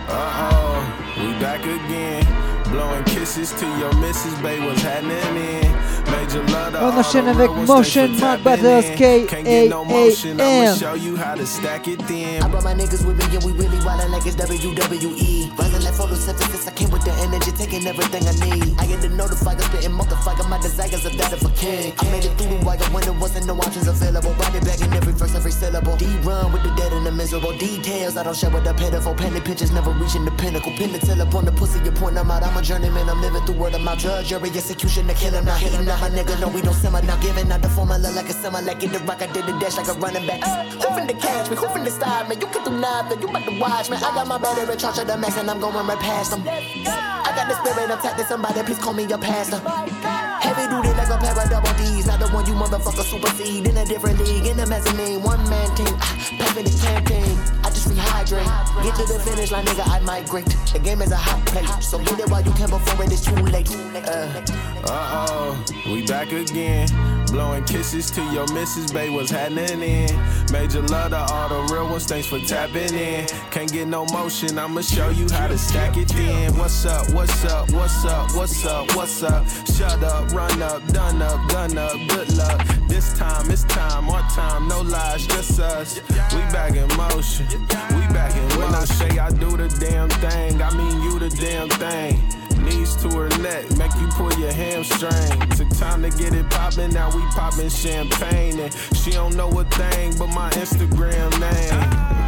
Uh-oh, 0.10 0.80
we 1.18 1.40
back 1.40 1.62
again. 1.62 2.41
Blowing 2.72 3.04
kisses 3.04 3.52
to 3.54 3.66
your 3.80 3.94
missus, 3.96 4.34
babe, 4.42 4.64
what's 4.64 4.82
happening 4.82 5.18
in? 5.36 5.72
Major 6.12 6.42
love 6.52 6.76
On 6.76 6.98
enchaîne 6.98 7.28
avec 7.28 7.50
Motion 7.68 8.08
Mark 8.20 8.42
Battles 8.44 8.86
K-A-A-M. 8.96 10.76
show 10.78 10.96
you 10.96 11.16
how 11.18 11.36
to 11.36 11.46
stack 11.46 11.88
it 11.88 12.00
then. 12.08 12.42
I 12.42 12.48
brought 12.48 12.64
my 12.64 12.74
niggas 12.74 13.06
with 13.06 13.18
me 13.18 13.26
and 13.36 13.44
we 13.44 13.52
really 13.54 13.78
wildin' 13.86 14.10
like 14.12 14.26
it's 14.26 14.36
WWE. 14.36 15.52
Rising 15.58 15.84
like 15.84 15.94
photosynthesis, 15.94 16.68
I 16.68 16.72
came 16.72 16.90
with 16.92 17.04
the 17.04 17.12
energy, 17.22 17.52
taking 17.52 17.86
everything 17.88 18.24
I 18.28 18.34
need. 18.46 18.74
I 18.80 18.88
get 18.88 19.02
the 19.02 19.10
notifier, 19.10 19.62
spitting 19.62 19.92
motherfucker, 19.92 20.50
my 20.50 20.58
desires 20.60 21.06
are 21.06 21.16
that 21.18 21.34
of 21.34 21.44
a 21.46 21.50
king. 21.56 21.94
I 22.00 22.04
made 22.12 22.26
it 22.26 22.34
through 22.38 22.58
the 22.58 22.66
wire 22.66 22.80
when 22.92 23.04
there 23.04 23.14
wasn't 23.14 23.48
no 23.48 23.56
options 23.56 23.88
available. 23.88 24.34
Body 24.36 24.60
bagging 24.62 24.94
every 24.94 25.14
verse, 25.14 25.36
every 25.36 25.52
syllable. 25.52 25.98
D 25.98 26.06
run 26.24 26.52
with 26.52 26.64
the 26.64 26.74
dead 26.76 26.94
and 26.94 27.06
the 27.06 27.12
miserable 27.12 27.56
details. 27.58 28.18
I 28.18 28.24
don't 28.24 28.36
share 28.36 28.50
with 28.50 28.64
the 28.64 28.74
pitiful. 28.74 29.14
Penny 29.14 29.42
pinches, 29.42 29.72
never 29.72 29.92
reaching 29.92 30.26
the 30.26 30.32
pinnacle. 30.32 30.72
Pin 30.78 30.92
the 30.92 31.00
tail 31.00 31.22
up 31.22 31.36
on 31.36 31.46
the 31.46 31.52
pussy, 31.52 31.80
you 31.84 31.92
point 31.92 32.16
them 32.16 32.32
out. 32.32 32.44
I'm 32.44 32.58
a 32.58 32.61
journeyman, 32.62 33.10
I'm 33.10 33.22
living 33.22 33.44
through 33.46 33.56
word 33.56 33.74
of 33.74 33.82
my 33.82 33.96
Judge, 33.96 34.30
jury, 34.30 34.50
execution, 34.50 35.08
the 35.08 35.14
killer, 35.14 35.42
not 35.42 35.60
hitting 35.60 35.88
out 35.88 36.00
my 36.00 36.10
nigga. 36.10 36.40
No, 36.40 36.48
we 36.48 36.62
don't 36.62 36.74
simmer, 36.74 37.02
not 37.02 37.22
giving 37.22 37.52
out 37.52 37.62
the 37.62 37.70
formula 37.70 38.10
like 38.12 38.30
a 38.30 38.34
summer. 38.34 38.62
Like 38.62 38.84
in 38.84 38.92
the 38.92 39.00
rock, 39.00 39.22
I 39.22 39.28
did 39.28 39.46
the 39.46 39.58
dash 39.60 39.78
like 39.78 39.88
a 39.88 39.94
running 39.94 40.26
back. 40.28 40.44
Who 40.74 40.88
finna 40.96 41.20
catch 41.20 41.50
me? 41.50 41.56
Who 41.58 41.66
finna 41.68 41.90
stop 41.90 42.30
me? 42.30 42.36
You 42.36 42.48
can 42.48 42.64
do 42.64 42.72
nothing, 42.72 43.22
you 43.22 43.28
about 43.28 43.46
to 43.46 43.60
watch 43.60 43.90
me. 43.90 43.98
I 43.98 44.02
got 44.14 44.28
my 44.28 44.38
battery 44.38 44.78
charged 44.78 45.00
to 45.00 45.06
the 45.06 45.18
max 45.18 45.38
and 45.38 45.50
I'm 45.50 45.60
going 45.60 45.76
right 45.76 46.00
past 46.00 46.32
them. 46.32 46.44
I 46.48 47.32
got 47.36 47.48
the 47.48 47.56
spirit 47.62 47.92
of 47.92 48.02
tactic, 48.02 48.28
somebody 48.28 48.62
please 48.64 48.80
call 48.80 48.94
me 48.94 49.06
your 49.06 49.18
pastor. 49.18 49.58
Heavy 49.58 50.68
duty 50.70 50.90
like 50.98 51.10
a 51.10 51.18
pair 51.18 51.38
of 51.38 51.50
double 51.50 51.74
D's, 51.78 52.08
not 52.08 52.20
the 52.20 52.28
one 52.30 52.46
you 52.46 52.54
motherfucker 52.54 53.04
supersede. 53.04 53.68
In 53.68 53.78
a 53.78 53.86
different 53.86 54.20
league, 54.20 54.46
in 54.46 54.58
the 54.58 54.66
mezzanine, 54.66 55.22
one 55.24 55.42
man 55.50 55.76
team. 55.76 55.96
Ah, 56.00 56.22
the 56.54 56.64
campaign, 56.84 57.38
I 57.64 57.70
rehydrate. 57.92 58.84
Get 58.84 58.96
to 58.96 59.14
the 59.14 59.20
finish 59.20 59.52
line, 59.52 59.66
nigga, 59.66 59.88
I 59.88 60.00
migrate. 60.00 60.46
The 60.72 60.80
game 60.80 61.02
is 61.02 61.12
a 61.12 61.18
hot 61.18 61.46
plate, 61.46 61.84
so 61.84 62.00
get 62.00 62.20
it 62.20 62.30
while 62.30 62.42
you 62.42 62.52
can 62.54 62.70
before 62.70 63.06
it 63.06 63.12
is 63.12 63.22
too 63.22 63.36
late. 63.36 63.70
Uh. 63.72 64.42
Uh-oh, 64.84 65.64
we 65.88 66.06
back 66.06 66.32
again. 66.32 66.88
Blowing 67.28 67.64
kisses 67.64 68.12
to 68.12 68.22
your 68.34 68.52
missus, 68.54 68.92
babe, 68.92 69.14
what's 69.14 69.32
happening 69.32 69.82
in? 69.82 70.10
Major 70.52 70.82
love 70.82 71.12
to 71.12 71.18
all 71.18 71.48
the 71.48 71.74
real 71.74 71.88
ones, 71.88 72.06
thanks 72.06 72.28
for 72.28 72.40
tapping 72.40 72.94
in. 72.94 73.26
Can't 73.52 73.72
get 73.72 73.88
no 73.88 74.06
motion, 74.08 74.60
I'ma 74.60 74.82
show 74.82 75.10
you 75.10 75.30
how 75.32 75.48
to 75.48 75.58
stack 75.58 75.96
it 75.96 76.10
then. 76.10 76.54
What's 76.58 76.86
up, 76.86 77.10
what's 77.14 77.46
up, 77.46 77.72
what's 77.72 78.04
up, 78.04 78.36
what's 78.36 78.66
up, 78.66 78.96
what's 78.96 79.24
up? 79.24 79.48
Shut 79.78 80.04
up, 80.04 80.32
run 80.34 80.62
up, 80.62 80.86
done 80.88 81.22
up, 81.22 81.48
gun 81.50 81.78
up, 81.78 81.94
good 82.10 82.36
luck. 82.36 82.68
This 82.90 83.18
time, 83.18 83.50
it's 83.50 83.64
time, 83.64 84.10
our 84.10 84.30
time, 84.32 84.68
no 84.68 84.82
lies, 84.82 85.26
just 85.26 85.58
us. 85.60 86.02
We 86.34 86.42
back 86.52 86.76
in 86.76 86.88
motion, 86.98 87.48
we 87.90 88.02
back 88.14 88.36
in 88.36 88.60
When 88.60 88.74
I 88.74 88.86
say 88.86 89.20
I 89.20 89.30
do 89.30 89.58
the 89.58 89.68
damn 89.80 90.10
thing, 90.10 90.62
I 90.62 90.70
mean 90.76 91.04
you 91.04 91.20
the 91.20 91.30
damn 91.30 91.70
thing. 91.70 92.22
Knees 92.64 92.96
to 92.98 93.10
her 93.10 93.30
neck, 93.42 93.70
make 93.78 93.94
you 93.96 94.08
pull 94.10 94.32
your 94.34 94.54
hamstring. 94.54 95.40
Took 95.58 95.70
time 95.78 96.04
to 96.04 96.10
get 96.12 96.34
it 96.34 96.50
poppin', 96.50 96.92
now 96.92 97.10
we 97.16 97.22
poppin' 97.32 97.70
champagne. 97.70 98.60
And 98.60 98.74
she 98.96 99.12
don't 99.12 99.36
know 99.36 99.50
a 99.60 99.64
thing 99.66 100.18
but 100.18 100.28
my 100.28 100.50
Instagram 100.52 101.32
name. 101.40 102.21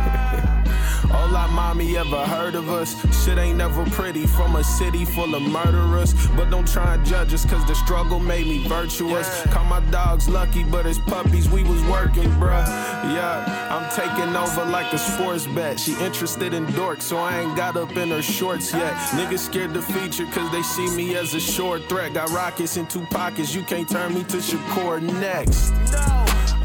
Hola, 1.13 1.47
mommy, 1.49 1.95
ever 1.95 2.25
heard 2.25 2.55
of 2.55 2.69
us? 2.69 2.95
Shit 3.23 3.37
ain't 3.37 3.59
never 3.59 3.85
pretty 3.91 4.25
from 4.25 4.55
a 4.55 4.63
city 4.63 5.05
full 5.05 5.35
of 5.35 5.43
murderers. 5.43 6.15
But 6.35 6.49
don't 6.49 6.67
try 6.67 6.95
and 6.95 7.05
judge 7.05 7.35
us, 7.35 7.45
cause 7.45 7.63
the 7.67 7.75
struggle 7.75 8.19
made 8.19 8.47
me 8.47 8.67
virtuous. 8.67 9.43
Call 9.43 9.65
my 9.65 9.79
dogs 9.91 10.27
lucky, 10.27 10.63
but 10.63 10.87
as 10.87 10.97
puppies, 10.97 11.47
we 11.47 11.63
was 11.63 11.83
working, 11.83 12.29
bruh. 12.41 12.65
Yeah, 13.13 13.69
I'm 13.69 13.87
taking 13.91 14.35
over 14.35 14.65
like 14.65 14.91
a 14.91 14.97
sports 14.97 15.45
bet. 15.45 15.79
She 15.79 15.93
interested 16.03 16.51
in 16.51 16.65
dorks, 16.67 17.03
so 17.03 17.17
I 17.17 17.41
ain't 17.41 17.55
got 17.55 17.77
up 17.77 17.95
in 17.95 18.09
her 18.09 18.23
shorts 18.23 18.73
yet. 18.73 18.93
Ah. 18.95 19.11
Niggas 19.13 19.39
scared 19.39 19.75
to 19.75 19.83
feature, 19.83 20.25
cause 20.31 20.51
they 20.51 20.63
see 20.63 20.89
me 20.95 21.15
as 21.15 21.35
a 21.35 21.39
short 21.39 21.83
threat. 21.89 22.15
Got 22.15 22.31
rockets 22.31 22.75
in 22.75 22.87
two 22.87 23.05
pockets, 23.11 23.53
you 23.53 23.61
can't 23.61 23.87
turn 23.87 24.15
me 24.15 24.23
to 24.23 24.37
Shakur 24.37 24.99
next. 25.19 25.73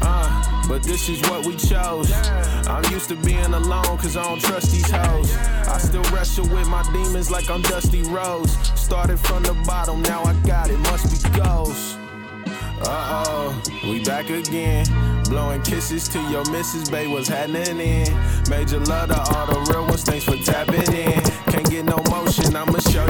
Uh, 0.01 0.67
but 0.67 0.83
this 0.83 1.09
is 1.09 1.21
what 1.29 1.45
we 1.45 1.55
chose. 1.55 2.11
I'm 2.67 2.83
used 2.91 3.09
to 3.09 3.15
being 3.15 3.53
alone, 3.53 3.97
cause 3.97 4.15
I 4.15 4.23
don't 4.23 4.41
trust 4.41 4.71
these 4.71 4.89
hoes. 4.89 5.35
I 5.67 5.77
still 5.77 6.03
wrestle 6.13 6.47
with 6.47 6.67
my 6.67 6.83
demons 6.93 7.31
like 7.31 7.49
I'm 7.49 7.61
Dusty 7.63 8.03
Rose. 8.03 8.51
Started 8.79 9.19
from 9.19 9.43
the 9.43 9.53
bottom, 9.65 10.01
now 10.03 10.23
I 10.23 10.33
got 10.45 10.69
it, 10.69 10.77
must 10.79 11.05
be 11.11 11.37
ghosts. 11.37 11.97
Uh 12.81 13.25
oh, 13.27 13.61
we 13.83 14.03
back 14.03 14.29
again. 14.29 14.85
Blowing 15.25 15.61
kisses 15.61 16.07
to 16.09 16.19
your 16.29 16.49
missus, 16.49 16.89
babe, 16.89 17.11
what's 17.11 17.27
happening 17.27 17.79
in? 17.79 18.07
Major 18.49 18.79
love 18.79 19.09
to 19.09 19.19
all 19.19 19.45
the 19.47 19.71
real 19.71 19.85
ones, 19.85 20.03
thanks 20.03 20.23
for 20.23 20.37
tapping 20.37 20.91
in. 20.93 21.21
Can't 21.51 21.69
get 21.69 21.85
no 21.85 21.97
motion, 22.09 22.55
I'ma 22.55 22.79
show 22.79 23.05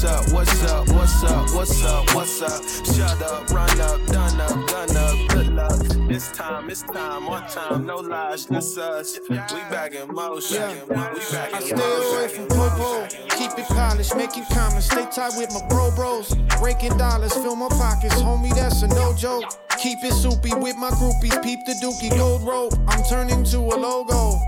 What's 0.00 0.32
up, 0.32 0.32
what's 0.32 0.62
up, 0.62 0.88
what's 0.88 1.24
up, 1.24 1.54
what's 1.54 1.84
up, 1.84 2.14
what's 2.14 2.40
up? 2.40 2.86
Shut 2.86 3.20
up, 3.20 3.50
run 3.50 3.80
up, 3.82 4.06
done 4.06 4.40
up, 4.40 4.66
gun 4.66 4.96
up, 4.96 5.28
good 5.28 5.48
luck. 5.48 5.78
This 6.08 6.32
time, 6.32 6.70
it's 6.70 6.80
time, 6.80 7.26
one 7.26 7.46
time, 7.50 7.84
no 7.84 7.96
lies, 7.96 8.46
just 8.46 8.78
us. 8.78 9.20
We 9.28 9.36
back 9.36 9.92
in 9.92 10.10
motion, 10.14 10.70
we 10.88 10.94
back 10.94 11.52
I 11.52 11.58
in 11.58 11.66
stay 11.66 12.14
away 12.14 12.28
from 12.28 12.48
popo. 12.48 13.08
Keep 13.36 13.58
it 13.58 13.66
polished, 13.66 14.16
making 14.16 14.46
comments. 14.46 14.86
Stay 14.86 15.04
tight 15.04 15.34
with 15.36 15.52
my 15.52 15.68
bro 15.68 15.94
bros. 15.94 16.34
Breaking 16.58 16.96
dollars, 16.96 17.34
fill 17.34 17.56
my 17.56 17.68
pockets. 17.68 18.14
Homie, 18.22 18.54
that's 18.54 18.80
a 18.80 18.88
no 18.88 19.14
joke. 19.14 19.44
Keep 19.78 19.98
it 20.02 20.14
soupy 20.14 20.54
with 20.54 20.76
my 20.78 20.88
groupies. 20.92 21.42
Peep 21.42 21.58
the 21.66 21.72
dookie 21.72 22.16
gold 22.16 22.40
rope. 22.48 22.72
I'm 22.88 23.04
turning 23.04 23.44
to 23.44 23.58
a 23.58 23.76
logo. 23.76 24.38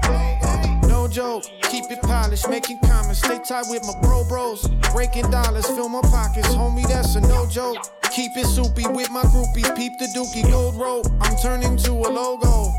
Joke. 1.12 1.44
Keep 1.64 1.90
it 1.90 2.00
polished, 2.00 2.48
making 2.48 2.78
comments. 2.78 3.18
Stay 3.18 3.38
tight 3.46 3.66
with 3.68 3.84
my 3.84 3.92
bro 4.00 4.24
bros. 4.26 4.66
Breaking 4.92 5.30
dollars, 5.30 5.66
fill 5.66 5.90
my 5.90 6.00
pockets. 6.00 6.48
Homie, 6.48 6.88
that's 6.88 7.16
a 7.16 7.20
no 7.20 7.46
joke. 7.46 7.76
Keep 8.10 8.32
it 8.36 8.46
soupy 8.46 8.86
with 8.88 9.10
my 9.10 9.20
groupies. 9.24 9.76
Peep 9.76 9.92
the 9.98 10.06
dookie 10.16 10.50
gold 10.50 10.74
rope. 10.76 11.06
I'm 11.20 11.36
turning 11.36 11.76
to 11.78 11.92
a 11.92 12.08
logo. 12.08 12.72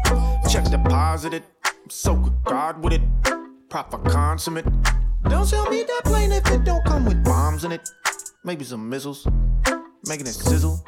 Check 0.50 0.66
deposited. 0.72 1.44
I'm 1.64 1.90
so 1.90 2.16
good 2.16 2.34
God 2.44 2.84
with 2.84 2.94
it. 2.94 3.02
Proper 3.70 4.00
consummate. 4.00 4.66
Don't 5.30 5.46
sell 5.46 5.70
me 5.70 5.84
that 5.84 6.02
plane 6.06 6.32
if 6.32 6.50
it 6.50 6.64
don't 6.64 6.84
come 6.86 7.06
with 7.06 7.24
bombs 7.24 7.64
in 7.66 7.72
it. 7.72 7.88
Maybe 8.44 8.66
some 8.66 8.90
missiles. 8.90 9.28
Making 10.08 10.26
it 10.26 10.34
sizzle. 10.34 10.84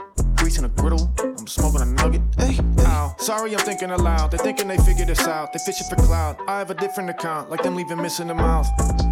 Greasing 0.46 0.66
a 0.66 0.70
griddle. 0.70 1.12
I'm 1.18 1.48
smoking 1.48 1.82
a 1.82 1.86
nugget. 1.86 2.22
Hey, 2.38 2.60
ow. 2.82 3.16
Sorry, 3.18 3.56
I'm 3.56 3.62
thinking 3.62 3.90
aloud. 3.90 4.30
They're 4.30 4.38
thinking 4.38 4.68
they 4.68 4.78
figured 4.78 5.08
this 5.08 5.22
out. 5.22 5.52
They 5.52 5.58
fishing 5.58 5.88
for 5.90 5.96
cloud. 5.96 6.38
I 6.48 6.60
have 6.60 6.70
a 6.70 6.76
different 6.76 7.10
account, 7.10 7.50
like 7.50 7.64
them 7.64 7.76
leaving 7.76 8.00
missing 8.00 8.28
the 8.28 8.36
mouth. 8.36 8.68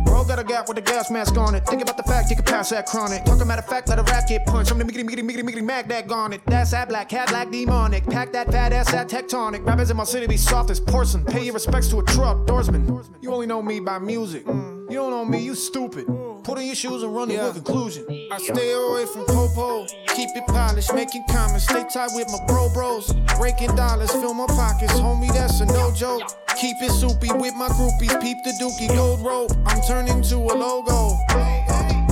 Bro 0.05 0.26
got 0.26 0.38
a 0.38 0.43
gap 0.43 0.68
with 0.68 0.77
a 0.77 0.81
gas 0.81 1.10
mask 1.10 1.35
on 1.38 1.55
it. 1.55 1.65
Think 1.65 1.81
about 1.81 1.97
the 1.97 2.03
fact 2.03 2.30
you 2.30 2.35
can 2.35 2.45
pass 2.45 2.69
that 2.69 2.85
chronic. 2.85 3.26
Talking 3.26 3.41
about 3.41 3.57
a 3.57 3.64
fact, 3.64 3.89
let 3.89 3.97
a 3.97 4.03
rat 4.03 4.27
get 4.30 4.45
punched. 4.45 4.72
I'm 4.72 4.77
the 4.77 4.84
miggity, 4.84 5.10
miggity, 5.10 5.27
miggity, 5.27 5.41
miggity, 5.41 5.64
mag 5.64 5.88
that 5.88 6.07
garnet. 6.07 6.41
That's 6.45 6.69
that 6.69 6.88
black 6.88 7.10
cat, 7.10 7.30
black 7.30 7.49
demonic. 7.49 8.05
Pack 8.05 8.31
that 8.34 8.51
fat 8.51 8.72
ass, 8.72 8.91
that 8.91 9.10
tectonic. 9.10 9.65
Rappers 9.65 9.89
in 9.89 9.97
my 9.97 10.03
city 10.03 10.27
be 10.27 10.38
soft 10.38 10.69
as 10.69 10.80
porcelain. 10.80 11.26
Pay 11.26 11.45
your 11.45 11.55
respects 11.55 11.88
to 11.88 11.97
a 11.97 12.03
truck, 12.03 12.45
doorsman. 12.45 13.03
You 13.23 13.34
only 13.34 13.47
know 13.47 13.64
me 13.64 13.80
by 13.80 13.97
music. 13.97 14.45
Mm. 14.45 14.72
You 14.94 14.99
don't 14.99 15.10
know 15.10 15.26
me, 15.26 15.40
you 15.40 15.56
stupid. 15.56 16.06
Put 16.44 16.60
on 16.60 16.68
your 16.68 16.76
shoes 16.76 17.02
and 17.02 17.15
run 17.15 17.28
to 17.30 17.34
yeah. 17.34 17.49
a 17.49 17.52
conclusion. 17.52 18.06
I 18.32 18.38
stay 18.38 18.74
away 18.74 19.07
from 19.07 19.26
Popo. 19.26 19.88
Keep 20.14 20.30
it 20.36 20.45
polished, 20.45 20.94
making 20.94 21.24
comments. 21.32 21.64
Stay 21.64 21.84
tight 21.91 22.11
with 22.14 22.28
my 22.30 22.38
bro 22.45 22.70
bros. 22.72 23.11
Breaking 23.40 23.76
dollars, 23.76 24.11
fill 24.11 24.36
my 24.36 24.45
pockets. 24.45 24.94
Homie, 24.94 25.34
that's 25.34 25.61
a 25.61 25.65
no 25.65 25.91
joke. 25.95 26.22
Keep 26.61 26.84
it 26.84 26.91
soupy 26.91 27.34
with 27.34 27.56
my 27.56 27.70
groupies. 27.70 28.22
Peep 28.22 28.38
the 28.44 28.52
dookie, 28.61 28.88
gold 28.95 29.26
rope. 29.26 29.52
I'm 29.65 29.82
turning 29.82 30.22
to 30.30 30.36
a 30.36 30.53
logo. 30.53 31.18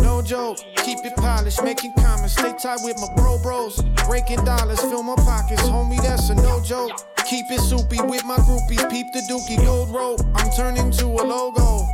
No 0.02 0.24
joke. 0.24 0.58
Keep 0.78 1.06
it 1.06 1.16
polished, 1.18 1.64
making 1.64 1.94
comments. 1.98 2.34
Stay 2.34 2.54
tight 2.58 2.80
with 2.82 2.98
my 3.00 3.14
bro 3.16 3.38
bros. 3.44 3.80
Breaking 4.08 4.44
dollars, 4.44 4.82
fill 4.82 5.04
my 5.04 5.14
pockets. 5.18 5.62
Homie, 5.70 6.02
that's 6.02 6.32
a 6.32 6.36
no 6.36 6.60
joke. 6.64 6.94
Keep 7.26 7.46
it 7.52 7.60
soupy 7.60 8.02
with 8.02 8.26
my 8.26 8.38
groupies. 8.38 8.90
Peep 8.90 9.06
the 9.14 9.22
dookie, 9.30 9.64
gold 9.64 9.94
rope. 9.94 10.22
I'm 10.34 10.50
turning 10.58 10.90
to 10.94 11.06
a 11.06 11.22
logo 11.22 11.86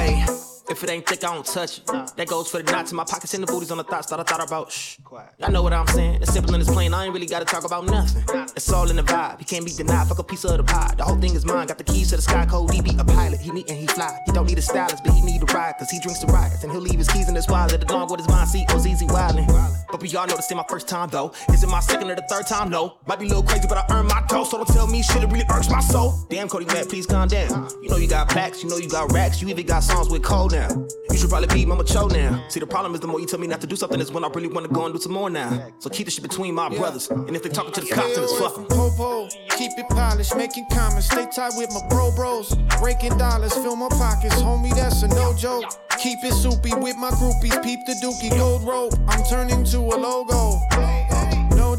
way. 0.00 0.49
If 0.68 0.84
it 0.84 0.90
ain't 0.90 1.06
thick, 1.06 1.24
I 1.24 1.34
don't 1.34 1.46
touch 1.46 1.78
it. 1.78 1.86
That 1.86 2.26
goes 2.26 2.50
for 2.50 2.62
the 2.62 2.70
knots 2.70 2.90
in 2.90 2.96
my 2.96 3.04
pockets 3.04 3.34
and 3.34 3.42
the 3.42 3.46
booties 3.46 3.70
on 3.70 3.78
the 3.78 3.84
thoughts 3.84 4.08
that 4.10 4.20
I 4.20 4.22
thought 4.22 4.46
about. 4.46 4.70
Shh. 4.70 4.98
I 5.42 5.50
know 5.50 5.62
what 5.62 5.72
I'm 5.72 5.86
saying. 5.88 6.22
It's 6.22 6.32
simple 6.32 6.54
and 6.54 6.62
it's 6.62 6.70
plain. 6.70 6.94
I 6.94 7.04
ain't 7.04 7.14
really 7.14 7.26
gotta 7.26 7.44
talk 7.44 7.64
about 7.64 7.86
nothing. 7.86 8.24
It's 8.54 8.70
all 8.72 8.88
in 8.90 8.96
the 8.96 9.02
vibe. 9.02 9.40
You 9.40 9.46
can't 9.46 9.64
be 9.64 9.72
denied. 9.72 10.06
Fuck 10.08 10.18
a 10.18 10.24
piece 10.24 10.44
of 10.44 10.56
the 10.56 10.64
pie. 10.64 10.94
The 10.96 11.04
whole 11.04 11.16
thing 11.16 11.34
is 11.34 11.44
mine. 11.44 11.66
Got 11.66 11.78
the 11.78 11.84
keys 11.84 12.10
to 12.10 12.16
the 12.16 12.22
sky. 12.22 12.46
code. 12.46 12.70
He 12.72 12.80
be 12.82 12.96
a 12.98 13.04
pilot. 13.04 13.40
He 13.40 13.50
need 13.50 13.68
and 13.70 13.78
he 13.78 13.86
fly. 13.86 14.18
He 14.26 14.32
don't 14.32 14.46
need 14.46 14.58
a 14.58 14.62
stylist, 14.62 15.02
but 15.04 15.12
he 15.14 15.22
need 15.22 15.42
a 15.42 15.46
ride. 15.46 15.74
Cause 15.78 15.90
he 15.90 15.98
drinks 16.00 16.20
the 16.20 16.26
riots. 16.26 16.62
And 16.62 16.72
he'll 16.72 16.80
leave 16.80 16.98
his 16.98 17.08
keys 17.08 17.28
in 17.28 17.34
his 17.34 17.48
wallet. 17.48 17.80
The 17.80 17.92
long 17.92 18.10
with 18.10 18.20
his 18.20 18.28
mind. 18.28 18.48
See, 18.48 18.64
oh, 18.68 18.74
was 18.74 18.86
easy 18.86 19.06
wildin'. 19.06 19.46
But 19.90 20.02
we 20.02 20.14
all 20.16 20.26
know 20.26 20.36
this 20.36 20.50
ain't 20.50 20.58
my 20.58 20.64
first 20.68 20.88
time 20.88 21.08
though. 21.08 21.32
Is 21.52 21.62
it 21.62 21.68
my 21.68 21.80
second 21.80 22.10
or 22.10 22.14
the 22.14 22.26
third 22.28 22.46
time? 22.46 22.70
No. 22.70 22.98
Might 23.06 23.18
be 23.18 23.26
a 23.26 23.28
little 23.28 23.42
crazy, 23.42 23.66
but 23.68 23.78
I 23.78 23.84
earned 23.94 24.08
my 24.08 24.22
dough. 24.28 24.44
So 24.44 24.58
don't 24.58 24.66
tell 24.68 24.86
me 24.86 25.02
shit. 25.02 25.22
It 25.22 25.30
really 25.30 25.46
irks 25.50 25.70
my 25.70 25.80
soul. 25.80 26.14
Damn, 26.28 26.48
Cody 26.48 26.66
Matt, 26.66 26.88
please 26.88 27.06
calm 27.06 27.28
down. 27.28 27.68
You 27.82 27.88
know 27.88 27.96
you 27.96 28.08
got 28.08 28.28
plaques. 28.28 28.62
You 28.62 28.68
know 28.68 28.76
you 28.76 28.88
got 28.88 29.12
racks. 29.12 29.40
You 29.40 29.48
even 29.48 29.66
got 29.66 29.82
songs 29.82 30.08
with 30.08 30.22
cold 30.22 30.52
now 30.52 30.59
now. 30.60 30.86
You 31.10 31.16
should 31.16 31.30
probably 31.30 31.48
be 31.48 31.66
Mama 31.66 31.84
Cho 31.84 32.06
now. 32.06 32.44
See, 32.48 32.60
the 32.60 32.66
problem 32.66 32.94
is 32.94 33.00
the 33.00 33.06
more 33.06 33.20
you 33.20 33.26
tell 33.26 33.40
me 33.40 33.46
not 33.46 33.60
to 33.62 33.66
do 33.66 33.76
something 33.76 34.00
is 34.00 34.12
when 34.12 34.24
I 34.24 34.28
really 34.28 34.48
want 34.48 34.66
to 34.66 34.72
go 34.72 34.84
and 34.84 34.94
do 34.94 35.00
some 35.00 35.12
more 35.12 35.30
now. 35.30 35.68
So 35.78 35.88
keep 35.90 36.06
the 36.06 36.10
shit 36.10 36.22
between 36.22 36.54
my 36.54 36.68
yeah. 36.68 36.78
brothers. 36.78 37.10
And 37.10 37.34
if 37.34 37.42
they 37.42 37.48
talking 37.48 37.72
to 37.72 37.80
the 37.80 37.88
cops, 37.88 38.14
then 38.14 38.24
it's 38.24 38.38
fucking. 38.38 38.66
Popo, 38.66 39.28
keep 39.56 39.72
it 39.78 39.88
polished, 39.88 40.36
making 40.36 40.66
comments, 40.70 41.06
stay 41.06 41.26
tight 41.34 41.52
with 41.56 41.70
my 41.72 41.80
bro 41.88 42.12
bros. 42.14 42.54
Breaking 42.80 43.16
dollars, 43.16 43.54
fill 43.54 43.76
my 43.76 43.88
pockets, 43.88 44.36
homie, 44.36 44.74
that's 44.74 45.02
a 45.02 45.08
no 45.08 45.34
joke. 45.34 45.64
Keep 45.98 46.24
it 46.24 46.32
soupy 46.32 46.74
with 46.74 46.96
my 46.96 47.10
groupies, 47.10 47.62
peep 47.62 47.80
the 47.86 47.94
dookie, 48.02 48.36
gold 48.36 48.62
rope. 48.66 48.94
I'm 49.08 49.24
turning 49.24 49.64
to 49.64 49.78
a 49.78 49.96
logo. 49.96 50.60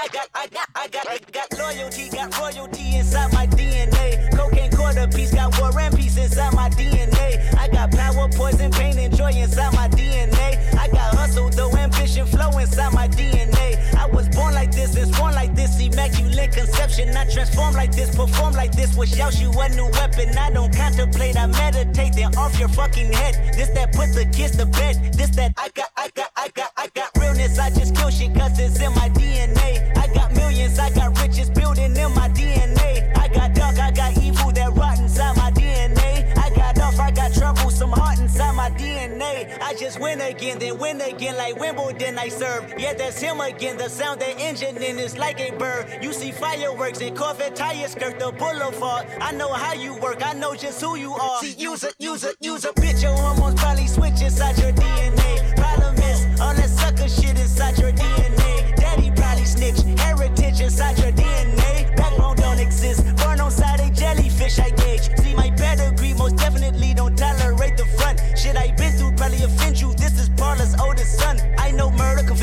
I 0.00 0.06
got, 0.08 0.28
I 0.32 0.46
got, 0.46 0.68
I 0.76 0.88
got, 0.88 1.08
I 1.08 1.18
got, 1.32 1.58
loyalty, 1.58 2.08
got 2.08 2.38
royalty 2.38 2.96
inside 2.96 3.32
my 3.32 3.46
DNA. 3.48 4.30
Cocaine 4.36 4.70
quarter 4.70 5.08
piece, 5.08 5.34
got 5.34 5.58
war 5.58 5.76
and 5.80 5.96
peace 5.96 6.16
inside 6.16 6.54
my 6.54 6.70
DNA. 6.70 7.52
I 7.58 7.66
got 7.66 7.90
power, 7.90 8.28
poison, 8.28 8.70
pain, 8.70 8.96
and 8.98 9.16
joy 9.16 9.32
inside 9.32 9.74
my 9.74 9.88
DNA. 9.88 10.78
I 10.78 10.86
got 10.88 11.16
hustle, 11.16 11.50
though 11.50 11.76
ambition, 11.76 12.26
flow 12.26 12.56
inside 12.58 12.92
my 12.92 13.08
DNA. 13.08 13.92
I 13.96 14.06
was 14.06 14.28
born 14.28 14.54
like 14.54 14.70
this, 14.70 14.94
and 14.94 15.12
born 15.16 15.34
like 15.34 15.56
this, 15.56 15.76
See, 15.76 15.86
immaculate 15.86 16.52
conception. 16.52 17.16
I 17.16 17.24
transform 17.28 17.74
like 17.74 17.90
this, 17.90 18.14
perform 18.14 18.54
like 18.54 18.70
this, 18.72 18.94
wish 18.96 19.18
out 19.18 19.40
you 19.40 19.50
a 19.50 19.68
new 19.70 19.90
weapon. 19.90 20.38
I 20.38 20.50
don't 20.52 20.72
contemplate, 20.74 21.36
I 21.36 21.46
meditate, 21.46 22.14
then 22.14 22.36
off 22.36 22.56
your 22.58 22.68
fucking 22.68 23.12
head. 23.12 23.52
This 23.56 23.70
that 23.70 23.92
put 23.92 24.14
the 24.14 24.26
kids 24.26 24.56
to 24.58 24.66
bed. 24.66 25.12
This 25.14 25.30
that 25.30 25.54
I 25.56 25.70
got, 25.70 25.90
I 25.96 26.08
got, 26.14 26.30
I 26.36 26.48
got, 26.50 26.70
I 26.76 26.86
got 26.94 27.10
realness. 27.18 27.58
I 27.58 27.70
just 27.70 27.96
kill 27.96 28.10
shit 28.10 28.32
cause 28.34 28.58
it's 28.60 28.80
in 28.80 28.94
my 28.94 29.08
I 39.68 39.74
just 39.74 40.00
win 40.00 40.22
again, 40.22 40.58
then 40.58 40.78
win 40.78 40.98
again 41.02 41.36
like 41.36 41.54
Wimbledon 41.60 42.16
I 42.16 42.30
serve. 42.30 42.72
Yeah, 42.78 42.94
that's 42.94 43.20
him 43.20 43.38
again. 43.38 43.76
The 43.76 43.90
sound 43.90 44.18
that 44.22 44.40
engine 44.40 44.78
in 44.78 44.98
is 44.98 45.18
like 45.18 45.38
a 45.40 45.50
bird. 45.58 46.02
You 46.02 46.14
see 46.14 46.32
fireworks 46.32 47.02
and 47.02 47.14
Corvette 47.14 47.54
tires 47.54 47.92
skirt 47.92 48.18
the 48.18 48.32
boulevard. 48.32 49.06
I 49.20 49.32
know 49.32 49.52
how 49.52 49.74
you 49.74 49.94
work, 49.98 50.24
I 50.24 50.32
know 50.32 50.54
just 50.54 50.80
who 50.80 50.96
you 50.96 51.12
are. 51.12 51.40
See, 51.40 51.52
use 51.58 51.84
a, 51.84 51.90
use 51.98 52.24
a, 52.24 52.32
use 52.40 52.64
a 52.64 52.72
bitch. 52.72 53.02
Your 53.02 53.12
hormones 53.12 53.60
probably 53.60 53.86
switch 53.88 54.22
inside 54.22 54.56
your 54.56 54.72
DNA. 54.72 55.54
Problem 55.56 55.96
is, 55.96 56.40
all 56.40 56.54
that 56.54 56.70
sucker 56.70 57.06
shit 57.06 57.38
inside 57.38 57.76
your 57.76 57.92
DNA. 57.92 58.74
Daddy 58.76 59.10
probably 59.10 59.44
snitch, 59.44 59.82
heritage 60.00 60.62
inside 60.62 60.98
your 60.98 61.12
DNA. 61.12 61.94
Backbone 61.94 62.36
don't 62.36 62.58
exist, 62.58 63.04
burn 63.16 63.38
on 63.38 63.50
side 63.50 63.80
a 63.80 63.90
jellyfish 63.90 64.58
I 64.58 64.70
gauge. 64.70 65.14
See 65.18 65.34
my 65.34 65.50
pedigree, 65.50 66.14
most 66.14 66.36
definitely 66.36 66.94
don't 66.94 67.07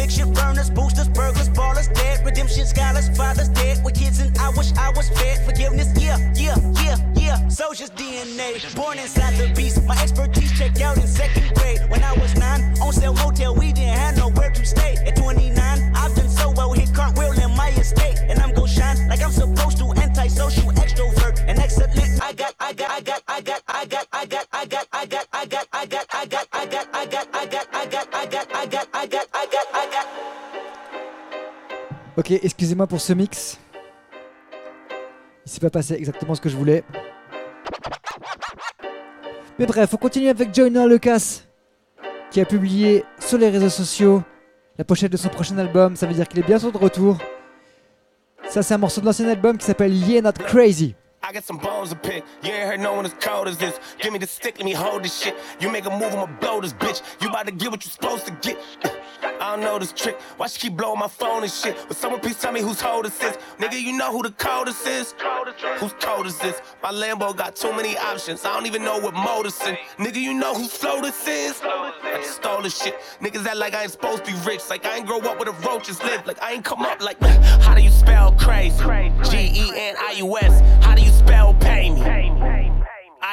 conviction, 0.05 0.33
burners, 0.33 0.69
boosters, 0.69 1.07
burglars, 1.09 1.49
ballers, 1.49 1.91
dead, 1.93 2.23
redemption, 2.23 2.65
scholars, 2.65 3.09
fathers 3.17 3.49
dead 3.49 3.83
with 3.83 3.95
kids, 3.95 4.19
and 4.19 4.37
I 4.37 4.49
wish 4.49 4.71
I 4.73 4.91
was 4.95 5.09
fed. 5.09 5.43
Forgiveness, 5.45 5.89
yeah, 5.99 6.17
yeah, 6.35 6.55
yeah, 6.83 6.97
yeah. 7.15 7.47
Soldier's 7.47 7.89
DNA, 7.89 8.75
born 8.75 8.99
inside 8.99 9.33
the 9.35 9.51
beast. 9.55 9.81
My 9.83 9.99
expertise 10.01 10.51
checked 10.57 10.81
out 10.81 10.97
in 10.97 11.07
second 11.07 11.44
Ok, 32.17 32.31
excusez-moi 32.31 32.87
pour 32.87 33.01
ce 33.01 33.11
mix. 33.11 33.59
Il 35.45 35.51
s'est 35.51 35.59
pas 35.59 35.69
passé 35.69 35.95
exactement 35.95 36.33
ce 36.33 36.41
que 36.41 36.49
je 36.49 36.55
voulais. 36.55 36.83
Mais 39.59 39.65
bref, 39.65 39.93
on 39.93 39.97
continue 39.97 40.29
avec 40.29 40.53
Joyner 40.55 40.87
Lucas, 40.87 41.41
qui 42.31 42.39
a 42.39 42.45
publié 42.45 43.03
sur 43.19 43.37
les 43.37 43.49
réseaux 43.49 43.69
sociaux 43.69 44.23
la 44.77 44.83
pochette 44.83 45.11
de 45.11 45.17
son 45.17 45.29
prochain 45.29 45.57
album. 45.57 45.95
Ça 45.95 46.07
veut 46.07 46.13
dire 46.13 46.27
qu'il 46.27 46.39
est 46.39 46.47
bientôt 46.47 46.71
de 46.71 46.77
retour. 46.77 47.17
Ça, 48.47 48.63
c'est 48.63 48.73
un 48.73 48.77
morceau 48.77 49.01
de 49.01 49.05
l'ancien 49.05 49.27
album 49.27 49.57
qui 49.57 49.65
s'appelle 49.65 49.93
Yeah 49.93 50.21
Not 50.21 50.33
Crazy. 50.33 50.95
I 51.27 51.33
got 51.33 51.43
some 51.43 51.57
bones 51.57 51.89
to 51.89 51.95
pick. 51.95 52.23
You 52.43 52.51
ain't 52.51 52.69
heard 52.69 52.79
no 52.79 52.93
one 52.93 53.05
as 53.05 53.13
cold 53.19 53.47
as 53.47 53.57
this. 53.57 53.79
Give 53.99 54.13
me 54.13 54.19
the 54.19 54.27
stick, 54.27 54.57
let 54.59 54.65
me 54.65 54.73
hold 54.73 55.03
this 55.03 55.19
shit. 55.19 55.33
You 55.59 55.71
make 55.71 55.85
a 55.85 55.89
move, 55.89 56.13
I'ma 56.13 56.27
blow 56.39 56.61
this 56.61 56.73
bitch. 56.73 57.01
You 57.19 57.29
about 57.29 57.47
to 57.47 57.51
get 57.51 57.71
what 57.71 57.83
you 57.83 57.89
supposed 57.89 58.27
to 58.27 58.31
get. 58.41 58.57
I 59.25 59.55
don't 59.55 59.61
know 59.61 59.79
this 59.79 59.91
trick. 59.91 60.19
Why 60.37 60.47
she 60.47 60.59
keep 60.59 60.77
blowing 60.77 60.99
my 60.99 61.07
phone 61.07 61.43
and 61.43 61.51
shit? 61.51 61.77
But 61.87 61.97
someone 61.97 62.21
please 62.21 62.39
tell 62.39 62.51
me 62.51 62.61
who's 62.61 62.79
hold 62.79 63.05
this 63.05 63.21
is. 63.21 63.37
Nigga, 63.59 63.81
you 63.81 63.97
know 63.97 64.11
who 64.11 64.23
the 64.23 64.31
coldest 64.31 64.85
is? 64.87 65.13
Who's 65.79 65.93
cold 65.99 66.25
is 66.25 66.37
this? 66.39 66.61
My 66.83 66.91
Lambo 66.91 67.35
got 67.35 67.55
too 67.55 67.71
many 67.75 67.97
options. 67.97 68.45
I 68.45 68.53
don't 68.53 68.65
even 68.65 68.83
know 68.83 68.99
what 68.99 69.15
it's 69.45 69.65
in. 69.67 69.75
Nigga, 69.97 70.17
you 70.17 70.33
know 70.33 70.53
whose 70.53 70.71
flow 70.71 71.01
this 71.01 71.27
is? 71.27 71.61
I 71.63 72.17
just 72.21 72.37
stole 72.37 72.61
this 72.61 72.81
shit. 72.81 72.95
Niggas 73.21 73.45
act 73.45 73.57
like 73.57 73.73
I 73.73 73.83
ain't 73.83 73.91
supposed 73.91 74.25
to 74.25 74.31
be 74.31 74.37
rich. 74.45 74.61
Like 74.69 74.85
I 74.85 74.97
ain't 74.97 75.07
grow 75.07 75.19
up 75.19 75.37
where 75.37 75.45
the 75.45 75.67
roaches 75.67 76.01
live. 76.03 76.25
Like 76.25 76.41
I 76.41 76.53
ain't 76.53 76.65
come 76.65 76.81
up 76.81 77.01
like, 77.01 77.21
how 77.61 77.75
do 77.75 77.81
you 77.81 77.91
spell 77.91 78.31
crazy? 78.33 78.83
G 79.29 79.51
E 79.53 79.71
N 79.75 79.95
I 79.99 80.13
U 80.17 80.37
S. 80.37 80.83
How 80.83 80.95
do 80.95 81.01
you 81.01 81.11
spell 81.11 81.53
pay 81.55 81.89
me? 81.89 82.24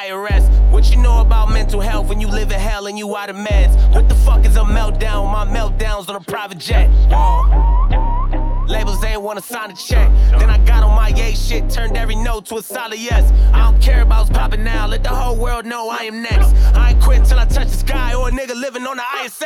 IRS, 0.01 0.71
what 0.71 0.89
you 0.89 0.97
know 0.97 1.21
about 1.21 1.51
mental 1.51 1.79
health 1.79 2.07
when 2.07 2.19
you 2.19 2.27
live 2.27 2.51
in 2.51 2.59
hell 2.59 2.87
and 2.87 2.97
you 2.97 3.15
out 3.15 3.29
of 3.29 3.35
meds? 3.35 3.73
What 3.93 4.09
the 4.09 4.15
fuck 4.15 4.43
is 4.43 4.55
a 4.55 4.61
meltdown? 4.61 5.31
My 5.31 5.45
meltdowns 5.45 6.09
on 6.09 6.15
a 6.15 6.19
private 6.19 6.57
jet. 6.57 6.89
Whoa. 7.11 8.65
Labels 8.67 9.03
ain't 9.03 9.21
wanna 9.21 9.41
sign 9.41 9.69
a 9.69 9.75
check. 9.75 10.09
Then 10.39 10.49
I 10.49 10.57
got 10.65 10.83
on 10.83 10.95
my 10.95 11.09
yay 11.09 11.35
shit, 11.35 11.69
turned 11.69 11.95
every 11.95 12.15
no 12.15 12.41
to 12.41 12.57
a 12.57 12.63
solid 12.63 12.97
yes. 12.97 13.31
I 13.53 13.59
don't 13.69 13.79
care 13.79 14.01
about 14.01 14.21
what's 14.21 14.37
popping 14.37 14.63
now, 14.63 14.87
let 14.87 15.03
the 15.03 15.09
whole 15.09 15.37
world 15.37 15.65
know 15.65 15.89
I 15.89 16.03
am 16.03 16.23
next. 16.23 16.55
I 16.75 16.91
ain't 16.91 17.01
quit 17.01 17.25
till 17.25 17.37
I 17.37 17.45
touch 17.45 17.67
the 17.67 17.77
sky 17.77 18.15
or 18.15 18.29
a 18.29 18.31
nigga 18.31 18.55
living 18.55 18.87
on 18.87 18.97
the 18.97 19.03
ISS. 19.23 19.43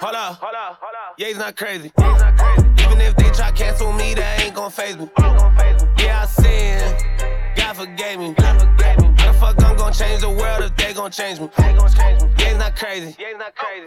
Hold 0.00 0.14
up, 0.14 0.38
hold 0.38 0.54
up, 0.54 0.78
hold 0.80 0.94
up. 0.94 1.14
Yeah, 1.18 1.26
he's 1.26 1.36
not 1.36 1.56
crazy. 1.56 1.92
Even 1.98 3.00
if 3.02 3.16
they 3.16 3.30
try 3.32 3.50
cancel 3.52 3.92
me, 3.92 4.14
that 4.14 4.40
ain't 4.40 4.54
gon' 4.54 4.70
phase 4.70 4.96
me. 4.96 5.10
Yeah, 5.18 6.22
I 6.22 6.26
sin. 6.26 7.19
God 7.56 7.76
forgave 7.76 8.18
me. 8.18 8.34
How 8.38 8.58
the 8.58 9.36
fuck 9.38 9.62
I'm 9.62 9.76
gon' 9.76 9.92
change 9.92 10.20
the 10.20 10.30
world 10.30 10.62
if 10.62 10.76
they 10.76 10.92
gon' 10.92 11.10
change 11.10 11.40
me? 11.40 11.48
Yeah, 11.58 11.70
it's 11.70 12.58
not 12.58 12.76
crazy. 12.76 13.16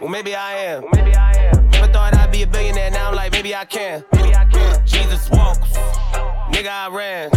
Well, 0.00 0.10
maybe 0.10 0.34
I 0.34 0.56
am. 0.56 0.84
Never 1.70 1.92
thought 1.92 2.14
I'd 2.14 2.32
be 2.32 2.42
a 2.42 2.46
billionaire. 2.46 2.90
Now 2.90 3.08
I'm 3.10 3.14
like, 3.14 3.32
maybe 3.32 3.54
I 3.54 3.64
can. 3.64 4.04
Jesus 4.84 5.30
walks. 5.30 5.72
Nigga, 6.52 6.68
I 6.68 6.88
ran. 6.90 7.30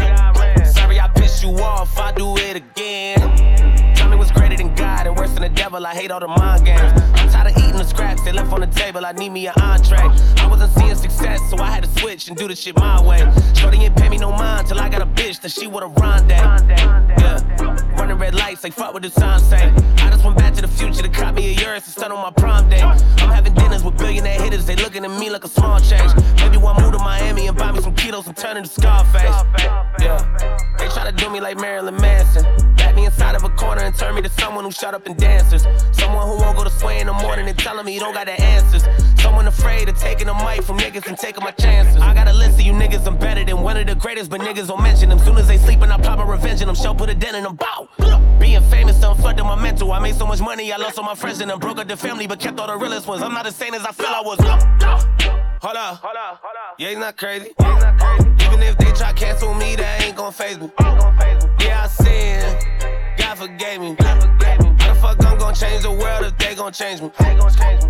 Sorry, 0.74 1.00
I 1.00 1.08
pissed 1.10 1.44
you 1.44 1.50
off. 1.60 1.98
I 1.98 2.12
do 2.12 2.36
it 2.38 2.56
again. 2.58 3.96
Tell 3.96 4.10
me 4.10 4.16
what's 4.16 4.32
greater 4.32 4.58
than 4.58 4.74
God 4.76 5.08
and 5.08 5.16
worse 5.16 5.32
than 5.32 5.44
the 5.44 5.50
devil. 5.50 5.68
devil. 5.68 5.86
I 5.86 5.94
hate 5.94 6.12
all 6.12 6.20
the 6.20 6.28
mind 6.28 6.66
games. 6.66 6.82
I'm 6.82 7.30
tired 7.30 7.52
of 7.52 7.58
eating 7.58 7.67
the 7.78 7.86
scraps 7.86 8.24
they 8.24 8.32
left 8.32 8.52
on 8.52 8.62
the 8.62 8.68
table. 8.68 9.06
I 9.06 9.12
need 9.12 9.30
me 9.30 9.48
an 9.48 9.54
entree. 9.62 9.98
I 9.98 10.48
wasn't 10.50 10.72
seeing 10.74 10.96
success, 10.96 11.40
so 11.50 11.58
I 11.58 11.70
had 11.70 11.84
to 11.84 12.00
switch 12.00 12.28
and 12.28 12.38
do 12.38 12.48
the 12.48 12.56
shit 12.56 12.76
my 12.78 13.02
way. 13.02 13.20
Shorty 13.56 13.78
ain't 13.78 13.96
pay 13.96 14.10
me 14.10 14.18
no 14.18 14.32
mind 14.32 14.68
till 14.68 14.80
I 14.80 14.90
got 14.90 15.02
a 15.02 15.06
bitch 15.06 15.42
that 15.42 15.52
she 15.52 15.68
with 15.68 15.84
a 15.84 15.88
ronde. 15.88 16.30
Yeah, 16.30 17.42
running 17.98 18.18
red 18.18 18.36
lights, 18.36 18.64
like 18.64 18.74
fuck 18.74 18.94
with 18.94 19.04
the 19.04 19.10
sign 19.10 19.40
say. 19.40 19.72
I 19.98 20.10
just 20.10 20.24
went 20.24 20.38
back 20.38 20.54
to 20.56 20.62
the 20.62 20.68
future 20.68 21.02
to 21.02 21.10
cop 21.10 21.36
me 21.36 21.56
a 21.56 21.62
Urus 21.62 21.86
and 21.86 21.94
start 21.94 22.12
on 22.12 22.22
my 22.22 22.32
prom 22.32 22.70
day. 22.70 22.82
I'm 22.82 23.30
having 23.30 23.54
dinners 23.54 23.84
with 23.84 23.98
billionaire 23.98 24.42
hitters, 24.42 24.66
they 24.66 24.76
looking 24.76 25.04
at 25.06 25.12
me 25.20 25.30
like 25.30 25.44
a 25.44 25.48
small 25.48 25.80
change. 25.80 26.12
Maybe 26.38 26.58
one 26.58 26.82
move 26.82 26.94
to 26.94 27.00
Miami 27.00 27.48
and 27.48 27.58
buy 27.58 27.72
me 27.72 27.82
some 27.82 27.96
kilos 27.96 28.28
and 28.28 28.36
turn 28.36 28.58
into 28.58 28.70
Scarface. 28.70 29.44
Yeah, 30.00 30.22
they 30.78 30.88
try 30.90 31.10
to 31.10 31.16
do 31.16 31.30
me 31.30 31.40
like 31.40 31.58
Marilyn 31.58 31.96
Manson. 31.96 32.44
Back 32.76 32.96
me 32.96 33.06
inside 33.06 33.36
of 33.36 33.44
a 33.44 33.50
corner 33.50 33.82
and 33.82 33.96
turn 33.96 34.16
me 34.16 34.22
to 34.22 34.30
someone 34.30 34.64
who 34.64 34.72
shut 34.72 34.94
up 34.94 35.06
and 35.08 35.18
dancers. 35.18 35.66
Someone 35.92 36.28
who 36.28 36.38
won't 36.38 36.58
go 36.58 36.64
to 36.64 36.70
sway 36.70 37.00
in 37.00 37.08
the 37.08 37.14
morning 37.14 37.48
and 37.48 37.58
telling 37.68 37.86
me 37.86 37.94
you 37.94 38.00
don't 38.00 38.14
got 38.14 38.28
the 38.28 38.42
answers. 38.42 38.84
Someone 39.22 39.46
afraid 39.46 39.90
of 39.90 40.00
taking 40.00 40.30
a 40.30 40.34
mic 40.46 40.64
from 40.64 40.78
niggas 40.78 41.06
and 41.08 41.18
taking 41.18 41.44
my 41.44 41.52
chances. 41.52 41.98
I 41.98 42.14
got 42.14 42.30
a 42.30 42.34
list 42.34 42.54
of 42.60 42.62
you 42.62 42.72
niggas, 42.72 43.06
I'm 43.06 43.18
better 43.18 43.44
than 43.44 43.62
one 43.62 43.76
of 43.76 43.86
the 43.86 43.96
greatest, 43.96 44.30
but 44.30 44.40
niggas 44.40 44.68
don't 44.68 44.82
mention 44.82 45.10
them. 45.10 45.20
Soon 45.20 45.38
as 45.38 45.50
they 45.50 45.58
sleepin', 45.58 45.92
I 45.92 45.98
plot 45.98 46.18
my 46.18 46.24
revenge 46.24 46.62
in 46.62 46.68
them. 46.68 46.78
Show 46.78 46.94
put 46.94 47.10
a 47.10 47.14
dent 47.14 47.36
in 47.36 47.44
them. 47.44 47.58
Bow. 47.58 47.90
Being 48.40 48.62
famous 48.76 48.98
done 49.02 49.18
fucked 49.18 49.42
up 49.42 49.46
my 49.46 49.62
mental. 49.62 49.92
I 49.92 50.00
made 50.00 50.16
so 50.16 50.26
much 50.26 50.40
money, 50.40 50.72
I 50.72 50.78
lost 50.78 50.98
all 50.98 51.04
my 51.04 51.16
friends 51.16 51.42
and 51.42 51.52
then 51.52 51.60
broke 51.60 51.78
up 51.78 51.90
the 51.90 51.98
family, 51.98 52.26
but 52.26 52.40
kept 52.40 52.58
all 52.58 52.68
the 52.68 52.78
realest 52.78 53.06
ones. 53.06 53.22
I'm 53.22 53.34
not 53.34 53.46
as 53.46 53.56
sane 53.58 53.74
as 53.74 53.86
I 53.86 53.92
feel 53.92 54.08
I 54.08 54.22
was. 54.22 54.40
Hold 54.40 55.76
up, 55.76 55.98
hold 55.98 56.16
up, 56.16 56.40
hold 56.42 56.56
up. 56.64 56.76
Yeah, 56.80 56.90
he's 56.90 56.98
not 57.00 57.18
crazy. 57.18 57.52
Yeah, 57.60 57.74
he's 57.74 57.84
not 57.84 58.00
crazy. 58.00 58.46
Even 58.46 58.62
if 58.64 58.78
they 58.78 58.92
try 58.94 59.12
cancel 59.12 59.54
me, 59.56 59.76
that 59.76 60.04
ain't 60.04 60.16
gon' 60.16 60.32
phase 60.32 60.58
me. 60.58 60.72
Yeah, 61.60 61.84
I 61.84 61.88
sin. 61.88 63.18
God 63.18 63.38
forgave 63.38 63.82
me. 63.82 63.98
How 64.00 64.20
the 64.22 64.67
fuck 64.98 65.24
I'm 65.26 65.38
gon' 65.38 65.54
change 65.54 65.84
the 65.84 65.92
world 65.92 66.26
if 66.26 66.38
they 66.38 66.56
gon' 66.56 66.74
change 66.74 67.02
me? 67.02 67.12
Yeah, 67.20 67.34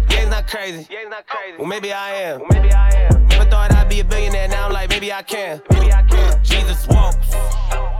he's 0.09 0.29
not 0.29 0.47
crazy. 0.47 0.87
Yeah, 0.89 0.99
he's 1.01 1.09
not 1.09 1.27
crazy. 1.27 1.57
Well, 1.57 1.67
maybe 1.67 1.93
I 1.93 2.11
am. 2.13 2.39
Well, 2.39 2.49
maybe 2.51 2.71
I 2.71 2.89
am. 2.89 3.27
Never 3.27 3.49
thought 3.49 3.71
I'd 3.71 3.89
be 3.89 3.99
a 3.99 4.03
billionaire. 4.03 4.47
Now 4.47 4.65
I'm 4.65 4.73
like, 4.73 4.89
maybe 4.89 5.11
I 5.11 5.21
can. 5.21 5.61
Maybe 5.71 5.91
I 5.91 6.03
can. 6.03 6.43
Jesus 6.43 6.87
walks. 6.87 7.17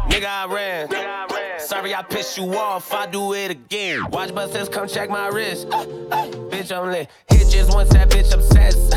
Nigga, 0.10 0.26
I 0.26 0.46
ran. 0.48 1.60
Sorry 1.60 1.94
I 1.94 2.02
pissed 2.02 2.38
you 2.38 2.54
off. 2.56 2.94
I 2.94 3.08
do 3.08 3.34
it 3.34 3.52
again. 3.52 4.10
Watch 4.10 4.30
my 4.30 4.46
buses 4.46 4.70
come 4.70 4.88
check 4.88 5.10
my 5.10 5.28
wrist. 5.28 5.68
bitch, 5.68 6.76
I'm 6.76 6.92
lit. 6.92 7.10
Hit 7.30 7.50
just 7.50 7.74
once, 7.74 7.90
that 7.90 8.10
bitch 8.10 8.34
obsessed. 8.34 8.92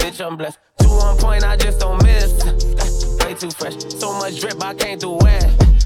bitch, 0.00 0.24
I'm 0.24 0.36
blessed. 0.36 0.58
Two 0.78 0.88
on 0.88 1.16
point, 1.18 1.44
I 1.44 1.56
just 1.56 1.80
don't 1.80 2.02
miss. 2.02 2.44
way 3.24 3.34
too 3.34 3.50
fresh. 3.50 3.76
So 3.94 4.12
much 4.12 4.40
drip, 4.40 4.62
I 4.62 4.74
can't 4.74 5.00
do 5.00 5.18
it. 5.20 5.85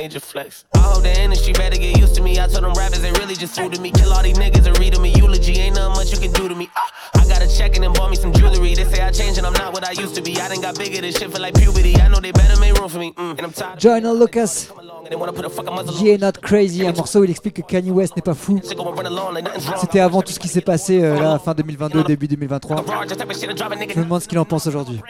Major 0.00 0.18
flex. 0.18 0.64
I 0.74 0.78
hope 0.78 1.02
the 1.02 1.12
industry 1.20 1.52
better 1.52 1.76
get 1.76 1.98
used 1.98 2.14
to 2.14 2.22
me. 2.22 2.40
I 2.40 2.46
told 2.46 2.64
them 2.64 2.72
rappers 2.72 3.02
they 3.02 3.12
really 3.20 3.34
just 3.34 3.54
me. 3.82 3.90
Kill 3.90 4.14
all 4.14 4.22
these 4.22 4.38
niggas 4.38 4.64
and 4.66 4.78
read 4.78 4.94
eulogy. 4.96 5.58
Ain't 5.60 5.76
nothing 5.76 5.92
much 5.92 6.10
you 6.10 6.18
can 6.18 6.32
do 6.32 6.48
to 6.48 6.54
me. 6.54 6.70
Ah, 6.74 7.20
I 7.20 7.28
got 7.28 7.42
a 7.42 7.48
check 7.58 7.74
and 7.74 7.84
then 7.84 7.92
bought 7.92 8.08
me 8.08 8.16
some 8.16 8.32
jewelry. 8.32 8.74
They 8.74 8.84
say 8.84 9.02
I 9.02 9.10
changed 9.10 9.36
and 9.36 9.46
I'm 9.46 9.52
not 9.52 9.74
what 9.74 9.84
I 9.86 9.92
used 9.92 10.14
to 10.14 10.22
be. 10.22 10.40
I 10.40 10.48
done 10.48 10.62
got 10.62 10.78
bigger. 10.78 11.02
This 11.02 11.18
shit 11.18 11.30
feel 11.30 11.42
like 11.42 11.54
puberty. 11.54 11.96
I 11.96 12.08
know 12.08 12.18
they 12.18 12.32
better 12.32 12.58
make 12.58 12.78
room 12.78 12.88
for 12.88 12.98
me. 12.98 13.12
Mm, 13.12 13.36
and 13.36 13.40
I'm 13.40 13.52
tired. 13.52 13.78
Joyner 13.78 14.14
Lucas. 14.14 14.70
Not 16.18 16.40
Crazy, 16.40 16.86
un 16.86 16.92
morceau 16.92 17.20
où 17.20 17.24
il 17.24 17.30
explique 17.30 17.56
que 17.56 17.62
Kanye 17.62 17.90
West 17.90 18.16
n'est 18.16 18.22
pas 18.22 18.34
fou. 18.34 18.58
C'était 19.80 20.00
avant 20.00 20.22
tout 20.22 20.32
ce 20.32 20.38
qui 20.38 20.48
s'est 20.48 20.60
passé 20.60 21.02
euh, 21.02 21.20
là, 21.20 21.38
fin 21.38 21.52
2022, 21.52 22.04
début 22.04 22.28
2023. 22.28 22.76
Je 22.76 23.98
me 23.98 24.04
demande 24.04 24.22
ce 24.22 24.28
qu'il 24.28 24.38
en 24.38 24.44
pense 24.44 24.66
aujourd'hui. 24.66 25.00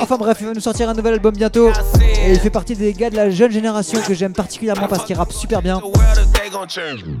Enfin 0.00 0.16
bref, 0.16 0.36
il 0.40 0.46
va 0.46 0.52
nous 0.54 0.60
sortir 0.60 0.88
un 0.88 0.94
nouvel 0.94 1.14
album 1.14 1.34
bientôt. 1.34 1.72
Et 2.00 2.30
il 2.32 2.38
fait 2.38 2.50
partie 2.50 2.76
des 2.76 2.92
gars 2.92 3.10
de 3.10 3.16
la 3.16 3.28
jeune 3.30 3.50
génération 3.50 4.00
que 4.00 4.14
j'aime 4.14 4.34
particulièrement 4.34 4.86
parce 4.86 5.04
qu'il 5.04 5.16
rappe 5.16 5.32
super 5.32 5.60
bien. 5.60 5.82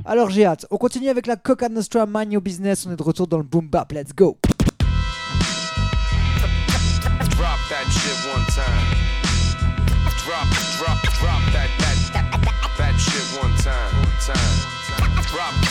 Alors 0.04 0.30
j'ai 0.30 0.44
hâte. 0.44 0.66
On 0.70 0.76
continue 0.76 1.08
avec 1.08 1.26
la 1.26 1.34
Coca 1.34 1.68
Nostra 1.68 2.06
Mind 2.06 2.32
Your 2.32 2.42
Business. 2.42 2.86
On 2.86 2.92
est 2.92 2.96
de 2.96 3.02
retour 3.02 3.26
dans 3.26 3.38
le 3.38 3.42
boom 3.42 3.68
bap. 3.68 3.90
Let's 3.90 4.14
go. 4.14 4.38
Drop 7.30 7.58
that 7.70 7.90
shit 7.90 8.18
one 8.32 8.46
time. 8.54 8.64
Drop, 10.24 10.46
drop, 10.78 11.02
drop 11.18 11.42
that, 11.52 11.70
that, 11.78 11.96
that 12.76 12.96
shit 12.98 13.42
one 13.42 13.52
time. 13.56 13.74
One 13.96 14.12
time. 14.24 15.22
Drop. 15.32 15.67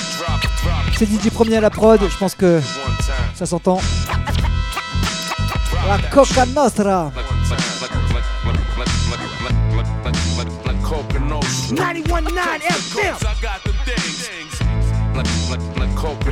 C'est 0.97 1.05
DJ 1.05 1.29
Premier 1.29 1.57
à 1.57 1.61
la 1.61 1.69
prod, 1.69 2.01
je 2.01 2.17
pense 2.17 2.33
que 2.33 2.59
ça 3.35 3.45
s'entend. 3.45 3.79
La 5.87 5.99
Coca 6.09 6.45
Nostra. 6.47 7.11
91.9 11.69 12.31
FM. 12.61 13.15
I 13.15 13.35
got 13.41 13.61
them 13.63 13.75
things. 13.85 14.59
Like, 15.15 15.27
like, 15.49 15.61
like. 15.79 15.79
Like, 15.79 15.79
like, 15.79 15.95
Coca. 15.95 16.31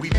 We 0.00 0.12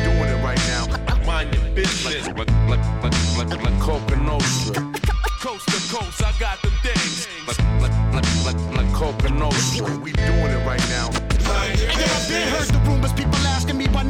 me 13.87 13.93
why 13.93 14.03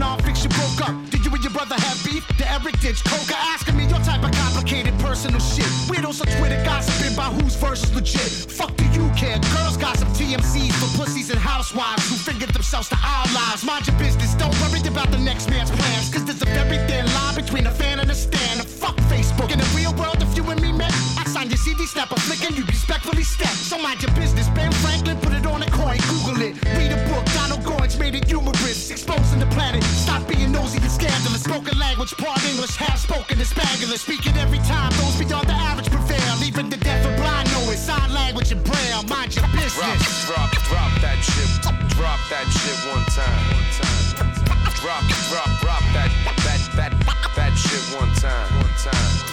broke 0.53 0.89
up. 0.89 0.95
Did 1.09 1.25
you 1.25 1.31
and 1.31 1.43
your 1.43 1.53
brother 1.53 1.75
have 1.75 1.97
beef? 2.03 2.25
The 2.37 2.45
Eric 2.51 2.79
ditch, 2.79 3.03
Coca 3.03 3.35
asking 3.35 3.77
me 3.77 3.85
your 3.85 3.99
type 3.99 4.23
of 4.23 4.31
complicated 4.31 4.93
personal 4.99 5.39
shit. 5.39 5.67
Weirdos 5.89 6.21
on 6.21 6.27
Twitter 6.37 6.61
gossiping 6.63 7.13
about 7.13 7.33
whose 7.33 7.55
verse 7.55 7.83
is 7.83 7.93
legit. 7.95 8.29
Fuck 8.51 8.75
do 8.75 8.85
you 8.91 9.09
care? 9.15 9.39
Girls 9.55 9.77
gossip 9.77 10.07
TMCs 10.19 10.73
for 10.79 10.89
pussies 10.97 11.29
and 11.29 11.39
housewives 11.39 12.09
who 12.09 12.15
fingered 12.15 12.53
themselves 12.53 12.89
to 12.89 12.97
our 13.03 13.25
lives. 13.33 13.63
Mind 13.63 13.87
your 13.87 13.97
business, 13.97 14.33
don't 14.35 14.53
worry 14.61 14.81
about 14.87 15.11
the 15.11 15.19
next 15.19 15.49
man's 15.49 15.71
plans. 15.71 16.09
Cause 16.13 16.25
there's 16.25 16.41
a 16.41 16.49
very 16.53 16.77
thin 16.87 17.05
line 17.13 17.35
between 17.35 17.67
a 17.67 17.71
fan 17.71 17.99
and 17.99 18.09
a 18.09 18.15
stan. 18.15 18.59
And 18.59 18.67
fuck 18.67 18.97
Facebook. 19.11 19.51
In 19.51 19.59
the 19.59 19.69
real 19.75 19.93
world, 19.95 20.21
if 20.21 20.35
you 20.35 20.43
and 20.49 20.61
me 20.61 20.71
met, 20.71 20.93
I 21.17 21.23
sign 21.25 21.49
your 21.49 21.57
CD, 21.57 21.85
snap 21.85 22.11
a 22.11 22.19
flick, 22.19 22.43
and 22.45 22.57
you 22.57 22.65
respectfully 22.65 23.23
step. 23.23 23.53
So 23.69 23.77
mind 23.77 24.01
your 24.01 24.11
business. 24.13 24.49
Ben 24.49 24.71
Franklin 24.83 25.17
put 25.17 25.33
it 25.33 25.45
on 25.45 25.63
a 25.63 25.69
coin, 25.71 25.97
Google 26.09 26.41
it. 26.41 26.53
Read 26.77 26.91
a 26.91 26.99
book, 27.09 27.25
Goins 27.63 27.97
made 27.99 28.15
it 28.15 28.25
humorous. 28.25 28.91
Exposing 28.91 29.39
the 29.39 29.47
planet. 29.47 29.83
Stop 29.83 30.27
being 30.27 30.51
nosy 30.51 30.77
and 30.77 30.91
scandalous. 30.91 31.43
Spoken 31.43 31.77
language, 31.79 32.11
part 32.17 32.43
English, 32.45 32.75
half 32.75 32.99
spoken 32.99 33.39
is 33.39 33.49
Spanglish. 33.49 33.99
Speaking 33.99 34.35
every 34.37 34.59
time, 34.59 34.91
those 34.99 35.17
beyond 35.17 35.47
the 35.47 35.53
average 35.53 35.89
prevail. 35.89 36.35
Even 36.43 36.69
the 36.69 36.77
deaf 36.77 37.05
and 37.05 37.15
blind 37.15 37.49
know 37.51 37.71
it. 37.71 37.77
Sign 37.77 38.13
language 38.13 38.51
and 38.51 38.63
braille. 38.63 39.03
Mind 39.07 39.35
your 39.35 39.47
business. 39.55 40.27
Drop, 40.27 40.51
drop, 40.51 40.51
drop 40.69 40.91
that 41.01 41.19
shit. 41.23 41.49
Drop 41.95 42.19
that 42.29 42.47
shit 42.51 42.77
one 42.91 43.05
time. 43.15 43.43
One 43.55 43.69
time. 43.79 44.43
Drop, 44.83 45.03
drop, 45.31 45.49
drop 45.61 45.83
that, 45.95 46.11
that, 46.43 46.59
that, 46.75 46.91
that 47.35 47.53
shit 47.55 47.83
one 47.97 48.13
time. 48.15 48.49
One 48.59 48.75
time. 48.77 49.32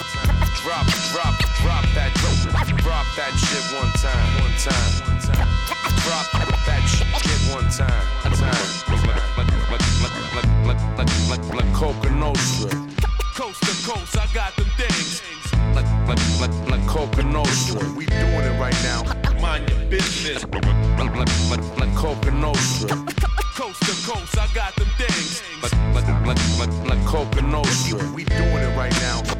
Drop, 0.61 0.85
drop, 1.11 1.33
drop 1.61 1.85
that, 1.97 2.13
drop 2.83 3.05
that 3.17 3.33
shit 3.33 3.65
one 3.73 3.91
time. 3.97 4.29
One 4.41 4.55
time. 4.61 5.01
Drop 6.05 6.25
that 6.65 6.81
shit 6.85 7.07
one 7.53 7.65
time. 7.69 8.05
One 8.21 8.35
time. 8.37 8.81
Like, 9.37 9.49
like, 9.71 9.81
like, 10.35 10.45
like, 10.65 10.81
like, 10.97 11.09
like, 11.29 11.45
like, 11.53 11.73
Coka 11.73 12.09
Nostra. 12.15 12.69
Coast 13.35 13.61
to 13.61 13.73
coast, 13.89 14.17
I 14.17 14.27
got 14.33 14.55
them 14.55 14.69
things. 14.77 15.21
Like, 15.73 15.89
like, 16.07 16.19
like, 16.39 16.53
like. 16.69 16.81
We 17.95 18.05
doing 18.05 18.45
it 18.45 18.59
right 18.59 18.79
now. 18.83 19.03
Mind 19.41 19.69
your 19.69 19.79
business. 19.89 20.43
Like, 20.43 20.65
like, 20.99 21.15
like, 21.49 21.79
like. 21.79 21.95
Coast 21.95 23.81
to 23.81 23.93
coast, 24.05 24.37
I 24.37 24.47
got 24.53 24.75
them 24.75 24.87
things. 24.97 25.41
Like, 25.63 25.73
like, 25.93 26.07
like, 26.25 26.39
like, 26.59 26.73
like. 26.87 28.15
We 28.15 28.23
doing 28.25 28.63
it 28.63 28.77
right 28.77 28.93
now. 29.01 29.30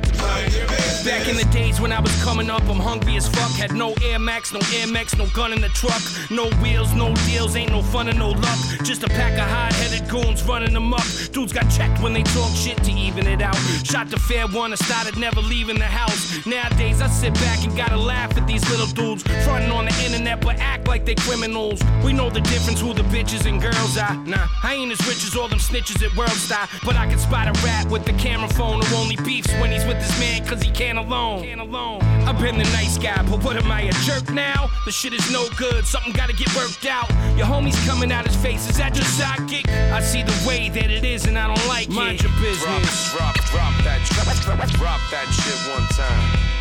Back 1.05 1.27
in 1.27 1.35
the 1.35 1.47
days 1.51 1.81
when 1.81 1.91
I 1.91 1.99
was 1.99 2.13
coming 2.23 2.49
up, 2.49 2.61
I'm 2.69 2.79
hungry 2.79 3.15
as 3.17 3.27
fuck. 3.27 3.51
Had 3.51 3.73
no 3.73 3.93
Air 4.03 4.19
Max, 4.19 4.53
no 4.53 4.59
Air 4.75 4.85
Max, 4.85 5.17
no 5.17 5.25
gun 5.33 5.51
in 5.51 5.59
the 5.59 5.69
truck. 5.69 6.01
No 6.29 6.49
wheels, 6.61 6.93
no 6.93 7.13
deals, 7.25 7.55
ain't 7.55 7.71
no 7.71 7.81
fun 7.81 8.07
and 8.07 8.19
no 8.19 8.29
luck. 8.29 8.59
Just 8.83 9.03
a 9.03 9.07
pack 9.07 9.33
of 9.33 9.49
hard 9.49 9.73
headed 9.73 10.07
goons 10.07 10.43
running 10.43 10.75
amok. 10.75 11.03
Dudes 11.31 11.53
got 11.53 11.67
checked 11.71 12.01
when 12.03 12.13
they 12.13 12.21
talk 12.21 12.55
shit 12.55 12.77
to 12.83 12.91
even 12.91 13.25
it 13.25 13.41
out. 13.41 13.55
Shot 13.83 14.09
the 14.09 14.19
fair 14.19 14.47
one 14.47 14.71
and 14.71 14.79
started 14.79 15.17
never 15.17 15.41
leaving 15.41 15.79
the 15.79 15.85
house. 15.85 16.45
Nowadays, 16.45 17.01
I 17.01 17.07
sit 17.07 17.33
back 17.35 17.63
and 17.63 17.75
gotta 17.75 17.97
laugh 17.97 18.37
at 18.37 18.45
these 18.45 18.63
little 18.69 18.87
dudes. 18.87 19.23
Fronting 19.43 19.71
on 19.71 19.85
the 19.85 20.03
internet, 20.05 20.39
but 20.41 20.59
act 20.59 20.87
like 20.87 21.03
they 21.05 21.15
criminals. 21.15 21.81
We 22.03 22.13
know 22.13 22.29
the 22.29 22.41
difference 22.41 22.79
who 22.79 22.93
the 22.93 23.03
bitches 23.03 23.47
and 23.47 23.59
girls 23.59 23.97
are. 23.97 24.15
Nah, 24.25 24.47
I 24.63 24.75
ain't 24.75 24.91
as 24.91 24.99
rich 25.07 25.23
as 25.25 25.35
all 25.35 25.47
them 25.47 25.59
snitches 25.59 26.03
at 26.05 26.15
World 26.15 26.29
Star. 26.31 26.69
But 26.85 26.95
I 26.95 27.07
can 27.07 27.17
spot 27.17 27.47
a 27.47 27.53
rat 27.65 27.89
with 27.89 28.05
the 28.05 28.13
camera 28.13 28.49
phone 28.49 28.81
who 28.81 28.95
only 28.97 29.17
beefs 29.17 29.51
when 29.59 29.71
he's 29.71 29.85
with 29.85 29.97
his 29.97 30.19
man 30.19 30.30
cause 30.39 30.61
he 30.61 30.71
can't 30.71 30.97
alone. 30.97 32.01
I've 32.27 32.39
been 32.39 32.57
the 32.57 32.63
nice 32.71 32.97
guy, 32.97 33.21
but 33.23 33.43
what 33.43 33.57
am 33.57 33.71
I, 33.71 33.81
a 33.81 33.91
jerk 34.07 34.29
now? 34.31 34.69
The 34.85 34.91
shit 34.91 35.13
is 35.13 35.31
no 35.31 35.47
good, 35.57 35.85
something 35.85 36.13
gotta 36.13 36.33
get 36.33 36.53
worked 36.55 36.85
out. 36.85 37.09
Your 37.35 37.45
homie's 37.45 37.77
coming 37.85 38.11
out 38.11 38.25
his 38.25 38.35
face, 38.35 38.69
is 38.69 38.77
that 38.77 38.95
your 38.95 39.05
sidekick? 39.05 39.67
I 39.91 40.01
see 40.01 40.23
the 40.23 40.35
way 40.47 40.69
that 40.69 40.89
it 40.89 41.03
is 41.03 41.25
and 41.25 41.37
I 41.37 41.47
don't 41.47 41.67
like 41.67 41.89
Mind 41.89 42.15
it. 42.15 42.23
your 42.23 42.31
business. 42.39 43.11
Drop, 43.11 43.35
drop, 43.51 43.73
drop 43.73 43.73
that, 43.83 43.99
drop, 44.07 44.69
drop 44.79 45.01
that 45.11 45.27
shit 45.35 45.59
one 45.73 45.85
time. 45.91 46.51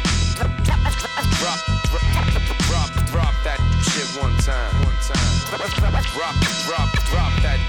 Drop, 1.38 1.60
drop, 1.86 2.10
drop, 2.66 2.90
drop 3.12 3.34
that 3.44 3.60
shit 3.86 4.08
one 4.20 4.34
time. 4.42 4.74
One 4.82 4.98
time. 5.06 5.30
Drop, 5.46 6.34
drop, 6.66 6.86
drop 7.08 7.32
that, 7.44 7.60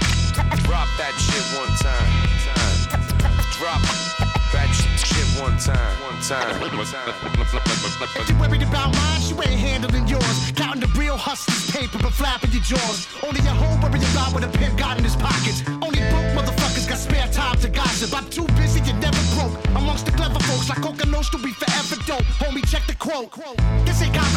drop 0.64 0.88
that 0.98 1.14
shit 1.20 1.44
one 1.58 1.70
time. 1.78 2.08
time. 2.42 3.02
Drop 3.58 3.80
that 3.80 4.18
shit 4.18 4.31
one 5.40 5.56
time. 5.58 5.96
One 6.02 6.20
time. 6.20 6.60
You 8.28 8.34
worried 8.38 8.62
about 8.62 8.94
mine, 8.94 9.22
you 9.28 9.36
ain't 9.42 9.60
handling 9.60 10.06
yours. 10.08 10.52
Counting 10.54 10.80
the 10.80 10.90
real 10.98 11.16
hustlers' 11.16 11.70
paper, 11.70 11.98
but 12.02 12.12
flapping 12.12 12.50
your 12.52 12.62
jaws. 12.62 13.06
Only 13.22 13.40
your 13.40 13.54
hoe 13.54 13.78
worried 13.82 14.02
about 14.12 14.32
what 14.34 14.44
a 14.44 14.48
pimp 14.48 14.78
got 14.78 14.98
in 14.98 15.04
his 15.04 15.16
pockets. 15.16 15.62
Only 15.80 16.00
broke 16.10 16.30
motherfuckers 16.36 16.88
got 16.88 16.98
spare 16.98 17.28
time 17.28 17.58
to 17.60 17.68
gossip. 17.68 18.12
I'm 18.14 18.28
too 18.30 18.46
busy, 18.58 18.80
you 18.80 18.94
never 18.94 19.22
broke. 19.34 19.54
Amongst 19.76 20.06
the 20.06 20.12
clever 20.12 20.40
folks, 20.40 20.68
like 20.68 20.78
Coka 20.78 21.08
Nostra, 21.08 21.40
we 21.42 21.52
forever 21.52 21.96
dope. 22.06 22.26
Homie, 22.42 22.64
check 22.68 22.86
the 22.86 22.94
quote. 22.94 23.32
This 23.86 24.02
ain't 24.02 24.14
complicated 24.14 24.31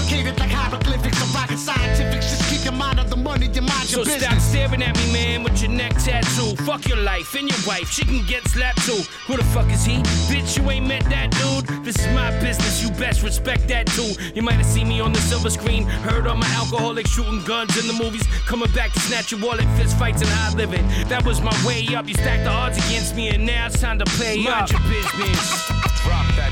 money, 3.98 4.10
your 4.12 4.12
mind 4.12 4.12
So 4.12 4.12
your 4.12 4.20
stop 4.20 4.40
staring 4.40 4.84
at 4.84 4.96
me, 4.98 5.14
man, 5.14 5.44
with 5.44 5.62
your 5.62 5.72
neck 5.72 5.94
tattoo. 6.04 6.56
Fuck 6.64 6.88
your 6.88 6.98
life 6.98 7.36
and 7.36 7.50
your 7.50 7.60
wife, 7.68 7.90
she 7.90 8.06
can 8.06 8.26
get 8.26 8.48
slapped 8.48 8.86
too. 8.86 9.02
Who 9.28 9.38
the 9.38 9.44
fuck 9.46 9.70
is 9.72 9.86
he? 9.86 9.98
Bitch, 10.28 10.58
you 10.58 10.70
ain't 10.70 10.88
met 10.88 11.04
that 11.06 11.32
dude. 11.32 11.84
This 11.84 11.98
is 12.00 12.08
my 12.14 12.32
business, 12.40 12.82
you 12.84 12.90
best 12.92 13.24
respect 13.24 13.68
that 13.70 13.88
too. 13.88 14.14
You 14.34 14.42
might 14.42 14.56
have 14.56 14.66
seen 14.66 14.88
me 14.88 15.00
on 15.00 15.14
the 15.14 15.20
silver 15.20 15.50
screen, 15.50 15.84
heard 15.84 16.28
all 16.28 16.36
my 16.36 16.48
alcoholic 16.56 17.08
shooting 17.08 17.44
guns 17.44 17.78
in 17.80 17.88
the 17.88 17.94
movies, 17.94 18.26
coming 18.48 18.72
back 18.74 18.92
to 18.94 19.00
snatch 19.00 19.32
your 19.32 19.42
wallet, 19.42 19.66
fist 19.78 19.98
fights 19.98 20.22
and 20.22 20.30
high 20.30 20.54
living. 20.56 20.86
That 21.08 21.26
was 21.26 21.42
my 21.42 21.56
way 21.66 21.86
up. 21.96 22.08
You 22.08 22.14
stacked 22.16 22.44
the 22.44 22.52
odds 22.52 22.78
against 22.78 23.16
me, 23.16 23.30
and 23.30 23.46
now 23.46 23.68
it's 23.68 23.80
time 23.80 24.00
to 24.00 24.06
play 24.06 24.38
Mind 24.38 24.48
up. 24.48 24.72
your 24.72 24.82
business. 24.82 25.68
Drop 26.04 26.28
that, 26.36 26.52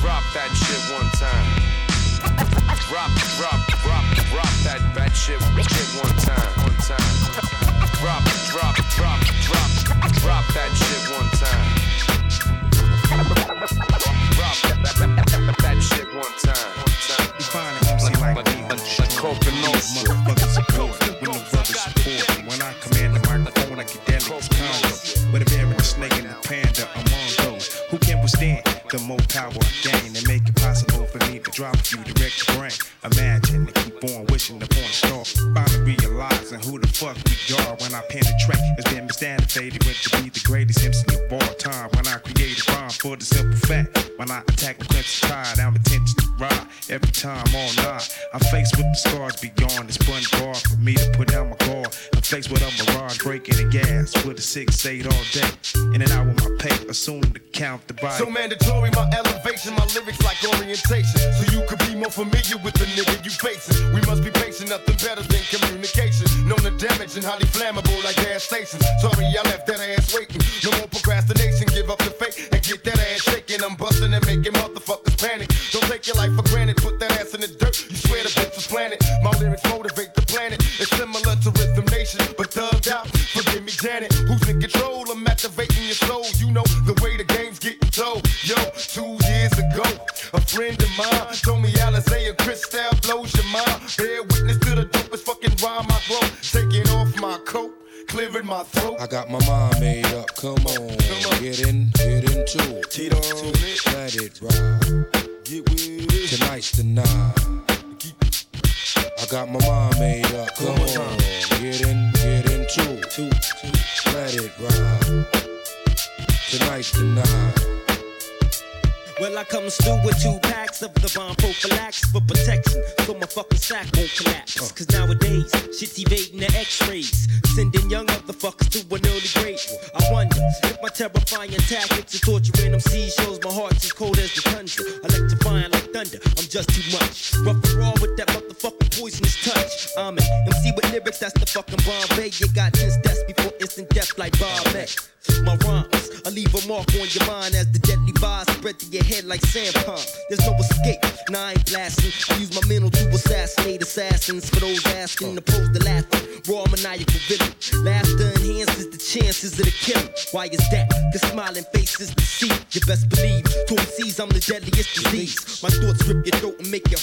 drop 0.00 0.22
that 0.34 0.50
shit 0.54 0.82
one 0.94 1.08
time. 1.16 1.78
Drop, 2.88 3.10
drop, 3.36 3.60
drop, 3.84 4.04
drop 4.32 4.48
that 4.64 4.80
that 4.94 5.12
shit, 5.14 5.38
shit 5.40 5.88
one 6.02 6.16
time, 6.24 6.52
time. 6.88 6.96
Drop, 8.00 8.24
drop, 8.48 8.74
drop, 8.96 9.20
drop, 9.44 9.70
drop 10.24 10.44
that 10.56 10.72
shit 10.72 11.04
one 11.12 11.28
time. 11.36 11.68
Drop 14.32 14.56
that, 14.64 14.96
that, 14.96 15.12
that, 15.28 15.56
that 15.60 15.82
shit 15.82 16.08
one 16.14 16.32
time, 16.40 16.72
one 16.78 16.96
time. 17.04 17.28
You 17.36 17.44
find 17.44 17.76
an 17.76 17.88
MC 17.92 18.08
like 18.16 18.36
me 18.46 18.52
who 18.56 18.68
motherfuckers 19.92 20.48
support 20.48 20.96
when 20.96 21.12
the 21.12 21.17
brothers 21.17 21.17
I 44.38 44.42
attack 44.52 44.78
the 44.78 44.84
crimson 44.84 45.28
tide, 45.28 45.58
I'm 45.58 45.74
intention 45.74 46.14
to 46.14 46.26
ride. 46.38 46.66
Every 46.88 47.10
time 47.10 47.42
night, 47.50 48.06
I'm 48.32 48.40
faced 48.54 48.76
with 48.76 48.86
the 48.86 48.94
scars 48.94 49.34
beyond 49.42 49.90
the 49.90 49.92
spun 49.92 50.22
bar 50.38 50.54
for 50.54 50.76
me 50.78 50.94
to 50.94 51.10
put 51.18 51.28
down 51.34 51.50
my 51.50 51.56
guard. 51.66 51.90
I'm 52.14 52.22
faced 52.22 52.48
with 52.48 52.62
a 52.62 52.70
mirage 52.78 53.18
breaking 53.18 53.56
the 53.58 53.66
gas 53.66 54.14
with 54.24 54.38
a 54.38 54.40
six 54.40 54.86
eight 54.86 55.06
all 55.10 55.24
day. 55.34 55.50
In 55.90 56.02
and 56.02 56.10
out 56.12 56.26
with 56.30 56.38
my 56.38 56.54
pay, 56.62 56.86
assuming 56.86 57.34
to 57.34 57.40
count 57.50 57.82
the 57.88 57.94
body. 57.94 58.14
So 58.14 58.30
mandatory, 58.30 58.90
my 58.94 59.10
elevation, 59.10 59.74
my 59.74 59.84
lyrics 59.90 60.22
like 60.22 60.38
orientation. 60.46 61.18
So 61.34 61.42
you 61.50 61.66
could 61.66 61.82
be 61.90 61.98
more 61.98 62.14
familiar 62.14 62.62
with 62.62 62.78
the 62.78 62.86
nigga 62.94 63.18
you 63.26 63.34
facing. 63.34 63.90
We 63.90 64.00
must 64.06 64.22
be 64.22 64.30
patient, 64.30 64.70
nothing 64.70 64.94
better 65.02 65.26
than 65.26 65.42
communication. 65.50 66.30
Known 66.46 66.62
to 66.62 66.70
damage 66.78 67.18
and 67.18 67.26
highly 67.26 67.50
flammable 67.50 67.98
like 68.06 68.14
gas 68.22 68.44
stations. 68.44 68.86
Sorry, 69.02 69.26
I 69.34 69.42
left 69.50 69.57
take 75.98 76.14
your 76.14 76.16
life 76.16 76.36
for 76.36 76.47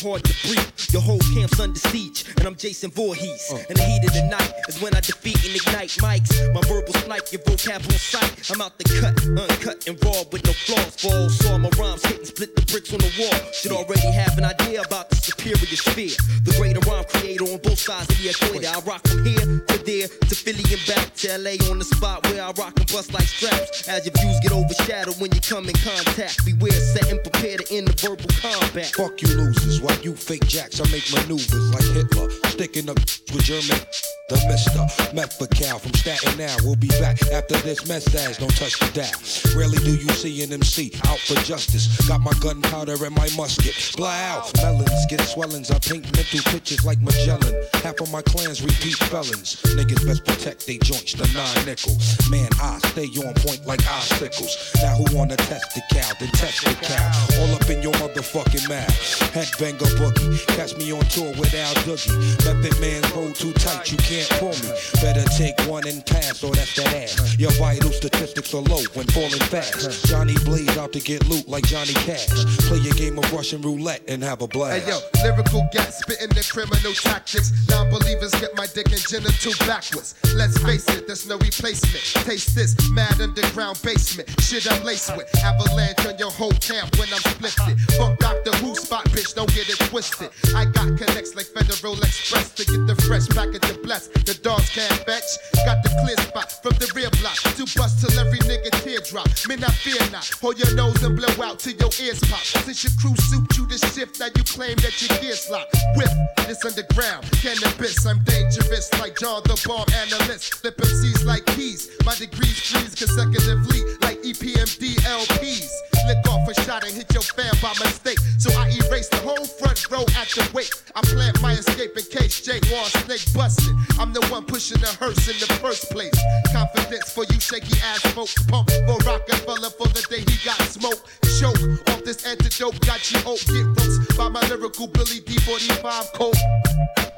hard 0.06 0.23
to 0.23 0.34
breathe. 0.45 0.69
Your 0.94 1.02
whole 1.02 1.19
camp's 1.34 1.60
under 1.60 1.80
siege, 1.90 2.26
and 2.38 2.45
I'm 2.45 2.56
Jason 2.56 2.91
Voorhees. 2.91 3.49
Uh. 3.52 3.57
In 3.69 3.76
the 3.76 3.82
heat 3.82 4.03
of 4.06 4.14
the 4.14 4.27
night 4.30 4.53
is 4.69 4.80
when 4.82 4.94
I 4.94 4.99
defeat 5.02 5.41
and 5.45 5.56
ignite 5.56 5.98
mics. 5.98 6.30
My 6.53 6.61
verbal 6.61 6.94
spike, 6.94 7.32
your 7.34 7.41
vocab 7.41 7.82
on 7.86 7.98
sight. 7.98 8.52
I'm 8.52 8.61
out 8.61 8.77
the 8.77 8.86
cut, 9.02 9.18
uncut 9.26 9.88
and 9.88 9.98
raw 10.06 10.22
with 10.32 10.45
no 10.45 10.53
flaws. 10.53 10.95
Fall, 11.02 11.30
saw 11.30 11.57
my 11.57 11.69
rhymes 11.80 12.06
hit 12.06 12.19
and 12.19 12.27
split 12.27 12.56
the 12.56 12.61
bricks 12.69 12.94
on 12.94 12.99
the 12.99 13.11
wall. 13.18 13.52
Should 13.52 13.72
already 13.72 14.11
have 14.11 14.38
an 14.38 14.45
idea 14.45 14.82
about 14.82 15.10
the 15.10 15.15
superior 15.15 15.57
sphere. 15.57 16.15
The 16.44 16.53
greater 16.57 16.82
rhyme 16.86 17.06
creator 17.10 17.45
on 17.45 17.57
both 17.65 17.80
sides 17.80 18.10
of 18.10 18.18
the 18.22 18.30
equator. 18.30 18.69
I 18.69 18.80
rock 18.86 19.02
from 19.07 19.26
here 19.26 19.55
to 19.68 19.78
there 19.86 20.08
to 20.08 20.36
Philly 20.36 20.64
and 20.72 20.84
back 20.88 21.14
to 21.16 21.38
LA 21.38 21.56
on 21.70 21.80
the 21.80 21.86
spot 21.86 22.26
where 22.28 22.44
I 22.44 22.52
rock 22.52 22.80
and 22.80 22.92
bust 22.92 23.14
like 23.14 23.28
straps. 23.28 23.88
As 23.88 24.06
your 24.06 24.14
views 24.20 24.40
get 24.42 24.52
overshadowed 24.52 25.20
when 25.20 25.34
you 25.34 25.42
come 25.42 25.68
in 25.70 25.76
contact. 25.76 26.46
Beware, 26.46 26.72
set 26.72 27.12
and 27.12 27.22
prepare 27.22 27.58
to 27.58 27.66
end 27.74 27.88
the 27.88 27.96
verbal 28.00 28.30
combat. 28.42 28.92
Fuck 28.96 29.22
you 29.22 29.30
losers, 29.30 29.82
while 29.82 30.00
you 30.02 30.16
fake 30.16 30.48
jacks, 30.48 30.80
I 30.82 30.90
make 30.92 31.06
maneuvers 31.14 31.70
like 31.74 31.86
Hitler, 31.96 32.30
sticking 32.50 32.90
up 32.90 33.00
with 33.34 33.44
German. 33.44 33.80
The 34.28 34.42
Mister 34.50 35.14
Methacal 35.14 35.78
from 35.78 35.94
Staten 35.94 36.36
Now. 36.36 36.56
We'll 36.64 36.76
be 36.76 36.88
back 36.98 37.22
after 37.30 37.58
this 37.58 37.88
message. 37.88 38.40
Don't 38.40 38.50
touch 38.58 38.80
the 38.80 38.90
dial. 38.90 39.14
Rarely 39.56 39.78
do 39.78 39.94
you 39.94 40.10
see 40.18 40.42
an 40.42 40.52
MC 40.52 40.94
out 41.06 41.20
for 41.20 41.36
justice. 41.46 41.86
Got 42.08 42.22
my 42.22 42.34
gunpowder 42.42 42.98
and 43.06 43.14
my 43.14 43.30
musket. 43.38 43.78
Blow 43.96 44.10
out. 44.10 44.52
Melons 44.58 45.06
get 45.12 45.22
swellings. 45.22 45.70
I 45.70 45.78
paint 45.78 46.06
mental 46.18 46.42
pictures 46.52 46.84
like 46.84 47.00
Magellan. 47.02 47.54
Half 47.84 48.02
of 48.02 48.12
my 48.12 48.24
clans 48.24 48.64
repeat 48.64 48.98
felons. 49.14 49.55
Niggas 49.76 50.06
best 50.06 50.26
protect 50.26 50.68
they 50.68 50.77
joints. 50.77 51.14
The 51.14 51.27
nine 51.34 51.65
nickel. 51.65 51.95
Man, 52.30 52.49
I 52.61 52.80
stay 52.90 53.07
on 53.26 53.34
point 53.36 53.65
like 53.65 53.82
icicles. 53.88 54.72
Now 54.82 54.95
who 54.95 55.06
wanna 55.15 55.38
test 55.38 55.76
the 55.76 55.82
cow? 55.94 56.11
Then 56.19 56.30
test 56.30 56.64
the 56.65 56.73
cow. 56.86 57.41
All 57.41 57.53
up 57.56 57.69
in 57.69 57.82
your 57.82 57.94
motherfucking 57.94 58.68
mouth. 58.69 58.95
Headbanger 59.34 59.91
boogie. 59.99 60.45
Catch 60.56 60.77
me 60.77 60.91
on 60.91 61.06
tour 61.06 61.32
with 61.38 61.53
Al 61.53 61.73
Doogie. 61.86 62.15
Method 62.45 62.80
man 62.82 63.03
hold 63.11 63.36
too 63.36 63.53
tight. 63.53 63.91
You 63.91 63.98
can't 63.98 64.30
pull 64.40 64.56
me. 64.64 64.72
Better 65.02 65.23
take 65.38 65.60
one 65.68 65.88
and 65.88 66.06
pass, 66.06 66.44
or 66.44 66.53
that's 66.53 66.76
that 66.76 66.94
ass. 66.94 67.40
Your 67.40 67.52
vital 67.52 67.91
statistics 67.91 68.53
are 68.53 68.61
low 68.61 68.84
when 68.94 69.07
falling 69.07 69.45
fast. 69.52 70.06
Johnny 70.07 70.36
Blaze 70.45 70.77
out 70.77 70.94
to 70.94 70.99
get 70.99 71.27
loot 71.27 71.48
like 71.48 71.65
Johnny 71.65 71.94
Cash. 72.06 72.27
Play 72.68 72.80
a 72.90 72.94
game 72.94 73.18
of 73.18 73.32
Russian 73.34 73.61
roulette 73.61 74.02
and 74.07 74.23
have 74.23 74.41
a 74.41 74.48
blast. 74.48 74.84
Hey 74.84 74.91
yo, 74.91 74.99
lyrical 75.23 75.68
gas, 75.72 75.99
spitting 75.99 76.30
the 76.30 76.48
criminal 76.52 76.94
tactics. 76.94 77.52
Non 77.69 77.90
believers 77.90 78.32
get 78.40 78.56
my 78.56 78.68
dick 78.68 78.91
and 78.91 79.02
genital 79.45 79.67
backwards. 79.67 80.15
Let's 80.35 80.57
face 80.59 80.88
it, 80.89 81.07
there's 81.07 81.27
no 81.27 81.38
replacement. 81.38 82.03
Taste 82.26 82.55
this, 82.55 82.76
mad 82.91 83.22
underground 83.22 83.80
basement. 83.84 84.30
Shit 84.41 84.72
I'm 84.72 84.84
laced 84.84 85.15
with. 85.15 85.30
Avalanche 85.43 86.05
on 86.05 86.17
your 86.17 86.31
whole 86.31 86.53
camp 86.53 86.97
when 86.97 87.07
I'm 87.13 87.22
splifted. 87.22 87.80
Fuck 87.97 88.17
Doctor 88.19 88.51
Who 88.57 88.76
spot, 88.76 89.05
bitch, 89.09 89.35
don't 89.35 89.53
get 89.53 89.69
it 89.69 89.80
twisted. 89.89 90.30
I 90.55 90.65
got 90.65 90.97
connects 90.97 91.35
like 91.35 91.45
Federal 91.45 91.97
Express 92.01 92.53
to 92.55 92.65
get 92.65 92.88
the 92.88 92.95
fresh 93.07 93.27
package 93.30 93.69
of 93.69 93.84
bless. 93.84 94.07
The 94.07 94.38
dogs 94.41 94.69
can't 94.69 94.93
fetch. 95.05 95.30
Got 95.65 95.84
the 95.84 95.89
clear 96.01 96.17
spot 96.17 96.51
from 96.63 96.73
the 96.80 96.91
rear 96.95 97.09
block. 97.22 97.35
To 97.35 97.65
bust 97.77 98.01
till 98.01 98.19
every 98.19 98.39
nigga 98.39 98.72
teardrop. 98.84 99.30
Men, 99.47 99.63
I 99.63 99.69
fear 99.69 100.01
not. 100.11 100.27
Hold 100.41 100.57
your 100.59 100.73
nose 100.76 101.03
and 101.03 101.15
blow 101.15 101.34
out 101.43 101.59
till 101.59 101.73
your 101.73 101.91
ears 102.01 102.19
pop. 102.22 102.41
Since 102.65 102.84
your 102.84 102.93
crew 102.99 103.15
suit 103.15 103.45
you 103.57 103.67
to 103.67 103.77
shift, 103.93 104.19
now 104.19 104.27
you 104.35 104.43
claim 104.43 104.76
that 104.77 104.95
your 105.01 105.17
gears 105.22 105.49
lock. 105.49 105.67
Whip 105.95 106.09
this 106.47 106.63
underground 106.65 107.26
cannabis. 107.41 108.05
I'm 108.05 108.23
dangerous 108.23 108.91
like 108.99 109.17
John 109.19 109.35
the 109.41 109.57
bomb 109.68 109.86
analyst. 109.91 110.56
Flipping 110.56 110.86
MCs 110.86 111.26
like 111.26 111.45
keys. 111.57 111.90
My 112.06 112.16
degrees 112.16 112.60
freeze 112.62 112.95
consecutively 112.95 113.82
like 114.02 114.22
EPMD 114.24 114.95
LPs. 115.03 115.70
Lick 116.07 116.24
off 116.30 116.48
a 116.48 116.53
shot 116.62 116.86
and 116.86 116.94
hit 116.94 117.12
your 117.14 117.24
fan 117.24 117.52
by 117.62 117.74
mistake. 117.84 118.20
So 118.38 118.52
I 118.53 118.70
erase 118.70 119.10
the 119.10 119.18
whole 119.26 119.45
front 119.45 119.90
row 119.90 120.06
at 120.16 120.30
the 120.32 120.48
wake. 120.53 120.72
I 120.95 121.02
plant 121.02 121.41
my 121.41 121.53
escape 121.53 121.98
in 121.98 122.06
case 122.06 122.41
Jay 122.41 122.60
Wall 122.72 122.86
snake 123.03 123.26
busted. 123.34 123.76
I'm 123.99 124.14
the 124.14 124.26
one 124.28 124.45
pushing 124.45 124.80
the 124.80 124.91
hearse 124.99 125.28
in 125.28 125.38
the 125.40 125.52
first 125.60 125.90
place. 125.91 126.16
Confidence 126.53 127.12
for 127.12 127.26
you 127.26 127.40
shaky 127.40 127.78
ass 127.84 128.06
folks. 128.14 128.36
Pump 128.45 128.70
for 128.86 128.98
Rockefeller 129.03 129.72
for 129.72 129.88
the 129.90 130.06
day 130.10 130.22
he 130.22 130.38
got 130.45 130.62
smoked. 130.62 131.03
Choke 131.40 131.60
off 131.90 132.03
this 132.03 132.26
antidote. 132.26 132.80
Got 132.86 133.12
you 133.12 133.20
hope. 133.20 133.44
Get 133.48 133.66
roast 133.66 134.18
by 134.18 134.30
my 134.30 134.41
lyrical 134.48 134.88
Billy 134.88 135.20
D45 135.22 136.14
coat. 136.14 137.15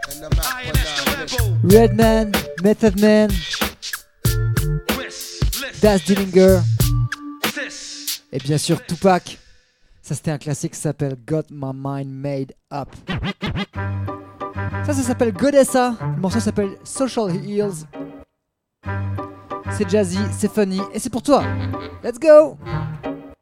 Redman, 1.64 2.32
Method 2.64 3.00
Man, 3.00 3.30
Das 5.82 6.04
Dillinger 6.04 6.60
et 8.32 8.40
bien 8.40 8.58
sûr 8.58 8.84
Tupac. 8.86 9.38
Ça 10.02 10.16
c'était 10.16 10.32
un 10.32 10.38
classique 10.38 10.74
qui 10.74 10.80
s'appelle 10.80 11.16
Got 11.26 11.44
My 11.52 11.72
Mind 11.74 12.12
Made 12.12 12.54
Up. 12.72 12.90
Ça, 14.86 14.94
ça 14.94 15.04
s'appelle 15.04 15.34
Godessa. 15.34 15.96
Le 16.00 16.22
morceau 16.22 16.40
s'appelle 16.40 16.78
Social 16.84 17.36
Heals. 17.36 17.86
C'est 19.72 19.90
jazzy, 19.90 20.20
c'est 20.32 20.52
funny 20.52 20.80
et 20.94 21.00
c'est 21.00 21.10
pour 21.10 21.22
toi. 21.22 21.44
Let's 22.04 22.18
go! 22.20 22.58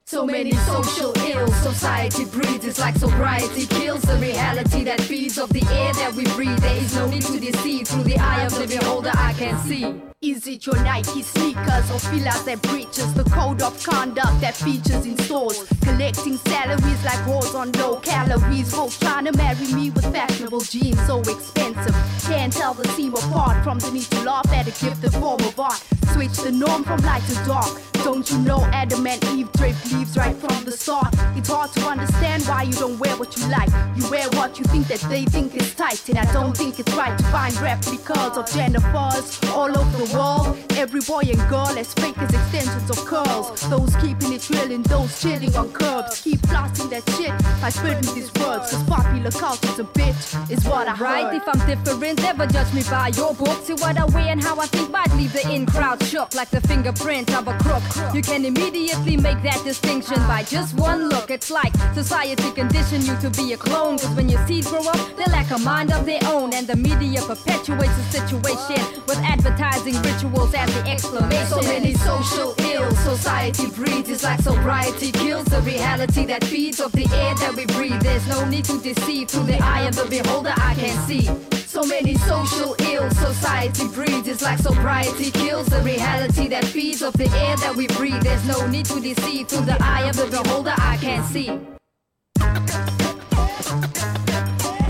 So 0.07 0.23
many 0.23 0.51
social 0.51 1.17
ills, 1.17 1.55
society 1.63 2.25
breeds. 2.25 2.63
It's 2.63 2.77
like 2.77 2.95
sobriety 2.95 3.65
kills 3.65 4.03
the 4.03 4.15
reality 4.17 4.83
that 4.83 5.01
feeds 5.01 5.39
off 5.39 5.49
the 5.49 5.65
air 5.73 5.93
that 5.93 6.13
we 6.13 6.25
breathe. 6.35 6.59
There 6.59 6.77
is 6.77 6.93
no 6.93 7.07
need 7.09 7.23
to 7.23 7.39
deceive. 7.39 7.87
Through 7.87 8.03
the 8.03 8.17
eye 8.19 8.43
of 8.43 8.53
the 8.53 8.67
beholder, 8.67 9.09
I 9.15 9.33
can 9.33 9.57
see. 9.65 10.14
Is 10.21 10.47
it 10.47 10.65
your 10.65 10.81
Nike 10.81 11.21
sneakers 11.21 11.91
or 11.91 11.99
fillers 11.99 12.43
that 12.45 12.61
breaches 12.61 13.13
the 13.15 13.25
code 13.25 13.61
of 13.61 13.77
conduct 13.83 14.39
that 14.39 14.55
features 14.55 15.05
in 15.05 15.17
stores? 15.17 15.67
Collecting 15.81 16.37
salaries 16.37 17.03
like 17.03 17.19
whores 17.27 17.53
on 17.53 17.71
low 17.73 17.97
calories. 17.97 18.73
Folks 18.73 18.97
trying 18.97 19.25
to 19.25 19.33
marry 19.33 19.73
me 19.73 19.89
with 19.89 20.09
fashionable 20.13 20.61
jeans 20.61 21.05
so 21.05 21.19
expensive. 21.19 21.95
Can't 22.23 22.53
tell 22.53 22.73
the 22.73 22.87
seam 22.89 23.13
apart 23.13 23.61
from 23.63 23.77
the 23.79 23.91
need 23.91 24.03
to 24.03 24.23
laugh 24.23 24.47
at 24.53 24.67
a 24.67 24.85
gift, 24.85 25.01
the 25.01 25.11
form 25.11 25.41
of 25.41 25.59
art. 25.59 25.83
Switch 26.13 26.37
the 26.37 26.51
norm 26.51 26.85
from 26.85 27.01
light 27.01 27.21
to 27.23 27.35
dark. 27.45 27.81
Don't 28.05 28.29
you 28.29 28.37
know 28.39 28.61
Adam 28.65 29.05
and 29.07 29.23
Eve 29.25 29.51
draped 29.53 29.91
leaves 29.91 30.15
right 30.15 30.35
from 30.35 30.63
the 30.63 30.71
start? 30.71 31.13
It's 31.35 31.49
hard 31.49 31.71
to 31.73 31.81
understand 31.81 32.43
why 32.43 32.61
you 32.63 32.73
don't 32.73 32.99
wear 32.99 33.17
what 33.17 33.35
you 33.35 33.45
like. 33.47 33.69
You 33.97 34.07
wear 34.09 34.29
what 34.33 34.59
you 34.59 34.65
think 34.65 34.87
that 34.87 34.99
they 35.09 35.25
think 35.25 35.55
is 35.55 35.73
tight. 35.73 36.07
And 36.07 36.19
I 36.19 36.31
don't 36.31 36.55
think 36.55 36.79
it's 36.79 36.93
right 36.93 37.17
to 37.17 37.23
find 37.25 37.53
replicas 37.59 38.37
of 38.37 38.45
Jennifers 38.45 39.51
all 39.51 39.75
over 39.75 39.97
the 39.97 40.04
world. 40.13 40.57
Every 40.71 41.01
boy 41.01 41.21
and 41.21 41.39
girl 41.49 41.73
as 41.77 41.93
fake 41.93 42.17
as 42.17 42.33
extensions 42.33 42.89
of 42.89 42.97
curls. 43.05 43.51
Those 43.69 43.95
keeping 43.97 44.33
it 44.33 44.49
real 44.49 44.71
and 44.71 44.85
those 44.85 45.19
chilling 45.21 45.55
on 45.55 45.71
curbs. 45.71 46.21
Keep 46.21 46.41
flossing 46.41 46.89
that 46.89 47.03
shit 47.15 47.33
by 47.61 47.69
spitting 47.69 48.13
these 48.13 48.31
words. 48.35 48.71
Cause 48.71 48.83
popular 48.83 49.31
culture's 49.31 49.79
a 49.79 49.83
bitch, 49.83 50.51
is 50.51 50.63
what 50.65 50.87
I 50.87 50.95
heard. 50.95 51.05
Right, 51.05 51.35
if 51.35 51.47
I'm 51.47 51.59
different, 51.67 52.21
never 52.21 52.45
judge 52.45 52.73
me 52.73 52.83
by 52.89 53.11
your 53.15 53.33
book. 53.33 53.63
See 53.63 53.73
what 53.73 53.97
I 53.97 54.05
wear 54.05 54.27
and 54.27 54.41
how 54.41 54.59
I 54.59 54.67
think 54.67 54.91
might 54.91 55.13
leave 55.15 55.33
the 55.33 55.49
in 55.51 55.65
crowd 55.65 56.01
shook 56.03 56.33
like 56.35 56.49
the 56.49 56.61
fingerprint 56.61 57.35
of 57.35 57.47
a 57.47 57.57
crook. 57.59 57.83
You 58.13 58.21
can 58.21 58.45
immediately 58.45 59.17
make 59.17 59.41
that 59.43 59.61
distinction 59.63 60.17
by 60.27 60.43
just 60.43 60.75
one 60.75 61.09
look. 61.09 61.31
It's 61.31 61.49
like 61.49 61.73
society 61.93 62.51
conditioned 62.51 63.03
you 63.05 63.15
to 63.17 63.29
be 63.31 63.53
a 63.53 63.57
clone. 63.57 63.97
Cause 63.97 64.15
when 64.15 64.29
your 64.29 64.45
seeds 64.47 64.69
grow 64.69 64.85
up, 64.87 64.99
they 65.17 65.25
lack 65.31 65.51
a 65.51 65.59
mind 65.59 65.91
of 65.91 66.05
their 66.05 66.21
own. 66.25 66.53
And 66.53 66.67
the 66.67 66.75
media 66.75 67.21
perpetuates 67.21 67.95
the 67.97 68.05
situation 68.19 68.81
with 69.07 69.17
advertising 69.19 69.94
rituals 69.99 70.53
as 70.53 70.73
the 70.73 70.89
exclamation. 70.89 71.47
So 71.47 71.61
many 71.61 71.93
social 71.93 72.55
ills, 72.59 72.97
society 72.99 73.67
breeds. 73.71 74.09
It's 74.09 74.23
like 74.23 74.39
sobriety 74.41 75.11
kills 75.11 75.45
the 75.45 75.61
reality 75.61 76.25
that 76.25 76.43
feeds 76.43 76.79
off 76.79 76.91
the 76.91 77.07
air 77.13 77.35
that 77.35 77.53
we 77.55 77.65
breathe. 77.65 78.01
There's 78.01 78.27
no 78.27 78.45
need 78.45 78.65
to 78.65 78.79
deceive. 78.81 79.29
Through 79.29 79.45
the 79.45 79.57
eye 79.63 79.81
of 79.81 79.95
the 79.95 80.05
beholder, 80.05 80.53
I 80.55 80.75
can 80.75 81.07
see. 81.07 81.29
So 81.65 81.83
many 81.83 82.15
social 82.15 82.75
ills, 82.79 83.17
society 83.17 83.87
breeds. 83.89 84.27
It's 84.27 84.41
like 84.41 84.59
sobriety 84.59 85.31
kills 85.31 85.67
the 85.67 85.81
reality 85.81 86.47
that 86.47 86.63
feeds 86.65 87.03
off 87.03 87.13
the 87.13 87.29
air 87.37 87.57
that 87.57 87.75
we 87.75 87.87
breathe. 87.87 88.21
There's 88.21 88.47
no 88.47 88.65
need 88.67 88.85
to 88.85 88.99
deceive. 89.01 89.47
Through 89.49 89.65
the 89.65 89.77
eye 89.81 90.07
of 90.09 90.15
the 90.15 90.27
beholder, 90.27 90.73
I 90.77 90.97
can 90.97 91.23
see. 91.25 91.49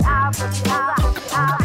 Ah, 0.08 0.32
ah, 0.68 0.96
ah, 1.32 1.65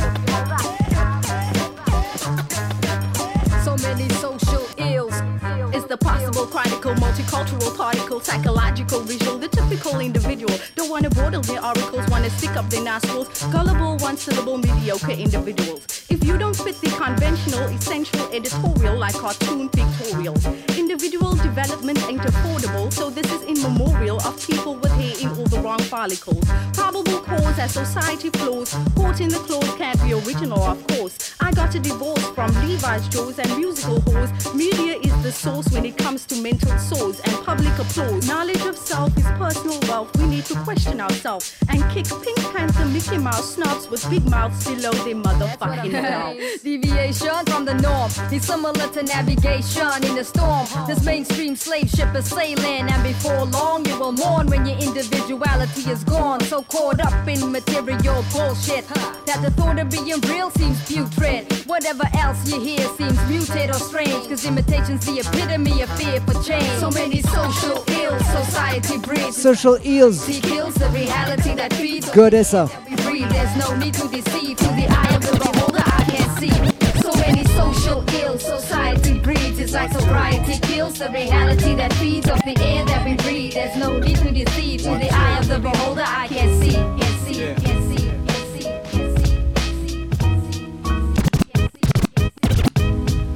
possible, 6.01 6.47
chronicle, 6.47 6.95
multicultural, 6.95 7.77
particle, 7.77 8.21
psychological, 8.21 9.01
visual, 9.01 9.39
the 9.39 9.49
typical 9.49 10.01
individual. 10.01 10.57
Don't 10.75 10.91
to 11.03 11.11
boil 11.11 11.41
their 11.41 11.65
oracles, 11.65 12.09
want 12.11 12.25
to 12.25 12.31
stick 12.31 12.57
up 12.57 12.69
their 12.69 12.83
nostrils. 12.83 13.29
Gullible, 13.53 13.97
one 13.99 14.17
syllable, 14.17 14.59
mediocre 14.59 15.13
individuals. 15.13 16.07
If 16.11 16.25
you 16.25 16.37
don't 16.37 16.57
fit 16.57 16.81
the 16.81 16.91
conventional, 16.91 17.69
essential 17.69 18.29
editorial 18.33 18.99
like 18.99 19.15
cartoon 19.15 19.69
pictorials, 19.71 20.45
individual 20.77 21.35
development 21.37 21.99
ain't 22.09 22.23
affordable, 22.23 22.93
so 22.93 23.11
this 23.11 23.31
is 23.33 23.43
in 23.43 23.63
memorial 23.63 24.21
of 24.23 24.35
people 24.47 24.75
with 24.77 24.93
hair 24.93 25.15
in 25.21 25.29
all 25.39 25.47
the 25.47 25.61
wrong 25.61 25.79
follicles. 25.79 26.45
Probable 26.73 27.21
cause 27.21 27.59
as 27.59 27.73
society 27.73 28.31
flows, 28.31 28.75
caught 28.97 29.21
in 29.21 29.29
the 29.29 29.39
clothes 29.39 29.73
can't 29.77 30.03
be 30.03 30.13
original, 30.13 30.63
of 30.63 30.85
course. 30.89 31.35
I 31.41 31.53
got 31.53 31.75
a 31.75 31.81
divorce 31.81 32.27
from 32.31 32.53
Levi's 32.67 33.09
Joes 33.09 33.39
and 33.39 33.57
musical 33.57 33.99
whores. 34.01 34.31
Media 34.55 34.99
is 35.03 35.23
the 35.23 35.33
source 35.33 35.69
when 35.71 35.85
it 35.85 35.90
comes 35.97 36.25
to 36.27 36.37
mental 36.43 36.77
sores 36.79 37.21
and 37.21 37.33
public 37.45 37.77
applause. 37.79 38.27
Knowledge 38.27 38.65
of 38.67 38.77
self 38.77 39.17
is 39.17 39.25
personal 39.39 39.79
wealth. 39.89 40.17
We 40.19 40.27
need 40.27 40.45
to 40.47 40.55
question 40.61 41.01
ourselves 41.01 41.57
and 41.69 41.83
kick 41.91 42.07
Pink 42.23 42.39
Panther 42.53 42.87
Mickey 42.87 43.19
Mouse 43.19 43.55
snobs 43.55 43.89
with 43.89 44.09
big 44.11 44.29
mouths 44.29 44.65
below 44.65 44.93
their 44.93 45.15
motherfucking 45.15 45.93
mouths. 45.93 46.63
Deviation 46.63 47.45
from 47.47 47.65
the 47.65 47.75
norm 47.75 48.11
is 48.33 48.45
similar 48.45 48.89
to 48.93 49.03
navigation 49.03 50.05
in 50.05 50.19
a 50.19 50.25
storm. 50.25 50.67
This 50.87 51.05
mainstream 51.05 51.57
slave 51.57 51.89
ship 51.91 52.15
is 52.15 52.27
sailing, 52.27 52.91
and 52.91 53.03
before 53.03 53.45
long 53.47 53.85
you 53.87 53.99
will 53.99 54.13
mourn 54.13 54.47
when 54.49 54.67
your 54.67 54.79
individuality 54.79 55.91
is 55.91 56.05
gone. 56.05 56.41
So 56.43 56.63
caught 56.63 57.01
up 57.01 57.27
in 57.29 57.53
material 57.53 58.25
bullshit 58.33 58.87
that 59.27 59.41
the 59.43 59.51
thought 59.53 59.79
of 59.79 59.91
being 59.91 60.21
real 60.23 60.51
seems 60.51 60.83
putrid. 60.87 61.51
Whatever 61.67 62.05
else 62.15 62.51
you 62.51 62.61
hear 62.61 62.85
seems 62.99 63.19
muted 63.29 63.71
or 63.71 63.75
strange, 63.75 64.29
cause 64.29 64.45
imitation's 64.45 65.07
the 65.07 65.21
epitome 65.21 65.80
of 65.83 65.91
fear 65.99 66.21
for 66.21 66.43
change. 66.43 66.69
So 66.79 66.91
many 66.91 67.23
social 67.23 67.85
ills, 67.89 68.27
society 68.27 68.99
breeds. 68.99 69.37
Social 69.37 69.77
Heals, 69.77 70.27
He 70.27 70.41
kills 70.41 70.75
the 70.75 70.89
reality 70.89 71.55
that 71.55 71.73
feeds 71.73 72.11
Godessa. 72.11 72.69
We 72.89 72.97
breathe, 72.97 73.31
there's 73.31 73.57
no 73.57 73.75
need 73.77 73.95
to 73.95 74.09
deceive. 74.09 74.59
Through 74.59 74.77
the 74.77 74.87
eye 74.89 75.15
of 75.15 75.23
the 75.23 75.39
beholder, 75.39 75.83
I 75.85 76.05
can 76.05 76.29
see. 76.39 76.53
So 77.01 77.13
many 77.21 77.45
social 77.45 78.05
ills, 78.21 78.43
society 78.45 79.19
breeds. 79.21 79.59
It's 79.59 79.73
like 79.73 79.93
sobriety 79.93 80.59
kills 80.61 80.99
the 80.99 81.09
reality 81.11 81.75
that 81.77 81.93
feeds 81.95 82.29
off 82.29 82.45
the 82.45 82.59
air 82.61 82.85
that 82.85 83.05
we 83.05 83.15
breathe. 83.17 83.55
There's 83.55 83.77
no 83.77 83.99
need 83.99 84.17
to 84.17 84.31
deceive. 84.31 84.83
Through 84.83 84.99
the 84.99 85.11
eye 85.11 85.39
of 85.39 85.49
the 85.49 85.59
beholder, 85.59 86.05
I 86.05 86.29
can 86.29 86.61
see. 86.61 86.75
Can 86.75 87.15
see, 87.25 87.55
can 87.65 87.81
see, 87.89 88.11
can 88.27 88.45
see, 88.53 88.67
can 88.91 89.17
see. 89.17 89.39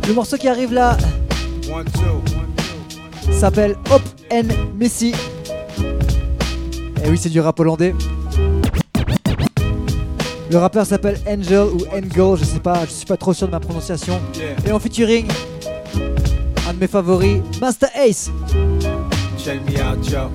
Le 0.09 0.13
morceau 0.13 0.37
qui 0.37 0.49
arrive 0.49 0.73
là 0.73 0.99
s'appelle 3.33 3.77
Hop 3.91 4.03
and 4.33 4.49
Missy. 4.79 5.15
Et 7.05 7.11
oui, 7.11 7.19
c'est 7.19 7.29
du 7.29 7.41
rap 7.41 7.59
hollandais. 7.61 7.95
Le 10.51 10.59
rappeur 10.59 10.87
s'appelle 10.87 11.19
Angel 11.27 11.67
ou 11.67 11.85
Angel, 11.93 12.39
je 12.39 12.45
sais 12.45 12.61
pas, 12.61 12.85
je 12.85 12.91
suis 12.91 13.07
pas 13.07 13.17
trop 13.17 13.33
sûr 13.33 13.47
de 13.47 13.53
ma 13.53 13.61
prononciation. 13.61 14.21
Et 14.67 14.73
en 14.73 14.79
featuring 14.79 15.27
un 16.69 16.73
de 16.73 16.79
mes 16.79 16.87
favoris, 16.87 17.43
Master 17.61 17.91
Ace. 17.97 18.31
Check 19.37 19.61
me 19.67 19.83
out, 19.83 20.03
Joe. 20.03 20.31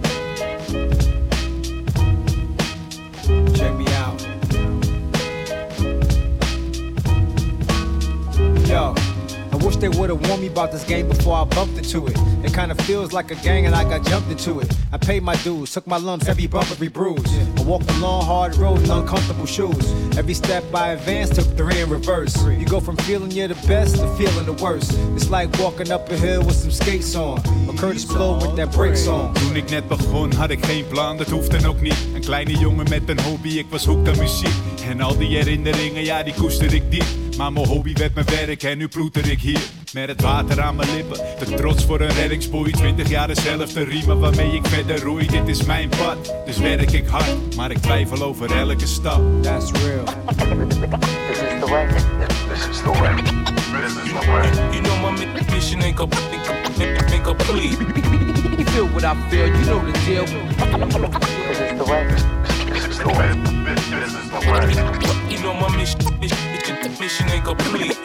Check 3.55 3.73
me 3.77 3.85
out. 3.85 4.21
Yo, 8.67 8.93
wish 9.65 9.77
they 9.77 9.89
would've 9.89 10.21
warned 10.27 10.41
me 10.41 10.47
about 10.47 10.71
this 10.71 10.83
game 10.83 11.07
before 11.07 11.35
I 11.37 11.43
bumped 11.43 11.77
into 11.77 12.07
it. 12.07 12.17
It 12.43 12.53
kinda 12.53 12.75
feels 12.83 13.11
like 13.13 13.31
a 13.31 13.35
gang 13.35 13.65
and 13.65 13.75
I 13.75 13.83
got 13.83 14.05
jumped 14.05 14.29
into 14.31 14.59
it. 14.59 14.67
I 14.91 14.97
paid 14.97 15.23
my 15.23 15.35
dues, 15.43 15.71
took 15.71 15.87
my 15.87 15.97
lumps, 15.97 16.27
every 16.27 16.47
bump, 16.47 16.71
every 16.71 16.87
bruise. 16.87 17.31
I 17.57 17.61
walked 17.63 17.89
a 17.89 17.97
long, 17.99 18.25
hard 18.25 18.55
road 18.57 18.81
in 18.83 18.91
uncomfortable 18.91 19.45
shoes. 19.45 19.85
Every 20.17 20.33
step 20.33 20.63
I 20.73 20.93
advanced 20.93 21.35
took 21.35 21.47
three 21.57 21.79
in 21.81 21.89
reverse. 21.89 22.35
You 22.59 22.65
go 22.65 22.79
from 22.79 22.97
feeling 22.97 23.31
you're 23.31 23.47
the 23.47 23.67
best 23.67 23.95
to 23.97 24.07
feeling 24.17 24.45
the 24.45 24.57
worst. 24.63 24.91
It's 25.15 25.29
like 25.29 25.49
walking 25.59 25.91
up 25.91 26.09
a 26.09 26.15
hill 26.15 26.43
with 26.43 26.55
some 26.55 26.71
skates 26.71 27.15
on. 27.15 27.39
Or 27.67 27.75
Kurtis 27.75 28.05
Blow 28.05 28.35
with 28.39 28.55
that 28.55 28.71
brakes 28.71 29.07
on. 29.07 29.33
Toen 29.33 29.55
ik 29.55 29.69
net 29.69 29.87
begon 29.87 30.33
had 30.33 30.49
ik 30.49 30.65
geen 30.65 30.87
plan, 30.87 31.17
dat 31.17 31.29
hoefde 31.29 31.67
ook 31.67 31.81
niet 31.81 31.97
Een 32.15 32.21
kleine 32.21 32.57
jongen 32.57 32.89
met 32.89 33.09
een 33.09 33.19
hobby, 33.21 33.49
ik 33.49 33.65
was 33.69 33.85
hoekt 33.85 34.07
aan 34.09 34.17
muziek 34.17 34.53
En 34.89 35.01
al 35.01 35.17
die 35.17 35.35
herinneringen, 35.35 36.03
ja 36.03 36.23
die 36.23 36.33
koester 36.33 36.73
ik 36.73 36.91
diep 36.91 37.28
Maar 37.39 37.53
mijn 37.53 37.67
hobby 37.67 37.93
werd 37.93 38.13
mijn 38.13 38.25
werk 38.25 38.63
en 38.63 38.77
nu 38.77 38.87
ploeter 38.87 39.31
ik 39.31 39.41
hier 39.41 39.59
Met 39.93 40.07
het 40.07 40.21
water 40.21 40.61
aan 40.61 40.75
mijn 40.75 40.95
lippen, 40.95 41.17
te 41.39 41.53
trots 41.55 41.85
voor 41.85 42.01
een 42.01 42.11
reddingsboei 42.11 42.71
20 42.71 43.09
jaar 43.09 43.27
dezelfde 43.27 43.83
riemen 43.83 44.19
waarmee 44.19 44.51
ik 44.51 44.65
verder 44.65 44.99
roei 44.99 45.27
Dit 45.27 45.47
is 45.47 45.63
mijn 45.63 45.89
pad, 45.89 46.33
dus 46.45 46.57
werk 46.57 46.91
ik 46.91 47.07
hard 47.07 47.55
Maar 47.55 47.71
ik 47.71 47.77
twijfel 47.77 48.23
over 48.23 48.57
elke 48.57 48.87
stap 48.87 49.43
That's 49.43 49.71
real 49.71 50.03
This 50.03 51.41
is 51.41 51.59
the 51.59 51.67
way. 51.69 51.87
This 52.49 52.67
is 52.67 52.81
the 52.81 52.91
way. 52.91 53.15
This 53.81 53.95
is 54.03 54.11
the 54.11 54.31
way. 54.31 54.49
You 54.71 54.81
know 54.81 55.01
my 55.01 55.11
mi- 55.11 55.55
mission 55.55 55.81
ain't 55.81 55.95
complete. 55.95 56.49
Ain't 57.11 57.23
complete. 57.23 57.77
You 58.57 58.65
feel 58.65 58.87
what 58.87 59.03
I 59.03 59.15
feel, 59.29 59.47
you 59.47 59.65
know 59.65 59.85
the 59.85 59.91
deal. 60.05 60.25
This 61.47 61.59
is 61.59 61.77
the 61.77 61.83
way. 61.83 62.07
This 62.73 62.87
is 62.87 62.97
the 62.97 63.07
way. 63.07 63.33
This 63.99 64.13
is 64.13 64.29
the 64.29 64.39
way. 64.51 65.28
You 65.39 65.45
know 65.45 65.53
my 65.53 65.73
mission, 65.77 65.99
mission, 66.19 66.99
mission 66.99 67.29
ain't 67.29 67.45
complete. 67.45 67.97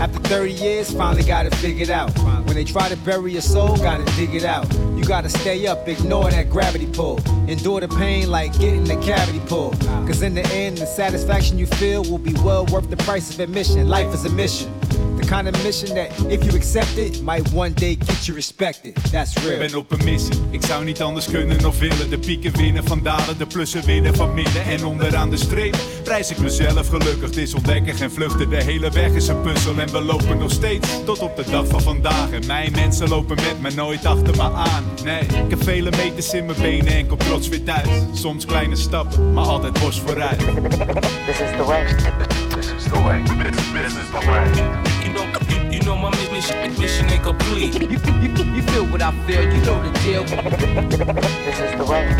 After 0.00 0.18
30 0.20 0.52
years, 0.52 0.92
finally 0.92 1.24
got 1.24 1.46
it 1.46 1.54
figured 1.56 1.90
out. 1.90 2.16
When 2.46 2.54
they 2.54 2.62
try 2.62 2.88
to 2.88 2.96
bury 2.98 3.32
your 3.32 3.42
soul, 3.42 3.76
gotta 3.78 4.04
dig 4.14 4.32
it 4.36 4.44
out. 4.44 4.72
You 4.96 5.02
gotta 5.02 5.28
stay 5.28 5.66
up, 5.66 5.88
ignore 5.88 6.30
that 6.30 6.50
gravity 6.50 6.86
pull. 6.86 7.18
Endure 7.48 7.80
the 7.80 7.88
pain 7.88 8.30
like 8.30 8.56
getting 8.60 8.84
the 8.84 8.94
cavity 9.02 9.40
pulled. 9.48 9.80
Cause 10.06 10.22
in 10.22 10.34
the 10.34 10.46
end, 10.52 10.78
the 10.78 10.86
satisfaction 10.86 11.58
you 11.58 11.66
feel 11.66 12.04
will 12.04 12.18
be 12.18 12.34
well 12.44 12.64
worth 12.66 12.90
the 12.90 12.98
price 12.98 13.34
of 13.34 13.40
admission. 13.40 13.88
Life 13.88 14.14
is 14.14 14.24
a 14.24 14.30
mission. 14.30 14.72
The 15.20 15.26
kind 15.26 15.48
of 15.48 15.62
mission 15.64 15.94
that, 15.94 16.10
if 16.30 16.44
you 16.44 16.54
accept 16.56 16.96
it, 16.96 17.22
might 17.22 17.52
one 17.52 17.72
day 17.74 17.94
get 17.94 18.26
you 18.26 18.34
respected. 18.36 18.94
That's 19.10 19.36
Ik 19.36 19.42
real. 19.42 19.58
ben 19.58 19.74
op 19.74 19.90
een 19.92 20.04
missie, 20.04 20.34
ik 20.50 20.64
zou 20.64 20.84
niet 20.84 21.02
anders 21.02 21.26
kunnen 21.26 21.64
of 21.64 21.78
willen 21.78 22.10
De 22.10 22.18
pieken 22.18 22.56
winnen 22.56 22.84
van 22.84 23.02
dalen, 23.02 23.38
de 23.38 23.46
plussen 23.46 23.84
winnen 23.84 24.14
van 24.14 24.34
midden 24.34 24.64
En 24.64 24.84
onderaan 24.84 25.30
de 25.30 25.36
streep 25.36 25.76
prijs 26.04 26.30
ik 26.30 26.38
mezelf 26.38 26.88
gelukkig 26.88 27.20
Het 27.20 27.36
is 27.36 27.54
ontdekken, 27.54 27.94
geen 27.94 28.10
vluchten, 28.10 28.50
de 28.50 28.62
hele 28.62 28.90
weg 28.90 29.10
is 29.10 29.28
een 29.28 29.40
puzzel 29.40 29.78
En 29.78 29.92
we 29.92 30.00
lopen 30.00 30.38
nog 30.38 30.50
steeds 30.50 30.88
tot 31.04 31.18
op 31.18 31.36
de 31.36 31.44
dag 31.50 31.66
van 31.66 31.80
vandaag 31.80 32.30
En 32.30 32.46
mijn 32.46 32.72
mensen 32.72 33.08
lopen 33.08 33.36
met 33.36 33.60
me 33.60 33.70
nooit 33.70 34.04
achter 34.06 34.36
me 34.36 34.42
aan 34.42 34.84
Nee, 35.04 35.20
ik 35.20 35.50
heb 35.50 35.62
vele 35.62 35.90
meters 35.90 36.32
in 36.32 36.46
mijn 36.46 36.60
benen 36.60 36.92
en 36.92 37.06
kom 37.06 37.18
trots 37.18 37.48
weer 37.48 37.62
thuis 37.62 37.88
Soms 38.12 38.46
kleine 38.46 38.76
stappen, 38.76 39.32
maar 39.32 39.44
altijd 39.44 39.80
bos 39.80 40.00
vooruit 40.00 40.38
This 40.38 41.40
is 41.40 41.50
the 41.56 41.64
way. 41.66 41.86
This 42.56 42.72
is 42.76 42.82
the 42.84 43.02
way. 43.02 43.22
This 43.22 43.94
is 43.94 44.10
the 44.10 44.26
way. 44.26 44.91
You 45.12 45.18
know, 45.18 45.40
you, 45.50 45.70
you 45.72 45.82
know 45.82 45.94
my 45.94 46.08
mission, 46.32 46.56
mission 46.80 47.10
ain't 47.10 47.22
complete. 47.22 47.74
You, 47.74 47.86
you, 47.86 48.54
you 48.56 48.62
feel 48.62 48.86
what 48.86 49.02
I 49.02 49.12
feel, 49.26 49.42
you 49.42 49.60
know 49.60 49.82
the 49.82 49.90
deal. 50.00 50.24
This 50.24 51.60
is 51.60 51.76
the 51.76 51.84
way. 51.84 52.16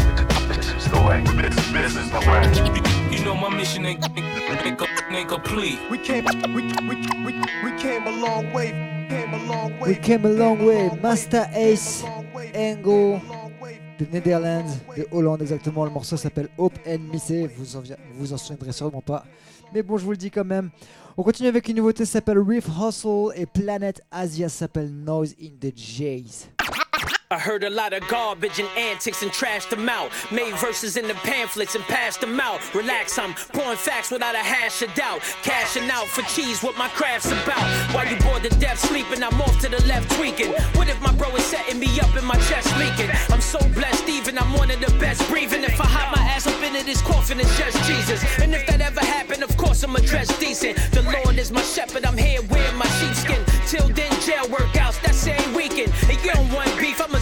This 0.49 0.69
is 0.69 0.91
the 0.91 1.01
way. 1.01 1.25
This, 1.25 1.73
this 1.73 1.97
is 1.97 2.11
the 2.11 2.21
way. 2.29 3.17
You 3.17 3.25
know 3.25 3.35
my 3.35 3.49
mission 3.49 3.87
ain't, 3.87 4.05
ain't, 4.15 4.79
ain't, 5.11 5.29
complete. 5.29 5.79
We 5.91 5.97
came, 5.97 6.27
we, 6.55 6.65
we, 6.87 6.97
we, 7.25 7.41
we 7.65 7.79
came 7.81 8.07
a 8.07 8.11
long 8.11 8.53
way. 8.53 8.73
Came 9.09 9.33
a 9.33 9.47
long 9.47 9.81
way. 9.81 9.89
We 9.89 9.95
came 9.95 10.27
a 10.27 10.29
long 10.29 10.63
way. 10.67 10.91
Master 11.03 11.49
Ace, 11.55 12.05
Engo, 12.55 13.23
de 13.99 14.07
Netherlands, 14.13 14.77
de 14.95 15.07
Hollande 15.13 15.41
exactement. 15.41 15.87
Le 15.87 15.91
morceau 15.91 16.19
s'appelle 16.19 16.51
Hope 16.59 16.79
and 16.87 16.99
Missy. 17.11 17.47
Vous 17.57 17.75
en, 17.75 17.83
vous 18.17 18.33
en 18.35 18.37
souviendrez 18.37 18.73
sûrement 18.73 19.01
pas. 19.01 19.25
Mais 19.73 19.83
bon, 19.83 19.97
je 19.97 20.05
vous 20.05 20.11
le 20.11 20.19
dis 20.19 20.31
quand 20.31 20.45
même. 20.45 20.71
On 21.19 21.23
continue 21.23 21.49
avec 21.49 21.69
une 21.69 21.77
nouveauté 21.77 22.07
s'appelle 22.07 22.39
Reef 22.39 22.67
Hustle 22.69 23.33
et 23.37 23.45
Planet 23.45 24.01
Asia 24.11 24.49
s'appelle 24.49 24.91
Noise 24.91 25.35
in 25.39 25.51
the 25.61 25.71
Jays. 25.77 26.49
I 27.33 27.39
heard 27.39 27.65
a 27.65 27.71
lot 27.71 27.95
of 27.95 28.07
garbage 28.09 28.59
and 28.59 28.69
antics 28.77 29.23
and 29.23 29.31
trashed 29.33 29.71
them 29.71 29.89
out. 29.89 30.13
Made 30.31 30.55
verses 30.57 30.99
in 30.99 31.09
the 31.09 31.15
pamphlets 31.15 31.75
and 31.75 31.83
passed 31.85 32.21
them 32.21 32.39
out. 32.39 32.61
Relax, 32.75 33.19
I'm 33.19 33.33
pouring 33.55 33.79
facts 33.79 34.11
without 34.11 34.35
a 34.35 34.45
hash 34.45 34.83
of 34.83 34.93
doubt. 34.93 35.23
Cashing 35.43 35.89
out 35.91 36.07
for 36.09 36.21
cheese, 36.23 36.63
what 36.63 36.77
my 36.77 36.89
craft's 36.89 37.33
about. 37.33 37.65
While 37.95 38.07
you 38.07 38.19
bored 38.21 38.43
to 38.43 38.51
death 38.61 38.79
sleeping, 38.79 39.23
I'm 39.23 39.41
off 39.41 39.59
to 39.61 39.71
the 39.71 39.83
left 39.87 40.11
tweaking. 40.13 40.53
What 40.77 40.89
if 40.89 41.01
my 41.01 41.13
bro 41.15 41.35
is 41.35 41.45
setting 41.45 41.79
me 41.79 41.89
up 42.01 42.15
and 42.17 42.27
my 42.27 42.37
chest 42.49 42.69
leaking? 42.77 43.11
I'm 43.31 43.41
so 43.41 43.59
blessed, 43.71 44.07
even 44.11 44.37
I'm 44.37 44.53
one 44.53 44.71
of 44.71 44.81
the 44.81 44.93
best 44.99 45.27
breathing. 45.31 45.65
If 45.65 45.81
I 45.81 45.87
hide 45.87 46.15
my 46.15 46.23
ass 46.23 46.47
up 46.47 46.63
into 46.63 46.85
this 46.85 47.01
coffin, 47.01 47.41
it's 47.41 47.57
just 47.59 47.83
Jesus. 47.89 48.23
And 48.43 48.53
if 48.53 48.67
that 48.67 48.83
ever 48.83 49.01
happened, 49.01 49.43
of 49.43 49.57
course 49.57 49.83
I'm 49.83 49.97
a 49.97 50.03
dressed 50.03 50.39
decent. 50.39 50.77
The 50.93 51.03
Lord 51.25 51.39
is 51.39 51.51
my 51.51 51.63
shepherd, 51.63 52.05
I'm 52.05 52.19
here 52.19 52.43
wearing 52.51 52.77
my 52.77 52.89
sheepskin. 53.01 53.43
Till 53.67 53.89
then, 53.89 54.13
jail 54.21 54.45
workouts, 54.53 55.01
that's 55.01 55.27
ain't 55.27 55.57
weekend. 55.57 55.93
And 56.11 56.23
you 56.23 56.33
don't 56.33 56.53
want 56.53 56.69
beef, 56.79 57.01
I'm 57.01 57.22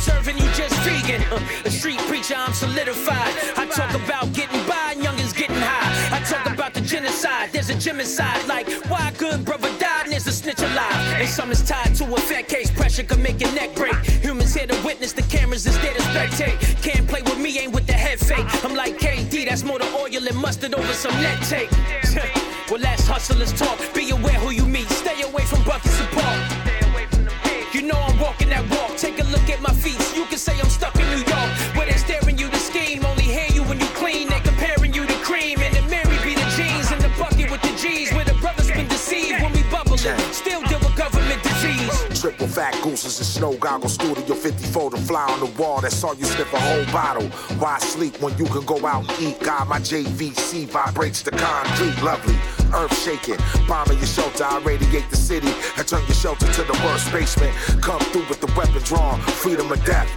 a 1.64 1.70
street 1.70 1.98
preacher, 2.08 2.34
I'm 2.36 2.52
solidified. 2.52 3.34
I 3.56 3.66
talk 3.66 3.94
about 3.94 4.32
getting 4.32 4.60
by 4.66 4.94
and 4.94 5.02
youngins 5.02 5.34
getting 5.36 5.56
high. 5.56 6.16
I 6.16 6.20
talk 6.24 6.52
about 6.52 6.74
the 6.74 6.80
genocide, 6.80 7.50
there's 7.52 7.70
a 7.70 7.74
genocide. 7.74 8.46
Like, 8.46 8.70
why 8.88 9.12
good 9.18 9.44
brother 9.44 9.68
died 9.78 10.04
and 10.04 10.12
there's 10.12 10.26
a 10.26 10.32
snitch 10.32 10.60
alive. 10.60 10.94
And 11.20 11.28
some 11.28 11.50
is 11.50 11.62
tied 11.62 11.94
to 11.96 12.04
a 12.04 12.20
fat 12.20 12.48
case, 12.48 12.70
pressure 12.70 13.02
can 13.02 13.22
make 13.22 13.40
your 13.40 13.52
neck 13.54 13.74
break. 13.74 13.94
Humans 14.22 14.54
here 14.54 14.66
to 14.66 14.84
witness, 14.84 15.12
the 15.12 15.22
cameras 15.22 15.66
is 15.66 15.78
there 15.80 15.94
to 15.94 16.00
spectate. 16.00 16.82
Can't 16.82 17.06
play 17.08 17.22
with 17.22 17.38
me, 17.38 17.58
ain't 17.58 17.72
with 17.72 17.86
the 17.86 17.92
head 17.92 18.18
fake. 18.18 18.46
I'm 18.64 18.74
like 18.74 18.98
KD, 18.98 19.48
that's 19.48 19.64
more 19.64 19.78
the 19.78 19.90
oil 19.94 20.26
and 20.26 20.36
mustard 20.36 20.74
over 20.74 20.92
some 20.92 21.14
net 21.22 21.42
tape. 21.42 21.70
well, 22.70 22.80
let's 22.80 23.06
hustle, 23.06 23.36
let's 23.36 23.52
talk. 23.52 23.78
Be 23.94 24.10
aware 24.10 24.38
who 24.38 24.50
you 24.50 24.66
meet, 24.66 24.88
stay 24.88 25.22
away 25.22 25.44
from 25.44 25.62
buckets 25.64 26.00
and 26.00 26.10
park. 26.10 26.79
Know 27.90 27.98
I'm 28.06 28.20
walking 28.20 28.50
that 28.50 28.62
walk. 28.70 28.96
Take 28.96 29.18
a 29.18 29.24
look 29.34 29.50
at 29.50 29.60
my 29.60 29.72
feet. 29.72 29.98
You 30.14 30.24
can 30.26 30.38
say 30.38 30.54
I'm 30.60 30.70
stuck 30.70 30.94
in 30.94 31.06
New 31.10 31.24
York. 31.26 31.50
Where 31.74 31.86
they're 31.86 31.98
staring 31.98 32.38
you 32.38 32.48
to 32.48 32.59
disease. 42.20 42.30
Triple 42.30 42.48
fat 42.48 42.74
gooses 42.82 43.18
and 43.18 43.26
snow 43.26 43.54
goggles, 43.54 43.94
studio 43.94 44.34
54 44.34 44.90
to 44.92 44.96
fly 44.98 45.26
on 45.30 45.40
the 45.40 45.62
wall. 45.62 45.80
That's 45.80 46.02
all 46.04 46.14
you 46.14 46.24
sniff 46.24 46.52
a 46.52 46.60
whole 46.60 46.84
bottle. 46.86 47.28
Why 47.58 47.78
sleep 47.78 48.20
when 48.20 48.36
you 48.38 48.46
can 48.46 48.64
go 48.64 48.84
out 48.86 49.08
and 49.10 49.22
eat? 49.22 49.40
God, 49.40 49.68
my 49.68 49.78
JVC 49.78 50.66
vibrates 50.66 51.22
the 51.22 51.32
concrete, 51.32 52.02
lovely. 52.02 52.36
Earth 52.72 52.96
shaking, 53.02 53.38
bombing 53.66 53.98
your 53.98 54.06
shelter, 54.06 54.44
I 54.44 54.60
radiate 54.60 55.08
the 55.10 55.16
city 55.16 55.52
and 55.76 55.86
turn 55.86 56.04
your 56.06 56.14
shelter 56.14 56.46
to 56.46 56.62
the 56.62 56.80
worst 56.84 57.10
basement. 57.12 57.54
Come 57.82 58.00
through 58.12 58.28
with 58.28 58.40
the 58.40 58.52
weapon 58.56 58.82
drawn, 58.82 59.20
freedom 59.20 59.72
or 59.72 59.76
death. 59.76 60.08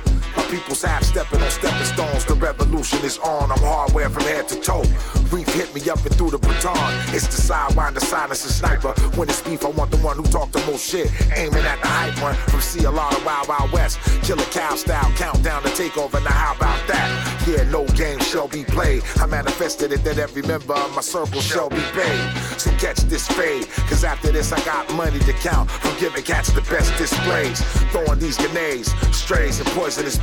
People's 0.49 0.84
half 0.84 1.03
stepping 1.03 1.41
on 1.41 1.49
stepping 1.49 1.85
stones. 1.85 2.26
The 2.26 2.35
revolution 2.35 2.99
is 3.03 3.18
on. 3.19 3.51
I'm 3.51 3.60
hardware 3.60 4.10
from 4.10 4.23
head 4.23 4.47
to 4.49 4.60
toe. 4.60 4.84
Reef 5.31 5.47
hit 5.47 5.73
me 5.73 5.81
up 5.89 6.05
and 6.05 6.14
through 6.15 6.31
the 6.31 6.38
baton. 6.38 6.77
It's 7.14 7.27
the 7.27 7.41
sidewinder, 7.41 7.99
silence, 7.99 8.43
and 8.43 8.53
sniper. 8.53 8.93
When 9.18 9.30
it's 9.30 9.41
beef, 9.41 9.65
I 9.65 9.69
want 9.69 9.91
the 9.91 9.97
one 9.97 10.18
who 10.18 10.23
talk 10.23 10.51
the 10.51 10.60
most 10.69 10.88
shit. 10.88 11.10
Aiming 11.35 11.65
at 11.65 11.81
the 11.81 11.88
hype 11.88 12.22
one 12.22 12.35
from 12.35 12.60
CLR 12.60 13.18
to 13.18 13.26
Wild 13.26 13.47
Wild 13.47 13.72
West. 13.72 13.99
Killer 14.22 14.45
cow 14.51 14.76
style, 14.76 15.11
countdown 15.15 15.64
to 15.64 15.69
takeover. 15.69 16.23
Now 16.23 16.31
how 16.31 16.55
about 16.55 16.88
that? 16.88 17.10
Yeah, 17.47 17.64
no 17.72 17.85
game 17.88 18.19
shall 18.19 18.47
be 18.47 18.64
played. 18.64 19.03
I 19.18 19.26
manifested 19.26 19.91
it 19.91 20.03
that 20.03 20.18
every 20.18 20.43
member 20.43 20.73
of 20.73 20.95
my 20.95 21.01
circle 21.01 21.41
shall 21.41 21.69
be 21.69 21.84
paid. 21.93 22.31
So 22.57 22.72
catch 22.77 22.97
this 23.10 23.27
fade, 23.27 23.68
cause 23.89 24.03
after 24.03 24.31
this 24.31 24.51
I 24.51 24.64
got 24.64 24.91
money 24.93 25.19
to 25.19 25.34
count. 25.34 25.69
From 25.69 25.99
giving 25.99 26.23
cats 26.23 26.51
the 26.53 26.61
best 26.61 26.95
displays. 26.97 27.60
Throwing 27.91 28.19
these 28.19 28.38
grenades, 28.38 28.93
strays 29.15 29.60
and 29.60 29.68
poisonous 29.69 30.18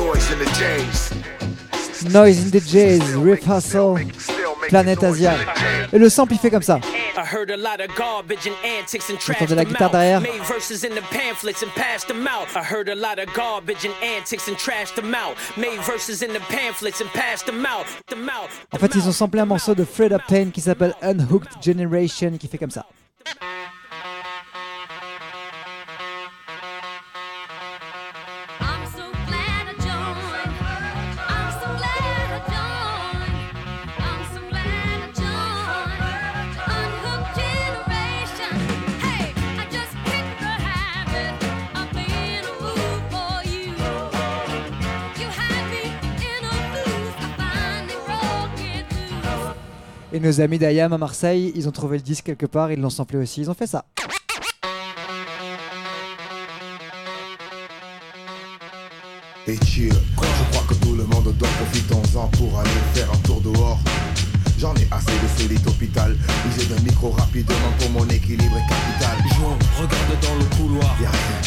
noise 0.00 0.32
in 0.32 0.38
the 0.38 0.50
jays, 0.58 1.12
Noise 2.12 2.54
Riff 3.16 3.46
Hustle, 3.46 3.98
Planète 4.68 5.02
Asia. 5.02 5.34
Et 5.92 5.98
le 5.98 6.08
sample 6.08 6.34
il 6.34 6.38
fait 6.38 6.50
comme 6.50 6.62
ça. 6.62 6.80
J'entendais 9.26 9.54
la 9.54 9.64
guitare 9.64 9.90
derrière. 9.90 10.22
En 18.72 18.78
fait, 18.78 18.94
ils 18.94 19.08
ont 19.08 19.12
samplé 19.12 19.40
un 19.40 19.46
morceau 19.46 19.74
de 19.74 19.84
Fred 19.84 20.16
Payne 20.28 20.50
qui 20.52 20.60
s'appelle 20.60 20.94
Unhooked 21.02 21.62
Generation 21.62 22.32
qui 22.38 22.46
fait 22.48 22.58
comme 22.58 22.70
ça. 22.70 22.86
Et 50.12 50.20
nos 50.20 50.40
amis 50.40 50.58
d'Ayam 50.58 50.92
à 50.92 50.98
Marseille, 50.98 51.52
ils 51.54 51.68
ont 51.68 51.72
trouvé 51.72 51.98
le 51.98 52.02
disque 52.02 52.24
quelque 52.24 52.46
part, 52.46 52.72
ils 52.72 52.80
l'ont 52.80 52.90
samplé 52.90 53.18
aussi, 53.18 53.42
ils 53.42 53.50
ont 53.50 53.54
fait 53.54 53.66
ça. 53.66 53.84
et 59.48 59.56
chill. 59.64 59.92
Je 59.92 60.56
crois 60.56 60.66
que 60.68 60.74
tout 60.74 60.94
le 60.94 61.04
monde 61.04 61.34
dort, 61.38 61.48
profitons-en 61.48 62.28
pour 62.28 62.58
aller 62.58 62.70
faire 62.94 63.10
un 63.10 63.16
tour 63.18 63.40
dehors. 63.40 63.78
J'en 64.58 64.74
ai 64.74 64.88
assez 64.90 65.14
de 65.46 65.54
lit 65.54 65.60
hôpital. 65.66 66.16
User 66.50 66.66
d'un 66.66 66.82
micro 66.82 67.10
rapidement 67.10 67.54
pour 67.78 67.90
mon 67.90 68.08
équilibre 68.08 68.58
capital. 68.68 69.16
Jo, 69.38 69.54
regarde 69.78 70.18
dans 70.20 70.34
le 70.34 70.44
couloir. 70.56 70.96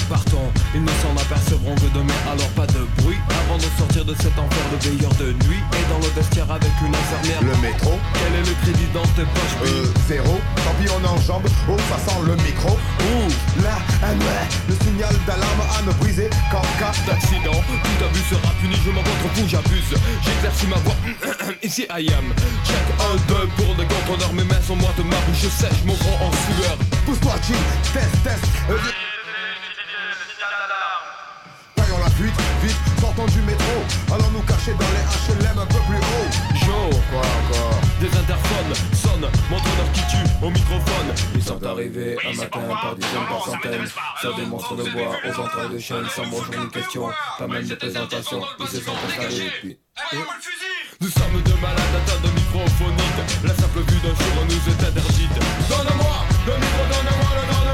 Partons, 0.07 0.47
ils 0.73 0.81
ne 0.81 0.93
s'en 1.03 1.11
apercevront 1.19 1.75
que 1.75 1.91
demain, 1.93 2.15
alors 2.31 2.47
pas 2.55 2.67
de 2.67 2.87
bruit. 3.01 3.17
Avant 3.43 3.57
de 3.57 3.67
sortir 3.77 4.05
de 4.05 4.15
cet 4.15 4.31
enfer 4.39 4.63
de 4.71 4.77
veilleur 4.87 5.11
de 5.15 5.33
nuit. 5.45 5.59
Et 5.75 5.83
dans 5.91 5.99
le 5.99 6.07
vestiaire 6.15 6.49
avec 6.49 6.71
une 6.79 6.95
infirmière. 6.95 7.41
Le 7.43 7.55
métro 7.61 7.99
Quel 8.15 8.33
est 8.39 8.47
le 8.47 8.55
crédit 8.63 8.87
dans 8.93 9.07
tes 9.19 9.27
poches 9.27 9.59
Euh, 9.67 9.91
zéro. 10.07 10.39
Tant 10.63 10.73
pis, 10.79 10.87
on 10.87 11.03
enjambe. 11.03 11.43
Oh, 11.67 11.75
ça 11.91 11.99
sent 11.99 12.19
le 12.25 12.35
micro. 12.47 12.71
Ouh, 12.71 13.61
là, 13.61 13.75
un 14.07 14.15
ouais. 14.15 14.45
Le 14.69 14.75
signal 14.87 15.13
d'alarme 15.27 15.63
à 15.77 15.81
ne 15.83 15.91
briser 15.99 16.29
qu'en 16.49 16.63
cas 16.79 16.95
d'accident. 17.05 17.59
Tout 17.67 18.05
abus 18.05 18.23
sera 18.29 18.53
puni, 18.61 18.75
je 18.85 18.91
m'en 18.91 19.03
contre 19.03 19.35
fou, 19.35 19.43
j'abuse. 19.47 19.91
J'exerce 20.23 20.63
ma 20.69 20.77
voix. 20.77 20.95
Ici 21.63 21.83
I 21.91 22.07
am. 22.15 22.31
Check 22.63 23.00
1, 23.13 23.15
2 23.27 23.47
pour 23.57 23.75
des 23.75 23.85
contrôleurs. 23.85 24.33
Mes 24.33 24.43
mains 24.43 24.61
sont 24.61 24.75
moites, 24.75 24.97
ma 24.99 25.17
bouche 25.27 25.47
sèche, 25.49 25.83
mon 25.85 25.95
front 25.95 26.25
en 26.25 26.31
sueur. 26.31 26.77
Pousse-toi, 27.05 27.33
chill. 27.43 27.55
Test, 27.93 28.23
test. 28.23 28.43
Euh, 28.69 28.77
Taillons 31.75 31.99
la 31.99 32.09
fuite, 32.11 32.35
vite, 32.63 32.77
sortons 32.99 33.25
du 33.25 33.41
métro. 33.41 33.75
Allons 34.13 34.31
nous 34.31 34.41
cacher 34.41 34.73
dans 34.73 34.91
les 34.95 35.43
HLM 35.43 35.57
un 35.57 35.65
peu 35.65 35.79
plus 35.87 35.97
haut. 35.97 36.29
Joe, 36.65 37.01
Quoi 37.11 37.19
encore 37.19 37.81
des 37.99 38.07
interphones 38.07 38.73
sonnent, 38.93 39.29
montre-leur 39.49 39.91
qui 39.91 40.01
tue 40.09 40.45
au 40.45 40.49
microphone. 40.49 41.13
Ils 41.35 41.43
sont 41.43 41.63
arrivés 41.63 42.17
un 42.25 42.35
matin 42.35 42.61
par 42.81 42.95
dizaines, 42.95 43.27
par 43.29 43.45
centaines, 43.45 43.87
sur 44.19 44.35
des 44.35 44.45
monstres 44.45 44.75
de 44.75 44.89
bois 44.89 45.11
aux 45.27 45.39
entrailles 45.39 45.69
de 45.69 45.77
chaîne, 45.79 46.05
sans 46.09 46.25
bonjour 46.25 46.55
ni 46.63 46.69
question, 46.69 47.09
pas 47.37 47.47
même 47.47 47.67
de 47.67 47.75
présentation, 47.75 48.41
ils 48.59 48.67
se 48.67 48.79
sont 48.81 48.93
installés 49.07 49.45
et 49.45 49.51
puis. 49.61 49.77
Nous 51.01 51.09
sommes 51.09 51.41
deux 51.43 51.57
malades 51.59 51.81
atteints 51.97 52.21
de 52.21 52.31
microphonite 52.35 53.41
La 53.43 53.55
simple 53.55 53.79
vue 53.79 53.99
d'un 54.05 54.13
jour 54.13 54.45
nous 54.45 54.53
est 54.53 54.87
interdite. 54.87 55.33
Donne-moi 55.67 56.17
le 56.45 56.53
micro, 56.53 56.83
donne-moi 56.89 57.29
le, 57.37 57.43
donne-moi 57.49 57.70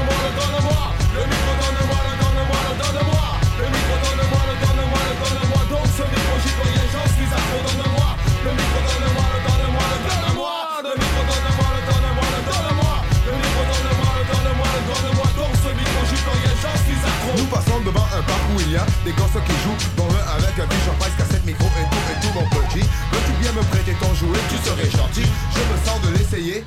où 18.58 18.60
il 18.60 18.72
y 18.72 18.76
a 18.76 18.86
des 19.04 19.12
gosses 19.12 19.38
qui 19.46 19.56
jouent 19.62 19.78
Dont 19.96 20.08
l'un 20.08 20.24
avec 20.34 20.58
un 20.58 20.66
bichon 20.66 20.92
passe 20.98 21.14
cassette 21.16 21.44
micro 21.44 21.66
et 21.66 21.86
tout 21.90 22.04
et 22.10 22.18
tout 22.20 22.32
mon 22.34 22.46
petit. 22.60 22.84
Veux-tu 23.12 23.32
bien 23.40 23.52
me 23.52 23.62
prêter 23.62 23.94
ton 24.00 24.12
jouet? 24.14 24.38
Tu 24.50 24.56
serais 24.68 24.90
gentil. 24.90 25.26
Je 25.54 25.60
me 25.60 25.86
sens 25.86 26.00
de 26.02 26.18
l'essayer. 26.18 26.64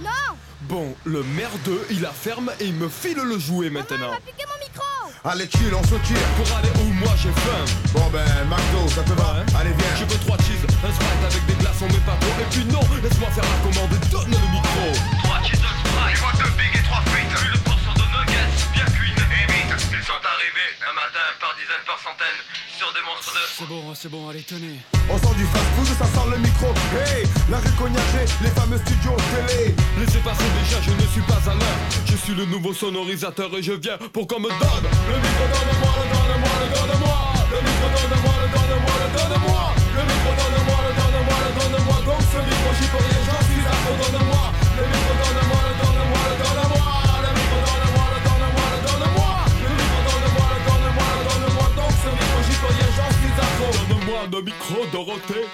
Bon, 0.62 0.96
le 1.04 1.24
merdeux, 1.24 1.86
il 1.90 2.02
la 2.02 2.12
ferme 2.12 2.52
et 2.60 2.66
il 2.66 2.74
me 2.76 2.88
file 2.88 3.18
le 3.18 3.38
jouet 3.38 3.70
maintenant. 3.70 4.12
Allez 5.24 5.48
chill 5.48 5.74
on 5.76 5.84
se 5.84 5.96
tire. 6.08 6.28
Pour 6.38 6.58
aller 6.58 6.72
où 6.82 6.94
moi 6.94 7.14
j'ai 7.22 7.30
faim. 7.30 7.66
Bon 7.94 8.10
ben 8.12 8.26
McDo 8.50 8.88
ça 8.90 9.04
te 9.04 9.14
va? 9.14 9.44
Allez 9.60 9.70
viens. 9.78 9.96
Je 10.00 10.06
veux 10.06 10.20
trois 10.26 10.38
cheese, 10.38 10.64
un 10.66 10.92
sprite 10.92 11.24
avec 11.24 11.46
des 11.46 11.54
glaçons 11.62 11.88
mais 11.90 12.00
pas 12.00 12.18
trop. 12.20 12.34
Et 12.42 12.46
puis 12.50 12.66
non, 12.66 12.82
laisse-moi 13.04 13.30
faire 13.30 13.44
la 13.44 13.72
commande, 13.72 13.92
donne 14.10 14.32
le 14.32 14.48
micro. 14.50 14.86
Trois 15.24 15.42
cheese, 15.44 15.62
un 15.62 16.16
sprite, 16.16 16.38
deux 16.40 16.52
big 16.58 16.74
et 16.74 16.84
trois 16.84 17.02
frites 17.06 17.61
par 21.40 21.54
dizaines, 21.56 21.86
par 21.86 22.00
centaines 22.00 22.42
Sur 22.78 22.92
des 22.94 23.04
monstres 23.06 23.34
de... 23.34 23.44
C'est 23.46 23.68
bon, 23.68 23.96
c'est 23.96 24.10
bon, 24.10 24.30
allez 24.30 24.44
tenez 24.44 24.80
On 25.10 25.18
sent 25.18 25.36
du 25.38 25.46
fast 25.46 25.70
food 25.76 25.88
ça 25.98 26.06
sent 26.06 26.28
le 26.32 26.38
micro 26.38 26.68
Hey 26.98 27.24
la 27.50 27.60
rue 27.60 27.76
cognacée, 27.78 28.26
les 28.42 28.50
fameux 28.52 28.78
studios 28.80 29.16
télé 29.32 29.76
Laissez 30.00 30.20
passer 30.20 30.50
déjà, 30.60 30.82
je 30.82 30.92
ne 30.92 31.08
suis 31.12 31.22
pas 31.22 31.40
à 31.46 31.54
l'heure 31.54 31.80
Je 32.06 32.16
suis 32.16 32.34
le 32.34 32.46
nouveau 32.46 32.74
sonorisateur 32.74 33.54
et 33.56 33.64
je 33.64 33.74
viens 33.74 33.98
pour 34.12 34.28
qu'on 34.28 34.40
me 34.40 34.50
donne 34.50 34.86
Le 35.08 35.18
micro, 35.22 35.46
donne-moi, 35.54 35.92
le 36.02 36.06
donne-moi, 36.12 36.54
le 36.62 36.68
donne-moi 36.74 37.18
Le 37.52 37.60
micro, 37.62 37.88
donne-moi, 37.96 38.34
le 38.42 38.48
donne-moi, 38.50 38.96
le 39.02 39.08
donne-moi 39.16 39.64
Le 39.96 40.04
micro, 40.10 40.32
donne-moi, 40.42 40.78
le 40.88 40.92
donne-moi, 41.00 41.38
le 41.46 41.52
donne-moi 41.60 41.98
Donc 42.08 42.22
ce 42.26 42.40
micro, 42.42 42.70
j'y 42.80 42.88
peux 42.90 43.04
rien, 43.04 43.22
j'en 43.30 43.42
suis 43.46 43.62
accro, 43.62 43.94
donne-moi 44.00 44.31
Le 54.30 54.42
micro, 54.42 54.86
Dorothée 54.92 55.48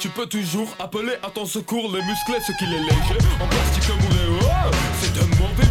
tu 0.00 0.08
peux 0.08 0.26
toujours 0.26 0.68
appeler 0.78 1.14
à 1.22 1.30
ton 1.30 1.46
secours 1.46 1.90
les 1.94 2.02
musclés, 2.02 2.40
ce 2.46 2.52
qu'il 2.58 2.72
est 2.72 2.78
léger, 2.78 3.18
en 3.40 3.46
plastique 3.46 3.88
moulé. 4.00 4.38
Oh, 4.42 4.70
c'est 5.00 5.16
un 5.18 5.26
mauvais 5.40 5.63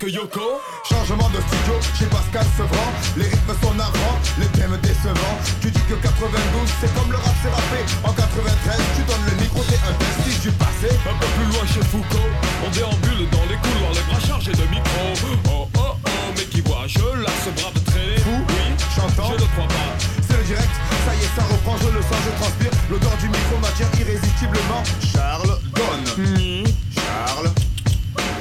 micro 0.00 0.06
de 0.06 0.12
marque 0.12 0.12
Yoko. 0.12 0.60
Changement 0.88 1.28
de 1.30 1.40
studio 1.40 1.74
chez 1.98 2.06
Pascal 2.06 2.46
Sevran. 2.56 2.92
Les 3.16 3.24
rythmes 3.24 3.54
sont 3.62 3.74
navrants, 3.74 4.18
les 4.38 4.46
thèmes 4.58 4.76
décevants. 4.82 5.38
Tu 5.60 5.70
dis 5.70 5.80
que 5.88 5.94
92 5.94 6.40
c'est 6.80 6.92
comme 6.94 7.10
le 7.10 7.16
rap 7.16 7.34
c'est 7.42 7.50
rappé. 7.50 7.84
En 8.04 8.12
93 8.12 8.76
tu 8.96 9.02
donnes 9.02 9.26
le 9.30 9.42
micro 9.42 9.60
t'es 9.64 9.78
un 9.86 9.94
vestige 9.98 10.40
du 10.40 10.50
passé. 10.52 10.88
Un 11.06 11.16
peu 11.18 11.26
plus 11.36 11.46
loin 11.52 11.66
chez 11.66 11.84
Foucault, 11.84 12.30
on 12.64 12.70
déambule 12.70 13.28
dans 13.30 13.44
les 13.48 13.56
couloirs, 13.56 13.94
les 13.94 14.04
bras 14.08 14.20
chargés 14.20 14.52
de 14.52 14.66
micros. 14.70 15.14
Oh 15.48 15.68
oh 15.78 15.96
oh, 16.04 16.32
mais 16.36 16.44
qui 16.44 16.60
voit, 16.62 16.86
je 16.86 17.04
lasse 17.20 17.44
ce 17.44 17.50
brave 17.60 17.76
traîner. 17.86 18.18
Fou, 18.18 18.40
oui, 18.48 18.64
chantant, 18.94 19.32
je 19.36 19.42
ne 19.42 19.48
crois 19.52 19.68
pas. 19.68 19.90
C'est 20.26 20.36
le 20.36 20.44
direct, 20.44 20.74
ça 21.06 21.14
y 21.14 21.18
est 21.18 21.32
ça 21.36 21.44
reprend, 21.44 21.76
je 21.78 21.88
le 21.88 22.02
sens, 22.02 22.20
je 22.24 22.32
transpire. 22.40 22.72
L'odeur 22.90 23.16
du 23.18 23.28
micro 23.28 23.56
m'attire 23.60 23.88
irrésistiblement. 24.00 24.82
Charles 25.12 25.58
donne 25.74 26.64
Charles, 26.94 27.52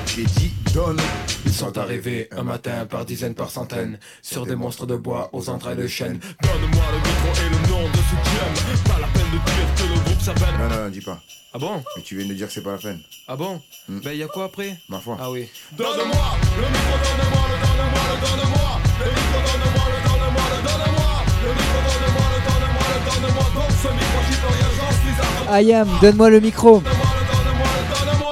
j'ai 0.08 0.24
dit 0.24 0.59
donne 0.74 1.00
Ils 1.46 1.54
sont 1.54 1.78
arrivés 1.78 2.28
un 2.32 2.44
matin 2.44 2.86
par 2.86 3.06
dizaines, 3.06 3.36
par 3.36 3.50
centaines 3.50 4.00
Sur 4.22 4.46
des 4.46 4.56
monstres 4.56 4.86
de 4.86 4.96
bois 4.96 5.30
aux 5.34 5.50
entrailles 5.50 5.78
de 5.78 5.88
chêne 5.88 6.20
Donne-moi 6.42 6.84
le 6.92 6.98
micro 6.98 7.46
et 7.46 7.50
le 7.50 7.70
nom 7.70 7.84
de 7.90 7.98
ce 7.98 8.16
gem. 8.30 8.84
Pas 8.86 9.00
la 9.00 9.08
peine 9.08 9.30
de 9.32 9.38
dire 9.38 9.76
que 9.76 9.84
le 9.94 10.00
groupe 10.06 10.22
s'appelle 10.22 10.56
Non 10.60 10.84
non, 10.84 10.90
dis 10.90 11.02
pas. 11.02 11.20
Ah 11.54 11.58
bon 11.58 11.84
Mais 11.96 12.04
tu 12.04 12.16
viens 12.18 12.28
de 12.28 12.34
dire 12.34 12.48
que 12.48 12.54
c'est 12.54 12.62
pas 12.62 12.74
la 12.74 12.78
peine. 12.78 13.00
Ah 13.28 13.36
bon 13.36 13.62
Ben 13.88 14.14
y 14.14 14.24
a 14.24 14.28
quoi 14.28 14.46
après 14.46 14.78
Ma 14.88 15.00
foi. 15.00 15.18
Ah 15.20 15.32
oui. 15.32 15.48
Donne-moi 15.72 15.98
le 15.98 16.68
micro, 16.68 16.96
donne-moi 17.04 17.44
le, 17.50 17.56
donne-moi 17.66 18.04
le, 18.10 18.16
donne-moi. 18.22 18.70
Le 19.00 19.10
micro, 19.10 19.40
donne-moi 19.50 19.86
le, 19.90 19.98
donne-moi 20.10 20.46
le, 20.52 20.58
donne-moi. 20.68 21.12
Le 21.44 21.50
micro, 21.58 21.80
donne-moi 21.90 22.26
le, 22.34 22.40
donne-moi 22.50 22.86
le, 22.94 23.00
donne-moi. 23.10 23.46
Donc 23.56 23.72
ce 23.82 23.88
micro, 23.88 24.20
j'y 24.30 24.38
peux 24.38 24.54
rien, 24.54 24.70
j'en 24.78 24.92
suis 24.92 25.16
accro 25.22 25.54
Ayam, 25.54 25.90
donne-moi 26.02 26.30
le 26.30 26.40
micro. 26.40 26.84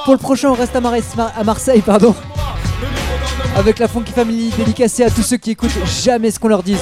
Pour 0.08 0.14
le 0.14 0.20
prochain, 0.22 0.52
on 0.52 0.54
reste 0.54 0.74
à, 0.74 0.80
Mar- 0.80 0.94
à 1.38 1.44
Marseille, 1.44 1.82
pardon. 1.82 2.16
Avec 3.58 3.78
la 3.78 3.90
Funky 3.90 4.14
Family 4.14 4.52
dédicacée 4.56 5.04
à 5.04 5.10
tous 5.10 5.22
ceux 5.22 5.36
qui 5.36 5.52
écoutent 5.52 5.78
jamais 5.86 6.32
ce 6.32 6.40
qu'on 6.40 6.48
leur 6.48 6.64
dise. 6.64 6.80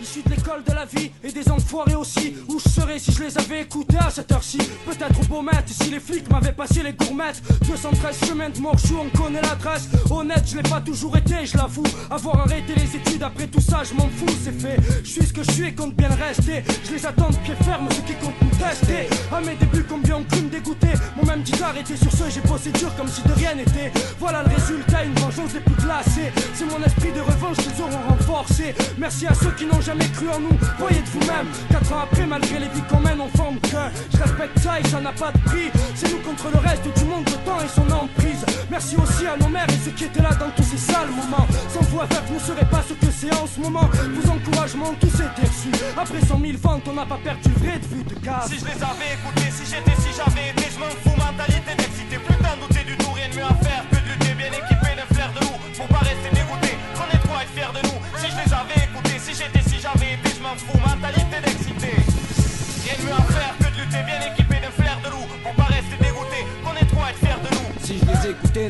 Issu 0.00 0.22
de 0.22 0.30
l'école 0.30 0.62
de 0.64 0.72
la 0.72 0.84
vie 0.84 1.10
et 1.24 1.32
des 1.32 1.50
enfoirés 1.50 1.94
aussi 1.94 2.34
Où 2.48 2.58
je 2.58 2.68
serais 2.68 2.98
si 2.98 3.12
je 3.12 3.22
les 3.24 3.38
avais 3.38 3.62
écoutés 3.62 3.96
à 3.98 4.10
cette 4.10 4.32
heure-ci 4.36 4.58
Peut-être 4.84 5.20
au 5.20 5.24
beau 5.24 5.42
maître 5.42 5.68
si 5.68 5.90
les 5.90 6.00
flics 6.00 6.30
m'avaient 6.30 6.52
passé 6.52 6.82
les 6.82 6.92
gourmettes. 6.92 7.42
213 7.68 8.28
chemins 8.28 8.50
de 8.50 8.58
Morchou, 8.60 8.98
on 9.00 9.16
connaît 9.16 9.40
l'adresse. 9.40 9.88
Honnête, 10.10 10.44
je 10.46 10.56
l'ai 10.56 10.62
pas 10.62 10.80
toujours 10.80 11.16
été, 11.16 11.44
je 11.44 11.56
l'avoue. 11.56 11.82
Avoir 12.10 12.40
arrêté 12.40 12.74
les 12.76 12.96
études 12.96 13.22
après 13.22 13.46
tout 13.46 13.60
ça, 13.60 13.82
je 13.82 13.94
m'en 13.94 14.08
fous, 14.08 14.36
c'est 14.44 14.58
fait. 14.58 14.76
Je 15.02 15.10
suis 15.10 15.26
ce 15.26 15.32
que 15.32 15.42
je 15.42 15.50
suis 15.50 15.64
et 15.64 15.74
compte 15.74 15.94
bien 15.96 16.08
rester 16.08 16.62
Je 16.84 16.92
les 16.92 17.06
attends 17.06 17.30
de 17.30 17.36
pied 17.36 17.54
ferme, 17.64 17.88
ceux 17.90 18.02
qui 18.02 18.14
comptent 18.14 18.40
nous 18.42 18.56
tester. 18.56 19.08
À 19.32 19.40
mes 19.40 19.56
débuts, 19.56 19.84
combien 19.88 20.16
ont 20.16 20.24
cru 20.24 20.42
me 20.42 20.50
dégoûter 20.50 20.92
Mon 21.16 21.24
même 21.24 21.42
dit 21.42 21.52
arrêter 21.62 21.96
sur 21.96 22.12
ce, 22.12 22.30
j'ai 22.30 22.40
bossé 22.42 22.70
dur 22.72 22.94
comme 22.96 23.08
si 23.08 23.22
de 23.22 23.32
rien 23.32 23.54
n'était. 23.54 23.90
Voilà 24.18 24.42
le 24.44 24.54
résultat, 24.54 25.04
une 25.04 25.14
vengeance 25.14 25.52
des 25.52 25.60
plus 25.60 25.74
glacées 25.82 26.30
C'est 26.54 26.66
mon 26.66 26.82
esprit 26.84 27.12
de 27.12 27.20
revanche 27.20 27.56
qu'ils 27.56 27.82
auront 27.82 28.02
renforcé. 28.08 28.74
Merci 28.98 29.26
à 29.26 29.34
ceux 29.34 29.50
qui 29.58 29.66
n'ont 29.66 29.80
jamais 29.80 30.08
cru 30.10 30.28
en 30.28 30.40
nous, 30.40 30.56
voyez 30.78 31.00
de 31.00 31.08
vous-même 31.08 31.46
Quatre 31.70 31.92
ans 31.92 32.00
après, 32.04 32.26
malgré 32.26 32.58
les 32.60 32.68
vies 32.68 32.82
qu'on 32.88 33.00
mène, 33.00 33.20
on 33.20 33.28
forme 33.36 33.58
qu'un 33.60 33.90
Je 34.12 34.25
respecte 34.26 34.58
ça 34.58 34.80
et 34.80 34.88
ça 34.88 35.00
n'a 35.00 35.12
pas 35.12 35.32
de 35.32 35.38
prix. 35.38 35.70
C'est 35.94 36.10
nous 36.10 36.18
contre 36.18 36.48
le 36.52 36.58
reste 36.58 36.84
du 36.98 37.04
monde, 37.04 37.24
le 37.26 37.38
temps 37.44 37.60
et 37.64 37.68
son 37.68 37.88
emprise. 37.90 38.44
Merci 38.70 38.96
aussi 38.96 39.26
à 39.26 39.36
nos 39.36 39.48
mères 39.48 39.68
et 39.68 39.84
ceux 39.84 39.92
qui 39.92 40.04
étaient 40.04 40.22
là 40.22 40.34
dans 40.34 40.50
tous 40.50 40.64
ces 40.64 40.78
sales 40.78 41.10
moments. 41.10 41.46
Sans 41.72 41.80
vous 41.80 41.98
vous 42.28 42.34
ne 42.34 42.40
serez 42.40 42.66
pas 42.66 42.82
ce 42.86 42.94
que 42.94 43.10
c'est 43.12 43.32
en 43.34 43.46
ce 43.46 43.60
moment. 43.60 43.88
Vos 44.14 44.30
encouragements, 44.30 44.94
tous 45.00 45.14
étaient 45.14 45.46
reçus 45.46 45.72
Après 45.96 46.20
100 46.20 46.40
000 46.40 46.58
ventes, 46.60 46.82
on 46.88 46.94
n'a 46.94 47.06
pas 47.06 47.18
perdu 47.22 47.48
le 47.48 47.66
vrai 47.66 47.78
de 47.78 47.86
vue 47.86 48.04
de 48.04 48.14
gaz 48.24 48.48
Si 48.48 48.58
je 48.58 48.64
les 48.64 48.82
avais 48.82 49.14
écoutés, 49.14 49.50
si 49.50 49.64
j'étais, 49.70 49.96
si 50.00 50.10
j'avais 50.16 50.50
été, 50.50 50.64
je 50.74 50.78
m'en 50.78 50.90
fous, 51.02 51.16
mentalité 51.16 51.85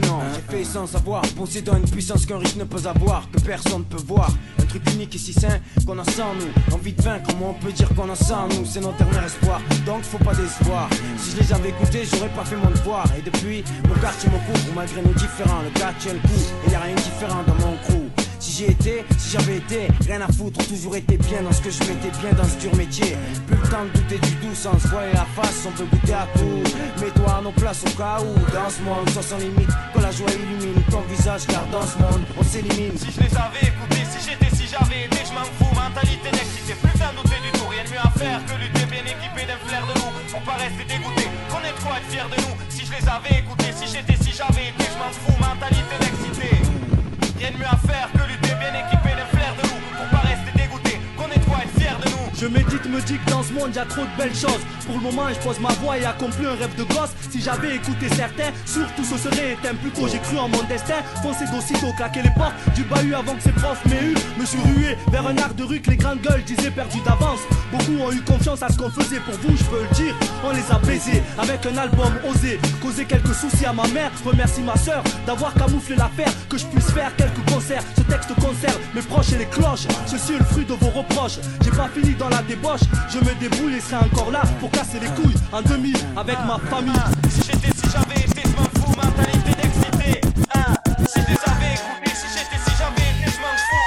non. 0.02 0.20
J'ai 0.34 0.58
fait 0.58 0.64
sans 0.64 0.86
savoir, 0.86 1.22
possédant 1.36 1.76
une 1.76 1.88
puissance 1.88 2.26
qu'un 2.26 2.38
riche 2.38 2.56
ne 2.56 2.64
peut 2.64 2.86
avoir, 2.86 3.30
que 3.30 3.40
personne 3.40 3.80
ne 3.80 3.84
peut 3.84 4.02
voir. 4.06 4.30
Un 4.60 4.64
truc 4.64 4.82
unique 4.92 5.14
et 5.14 5.18
si 5.18 5.32
sain 5.32 5.60
qu'on 5.86 5.98
a 5.98 6.04
sans 6.04 6.34
nous. 6.34 6.74
Envie 6.74 6.92
de 6.92 7.02
vaincre, 7.02 7.30
comment 7.30 7.50
on 7.50 7.64
peut 7.64 7.72
dire 7.72 7.88
qu'on 7.94 8.10
a 8.10 8.16
sans 8.16 8.48
nous? 8.48 8.64
C'est 8.64 8.80
notre 8.80 8.98
dernier 8.98 9.26
espoir, 9.26 9.60
donc 9.84 10.02
faut 10.02 10.18
pas 10.18 10.34
d'espoir. 10.34 10.88
Si 11.18 11.32
je 11.32 11.42
les 11.42 11.52
avais 11.52 11.70
écoutés, 11.70 12.02
j'aurais 12.10 12.28
pas 12.30 12.44
fait 12.44 12.56
mon 12.56 12.70
devoir. 12.70 13.06
Et 13.18 13.22
depuis, 13.22 13.64
mon 13.88 13.94
quartier 13.94 14.28
me 14.28 14.38
couvre, 14.38 14.74
malgré 14.74 15.02
nos 15.02 15.14
différents. 15.14 15.62
Le 15.62 15.78
gars 15.78 15.92
tient 15.98 16.12
le 16.12 16.20
coup, 16.20 16.44
et 16.66 16.70
y 16.70 16.74
a 16.74 16.80
rien 16.80 16.94
de 16.94 17.00
différent 17.00 17.42
dans 17.46 17.54
mon 17.54 17.76
crew. 17.84 18.05
J'y 18.56 18.64
étais, 18.64 19.04
si 19.18 19.36
j'avais 19.36 19.58
été, 19.58 19.86
rien 20.08 20.22
à 20.22 20.32
foutre, 20.32 20.64
toujours 20.66 20.96
été 20.96 21.18
bien 21.18 21.42
dans 21.42 21.52
ce 21.52 21.60
que 21.60 21.68
je 21.68 21.78
mettais 21.80 22.08
bien 22.24 22.32
dans 22.32 22.48
ce 22.48 22.56
dur 22.56 22.74
métier. 22.74 23.12
Plus 23.46 23.60
le 23.60 23.68
temps 23.68 23.84
de 23.84 23.92
douter 23.92 24.16
du 24.16 24.32
doux 24.40 24.54
sans 24.54 24.80
se 24.80 24.88
voiler 24.88 25.12
la 25.12 25.28
face, 25.36 25.68
on 25.68 25.72
peut 25.76 25.84
goûter 25.84 26.14
à 26.14 26.26
tout. 26.32 26.64
Mets-toi 26.96 27.36
à 27.36 27.42
nos 27.42 27.52
places 27.52 27.84
au 27.84 27.92
cas 28.00 28.16
où, 28.16 28.32
dans 28.56 28.70
ce 28.72 28.80
monde, 28.80 29.10
sans 29.12 29.20
sans 29.20 29.36
limite, 29.36 29.68
que 29.92 30.00
la 30.00 30.10
joie 30.10 30.32
illumine 30.32 30.80
ton 30.88 31.02
visage, 31.02 31.44
car 31.46 31.66
dans 31.68 31.84
ce 31.84 32.00
monde, 32.00 32.24
on 32.40 32.42
s'élimine. 32.42 32.96
Si 32.96 33.12
je 33.12 33.20
les 33.28 33.34
avais 33.36 33.60
écoutés, 33.60 34.04
si 34.08 34.24
j'étais, 34.24 34.48
si 34.56 34.64
j'avais 34.72 35.04
été, 35.04 35.20
je 35.28 35.36
m'en 35.36 35.44
fous, 35.60 35.74
mentalité 35.76 36.32
d'excité, 36.32 36.72
plus 36.80 36.96
d'un 36.96 37.12
douter 37.12 37.36
du 37.44 37.52
tout, 37.60 37.68
rien 37.68 37.84
de 37.84 37.90
mieux 37.92 38.04
à 38.08 38.12
faire 38.16 38.40
que 38.40 38.56
lutter 38.56 38.86
bien 38.88 39.04
équipé 39.04 39.44
d'un 39.44 39.60
flair 39.68 39.84
de 39.84 40.00
loup, 40.00 40.16
pour 40.32 40.40
pas 40.48 40.56
rester 40.56 40.88
dégoûté, 40.88 41.28
qu'on 41.52 41.60
ait 41.60 41.76
de 41.76 41.80
quoi 41.84 42.00
être 42.00 42.08
fier 42.08 42.24
de 42.32 42.40
nous. 42.40 42.56
Si 42.72 42.88
je 42.88 42.92
les 42.96 43.04
avais 43.04 43.36
écoutés, 43.36 43.68
si 43.76 43.84
j'étais, 43.84 44.16
si 44.16 44.32
j'avais 44.32 44.72
été, 44.72 44.88
je 44.88 44.96
m'en 44.96 45.12
fous, 45.12 45.36
mentalité 45.44 45.92
d'excité. 46.00 46.65
Rien 47.46 47.52
de 47.52 47.58
mieux 47.60 47.66
à 47.66 47.76
faire 47.76 48.10
que 48.12 48.28
lutter 48.28 48.54
bien 48.56 48.74
équipé 48.74 49.05
Je 52.38 52.46
médite, 52.46 52.84
me 52.84 53.00
dis 53.00 53.18
que 53.18 53.30
dans 53.30 53.42
ce 53.42 53.50
monde 53.52 53.74
y 53.74 53.78
a 53.78 53.86
trop 53.86 54.02
de 54.02 54.16
belles 54.18 54.34
choses. 54.34 54.60
Pour 54.84 54.96
le 54.96 55.00
moment, 55.00 55.22
je 55.30 55.40
pose 55.40 55.58
ma 55.58 55.70
voix 55.80 55.96
et 55.96 56.04
accomplis 56.04 56.44
un 56.44 56.54
rêve 56.54 56.74
de 56.76 56.84
gosse. 56.84 57.14
Si 57.30 57.40
j'avais 57.40 57.76
écouté 57.76 58.08
certains, 58.14 58.52
surtout 58.66 59.04
ce 59.04 59.16
serait 59.16 59.52
éteint. 59.52 59.74
Plus 59.80 59.90
tôt, 59.90 60.06
j'ai 60.06 60.18
cru 60.18 60.36
en 60.36 60.48
mon 60.48 60.62
destin. 60.64 61.00
Foncé 61.22 61.44
d'aussitôt, 61.50 61.92
claquer 61.96 62.22
les 62.22 62.30
portes 62.36 62.54
du 62.74 62.82
bahut 62.84 63.14
avant 63.14 63.34
que 63.34 63.42
ses 63.42 63.52
profs 63.52 63.82
m'aient 63.86 64.04
eu. 64.04 64.14
Me 64.38 64.44
suis 64.44 64.58
rué 64.58 64.98
vers 65.10 65.26
un 65.26 65.36
art 65.38 65.54
de 65.54 65.64
rue 65.64 65.80
que 65.80 65.90
les 65.90 65.96
grandes 65.96 66.20
gueules 66.20 66.44
disaient 66.44 66.70
perdu 66.70 67.00
d'avance. 67.06 67.40
Beaucoup 67.72 67.96
ont 68.02 68.12
eu 68.12 68.20
confiance 68.20 68.62
à 68.62 68.68
ce 68.68 68.76
qu'on 68.76 68.90
faisait 68.90 69.20
pour 69.20 69.34
vous, 69.40 69.56
je 69.56 69.64
peux 69.64 69.82
le 69.82 69.94
dire. 69.94 70.14
On 70.44 70.50
les 70.50 70.70
a 70.70 70.78
baisés 70.78 71.22
avec 71.38 71.64
un 71.64 71.78
album 71.78 72.12
osé. 72.28 72.60
Causé 72.82 73.06
quelques 73.06 73.34
soucis 73.34 73.64
à 73.64 73.72
ma 73.72 73.88
mère. 73.88 74.10
Remercie 74.26 74.60
ma 74.60 74.76
soeur 74.76 75.02
d'avoir 75.26 75.54
camouflé 75.54 75.96
l'affaire. 75.96 76.32
Que 76.50 76.58
je 76.58 76.66
puisse 76.66 76.90
faire 76.90 77.16
quelques 77.16 77.50
concerts. 77.50 77.82
Ce 77.96 78.02
texte 78.02 78.34
concerne 78.34 78.80
mes 78.94 79.02
proches 79.02 79.32
et 79.32 79.38
les 79.38 79.46
cloches. 79.46 79.86
Ceci 80.06 80.34
est 80.34 80.38
le 80.38 80.44
fruit 80.44 80.66
de 80.66 80.74
vos 80.74 80.90
reproches. 80.90 81.38
J'ai 81.64 81.70
pas 81.70 81.88
fini 81.88 82.14
dans 82.14 82.25
la 82.28 82.42
débauche. 82.42 82.80
Je 83.12 83.18
me 83.18 83.34
débrouille 83.40 83.74
et 83.76 83.80
serai 83.80 83.96
encore 84.04 84.30
là 84.30 84.42
pour 84.60 84.70
casser 84.70 84.98
les 85.00 85.08
couilles 85.08 85.36
en 85.52 85.62
demi 85.62 85.92
avec 86.16 86.38
ma 86.46 86.58
famille. 86.70 86.92
Si 87.30 87.40
j'étais, 87.46 87.70
si 87.74 87.90
j'avais 87.90 88.20
été, 88.20 88.42
je 88.44 88.56
m'en 88.56 88.68
fous, 88.80 88.94
mentalité 88.96 89.52
d'excité. 89.62 90.20
Hein. 90.54 90.74
Si 91.08 91.20
je 91.20 91.26
les 91.26 91.40
avais 91.46 91.74
écoutés, 91.74 92.14
si 92.14 92.26
j'étais, 92.34 92.58
si 92.64 92.72
j'avais 92.78 93.08
été, 93.10 93.26
je 93.30 93.40
m'en 93.40 93.54
fous. 93.66 93.86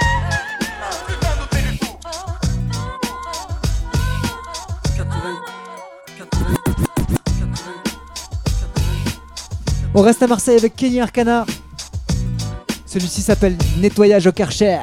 D'un 1.21 1.35
douter 1.41 1.61
du 1.71 1.77
tout. 1.79 1.95
On 9.93 10.01
reste 10.01 10.23
à 10.23 10.27
Marseille 10.27 10.57
avec 10.57 10.75
Kenny 10.75 11.01
Arcana. 11.01 11.45
Celui-ci 12.85 13.21
s'appelle 13.21 13.57
Nettoyage 13.77 14.25
au 14.27 14.31
Karcher. 14.31 14.79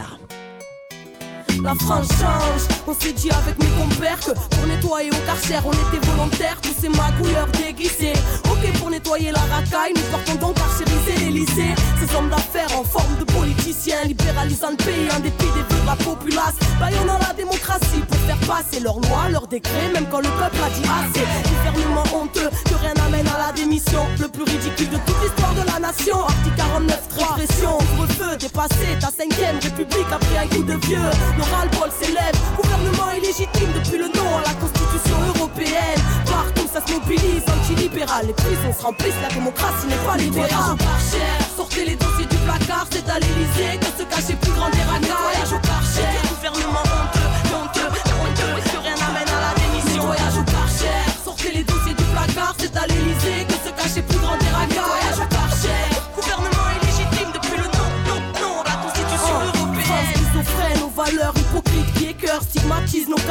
La 1.62 1.74
France 1.74 2.08
change, 2.08 2.75
on 2.86 2.94
s'est 2.94 3.12
dit 3.12 3.30
avec 3.30 3.58
mes 3.58 3.70
compères 3.82 4.20
que 4.20 4.32
pour 4.32 4.66
nettoyer 4.66 5.10
au 5.10 5.26
carcère 5.26 5.62
on 5.66 5.72
était 5.72 6.06
volontaires, 6.06 6.60
tous 6.60 6.74
ces 6.80 6.88
magouilleurs 6.88 7.48
déguisés. 7.48 8.12
Ok 8.44 8.72
pour 8.78 8.90
nettoyer 8.90 9.32
la 9.32 9.40
racaille, 9.40 9.92
nous 9.94 10.02
portons 10.10 10.34
donc 10.34 10.56
carcériser 10.56 11.24
l'Elysée. 11.24 11.74
Ces 12.00 12.16
hommes 12.16 12.28
d'affaires 12.28 12.78
en 12.78 12.84
forme 12.84 13.16
de 13.18 13.24
politiciens, 13.24 14.04
libéralisant 14.04 14.70
le 14.70 14.76
pays 14.76 15.08
en 15.16 15.20
dépit 15.20 15.46
des 15.46 15.62
vœux 15.74 15.80
de 15.80 15.86
la 15.86 15.96
populace. 15.96 16.54
Baillonnant 16.78 17.18
la 17.18 17.32
démocratie 17.34 18.02
pour 18.08 18.18
faire 18.18 18.38
passer 18.46 18.80
leurs 18.80 19.00
lois, 19.00 19.28
leurs 19.30 19.46
décrets, 19.46 19.90
même 19.92 20.06
quand 20.10 20.20
le 20.20 20.28
peuple 20.28 20.58
a 20.64 20.70
dit 20.70 20.86
assez. 20.86 21.26
Gouvernement 21.48 22.04
honteux, 22.14 22.50
que 22.64 22.74
rien 22.74 22.94
n'amène 22.94 23.26
à 23.28 23.46
la 23.46 23.52
démission. 23.52 24.06
Le 24.20 24.28
plus 24.28 24.44
ridicule 24.44 24.90
de 24.90 24.98
toute 25.06 25.22
l'histoire 25.22 25.54
de 25.54 25.66
la 25.66 25.78
nation. 25.78 26.20
Article 26.22 26.56
49, 26.56 27.00
répression, 27.16 27.78
couvre-feu, 27.78 28.36
dépassé, 28.36 28.98
ta 29.00 29.08
cinquième 29.10 29.58
république 29.62 30.12
après 30.12 30.38
un 30.38 30.48
coup 30.48 30.62
de 30.62 30.74
vieux. 30.86 31.10
Le 31.36 31.42
ras-le-bol 31.42 31.90
s'élève, 32.00 32.36
gouvernement 32.76 33.12
illégitime 33.12 33.72
depuis 33.74 33.98
le 33.98 34.08
nom 34.08 34.36
à 34.36 34.42
la 34.42 34.54
constitution 34.54 35.16
européenne. 35.34 36.00
Partout 36.26 36.68
ça 36.72 36.80
se 36.86 36.92
mobilise, 36.92 37.42
anti-libéral, 37.48 38.26
les 38.26 38.32
prisons 38.34 38.72
se 38.76 38.82
remplissent, 38.82 39.20
la 39.22 39.28
démocratie 39.34 39.86
n'est 39.88 40.04
pas 40.06 40.16
libérale. 40.16 40.76
Sortez 41.56 41.84
les 41.84 41.96
dossiers 41.96 42.26
du 42.26 42.36
placard, 42.36 42.86
c'est 42.90 43.08
à 43.08 43.18
l'Elysée 43.18 43.78
que 43.80 43.86
se 43.86 44.04
cachait 44.04 44.35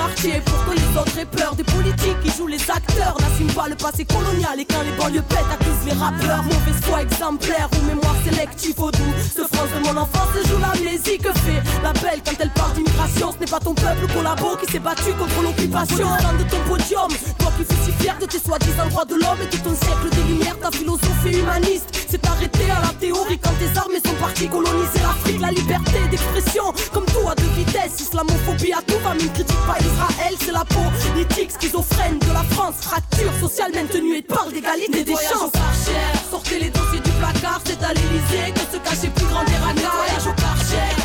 quartier. 0.06 0.41
Pourquoi 0.45 0.76
les 0.76 0.99
autres 0.99 1.18
aient 1.19 1.26
peur 1.26 1.56
des 1.56 1.64
jouent 2.36 2.48
les 2.48 2.62
acteurs, 2.70 3.16
n'assument 3.20 3.53
pas 3.53 3.68
le 3.70 3.76
passé 3.76 4.06
colonial 4.06 4.60
et 4.60 4.66
quand 4.66 4.82
les 4.82 4.91
banlieues 4.91 5.22
pètent 5.22 5.52
accusent 5.52 5.86
les 5.86 5.94
rappeurs. 5.94 6.44
Mauvaise 6.44 6.82
foi 6.82 7.02
exemplaire 7.02 7.70
ou 7.74 7.86
mémoire 7.86 8.16
sélective 8.24 8.80
au 8.80 8.91
doux. 8.91 9.14
Ce 9.20 9.41
France 9.41 9.70
de 9.76 9.80
mon 9.86 9.98
enfance 9.98 10.30
se 10.36 10.48
joue 10.49 10.60
l'amnésie 10.60 11.18
que 11.18 11.32
fait 11.40 11.62
la 11.84 11.94
belle 11.94 12.22
quand 12.26 12.36
elle 12.40 12.52
parle 12.52 12.74
d'immigration. 12.74 13.32
Ce 13.32 13.40
n'est 13.40 13.52
pas 13.52 13.60
ton 13.60 13.74
peuple 13.74 14.07
collabo 14.14 14.57
qui 14.62 14.72
s'est 14.72 14.80
battu 14.80 15.14
contre 15.14 15.41
l'occupation. 15.41 16.07
De 16.40 16.44
ton 16.49 16.60
podium, 16.68 17.10
toi 17.40 17.52
qui 17.57 17.64
fais 17.64 17.82
si 17.86 17.91
fier 18.03 18.18
de 18.20 18.26
tes 18.26 18.40
soi-disant 18.40 18.88
droits 18.90 19.06
de 19.06 19.16
l'homme 19.16 19.40
et 19.41 19.48
de 19.56 19.62
ton 19.62 19.76
siècle 19.76 20.10
des 20.12 20.24
lumières, 20.24 20.60
ta 20.60 20.72
philosophie 20.72 21.40
humaniste 21.40 21.88
s'est 22.10 22.22
arrêtée 22.28 22.70
à 22.72 22.82
la 22.82 22.94
théorie 22.99 23.40
quand 23.40 23.53
tes 23.60 23.78
armées 23.80 24.02
sont 24.03 24.16
parties 24.20 24.48
coloniser 24.48 24.99
l'Afrique. 25.02 25.40
La 25.40 25.52
liberté 25.52 25.99
d'expression, 26.10 26.74
comme 26.94 27.06
tout 27.06 27.28
à 27.30 27.36
deux 27.36 27.52
vitesses, 27.56 28.02
islamophobie 28.02 28.74
à 28.74 28.82
tout 28.82 28.99
va, 29.03 29.14
mais 29.14 29.24
ne 29.24 29.30
critique 29.30 29.66
pas 29.68 29.78
Israël, 29.80 30.36
c'est 30.40 30.52
la 30.52 30.66
politique 30.66 31.52
schizophrène 31.52 32.20
de 32.27 32.34
la 32.34 32.43
France, 32.43 32.76
fracture 32.81 33.31
sociale 33.39 33.72
maintenue 33.73 34.18
et 34.18 34.22
parle 34.22 34.52
d'égalité 34.52 35.03
des 35.03 35.14
chances. 35.14 35.52
Sortez 36.30 36.60
les 36.60 36.69
dossiers 36.69 36.99
du 36.99 37.11
placard, 37.11 37.61
c'est 37.65 37.84
à 37.84 37.93
l'Elysée 37.93 38.53
que 38.53 38.60
se 38.60 38.77
cachait 38.77 39.10
plus 39.10 39.26
grand 39.26 39.43
des 39.43 39.56
racailles. 39.56 39.84
Voyage 39.95 40.27
au 40.27 41.05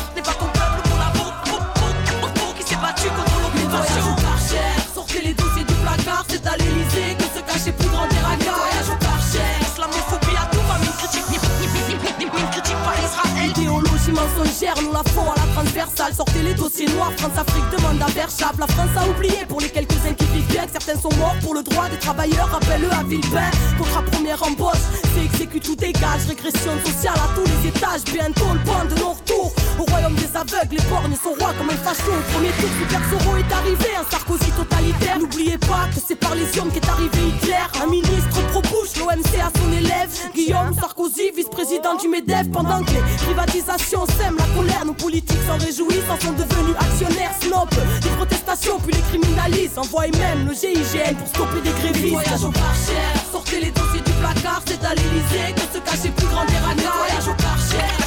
mensongère, 14.21 14.75
nous 14.81 14.91
la 14.91 15.03
font 15.11 15.29
à 15.31 15.35
la 15.35 15.53
transversale. 15.53 16.13
Sortez 16.13 16.43
les 16.43 16.53
dossiers 16.53 16.87
noirs, 16.87 17.11
France-Afrique 17.17 17.65
demande 17.75 18.01
à 18.01 18.11
Verschap. 18.11 18.57
La 18.59 18.67
France 18.67 18.89
a 18.97 19.07
oublié 19.09 19.45
pour 19.47 19.59
les 19.61 19.69
quelques-uns 19.69 20.13
qui 20.13 20.25
vivent 20.25 20.47
bien 20.47 20.65
certains 20.71 20.99
sont 20.99 21.15
morts 21.17 21.35
pour 21.41 21.53
le 21.53 21.63
droit 21.63 21.89
des 21.89 21.97
travailleurs. 21.97 22.49
Rappelle-le 22.51 22.91
à 22.91 23.03
Villepin, 23.03 23.49
contrat 23.77 24.03
première 24.03 24.41
embauche, 24.43 24.83
c'est 25.13 25.25
exécute 25.25 25.67
ou 25.69 25.75
dégage. 25.75 26.25
Régression 26.27 26.73
sociale 26.85 27.15
à 27.15 27.29
tous 27.35 27.45
les 27.45 27.69
étages, 27.69 28.03
bientôt 28.05 28.53
le 28.53 28.59
point 28.59 28.85
de 28.85 28.99
non-retour. 28.99 29.53
Au 29.79 29.83
royaume 29.83 30.15
des 30.15 30.29
aveugles, 30.35 30.75
les 30.75 30.89
borgnes 30.89 31.15
sont 31.15 31.33
rois 31.39 31.53
comme 31.57 31.69
un 31.69 31.79
facho. 31.81 32.11
Au 32.11 32.33
premier 32.33 32.51
tour, 32.59 32.69
Super 32.79 33.01
Soro 33.09 33.37
est 33.37 33.53
arrivé, 33.53 33.89
un 33.99 34.09
Sarkozy 34.09 34.51
totalitaire. 34.51 35.19
N'oubliez 35.19 35.57
pas 35.57 35.87
que 35.93 35.99
c'est 36.05 36.15
par 36.15 36.35
les 36.35 36.47
hommes 36.59 36.71
qu'est 36.71 36.87
arrivé 36.87 37.17
Hitler. 37.29 37.65
Un 37.81 37.87
ministre 37.87 38.41
pro-Bush, 38.51 38.97
l'OMC 38.99 39.39
à 39.41 39.51
son 39.57 39.71
élève. 39.71 40.09
Guillaume 40.35 40.73
Sarkozy, 40.79 41.31
vice-président 41.35 41.95
du 41.95 42.07
MEDEF. 42.07 42.51
Pendant 42.51 42.83
que 42.83 42.91
les 42.91 43.01
privatisations 43.25 44.05
sèment 44.17 44.37
la 44.37 44.47
colère, 44.55 44.85
nos 44.85 44.93
politiques 44.93 45.43
s'en 45.47 45.57
réjouissent, 45.57 46.09
en 46.09 46.19
sont 46.19 46.33
devenus 46.33 46.75
actionnaires 46.79 47.35
snob. 47.41 47.69
Les 48.03 48.09
protestations, 48.11 48.79
puis 48.79 48.93
les 48.93 49.01
criminalisent. 49.01 49.77
Envoyez 49.77 50.11
même 50.17 50.47
le 50.47 50.53
GIGN 50.53 51.15
pour 51.17 51.27
stopper 51.27 51.61
des 51.61 51.71
grévistes. 51.71 52.13
Voyage 52.13 52.43
au 52.43 52.51
Karcher, 52.51 53.09
sortez 53.31 53.59
les 53.59 53.71
dossiers 53.71 54.01
du 54.01 54.11
placard, 54.13 54.61
c'est 54.65 54.83
à 54.83 54.93
l'Elysée 54.95 55.53
que 55.55 55.61
se 55.61 55.79
cachait 55.79 56.13
plus 56.13 56.27
grand 56.27 56.45
des. 56.45 56.53
Voyage 56.53 57.27
au 57.27 57.35
Karcher. 57.41 58.00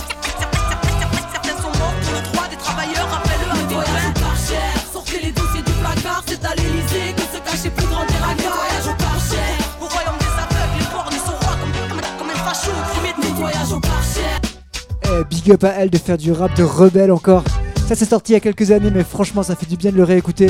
Eh, 15.14 15.24
big 15.24 15.52
up 15.52 15.64
à 15.64 15.68
elle 15.78 15.90
de 15.90 15.98
faire 15.98 16.18
du 16.18 16.32
rap 16.32 16.56
de 16.56 16.62
rebelle 16.62 17.12
encore. 17.12 17.44
Ça 17.86 17.94
s'est 17.94 18.06
sorti 18.06 18.32
il 18.32 18.34
y 18.34 18.36
a 18.36 18.40
quelques 18.40 18.70
années, 18.70 18.90
mais 18.92 19.04
franchement, 19.04 19.42
ça 19.42 19.54
fait 19.54 19.66
du 19.66 19.76
bien 19.76 19.92
de 19.92 19.96
le 19.96 20.04
réécouter. 20.04 20.48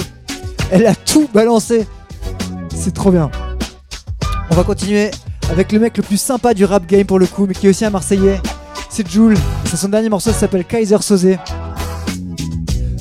Elle 0.71 0.87
a 0.87 0.95
tout 0.95 1.29
balancé. 1.33 1.87
C'est 2.75 2.95
trop 2.95 3.11
bien. 3.11 3.31
On 4.51 4.55
va 4.55 4.63
continuer 4.63 5.11
avec 5.51 5.73
le 5.73 5.81
mec 5.81 5.97
le 5.97 6.03
plus 6.03 6.21
sympa 6.21 6.55
du 6.55 6.65
rap 6.65 6.87
game 6.87 7.05
pour 7.05 7.19
le 7.19 7.27
coup, 7.27 7.47
mais 7.47 7.55
qui 7.55 7.67
est 7.67 7.71
aussi 7.71 7.85
un 7.85 7.91
Marseillais. 7.91 8.41
C'est 8.89 9.09
Joule. 9.11 9.37
C'est 9.67 9.77
son 9.77 9.89
dernier 9.89 10.09
morceau, 10.09 10.33
s'appelle 10.33 10.65
Kaiser 10.65 10.99
Sosé. 11.01 11.39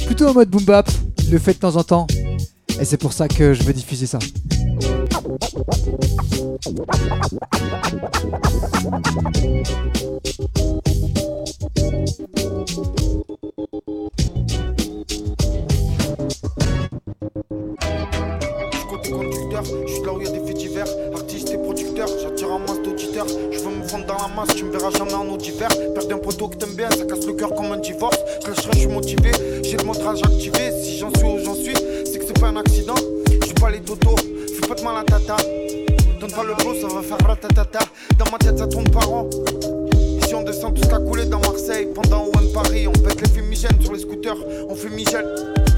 Plutôt 0.06 0.28
en 0.28 0.34
mode 0.34 0.50
boom 0.50 0.64
bap, 0.64 0.90
il 1.20 1.32
le 1.32 1.38
fait 1.38 1.54
de 1.54 1.60
temps 1.60 1.76
en 1.76 1.84
temps. 1.84 2.08
Et 2.80 2.86
c'est 2.86 2.98
pour 2.98 3.14
ça 3.14 3.28
que 3.28 3.54
je 3.54 3.64
veux 3.64 3.74
diffuser 3.74 4.08
ça. 4.08 4.20
Conducteur, 19.12 19.64
je 19.64 19.94
suis 19.94 20.04
là 20.04 20.14
où 20.14 20.20
il 20.20 20.26
y 20.26 20.28
a 20.28 20.32
des 20.32 20.46
faits 20.46 20.58
divers, 20.58 20.88
artiste 21.14 21.52
et 21.52 21.58
producteur, 21.58 22.08
j'attire 22.22 22.52
un 22.52 22.60
masse 22.60 22.82
d'auditeurs, 22.84 23.28
je 23.28 23.60
veux 23.60 23.76
me 23.76 23.84
fondre 23.88 24.06
dans 24.06 24.16
la 24.16 24.28
masse, 24.36 24.56
tu 24.56 24.66
me 24.66 24.72
verras 24.72 24.92
jamais 24.92 25.14
en 25.14 25.28
eau 25.30 25.38
d'hiver, 25.38 25.70
perdre 25.94 26.16
un 26.16 26.18
poteau 26.18 26.48
que 26.48 26.58
t'aimes 26.58 26.76
bien, 26.76 26.90
ça 26.90 27.06
casse 27.06 27.26
le 27.26 27.34
cœur 27.34 27.54
comme 27.54 27.72
un 27.72 27.78
divorce, 27.78 28.18
je 28.44 28.48
lâcherai, 28.50 28.72
je 28.74 28.80
suis 28.80 28.88
motivé, 28.88 29.32
j'ai 29.64 29.78
le 29.78 29.84
montrage 29.84 30.22
activé, 30.24 30.72
si 30.82 30.98
j'en 30.98 31.14
suis 31.16 31.26
où 31.26 31.40
j'en 31.44 31.56
suis, 31.56 31.76
c'est 32.06 32.20
que 32.20 32.26
c'est 32.26 32.40
pas 32.40 32.48
un 32.48 32.58
accident, 32.58 32.96
je 33.42 33.46
suis 33.46 33.56
pas 33.56 33.70
les 33.70 33.82
totos, 33.82 34.16
fais 34.18 34.68
pas 34.68 34.76
de 34.76 34.82
mal 34.82 34.98
à 34.98 35.04
tata, 35.04 35.38
donne 36.20 36.32
pas 36.32 36.44
le 36.44 36.56
flow, 36.60 36.74
ça 36.76 36.88
va 36.88 37.02
faire 37.02 37.28
ratatata, 37.28 37.80
dans 38.18 38.32
ma 38.32 38.38
tête 38.38 38.58
ça 38.58 38.68
tourne 38.68 38.90
par 38.90 39.12
an. 39.12 39.30
On 40.36 40.42
descend 40.42 40.74
tout 40.74 40.82
ce 40.84 40.90
qu'a 40.90 40.98
coulé 40.98 41.26
dans 41.26 41.40
Marseille, 41.40 41.88
pendant 41.94 42.26
OM 42.26 42.52
Paris, 42.54 42.88
on 42.88 42.92
pète 42.92 43.22
les 43.22 43.30
fumigènes 43.30 43.80
sur 43.82 43.94
les 43.94 44.00
scooters, 44.00 44.36
on 44.68 44.76
fait 44.76 44.90
Michel, 44.90 45.24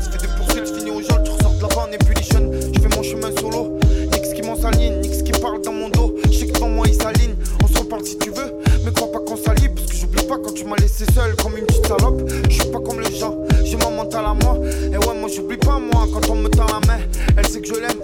ça 0.02 0.12
fait 0.12 0.26
des 0.26 0.34
poursuites, 0.38 0.76
fini 0.78 0.92
au 0.92 1.02
jol, 1.02 1.22
tu 1.24 1.32
ressors 1.32 1.56
de 1.56 1.62
là-bas 1.62 1.88
en 1.88 1.92
ébullition, 1.92 2.52
je 2.74 2.80
fais 2.80 2.96
mon 2.96 3.04
chemin 3.04 3.30
solo, 3.40 3.78
nix 4.12 4.34
qui 4.34 4.42
m'en 4.42 4.56
s'aligne, 4.56 5.02
nix 5.02 5.22
qui 5.24 5.32
parle 5.34 5.62
dans 5.62 5.74
mon 5.74 5.90
dos, 5.90 6.16
je 6.32 6.38
sais 6.38 6.48
que 6.48 6.58
dans 6.58 6.70
moi 6.70 6.86
il 6.88 6.96
s'aligne, 6.96 7.36
on 7.64 7.68
se 7.68 7.78
reparle 7.80 8.06
si 8.06 8.18
tu 8.18 8.30
veux, 8.30 8.54
mais 8.86 8.92
crois 8.94 9.12
pas 9.12 9.20
qu'on 9.20 9.36
s'allie, 9.36 9.70
parce 9.70 9.88
que 9.88 9.98
j'oublie 9.98 10.24
pas 10.24 10.38
quand 10.38 10.54
tu 10.54 10.64
m'as 10.64 10.78
laissé 10.78 11.06
seul 11.14 11.36
comme 11.36 11.58
une 11.58 11.66
petite 11.66 11.86
salope, 11.86 12.22
je 12.50 12.54
suis 12.54 12.72
pas 12.72 12.80
comme 12.80 13.02
les 13.02 13.14
gens, 13.14 13.36
j'ai 13.64 13.78
mon 13.78 13.92
mental 13.92 14.26
à 14.26 14.34
moi, 14.34 14.58
et 14.64 14.98
ouais 14.98 15.20
moi 15.20 15.30
j'oublie 15.36 15.58
pas 15.58 15.80
moi 15.80 16.08
quand 16.14 16.30
on 16.30 16.36
me 16.36 16.48
tend 16.48 16.66
la 16.68 16.80
main, 16.88 17.02
elle 17.38 17.48
sait 17.48 17.60
que 17.60 17.68
je 17.68 17.74
l'aime, 17.74 18.02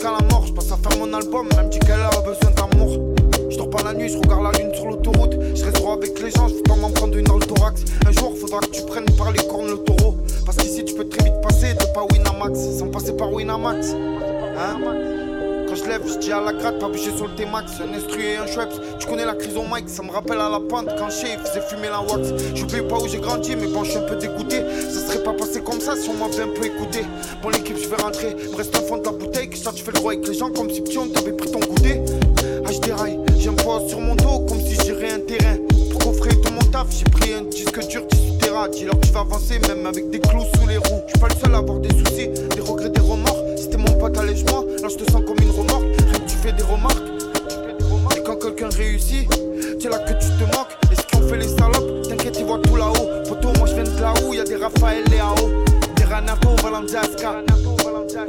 jusqu'à 0.00 0.16
la 0.18 0.26
mort, 0.30 0.46
je 0.46 0.52
passe 0.52 0.72
à 0.72 0.76
faire 0.76 0.98
mon 0.98 1.12
album, 1.12 1.48
elle 1.58 1.66
me 1.66 1.70
dit 1.70 1.78
qu'elle 1.80 2.00
a 2.00 2.10
besoin 2.20 2.50
d'amour. 2.56 2.98
Je 3.50 3.56
dors 3.56 3.68
pas 3.68 3.82
la 3.82 3.92
nuit, 3.92 4.08
je 4.08 4.16
regarde 4.16 4.44
la 4.44 4.58
lune 4.58 4.74
sur 4.74 4.86
l'autoroute. 4.86 5.36
Je 5.54 5.64
reste 5.64 5.76
droit 5.76 5.94
avec 5.94 6.18
les 6.22 6.30
gens, 6.30 6.48
je 6.48 6.54
veux 6.54 6.62
pas 6.62 6.76
m'en 6.76 6.90
prendre 6.90 7.16
une 7.16 7.24
dans 7.24 7.36
le 7.36 7.44
thorax. 7.44 7.84
Un 8.06 8.12
jour, 8.12 8.34
faudra 8.38 8.60
que 8.60 8.70
tu 8.70 8.82
prennes 8.82 9.10
par 9.18 9.30
les 9.32 9.42
cornes 9.46 9.68
le 9.68 9.76
taureau. 9.78 10.16
Parce 10.46 10.56
qu'ici, 10.56 10.84
tu 10.84 10.94
peux 10.94 11.08
très 11.08 11.24
vite 11.24 11.40
passer 11.42 11.74
de 11.74 11.84
pas 11.92 12.06
Winamax 12.10 12.78
sans 12.78 12.88
passer 12.88 13.12
par 13.12 13.32
Winamax. 13.32 13.92
Hein? 13.92 15.29
Quand 15.70 15.76
je 15.76 15.84
lève, 15.84 16.02
je 16.04 16.18
dis 16.18 16.32
à 16.32 16.40
la 16.40 16.52
gratte, 16.52 16.80
pas 16.80 16.88
bouger 16.88 17.16
sur 17.16 17.28
le 17.28 17.34
T-Max. 17.36 17.74
Un 17.80 17.96
instru 17.96 18.20
et 18.20 18.36
un 18.38 18.46
Schweppes, 18.48 18.74
tu 18.98 19.06
connais 19.06 19.24
la 19.24 19.34
crise 19.36 19.56
au 19.56 19.62
mic, 19.62 19.88
ça 19.88 20.02
me 20.02 20.10
rappelle 20.10 20.40
à 20.40 20.48
la 20.48 20.58
pente 20.58 20.88
quand 20.98 21.08
chez 21.10 21.38
faisait 21.38 21.60
fumer 21.60 21.86
la 21.86 22.00
wax. 22.00 22.30
Sais 22.68 22.82
pas 22.82 22.96
où 22.96 23.06
j'ai 23.06 23.18
grandi, 23.18 23.54
mais 23.54 23.68
bon, 23.68 23.84
je 23.84 23.90
suis 23.90 23.98
un 23.98 24.02
peu 24.02 24.16
dégoûté. 24.16 24.64
Ça 24.90 25.06
serait 25.06 25.22
pas 25.22 25.32
passé 25.32 25.60
comme 25.60 25.80
ça 25.80 25.94
si 25.94 26.08
on 26.08 26.14
m'avait 26.14 26.42
un 26.42 26.48
peu 26.48 26.66
écouté. 26.66 27.04
Bon, 27.40 27.50
l'équipe, 27.50 27.76
je 27.80 27.88
vais 27.88 28.02
rentrer, 28.02 28.34
me 28.34 28.56
reste 28.56 28.76
un 28.76 28.80
fond 28.80 28.96
de 28.96 29.04
la 29.04 29.12
bouteille. 29.12 29.48
Que 29.48 29.56
ça, 29.56 29.70
tu 29.72 29.84
fais 29.84 29.92
le 29.92 29.98
droit 29.98 30.12
avec 30.12 30.26
les 30.26 30.34
gens 30.34 30.50
comme 30.50 30.68
si 30.70 30.80
petit 30.80 30.98
on 30.98 31.06
t'avait 31.06 31.34
pris 31.34 31.52
ton 31.52 31.60
goûter. 31.60 32.02
Ah, 32.66 32.72
je 32.72 32.80
déraille, 32.80 33.20
poids 33.58 33.80
sur 33.86 34.00
mon 34.00 34.16
dos 34.16 34.40
comme 34.48 34.60
si 34.60 34.74
j'irais 34.74 35.12
un 35.12 35.20
terrain. 35.20 35.56
Pour 35.92 36.00
coffrer 36.00 36.30
tout 36.40 36.52
mon 36.52 36.68
taf, 36.72 36.88
j'ai 36.90 37.04
pris 37.04 37.32
un 37.32 37.42
disque 37.42 37.86
dur, 37.86 38.02
18 38.10 38.38
terra. 38.38 38.68
Dis-leur 38.68 38.98
que 38.98 39.06
tu 39.06 39.12
vas 39.12 39.20
avancer, 39.20 39.60
même 39.68 39.86
avec 39.86 40.10
des 40.10 40.18
clous 40.18 40.46
sous 40.56 40.66
les 40.66 40.78
roues. 40.78 41.02
Je 41.06 41.10
suis 41.10 41.20
pas 41.20 41.28
le 41.28 41.40
seul 41.40 41.54
à 41.54 41.58
avoir 41.58 41.78
des 41.78 41.90
soucis, 41.90 42.28
des 42.56 42.60
regrets, 42.60 42.90
des 42.90 43.00
remords. 43.00 43.49
Mon 43.80 43.94
pote, 43.98 44.18
allège-moi. 44.18 44.64
Là, 44.82 44.88
je 44.88 44.96
te 44.96 45.10
sens 45.10 45.22
comme 45.26 45.38
une 45.40 45.50
remorque. 45.50 45.84
Rien 45.84 46.20
que 46.20 46.30
tu 46.30 46.36
fais 46.36 46.52
des 46.52 46.62
remarques. 46.62 46.96
Et 48.16 48.22
quand 48.22 48.36
quelqu'un 48.36 48.68
réussit, 48.68 49.28
c'est 49.80 49.88
là 49.88 49.98
que 49.98 50.12
tu 50.12 50.28
te 50.38 50.56
moques. 50.56 50.76
Et 50.92 50.96
ce 50.96 51.02
qu'on 51.16 51.26
fait 51.28 51.38
les 51.38 51.48
salopes, 51.48 52.08
t'inquiète, 52.08 52.36
ils 52.38 52.44
voient 52.44 52.60
tout 52.62 52.76
là-haut. 52.76 53.08
Poto, 53.28 53.48
moi 53.58 53.66
je 53.66 53.74
viens 53.74 53.84
de 53.84 54.00
là 54.00 54.12
où 54.26 54.34
y 54.34 54.40
a 54.40 54.44
des 54.44 54.56
Raphaël 54.56 55.04
et 55.14 55.20
AO. 55.20 55.48
Des 55.96 56.04
Ranato, 56.04 56.50
Valandiaska. 56.62 57.42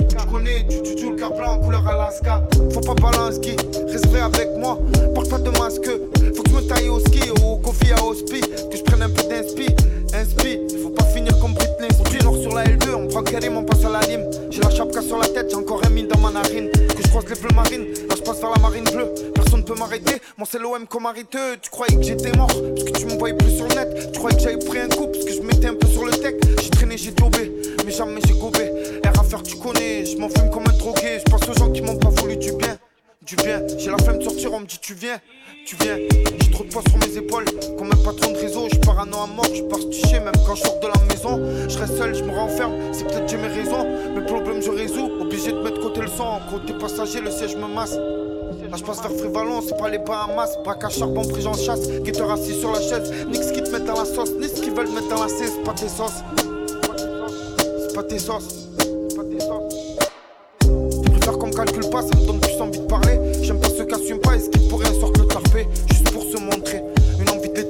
Tu 0.09 0.15
connais, 0.31 0.65
tu 0.69 0.95
tu 0.95 1.09
le 1.09 1.15
car 1.15 1.31
blanc 1.31 1.59
couleur 1.59 1.85
Alaska. 1.87 2.43
Faut 2.71 2.79
pas 2.81 2.93
balancer, 2.93 3.55
reste 3.91 4.05
avec 4.15 4.49
moi. 4.57 4.77
Porte 5.15 5.29
pas 5.29 5.39
de 5.39 5.49
masque, 5.57 5.89
faut 6.35 6.43
que 6.43 6.49
je 6.49 6.55
me 6.55 6.61
taille 6.61 6.89
au 6.89 6.99
ski 6.99 7.31
ou 7.41 7.53
au 7.53 7.57
coffee 7.57 7.91
à 7.91 8.03
hospi. 8.03 8.41
Que 8.41 8.77
je 8.77 8.83
prenne 8.83 9.01
un 9.01 9.09
peu 9.09 9.23
d'inspi, 9.23 9.67
inspi. 10.13 10.59
Faut 10.81 10.89
pas 10.89 11.03
finir 11.05 11.37
comme 11.39 11.53
Britney. 11.53 11.89
Sur 12.21 12.55
la 12.55 12.63
L2, 12.63 12.95
on 12.95 13.07
prend 13.07 13.23
Karim, 13.23 13.57
on 13.57 13.63
passe 13.63 13.85
à 13.85 13.89
la 13.89 13.99
lime. 14.01 14.25
J'ai 14.49 14.61
la 14.61 14.69
chapka 14.69 15.01
sur 15.01 15.17
la 15.17 15.27
tête, 15.27 15.47
j'ai 15.49 15.55
encore 15.55 15.85
un 15.85 15.89
mine 15.89 16.07
dans 16.07 16.19
ma 16.19 16.31
narine. 16.31 16.71
Que 16.71 17.03
je 17.03 17.07
croise 17.09 17.25
les 17.29 17.39
bleus 17.39 17.53
marines, 17.53 17.85
là 18.09 18.15
je 18.15 18.21
passe 18.21 18.39
vers 18.39 18.49
la 18.49 18.59
marine 18.59 18.83
bleue. 18.83 19.13
Personne 19.35 19.63
peut 19.63 19.75
m'arrêter, 19.75 20.21
moi 20.37 20.47
c'est 20.49 20.57
l'OM 20.59 20.87
comme 20.87 21.05
arrêteux. 21.05 21.57
Tu 21.61 21.69
croyais 21.69 21.95
que 21.95 22.03
j'étais 22.03 22.31
mort, 22.35 22.47
parce 22.47 22.83
que 22.83 22.97
tu 22.97 23.05
me 23.05 23.17
voyais 23.19 23.35
plus 23.35 23.51
sur 23.51 23.67
le 23.67 23.75
net. 23.75 24.11
Tu 24.11 24.19
croyais 24.19 24.37
que 24.37 24.43
j'avais 24.43 24.65
pris 24.65 24.79
un 24.79 24.89
coup, 24.89 25.07
parce 25.07 25.23
que 25.23 25.31
je 25.33 25.41
mettais 25.41 25.67
un 25.67 25.75
peu 25.75 25.87
sur 25.87 26.05
le 26.05 26.11
tech. 26.11 26.35
J'ai 26.61 26.69
traîné, 26.69 26.97
j'ai 26.97 27.11
daubé, 27.11 27.51
mais 27.85 27.91
jamais 27.91 28.21
j'ai 28.25 28.33
gobé. 28.33 28.71
R 29.05 29.19
à 29.19 29.23
faire, 29.23 29.43
tu 29.43 29.57
connais, 29.57 30.05
je 30.05 30.17
m'en 30.17 30.29
fume 30.29 30.49
comme 30.49 30.63
un 30.67 30.77
drogué. 30.77 31.19
Je 31.19 31.31
pense 31.31 31.47
aux 31.47 31.53
gens 31.53 31.71
qui 31.71 31.81
m'ont 31.81 31.97
pas 31.97 32.09
voulu 32.09 32.37
du 32.37 32.53
bien. 32.53 32.77
Du 33.23 33.35
bien, 33.35 33.61
j'ai 33.77 33.91
la 33.91 33.97
flemme 33.99 34.17
de 34.17 34.23
sortir, 34.23 34.51
on 34.51 34.61
me 34.61 34.65
dit 34.65 34.79
tu 34.81 34.95
viens, 34.95 35.19
tu 35.65 35.75
viens. 35.81 35.97
J'ai 36.39 36.51
trop 36.51 36.63
de 36.63 36.69
poids 36.69 36.81
sur 36.87 36.97
mes 36.97 37.17
épaules, 37.17 37.45
comme 37.77 37.87
un 37.87 38.03
patron 38.03 38.31
de 38.31 38.37
réseau. 38.37 38.67
Je 38.71 38.79
parano 38.79 39.17
à 39.17 39.27
mort, 39.27 39.45
je 39.53 39.63
pars 39.63 39.79
sticher, 39.79 40.19
même 40.19 40.33
quand 40.45 40.55
je 40.55 40.63
sors 40.63 40.79
de 40.79 40.87
la 40.87 41.05
maison. 41.13 41.69
Je 41.69 41.77
reste 41.77 41.97
seul, 41.97 42.15
je 42.15 42.23
me 42.23 42.31
renferme, 42.31 42.73
c'est 42.91 43.05
peut-être 43.05 43.29
j'ai 43.29 43.37
mes 43.37 43.47
raisons. 43.47 43.85
Mes 44.15 44.25
problèmes 44.25 44.61
je 44.61 44.69
résous, 44.69 45.11
obligé 45.19 45.51
de 45.51 45.59
mettre 45.61 45.81
côté 45.81 46.01
le 46.01 46.07
sang. 46.07 46.39
Côté 46.49 46.73
passager, 46.73 47.21
le 47.21 47.31
siège 47.31 47.55
me 47.55 47.67
masse. 47.67 47.95
Là 48.71 48.77
je 48.77 48.83
passe 48.83 49.01
vers 49.01 49.11
Frivalon, 49.11 49.61
c'est 49.61 49.77
pas 49.77 49.89
les 49.89 49.97
Bahamas 49.97 50.57
Braque 50.63 50.85
à 50.85 50.89
charbon, 50.89 51.27
pris 51.27 51.41
j'en 51.41 51.53
chasse 51.53 51.89
Guetteur 52.03 52.31
assis 52.31 52.57
sur 52.57 52.71
la 52.71 52.79
chaise 52.79 53.11
Nix 53.27 53.51
qui 53.51 53.61
te 53.61 53.69
mettent 53.69 53.83
dans 53.83 53.99
la 53.99 54.05
sauce 54.05 54.31
Ni 54.39 54.47
ce 54.47 54.61
qu'ils 54.61 54.71
veulent 54.71 54.89
mettre 54.91 55.09
dans 55.09 55.21
la 55.21 55.27
cesse 55.27 55.55
pas 55.65 55.73
tes 55.73 55.89
sauces 55.89 56.23
C'est 56.37 57.93
pas 57.93 58.03
tes 58.03 58.17
sauces 58.17 58.67
C'est 58.79 59.17
pas 59.17 59.23
tes 59.23 59.39
sauces 59.41 59.73
Je 60.61 61.09
préfère 61.09 61.37
qu'on 61.37 61.47
me 61.47 61.53
calcule 61.53 61.89
pas 61.89 62.01
Ça 62.01 62.17
me 62.17 62.25
donne 62.25 62.39
plus 62.39 62.61
envie 62.61 62.79
de 62.79 62.85
parler 62.85 63.19
J'aime 63.41 63.59
pas 63.59 63.69
ceux 63.69 63.83
qui 63.83 63.93
assument 63.93 64.21
pas 64.21 64.35
Et 64.37 64.39
ce 64.39 64.49
qui 64.49 64.59
pourrait 64.69 64.87
un 64.87 64.99
sort 65.01 65.11
le 65.17 65.25
Juste 65.53 66.11
pour 66.11 66.23
se 66.23 66.37
montrer. 66.37 66.81
Une 67.19 67.29
envie 67.29 67.49
de 67.49 67.61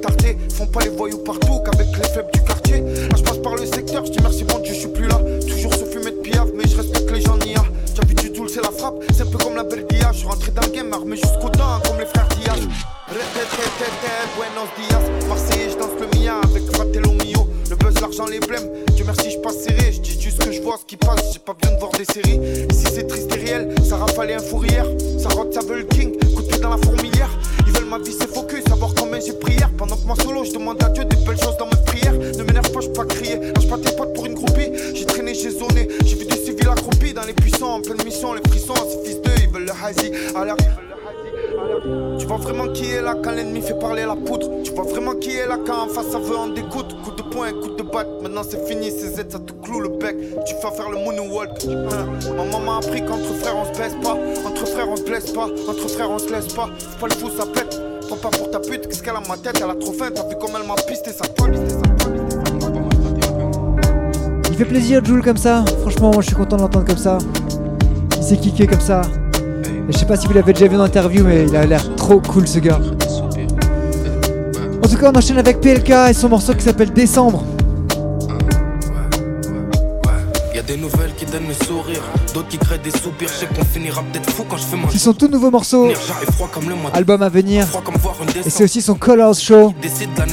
Font 0.54 0.66
pas 0.66 0.80
les 0.80 0.90
voyous 0.90 1.18
partout 1.18 1.60
Qu'avec 1.64 1.88
les 1.96 2.04
faibles 2.04 2.30
du 2.32 2.40
quartier. 2.42 2.80
Là 2.80 3.16
je 3.16 3.22
passe 3.22 3.38
par 3.38 3.56
le 3.56 3.66
secteur 3.66 4.04
Je 4.06 4.12
dis 4.12 4.18
merci 4.22 4.44
bon 4.44 4.58
Dieu 4.60 4.72
je 4.72 4.78
suis 4.80 4.88
plus 4.88 5.08
là. 5.08 5.18
Toujours 5.48 5.74
se 5.74 5.84
fumer 5.86 6.12
de 6.12 6.20
piave 6.22 6.50
Mais 6.54 6.62
je 6.68 6.76
respecte 6.76 7.10
les 7.10 7.20
gens 7.20 7.36
Nia 7.38 7.64
J'ai 7.96 8.06
vu 8.06 8.14
du 8.14 8.30
doule 8.30 8.48
c'est 8.48 8.62
la 8.62 8.70
frappe 8.70 8.94
C'est 9.12 9.22
un 9.22 9.26
peu 9.26 9.38
comme 9.38 9.56
la 9.56 9.64
Berdia 9.64 10.12
Je 10.12 10.18
suis 10.18 10.28
rentré 10.28 10.52
dans 10.52 10.62
le 10.62 10.68
game 10.68 10.92
armé 10.92 11.16
jusqu'aux 11.16 11.50
dents 11.50 11.80
Comme 11.84 11.98
les 11.98 12.06
frères 12.06 12.28
Diaz 12.28 12.60
Buenos 14.36 14.68
dias. 14.78 15.28
Marseillais 15.28 15.70
je 15.70 15.76
danse 15.76 15.90
le 16.00 16.18
mia 16.18 16.34
Avec 16.44 16.62
Fratello 16.72 17.10
Mio 17.12 17.48
Le 17.68 17.76
buzz 17.76 18.00
l'argent 18.00 18.26
les 18.26 18.38
blêmes 18.38 18.68
Dieu 18.94 19.04
merci 19.04 19.32
je 19.32 19.38
passe 19.38 19.58
serré. 19.58 19.92
Je 19.92 20.00
dis 20.00 20.20
juste 20.20 20.44
que 20.44 20.52
je 20.52 20.62
vois 20.62 20.76
ce 20.78 20.84
qui 20.84 20.96
passe 20.96 21.32
J'ai 21.32 21.40
pas 21.40 21.54
besoin 21.54 21.74
de 21.74 21.80
voir 21.80 21.92
des 21.92 22.04
séries. 22.04 22.40
Si 22.70 22.84
c'est 22.94 23.06
triste 23.08 23.34
et 23.34 23.40
réel. 23.40 23.74
Ça 23.88 23.96
rafale 23.96 24.30
un 24.32 24.38
fourrière. 24.38 24.86
Ça 25.18 25.28
rote 25.30 25.52
ça 25.52 25.60
veut 25.60 25.78
le 25.78 25.84
king. 25.84 26.12
Coup 26.34 26.42
dans 26.62 26.70
la 26.70 26.78
fourmilière 26.78 27.30
ma 27.92 27.98
vie 27.98 28.16
c'est 28.18 28.32
focus. 28.32 28.64
Savoir 28.68 28.94
combien 28.94 29.20
j'ai 29.20 29.34
prière 29.34 29.70
Pendant 29.76 29.96
que 29.96 30.06
moi 30.06 30.16
solo 30.16 30.44
je 30.44 30.52
demande 30.52 30.82
à 30.82 30.88
Dieu 30.88 31.04
des 31.04 31.16
belles 31.16 31.38
choses 31.38 31.56
dans 31.58 31.66
mes 31.66 31.82
prières 31.86 32.14
Ne 32.14 32.42
m'énerve 32.42 32.70
pas 32.72 32.80
je 32.80 32.88
pas 32.88 33.04
crier. 33.04 33.36
Lâche 33.36 33.68
pas 33.68 33.78
tes 33.78 33.94
potes 33.94 34.14
pour 34.14 34.26
une 34.26 34.34
groupie. 34.34 34.70
J'ai 34.94 35.04
traîné 35.04 35.34
j'ai 35.34 35.50
zoné. 35.50 35.88
J'ai 36.04 36.16
vu 36.16 36.24
des 36.24 36.36
civils 36.36 36.68
accroupis 36.68 37.12
Dans 37.12 37.24
les 37.24 37.34
puissants. 37.34 37.74
En 37.74 37.80
pleine 37.82 38.02
mission 38.04 38.32
Les 38.32 38.42
frissons 38.48 38.74
ces 38.74 39.08
fils 39.08 39.20
d'eux 39.20 39.30
ils 39.42 39.50
veulent 39.50 39.66
le 39.66 39.72
hazy 39.84 40.10
Alors 40.34 40.56
tu 42.18 42.26
vois 42.26 42.36
vraiment 42.36 42.68
qui 42.68 42.90
est 42.92 43.02
là 43.02 43.16
quand 43.22 43.32
l'ennemi 43.32 43.60
fait 43.60 43.78
parler 43.78 44.04
la 44.04 44.14
poudre? 44.14 44.48
Tu 44.62 44.70
vois 44.72 44.84
vraiment 44.84 45.14
qui 45.14 45.36
est 45.36 45.46
là 45.46 45.58
quand 45.66 45.84
en 45.84 45.88
face 45.88 46.08
ça 46.10 46.18
veut 46.18 46.36
en 46.36 46.48
découdre 46.48 46.96
Coup 47.02 47.10
de 47.10 47.22
poing, 47.22 47.50
coup 47.52 47.70
de 47.70 47.82
batte, 47.82 48.08
maintenant 48.22 48.42
c'est 48.48 48.64
fini 48.66 48.90
ces 48.90 49.18
aides 49.20 49.32
ça 49.32 49.38
te 49.38 49.52
cloue 49.52 49.80
le 49.80 49.88
bec. 49.88 50.16
Tu 50.46 50.54
vas 50.62 50.70
faire 50.70 50.90
le 50.90 50.98
moonwalk. 50.98 51.50
Hein. 51.64 52.06
Ma 52.36 52.44
maman 52.44 52.60
m'a 52.60 52.76
appris 52.78 53.04
qu'entre 53.04 53.34
frères 53.40 53.56
on 53.56 53.72
se 53.72 53.78
baisse 53.78 53.94
pas. 54.02 54.16
Entre 54.46 54.66
frères 54.66 54.88
on 54.88 54.96
se 54.96 55.02
blesse 55.02 55.30
pas, 55.32 55.46
entre 55.68 55.88
frères 55.88 56.10
on 56.10 56.18
se 56.18 56.32
laisse 56.32 56.52
pas. 56.52 56.68
Faut 56.78 57.06
pas 57.06 57.08
le 57.08 57.14
fou 57.14 57.30
ça 57.36 57.46
pète, 57.46 57.80
prends 58.16 58.30
pas 58.30 58.36
pour 58.36 58.50
ta 58.50 58.58
pute 58.58 58.88
Qu'est-ce 58.88 59.02
qu'elle 59.02 59.16
a 59.16 59.22
ma 59.28 59.36
tête, 59.36 59.58
elle 59.62 59.70
a 59.70 59.74
trop 59.74 59.92
faim 59.92 60.08
T'as 60.14 60.26
vu 60.28 60.34
comme 60.40 60.50
elle 60.60 60.66
m'a 60.66 60.74
pisté 60.74 61.10
sa 61.12 61.24
Il 64.50 64.56
fait 64.56 64.64
plaisir 64.64 65.04
Jules 65.04 65.22
comme 65.22 65.36
ça, 65.36 65.64
franchement 65.80 66.10
moi 66.12 66.20
je 66.20 66.26
suis 66.26 66.36
content 66.36 66.56
de 66.56 66.62
l'entendre 66.62 66.86
comme 66.86 66.98
ça. 66.98 67.18
Il 68.16 68.22
s'est 68.22 68.36
kické 68.36 68.66
comme 68.66 68.80
ça. 68.80 69.02
Et 69.88 69.92
je 69.92 69.98
sais 69.98 70.06
pas 70.06 70.16
si 70.16 70.26
vous 70.26 70.34
l'avez 70.34 70.52
déjà 70.52 70.66
vu 70.68 70.76
en 70.76 70.82
interview 70.82 71.24
mais 71.24 71.44
il 71.44 71.56
a 71.56 71.64
l'air 71.64 71.94
trop 71.96 72.20
cool 72.20 72.46
ce 72.46 72.58
gars. 72.58 72.80
En 74.84 74.88
tout 74.88 74.96
cas 74.96 75.10
on 75.12 75.16
enchaîne 75.16 75.38
avec 75.38 75.60
PLK 75.60 75.90
et 76.10 76.12
son 76.12 76.28
morceau 76.28 76.54
qui 76.54 76.62
s'appelle 76.62 76.92
Décembre. 76.92 77.44
Y'a 80.54 80.62
des 80.62 80.76
nouvelles 80.76 81.14
qui 81.16 81.24
donnent 81.24 81.48
le 81.48 81.66
sourire, 81.66 82.02
d'autres 82.32 82.48
qui 82.48 82.58
créent 82.58 82.78
des 82.78 82.90
soupirs. 82.90 83.28
Je 83.28 83.34
sais 83.34 83.46
qu'on 83.46 83.64
finira 83.64 84.02
peut-être 84.02 84.30
fou 84.30 84.44
quand 84.48 84.56
je 84.56 84.64
fais 84.64 84.76
ma 84.76 84.88
C'est 84.90 84.98
son 84.98 85.12
tout 85.12 85.28
nouveau 85.28 85.50
morceau, 85.50 85.90
album 86.92 87.22
à 87.22 87.28
venir. 87.28 87.66
Et 88.44 88.50
c'est 88.50 88.64
aussi 88.64 88.82
son 88.82 88.94
Colors 88.94 89.34
Show. 89.34 89.74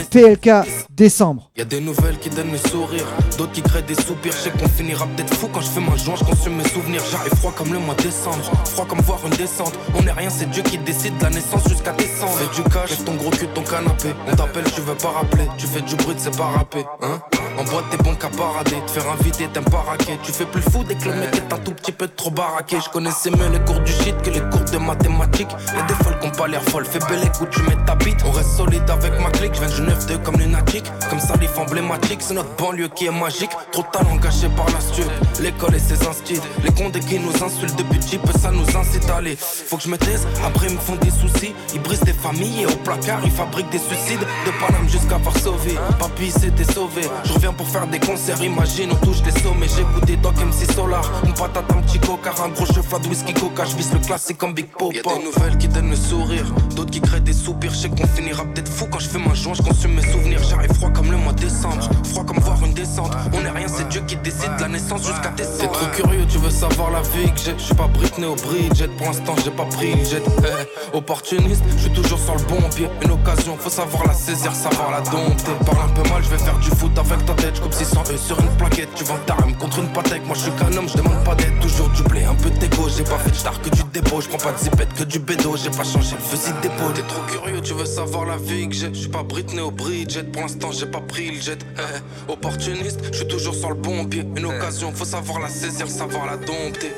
PLK, 0.10 0.50
décembre. 0.90 1.50
Y'a 1.58 1.66
des 1.66 1.80
nouvelles 1.82 2.18
qui 2.20 2.30
donnent 2.30 2.52
le 2.52 2.58
sourire, 2.58 3.06
d'autres 3.38 3.52
qui 3.52 3.62
créent 3.62 3.84
des 3.84 3.96
soupirs. 3.96 4.34
Je 4.34 4.38
sais 4.38 4.52
qu'on 4.52 4.68
finira 4.68 5.06
peut-être 5.08 5.34
fou 5.36 5.48
quand 5.52 5.62
je 5.62 5.68
fais 5.68 5.82
ma 5.82 5.96
joint, 5.96 6.16
je 6.16 6.24
consume 6.24 6.56
mes 6.56 6.68
souvenirs. 6.68 7.02
J'arrive 7.12 7.36
froid 7.36 7.54
comme 7.56 7.74
le 7.74 7.80
mois 7.80 7.96
de 7.96 8.04
décembre, 8.04 8.44
froid 8.66 8.86
comme 8.86 9.02
voir 9.02 9.20
une 9.26 9.36
descente. 9.38 9.74
On 9.96 10.06
est 10.06 10.12
rien, 10.12 10.30
c'est 10.30 10.50
Dieu 10.50 10.64
qui 10.64 10.78
décide 10.78 11.18
de 11.18 11.24
la 11.24 11.30
naissance 11.30 11.68
jusqu'à 11.68 11.92
descendre. 11.94 12.34
Fais 12.38 12.62
du 12.62 12.70
cash, 12.70 13.04
ton 13.06 13.16
gros 13.16 13.30
cul 13.32 13.48
ton 13.54 13.64
canapé. 13.64 14.10
On 14.28 14.36
t'appelle, 14.36 14.66
tu 14.74 14.82
veux 14.82 14.96
pas 14.96 15.10
rappeler. 15.10 15.48
Tu 15.58 15.68
fais 15.68 15.82
du 15.82 15.96
bruit, 15.96 16.16
c'est 16.18 16.36
pas 16.38 16.46
rappé, 16.46 16.86
hein. 17.02 17.20
En 17.58 17.64
boîte, 17.66 17.86
t'es 17.92 17.98
bon 17.98 18.16
qu'à 18.16 18.30
parader. 18.30 18.78
Te 18.88 18.92
faire 18.92 19.12
inviter, 19.12 19.48
t'aimes 19.52 19.64
pas 19.66 19.84
raquer. 19.88 20.18
Tu 20.24 20.32
fais 20.32 20.46
plus 20.46 20.62
fou 20.62 20.84
dès 20.88 20.96
que 20.96 21.06
le 21.10 21.16
mec 21.16 21.36
est 21.36 21.54
un 21.54 21.58
tout 21.58 21.74
petit 21.74 21.89
peu 21.91 22.07
trop 22.07 22.32
baraqué. 22.32 22.78
Je 22.84 22.90
connaissais 22.90 23.30
mieux 23.32 23.49
les 23.52 23.60
cours 23.60 23.80
du 23.82 23.91
shit 23.91 24.16
que 24.22 24.30
les 24.30 24.41
cours 24.41 24.66
de 24.72 24.78
mathématiques. 24.78 25.52
Y'a 25.76 25.84
des 25.84 25.94
folles 26.03 26.20
qui 26.20 26.28
ont 26.28 26.32
pas 26.32 26.48
l'air 26.48 26.64
folles. 26.64 26.86
Fais 26.86 26.99
belle 26.99 27.32
où 27.41 27.45
tu 27.45 27.61
mets 27.64 27.78
ta 27.86 27.95
bite. 27.95 28.24
On 28.26 28.32
reste 28.32 28.57
solide 28.57 28.90
avec 28.90 29.20
ma 29.22 29.30
clique. 29.30 29.53
Je 29.56 29.66
viens 29.66 29.86
du 29.86 29.91
9-2 29.91 30.24
comme 30.24 30.36
lunatique. 30.36 30.86
Comme 31.10 31.20
salif 31.20 31.57
emblématique, 31.57 32.22
c'est 32.22 32.34
notre 32.34 32.56
banlieue 32.56 32.90
qui 32.90 33.06
est 33.06 33.11
magique. 33.11 33.52
Trop 33.72 33.84
de 33.84 33.88
talent 33.88 34.16
gâché 34.16 34.49
par 34.56 34.66
la 34.72 34.80
stue. 34.80 35.03
L'école 35.41 35.76
et 35.76 35.80
ses 35.80 36.07
instits. 36.07 36.41
Les 36.64 36.72
condés 36.72 36.99
qui 36.99 37.20
nous 37.20 37.44
insultent 37.44 37.78
depuis 37.78 37.99
petit 37.99 38.18
peu, 38.18 38.38
ça 38.40 38.52
nous 38.52 38.66
incite 38.78 39.10
à 39.10 39.18
aller. 39.18 39.36
Faut 39.36 39.78
que 39.78 39.84
je 39.84 39.90
me 39.90 39.98
taise, 39.98 40.26
après 40.45 40.68
ils 40.68 40.76
me 40.76 40.80
font 40.80 40.95
des 40.95 41.11
soucis. 41.11 41.53
Ils 41.74 41.82
brisent 41.82 42.02
des 42.02 42.14
familles 42.14 42.61
et 42.64 42.66
au 42.66 42.76
placard 42.78 43.20
ils 43.24 43.32
fabriquent 43.32 43.70
des 43.70 43.80
suicides. 43.80 44.20
De 44.20 44.52
Paname 44.60 44.88
jusqu'à 44.90 45.18
Varsovie. 45.18 45.76
Papy 45.99 46.32
s'était 46.32 46.72
sauvé. 46.72 47.02
Je 47.24 47.34
reviens 47.34 47.53
pour 47.53 47.68
faire 47.68 47.88
des 47.88 47.99
concerts, 47.99 48.41
imagine, 48.41 48.91
on 48.91 49.06
touche 49.06 49.22
les 49.26 49.32
sommets. 49.41 49.68
J'écoute 49.68 50.06
des 50.06 50.18
Doc 50.18 50.36
MC 50.38 50.72
Solar. 50.74 51.03
Une 51.26 51.34
patate, 51.34 51.66
un 51.80 51.81
petit 51.81 51.99
coca, 51.99 52.31
un 52.43 52.49
gros 52.49 52.65
cheval 52.65 53.01
de 53.01 53.07
whisky 53.07 53.34
coca. 53.34 53.65
Je 53.65 53.76
vise 53.76 53.93
le 53.93 53.99
classique 53.99 54.38
comme 54.38 54.53
Big 54.53 54.68
Pop. 54.68 54.93
Y'a 54.93 55.01
des 55.01 55.23
nouvelles 55.23 55.57
qui 55.57 55.68
donnent 55.68 55.89
le 55.89 55.95
sourire, 55.95 56.45
d'autres 56.76 56.91
qui 56.91 57.01
créent 57.01 57.19
des 57.19 57.34
soupirs. 57.34 57.72
Je 57.72 57.77
sais 57.77 57.89
qu'on 57.89 58.07
finira 58.07 58.43
peut-être 58.45 58.69
fou 58.69 58.88
quand 58.91 58.99
je 58.99 59.07
fais 59.07 59.19
ma 59.19 59.34
joint, 59.34 59.53
je 59.53 59.61
consume 59.61 59.93
mes 59.93 60.01
souvenirs. 60.01 60.41
J'arrive 60.43 60.73
froid 60.73 60.89
comme 60.89 61.11
le 61.11 61.18
mois 61.18 61.34
de 61.34 61.39
décembre, 61.39 61.89
froid 62.06 62.26
comme 62.26 62.39
voir 62.39 62.64
une 62.65 62.73
descente. 62.73 63.11
On 63.34 63.45
est 63.45 63.49
rien, 63.49 63.68
c'est 63.68 63.88
Dieu 63.89 64.01
qui 64.07 64.15
décide 64.18 64.56
de 64.57 64.61
la 64.61 64.68
naissance 64.68 65.06
jusqu'à 65.06 65.30
descendre. 65.30 65.60
T'es 65.60 65.68
trop 65.68 65.88
curieux, 65.95 66.26
tu 66.27 66.38
veux 66.38 66.49
savoir 66.49 66.91
la 66.91 67.01
vie 67.01 67.31
que 67.31 67.39
j'ai. 67.39 67.56
Je 67.57 67.64
suis 67.64 67.76
pas 67.76 67.88
Britney 67.88 68.26
au 68.26 68.35
Bridget, 68.35 68.89
pour 68.97 69.07
l'instant 69.07 69.35
j'ai 69.43 69.51
pas 69.51 69.65
pris 69.65 69.95
le 69.95 70.03
jet. 70.03 70.23
Eh, 70.39 70.97
opportuniste, 70.97 71.64
je 71.77 71.84
suis 71.84 71.91
toujours 71.91 72.19
sur 72.19 72.35
le 72.35 72.43
bon 72.43 72.61
pied. 72.76 72.89
Une 73.03 73.11
occasion, 73.11 73.56
faut 73.57 73.69
savoir 73.69 74.06
la 74.06 74.14
saisir, 74.14 74.53
savoir 74.53 74.91
la 74.91 75.01
dompter. 75.01 75.51
Parle 75.65 75.89
un 75.89 75.93
peu 75.93 76.10
mal, 76.10 76.23
je 76.23 76.30
vais 76.30 76.38
faire 76.38 76.57
du 76.60 76.69
foot 76.72 76.97
avec 76.97 77.26
ta 77.26 77.34
tête. 77.34 77.56
Je 77.56 77.61
coupe 77.61 77.73
600 77.73 78.03
E 78.11 78.18
sur 78.18 78.39
une 78.39 78.49
plaquette. 78.57 78.89
Tu 78.95 79.03
vends 79.06 79.19
ta 79.26 79.35
rame 79.35 79.56
contre 79.56 79.80
une 79.80 79.89
patek. 79.89 80.26
Moi 80.26 80.35
je 80.35 80.41
suis 80.41 80.51
qu'un 80.51 80.76
homme, 80.76 80.89
je 80.89 80.97
demande 80.97 81.23
pas 81.23 81.35
d'aide. 81.35 81.60
Toujours 81.70 81.90
du 81.90 82.04
blé, 82.04 82.24
un 82.24 82.34
peu 82.34 82.50
d'égo. 82.50 82.90
J'ai 82.90 83.04
pas 83.04 83.20
fait 83.20 83.30
de 83.30 83.36
star 83.36 83.62
que 83.62 83.70
du 83.70 83.84
dépôt. 83.94 84.20
Je 84.22 84.28
prends 84.28 84.40
pas 84.40 84.52
de 84.52 84.58
zipette 84.58 84.91
que 84.94 85.04
du 85.04 85.20
bédo. 85.20 85.56
J'ai 85.56 85.70
pas 85.70 85.84
changé 85.84 86.16
le 86.16 86.22
fusil 86.22 86.52
d'épaule. 86.64 86.94
T'es 86.96 87.04
trop 87.04 87.22
curieux, 87.22 87.62
tu 87.62 87.74
veux 87.74 87.86
savoir 87.86 88.26
la 88.26 88.38
vie 88.38 88.68
que 88.68 88.74
j'ai. 88.74 88.90
Je 88.91 89.02
suis 89.02 89.10
pas 89.10 89.22
Britney 89.22 89.62
au 89.62 89.70
Bridget. 89.70 90.24
Pour 90.24 90.41
l'instant, 90.41 90.72
j'ai 90.72 90.88
pas 90.88 91.00
pris 91.00 91.30
le 91.30 91.40
jet. 91.40 91.60
Eh, 91.78 92.32
opportuniste, 92.32 93.02
je 93.12 93.18
suis 93.18 93.28
toujours 93.28 93.54
sur 93.54 93.70
le 93.70 93.76
bon 93.76 94.06
pied. 94.06 94.26
Une 94.36 94.46
occasion, 94.46 94.91
faut 94.91 95.06
savoir 95.06 95.40
la 95.40 95.48
saisir, 95.48 95.88
savoir 95.88 96.26
la 96.26 96.38
dompter. 96.38 96.91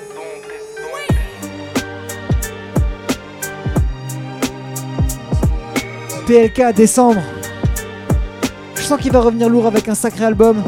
PLK, 6.26 6.74
décembre. 6.74 7.22
Je 8.76 8.82
sens 8.82 9.00
qu'il 9.02 9.12
va 9.12 9.20
revenir 9.20 9.50
lourd 9.50 9.68
avec 9.68 9.90
un 9.90 9.96
sacré 9.96 10.24
album. 10.24 10.64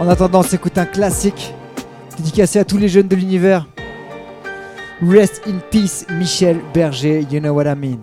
En 0.00 0.08
attendant, 0.08 0.40
on 0.40 0.42
s'écoute 0.44 0.78
un 0.78 0.86
classique 0.86 1.52
dédicacé 2.16 2.60
à 2.60 2.64
tous 2.64 2.78
les 2.78 2.88
jeunes 2.88 3.08
de 3.08 3.16
l'univers. 3.16 3.66
Rest 5.02 5.42
in 5.46 5.58
peace, 5.70 6.06
Michel 6.10 6.60
Berger, 6.72 7.26
you 7.30 7.40
know 7.40 7.52
what 7.52 7.64
I 7.64 7.74
mean. 7.74 7.98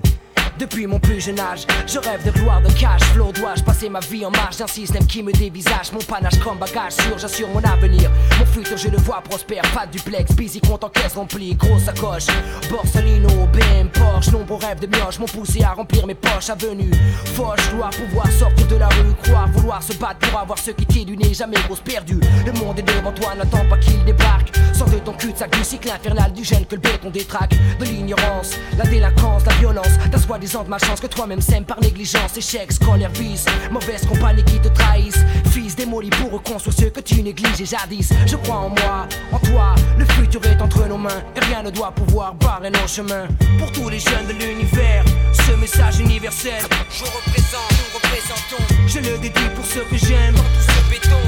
Depuis 0.57 0.87
mon 0.87 0.99
plus 0.99 1.19
jeune 1.19 1.39
âge, 1.39 1.67
je 1.85 1.99
rêve 1.99 2.23
de 2.25 2.31
gloire, 2.31 2.61
de 2.61 2.71
cash, 2.79 3.01
flow. 3.13 3.33
Dois-je 3.33 3.63
passer 3.63 3.89
ma 3.89 3.99
vie 3.99 4.25
en 4.25 4.31
marge 4.31 4.55
d'un 4.57 4.67
système 4.67 5.05
qui 5.05 5.21
me 5.21 5.33
dévisage 5.33 5.91
Mon 5.91 5.99
panache 5.99 6.39
comme 6.39 6.57
bagage 6.57 6.93
sûr, 6.93 7.17
j'assure 7.17 7.49
mon 7.49 7.61
avenir. 7.61 8.09
Mon 8.39 8.45
futur, 8.45 8.77
je 8.77 8.87
le 8.87 8.97
vois 8.97 9.21
prospère, 9.21 9.63
pas 9.73 9.85
de 9.85 9.91
duplex, 9.91 10.33
busy, 10.33 10.61
compte 10.61 10.85
en 10.85 10.89
caisse 10.89 11.15
remplie, 11.15 11.55
grosse 11.55 11.83
sacoche. 11.83 12.27
Borsalino, 12.69 13.27
BM, 13.51 13.89
Porsche, 13.91 14.31
nombreux 14.31 14.57
rêves 14.65 14.79
de 14.79 14.87
mioche 14.87 15.19
m'ont 15.19 15.25
poussé 15.25 15.61
à 15.61 15.73
remplir 15.73 16.07
mes 16.07 16.15
poches. 16.15 16.49
Avenue, 16.49 16.91
Foch, 17.35 17.59
gloire, 17.73 17.89
pouvoir 17.89 18.31
sortir 18.31 18.67
de 18.67 18.75
la 18.77 18.87
rue, 18.87 19.13
croire, 19.23 19.49
vouloir 19.49 19.83
se 19.83 19.93
battre 19.93 20.19
pour 20.29 20.39
avoir 20.39 20.57
ce 20.57 20.71
qui 20.71 20.85
t'est 20.85 21.03
du 21.03 21.17
nez, 21.17 21.33
jamais 21.33 21.57
grosse 21.67 21.81
perdue. 21.81 22.21
Le 22.45 22.53
monde 22.53 22.79
est 22.79 22.83
devant 22.83 23.11
toi, 23.11 23.33
n'attends 23.35 23.67
pas 23.69 23.77
qu'il 23.77 24.03
débarque. 24.05 24.53
Sors 24.73 24.89
de 24.89 24.99
ton 24.99 25.13
cul-de-sac 25.13 25.51
du 25.51 25.65
cycle 25.65 25.89
infernal 25.89 26.31
du 26.31 26.45
gène 26.45 26.65
que 26.65 26.75
le 26.75 26.81
béton 26.81 27.09
détraque. 27.09 27.55
De 27.77 27.83
l'ignorance, 27.83 28.55
la 28.77 28.85
délinquance, 28.85 29.45
la 29.45 29.53
violence, 29.55 29.97
ta 30.11 30.17
soi-disant 30.47 30.95
de 30.95 31.01
que 31.01 31.07
toi-même 31.07 31.41
sèmes 31.41 31.65
par 31.65 31.79
négligence. 31.81 32.37
Échec, 32.37 32.71
scolaire, 32.71 33.09
vice, 33.11 33.45
mauvaise 33.71 34.05
compagnie 34.05 34.43
qui 34.43 34.59
te 34.59 34.67
trahissent. 34.67 35.23
Fils 35.51 35.75
démoli 35.75 36.09
pour 36.09 36.31
reconstruire 36.31 36.75
ce 36.77 36.85
que 36.85 36.99
tu 36.99 37.21
négligeais 37.21 37.65
jadis. 37.65 38.09
Je 38.25 38.35
crois 38.37 38.57
en 38.57 38.69
moi, 38.69 39.07
en 39.31 39.39
toi, 39.39 39.75
le 39.97 40.05
futur 40.05 40.41
est 40.45 40.61
entre 40.61 40.87
nos 40.87 40.97
mains 40.97 41.23
et 41.35 41.39
rien 41.45 41.63
ne 41.63 41.69
doit 41.69 41.91
pouvoir 41.91 42.35
barrer 42.35 42.69
nos 42.69 42.87
chemins. 42.87 43.27
Pour 43.59 43.71
tous 43.71 43.89
les 43.89 43.99
jeunes 43.99 44.27
de 44.27 44.33
l'univers, 44.33 45.03
ce 45.33 45.53
message 45.53 45.99
universel, 45.99 46.63
je 46.89 47.03
représente, 47.03 47.71
nous 47.71 47.95
représentons. 47.95 48.63
Je 48.87 48.99
le 48.99 49.17
dédie 49.17 49.49
pour 49.55 49.65
ceux 49.65 49.83
que 49.83 49.97
j'aime, 49.97 50.35
dans 50.35 50.41
tout 50.41 50.61
ce 50.61 50.89
béton. 50.89 51.21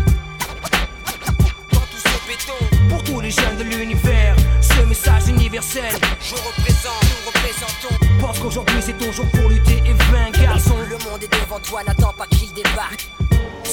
Dans 1.72 1.80
tout 1.80 1.98
ce 1.98 2.28
béton. 2.28 2.77
Pour 2.90 3.04
tous 3.04 3.20
les 3.20 3.32
jeunes 3.32 3.58
de 3.58 3.64
l'univers, 3.64 4.36
ce 4.62 4.86
message 4.86 5.28
universel, 5.28 5.94
je 6.22 6.36
représente, 6.36 7.04
nous 7.04 7.28
représentons. 7.28 7.96
Pense 8.20 8.40
qu'aujourd'hui 8.40 8.78
c'est 8.82 8.98
ton 8.98 9.12
jour 9.12 9.26
pour 9.32 9.50
lutter 9.50 9.82
et 9.86 9.94
vaincre, 10.12 10.42
garçon. 10.42 10.76
Le 10.90 10.98
monde 11.10 11.24
est 11.24 11.34
devant 11.34 11.60
toi, 11.60 11.84
n'attends 11.84 12.14
pas 12.14 12.28
qu'il 12.28 12.52
débarque. 12.54 13.08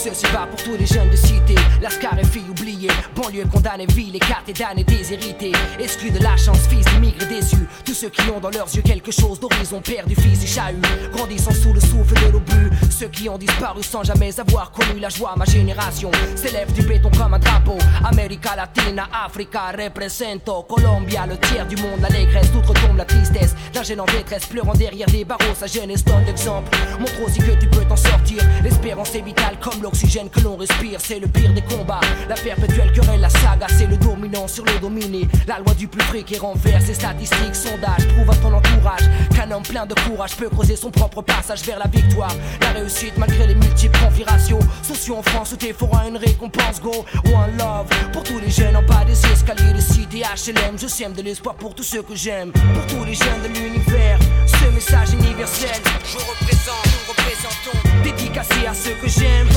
Ceci 0.05 0.27
va 0.32 0.47
pour 0.47 0.62
tous 0.62 0.77
les 0.77 0.85
jeunes 0.85 1.09
de 1.09 1.16
cité, 1.16 1.55
Lascar 1.81 2.19
et 2.19 2.24
filles 2.24 2.51
oubliées, 2.51 2.91
banlieue 3.16 3.47
condamnée, 3.47 3.86
ville, 3.86 4.15
écartée, 4.15 4.53
damnée, 4.53 4.85
déshérités, 4.85 5.53
exclus 5.78 6.11
de 6.11 6.23
la 6.23 6.36
chance, 6.36 6.59
fils 6.69 6.85
d'immigrés 6.85 7.24
déçus, 7.24 7.66
tous 7.86 7.95
ceux 7.95 8.11
qui 8.11 8.20
ont 8.31 8.39
dans 8.39 8.51
leurs 8.51 8.69
yeux 8.74 8.82
quelque 8.82 9.11
chose 9.11 9.41
d'horizon, 9.41 9.81
perdu, 9.81 10.15
fils 10.15 10.41
du 10.41 10.47
chahut, 10.47 10.82
grandissant 11.11 11.53
sous 11.53 11.73
le 11.73 11.81
souffle 11.81 12.15
de 12.27 12.32
l'obus, 12.32 12.70
ceux 12.91 13.09
qui 13.09 13.31
ont 13.31 13.39
disparu 13.39 13.82
sans 13.82 14.05
jamais 14.05 14.39
avoir 14.39 14.73
connu 14.73 15.01
la 15.01 15.09
joie, 15.09 15.35
ma 15.39 15.47
génération. 15.47 16.11
S'élève 16.36 16.70
du 16.74 16.82
béton 16.82 17.11
comme 17.16 17.32
un 17.32 17.39
drapeau, 17.39 17.78
América 18.05 18.57
Latina, 18.57 19.09
Africa, 19.24 19.73
represento, 19.73 20.65
Colombia, 20.65 21.24
le 21.27 21.39
tiers 21.39 21.66
du 21.66 21.77
monde, 21.77 22.01
l'allégresse, 22.03 22.53
d'outre-tombe 22.53 22.99
la 22.99 23.07
tristesse, 23.07 23.55
d'un 23.73 23.82
jeune 23.82 24.01
en 24.01 24.07
détresse, 24.07 24.45
pleurant 24.47 24.74
derrière 24.74 25.09
des 25.09 25.24
barreaux, 25.24 25.55
sa 25.59 25.66
jeunesse 25.66 26.05
donne 26.05 26.27
l'exemple, 26.27 26.70
montre 27.01 27.23
aussi 27.27 27.39
que 27.39 27.59
tu 27.59 27.69
peux 27.69 27.85
t'en 27.86 27.97
sortir, 27.97 28.43
l'espérance 28.62 29.15
est 29.15 29.23
vitale 29.23 29.53
comme 29.60 29.82
l'oxygène 29.82 30.28
que 30.31 30.40
l'on 30.40 30.56
respire, 30.56 31.01
c'est 31.01 31.18
le 31.18 31.26
pire 31.26 31.52
des 31.52 31.62
combats. 31.62 32.01
La 32.28 32.35
perpétuelle 32.35 32.93
querelle, 32.93 33.20
la 33.20 33.28
saga, 33.28 33.66
c'est 33.68 33.86
le 33.86 33.97
dominant 33.97 34.48
sur 34.48 34.64
le 34.64 34.78
dominé. 34.81 35.28
La 35.47 35.59
loi 35.59 35.74
du 35.74 35.89
plus 35.89 36.02
fric 36.05 36.26
qui 36.26 36.39
renverse 36.39 36.93
statistiques, 36.93 37.55
sondages, 37.55 38.06
prouve 38.14 38.31
à 38.31 38.36
ton 38.36 38.52
entourage 38.52 39.02
qu'un 39.35 39.51
homme 39.51 39.62
plein 39.62 39.86
de 39.86 39.94
courage 39.94 40.36
peut 40.36 40.48
creuser 40.48 40.76
son 40.76 40.90
propre 40.90 41.22
passage 41.22 41.62
vers 41.62 41.78
la 41.78 41.86
victoire. 41.86 42.35
La 42.60 42.70
réussite 42.70 43.16
malgré 43.18 43.47
les 43.47 43.55
multiples 43.55 43.98
configurations. 43.98 44.60
Sociaux 44.82 45.16
en 45.16 45.22
France 45.22 45.52
où 45.52 45.56
t'es 45.56 45.72
fera 45.72 46.06
une 46.09 46.16
récompense, 46.16 46.81
go. 46.81 47.05
One 47.26 47.56
love 47.59 47.86
pour 48.12 48.22
tous 48.22 48.39
les 48.39 48.51
jeunes 48.51 48.76
en 48.76 48.82
bas 48.82 49.05
des 49.05 49.18
escaliers 49.32 49.72
de 49.72 49.81
cité 49.81 50.22
HLM. 50.22 50.78
Je 50.78 50.86
sème 50.86 51.12
de 51.12 51.22
l'espoir 51.22 51.55
pour 51.55 51.74
tous 51.74 51.82
ceux 51.82 52.02
que 52.02 52.14
j'aime. 52.14 52.52
Pour 52.52 52.86
tous 52.86 53.05
les 53.05 53.14
jeunes 53.14 53.43
de 53.43 53.48
l'univers, 53.48 54.18
ce 54.47 54.70
message 54.74 55.12
universel. 55.12 55.82
Je 56.05 56.18
représente, 56.18 57.03
Dédicacé 58.35 58.66
à 58.66 58.74
ceux 58.74 58.94
que 58.94 59.09
j'aime. 59.09 59.48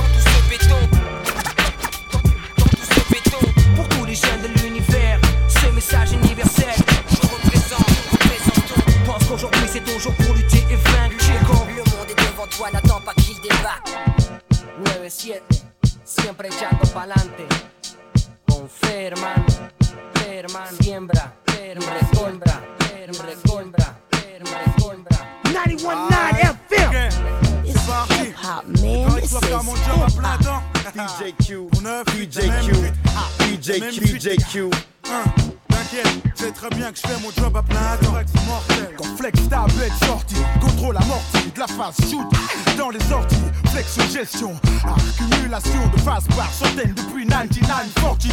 Shoot 41.91 42.25
dans 42.77 42.89
les 42.89 42.99
sorties. 43.01 43.35
Flex 43.71 44.11
gestion, 44.11 44.53
accumulation 44.83 45.87
de 45.95 46.01
phase 46.01 46.25
par 46.35 46.51
centaines 46.51 46.93
depuis 46.93 47.25
9940. 47.25 48.27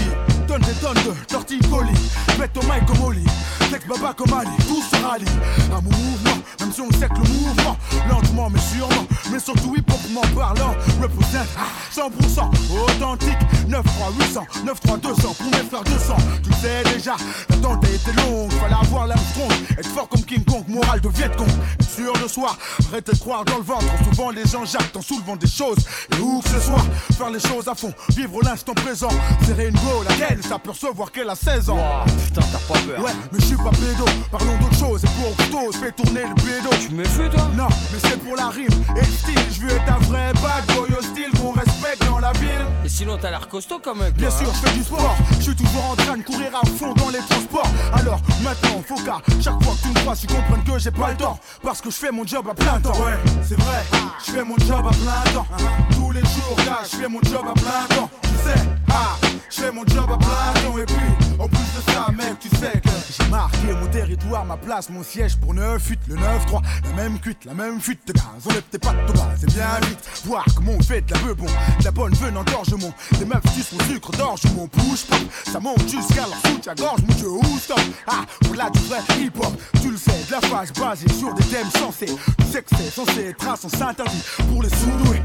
Donne 0.48 0.62
des 0.62 0.72
tonnes 0.74 0.94
de 0.94 1.26
tortilles 1.26 1.58
colis, 1.70 1.92
mets 2.38 2.50
au 2.56 2.62
mic 2.62 2.86
comme 2.86 3.02
Oli. 3.04 3.24
Flex 3.68 3.86
baba 3.86 4.14
comme 4.14 4.32
Ali, 4.32 4.50
tout 4.68 4.82
se 4.82 5.02
rallie. 5.02 5.24
Mon 5.70 5.82
mouvement, 5.82 6.42
même 6.60 6.72
si 6.72 6.80
on 6.80 6.90
sait 6.92 7.08
que 7.08 7.14
le 7.14 7.32
mouvement, 7.32 7.76
lentement 8.08 8.50
mais 8.50 8.60
sûrement, 8.60 9.06
mais 9.30 9.38
surtout 9.38 9.74
hip 9.76 9.84
hop 9.90 10.04
parlant, 10.34 10.74
représente 11.00 11.48
100% 11.92 12.50
authentique. 12.84 13.38
9 13.68 13.82
3 13.82 14.12
800, 14.18 14.40
9 14.66 14.80
3 14.80 14.96
200 14.98 15.34
pour 15.34 15.50
mes 15.50 15.68
frères 15.68 15.84
200. 15.84 16.16
Tu 16.42 16.52
sais 16.52 16.82
déjà, 16.94 17.16
l'attente 17.50 17.84
a 17.84 17.88
été 17.88 18.12
longue, 18.12 18.52
fallait 18.52 18.74
avoir 18.74 19.06
l'Armstrong. 19.06 19.50
Être 19.78 19.88
fort 19.88 20.08
comme 20.08 20.22
King 20.22 20.44
Kong, 20.44 20.63
moral 20.74 21.00
de 21.00 21.08
Viet 21.08 21.30
Cong. 21.36 21.48
Sûr 21.94 22.12
de 22.14 22.28
soi, 22.28 22.56
arrête 22.88 23.06
de 23.06 23.16
croire 23.16 23.44
dans 23.44 23.58
le 23.58 23.62
ventre. 23.62 23.86
Souvent 24.04 24.30
les 24.30 24.44
gens 24.44 24.64
jactent 24.64 24.96
en 24.96 25.02
soulevant 25.02 25.36
des 25.36 25.46
choses. 25.46 25.78
Et 26.16 26.20
où 26.20 26.40
que 26.40 26.48
ce 26.48 26.60
soit, 26.60 26.84
faire 27.16 27.30
les 27.30 27.40
choses 27.40 27.68
à 27.68 27.74
fond, 27.74 27.92
vivre 28.16 28.40
l'instant 28.42 28.74
présent. 28.74 29.08
Serrer 29.46 29.68
une 29.68 29.76
go, 29.76 30.02
laquelle 30.08 30.42
ça 30.42 30.58
peut 30.58 30.70
recevoir 30.70 31.12
qu'elle 31.12 31.30
a 31.30 31.36
16 31.36 31.70
ans. 31.70 31.78
putain, 32.26 32.42
t'as 32.52 32.74
pas 32.74 32.80
peur. 32.80 33.04
Ouais, 33.04 33.12
mais 33.32 33.38
je 33.40 33.44
suis 33.46 33.56
pas 33.56 33.70
pédo, 33.70 34.04
parlons 34.30 34.58
d'autre 34.58 34.78
chose. 34.78 35.04
Et 35.04 35.08
pour 35.08 35.72
je 35.72 35.78
fais 35.78 35.92
tourner 35.92 36.22
le 36.22 36.34
pédo. 36.34 36.70
Tu 36.80 36.94
me 36.94 37.04
fais 37.04 37.28
toi? 37.30 37.48
Non, 37.56 37.68
mais 37.92 37.98
c'est 38.02 38.18
pour 38.18 38.36
la 38.36 38.48
rime 38.48 38.68
et 38.96 39.00
le 39.00 39.06
style. 39.06 39.38
Je 39.52 39.60
veux 39.60 39.70
être 39.70 39.92
un 39.92 39.98
vrai 40.04 40.32
bad 40.34 40.66
boy 40.76 40.90
hostile 40.98 41.30
qu'on 41.40 41.52
respecte 41.52 42.04
dans 42.06 42.18
la 42.18 42.32
ville. 42.32 42.66
Et 42.84 42.88
sinon, 42.88 43.16
t'as 43.20 43.30
l'air 43.30 43.48
costaud 43.48 43.78
comme 43.78 44.00
mec. 44.00 44.14
Bien 44.14 44.30
sûr, 44.30 44.48
hein. 44.48 44.52
je 44.54 44.68
fais 44.68 44.76
du 44.76 44.84
sport. 44.84 45.16
Je 45.38 45.42
suis 45.42 45.56
toujours 45.56 45.84
en 45.90 45.96
train 45.96 46.16
de 46.16 46.22
courir 46.22 46.50
à 46.54 46.66
fond 46.66 46.92
dans 46.94 47.08
les 47.08 47.20
transports. 47.20 47.68
Alors 47.94 48.20
maintenant, 48.42 48.82
faut 48.86 48.96
qu'à 48.96 49.18
chaque 49.40 49.62
fois 49.62 49.74
que 49.74 49.82
tu 49.82 49.88
me 49.88 49.94
crois, 50.00 50.16
tu 50.16 50.26
comprennes 50.26 50.63
que 50.64 50.78
j'ai 50.78 50.90
pas 50.90 51.10
le 51.10 51.16
temps. 51.16 51.38
Parce 51.62 51.80
que 51.80 51.90
je 51.90 51.96
fais 51.96 52.10
mon 52.10 52.26
job 52.26 52.46
à 52.50 52.54
plein 52.54 52.80
temps. 52.80 52.92
Ouais, 52.92 53.18
c'est 53.42 53.58
vrai, 53.58 53.84
je 54.24 54.32
fais 54.32 54.44
mon 54.44 54.56
job 54.58 54.84
à 54.86 54.90
plein 54.90 55.32
temps. 55.32 55.46
Tous 55.92 56.10
les 56.10 56.20
jours, 56.20 56.56
gars, 56.64 56.80
je 56.90 56.96
fais 56.96 57.08
mon 57.08 57.20
job 57.22 57.44
à 57.48 57.52
plein 57.52 57.96
temps. 57.96 58.10
Tu 58.22 58.28
sais, 58.48 58.60
ah, 58.90 59.16
je 59.50 59.60
fais 59.60 59.72
mon 59.72 59.84
job 59.86 60.10
à 60.10 60.16
plein 60.16 60.62
temps. 60.62 60.78
Et 60.78 60.86
puis, 60.86 61.23
en 61.38 61.48
plus 61.48 61.58
de 61.58 61.92
ça, 61.92 62.06
mec, 62.12 62.38
tu 62.40 62.48
sais 62.48 62.80
que 62.80 62.88
j'ai 63.18 63.28
marqué 63.30 63.72
mon 63.80 63.86
territoire, 63.86 64.44
ma 64.44 64.56
place, 64.56 64.88
mon 64.90 65.02
siège 65.02 65.36
pour 65.36 65.54
9-8, 65.54 65.98
le 66.08 66.16
9-3. 66.16 66.62
La 66.84 67.02
même 67.02 67.18
cuite, 67.18 67.44
la 67.44 67.54
même 67.54 67.80
fuite 67.80 68.06
de 68.06 68.12
gaz. 68.12 68.24
Enlève 68.46 68.62
tes 68.70 68.78
pattes 68.78 69.06
de 69.06 69.12
base, 69.12 69.38
c'est 69.40 69.52
bien 69.52 69.80
vite. 69.88 69.98
Voir 70.24 70.44
comment 70.54 70.72
on 70.72 70.82
fait 70.82 71.02
de 71.02 71.12
la 71.12 71.20
peu 71.20 71.34
bon, 71.34 71.46
de 71.46 71.84
la 71.84 71.90
bonne 71.90 72.14
veine 72.14 72.36
en. 72.36 72.44
Les 73.18 73.24
meufs 73.24 73.54
sucent 73.54 73.72
mon 73.72 73.84
sucre 73.84 74.10
d'orge, 74.12 74.40
mon 74.54 74.66
push 74.68 75.06
pop. 75.06 75.18
Ça 75.44 75.60
monte 75.60 75.88
jusqu'à 75.88 76.26
leur 76.26 76.38
soutien-gorge, 76.46 77.02
mon 77.06 77.14
dieu, 77.14 77.28
où 77.28 77.58
stop? 77.58 77.80
Ah, 78.06 78.24
pour 78.42 78.54
là 78.54 78.70
du 78.70 78.78
vrai 78.80 79.00
hip-hop, 79.18 79.52
tu 79.80 79.90
le 79.90 79.96
sais, 79.96 80.24
de 80.26 80.32
la 80.32 80.40
phase 80.40 80.72
basée 80.72 81.08
sur 81.08 81.34
des 81.34 81.44
thèmes 81.44 81.70
sensés. 81.70 82.14
Tu 82.38 82.46
sais 82.46 82.62
que 82.62 82.76
c'est 82.76 82.90
censé 82.90 83.26
être 83.30 83.48
un 83.48 83.56
sens 83.56 83.80
interdit 83.80 84.22
pour 84.50 84.62
les 84.62 84.70
sous-doués. 84.70 85.22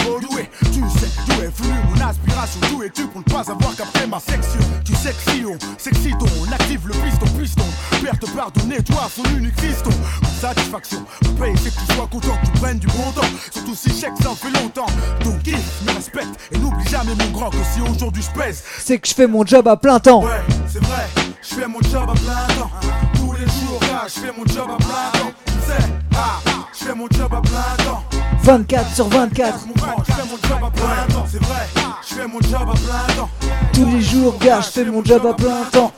Trop 0.00 0.20
doué, 0.20 0.48
tu 0.72 0.80
sais 0.98 1.10
d'où 1.26 1.42
est 1.42 1.52
venu 1.56 1.74
mon 1.88 2.00
aspiration. 2.06 2.60
D'où 2.70 2.82
es-tu 2.82 3.06
pour 3.06 3.20
ne 3.20 3.24
pas 3.24 3.50
avoir 3.50 3.74
capté 3.76 4.06
ma 4.06 4.18
section? 4.18 4.60
Tu 4.84 4.94
sais 4.94 5.12
que 5.12 5.30
si 5.30 5.44
on 5.44 5.58
s'excite, 5.78 6.16
on 6.20 6.52
active 6.52 6.86
le 6.86 6.94
piston, 6.94 7.26
piston. 7.38 7.64
Père 8.02 8.18
te 8.18 8.26
pardonner, 8.30 8.82
toi, 8.82 9.08
son 9.14 9.24
unique 9.36 9.60
fiston. 9.60 9.90
Pour 9.90 10.30
satisfaction, 10.40 11.04
mon 11.24 11.32
paye, 11.34 11.54
c'est 11.62 11.74
que 11.74 11.80
tu 11.80 11.94
sois 11.94 12.06
content, 12.06 12.36
que 12.40 12.46
tu 12.46 12.52
prennes 12.52 12.78
du 12.78 12.86
bon 12.86 13.10
temps. 13.14 13.28
Surtout 13.52 13.74
si 13.74 13.90
chèque, 13.90 14.12
ça 14.22 14.30
en 14.30 14.34
fait 14.34 14.50
longtemps. 14.50 14.86
Donc, 15.24 15.42
kiffe, 15.42 15.82
me 15.86 15.92
respecte 15.92 16.40
et 16.52 16.58
n'oublie 16.58 16.88
jamais 16.88 17.14
mon 17.14 17.30
grand 17.30 17.50
que 17.50 17.58
si 17.74 17.80
aujourd'hui 17.82 18.22
je 18.22 18.40
pèse. 18.40 18.62
C'est 18.78 18.98
que 18.98 19.06
je 19.06 19.14
fais 19.14 19.26
mon 19.26 19.44
job 19.44 19.68
à 19.68 19.76
plein 19.76 20.00
temps. 20.00 20.22
Ouais, 20.24 20.40
c'est 20.66 20.82
vrai, 20.82 21.06
je 21.42 21.54
fais 21.54 21.68
mon 21.68 21.80
job 21.82 22.08
à 22.08 22.14
plein 22.14 22.54
temps. 22.58 22.70
Tous 23.16 23.32
les 23.32 23.46
jours, 23.46 23.80
je 24.06 24.20
fais 24.20 24.32
mon 24.36 24.46
job 24.46 24.70
à 24.70 24.76
plein 24.76 25.20
temps. 25.20 25.32
Tu 25.46 25.52
sais, 25.52 25.88
ah, 26.16 26.40
je 26.72 26.84
fais 26.84 26.94
mon 26.94 27.06
job 27.10 27.32
à 27.34 27.40
plein 27.40 27.84
temps. 27.84 28.04
24 28.42 28.94
sur 28.94 29.08
24. 29.08 29.66
Mon 29.66 29.72
grand, 29.74 30.02
je 30.06 30.12
fais 30.12 30.22
mon 30.22 30.48
job 30.48 30.58
à 30.64 30.70
plein 30.70 31.14
temps. 31.14 31.26
C'est 31.30 31.42
vrai, 31.42 31.66
je 32.08 32.14
fais 32.14 32.26
mon 32.26 32.40
job 32.40 32.68
à 32.68 32.72
plein 32.72 33.14
temps. 33.14 33.30
Tous 33.72 33.86
les 33.86 34.00
jours, 34.00 34.38
gars, 34.38 34.60
je 34.60 34.68
fais 34.68 34.84
mon 34.84 35.04
job 35.04 35.26
à 35.26 35.34
plein 35.34 35.64
temps. 35.70 35.92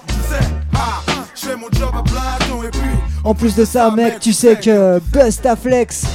En 3.24 3.34
plus 3.34 3.54
de 3.54 3.64
ça, 3.64 3.90
mec, 3.90 4.18
tu 4.20 4.32
sais 4.32 4.56
que 4.56 5.00
Bustaflex, 5.12 6.06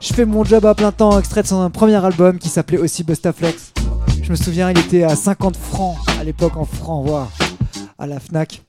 je 0.00 0.14
fais 0.14 0.24
mon 0.24 0.44
job 0.44 0.64
à 0.64 0.74
plein 0.74 0.92
temps, 0.92 1.18
extrait 1.18 1.42
de 1.42 1.48
son 1.48 1.68
premier 1.70 1.96
album 2.04 2.38
qui 2.38 2.48
s'appelait 2.48 2.78
aussi 2.78 3.02
Bustaflex. 3.02 3.72
Je 4.22 4.30
me 4.30 4.36
souviens, 4.36 4.70
il 4.70 4.78
était 4.78 5.02
à 5.02 5.16
50 5.16 5.56
francs 5.56 5.96
à 6.20 6.24
l'époque 6.24 6.56
en 6.56 6.64
francs, 6.64 7.04
voire 7.04 7.28
à 7.98 8.06
la 8.06 8.20
Fnac. 8.20 8.62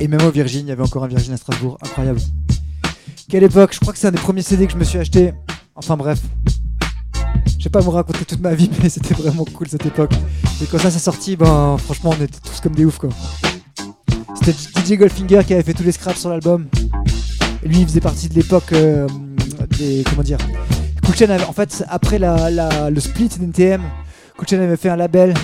Et 0.00 0.08
même 0.08 0.22
au 0.22 0.30
Virgin, 0.30 0.66
il 0.66 0.68
y 0.68 0.72
avait 0.72 0.82
encore 0.82 1.04
un 1.04 1.08
Virgin 1.08 1.32
à 1.32 1.36
Strasbourg, 1.38 1.78
incroyable. 1.82 2.20
Quelle 3.30 3.44
époque, 3.44 3.72
je 3.72 3.80
crois 3.80 3.94
que 3.94 3.98
c'est 3.98 4.08
un 4.08 4.12
des 4.12 4.18
premiers 4.18 4.42
CD 4.42 4.66
que 4.66 4.72
je 4.72 4.78
me 4.78 4.84
suis 4.84 4.98
acheté. 4.98 5.32
Enfin 5.76 5.96
bref. 5.96 6.20
Je 7.58 7.64
vais 7.64 7.70
pas 7.70 7.80
vous 7.80 7.90
raconter 7.90 8.24
toute 8.24 8.40
ma 8.40 8.54
vie, 8.54 8.70
mais 8.82 8.88
c'était 8.88 9.14
vraiment 9.14 9.44
cool 9.44 9.68
cette 9.68 9.86
époque. 9.86 10.12
Et 10.62 10.66
quand 10.66 10.78
ça 10.78 10.90
s'est 10.90 10.98
sorti, 10.98 11.36
ben 11.36 11.76
franchement, 11.78 12.10
on 12.18 12.22
était 12.22 12.38
tous 12.44 12.60
comme 12.60 12.74
des 12.74 12.84
oufs 12.84 12.98
quoi. 12.98 13.10
C'était 14.34 14.52
DJ 14.94 14.98
Goldfinger 14.98 15.42
qui 15.46 15.54
avait 15.54 15.62
fait 15.62 15.72
tous 15.74 15.82
les 15.82 15.92
scraps 15.92 16.20
sur 16.20 16.30
l'album. 16.30 16.66
Lui, 17.64 17.80
il 17.80 17.86
faisait 17.86 18.00
partie 18.00 18.28
de 18.28 18.34
l'époque 18.34 18.72
euh, 18.72 19.06
des. 19.78 20.04
Comment 20.08 20.22
dire 20.22 20.38
Cool 21.04 21.30
avait- 21.30 21.44
en 21.44 21.52
fait, 21.52 21.84
après 21.88 22.18
le 22.18 23.00
split 23.00 23.28
d'NTM, 23.28 23.82
Cool 24.36 24.48
Chain 24.48 24.60
avait 24.60 24.76
fait 24.76 24.88
un 24.90 24.96
label 24.96 25.34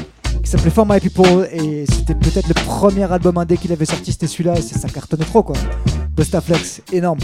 qui 0.42 0.50
s'appelait 0.50 0.70
For 0.70 0.86
My 0.86 1.00
People 1.00 1.48
et 1.52 1.84
c'était 1.86 2.14
peut-être 2.14 2.48
le 2.48 2.54
premier 2.54 3.10
album 3.10 3.36
indé 3.38 3.56
qu'il 3.56 3.70
avait 3.72 3.84
sorti, 3.84 4.12
c'était 4.12 4.26
celui-là 4.26 4.58
et 4.58 4.62
ça 4.62 4.88
cartonnait 4.88 5.24
trop 5.24 5.42
quoi. 5.42 5.56
Bustaflex, 6.16 6.82
énorme. 6.92 7.18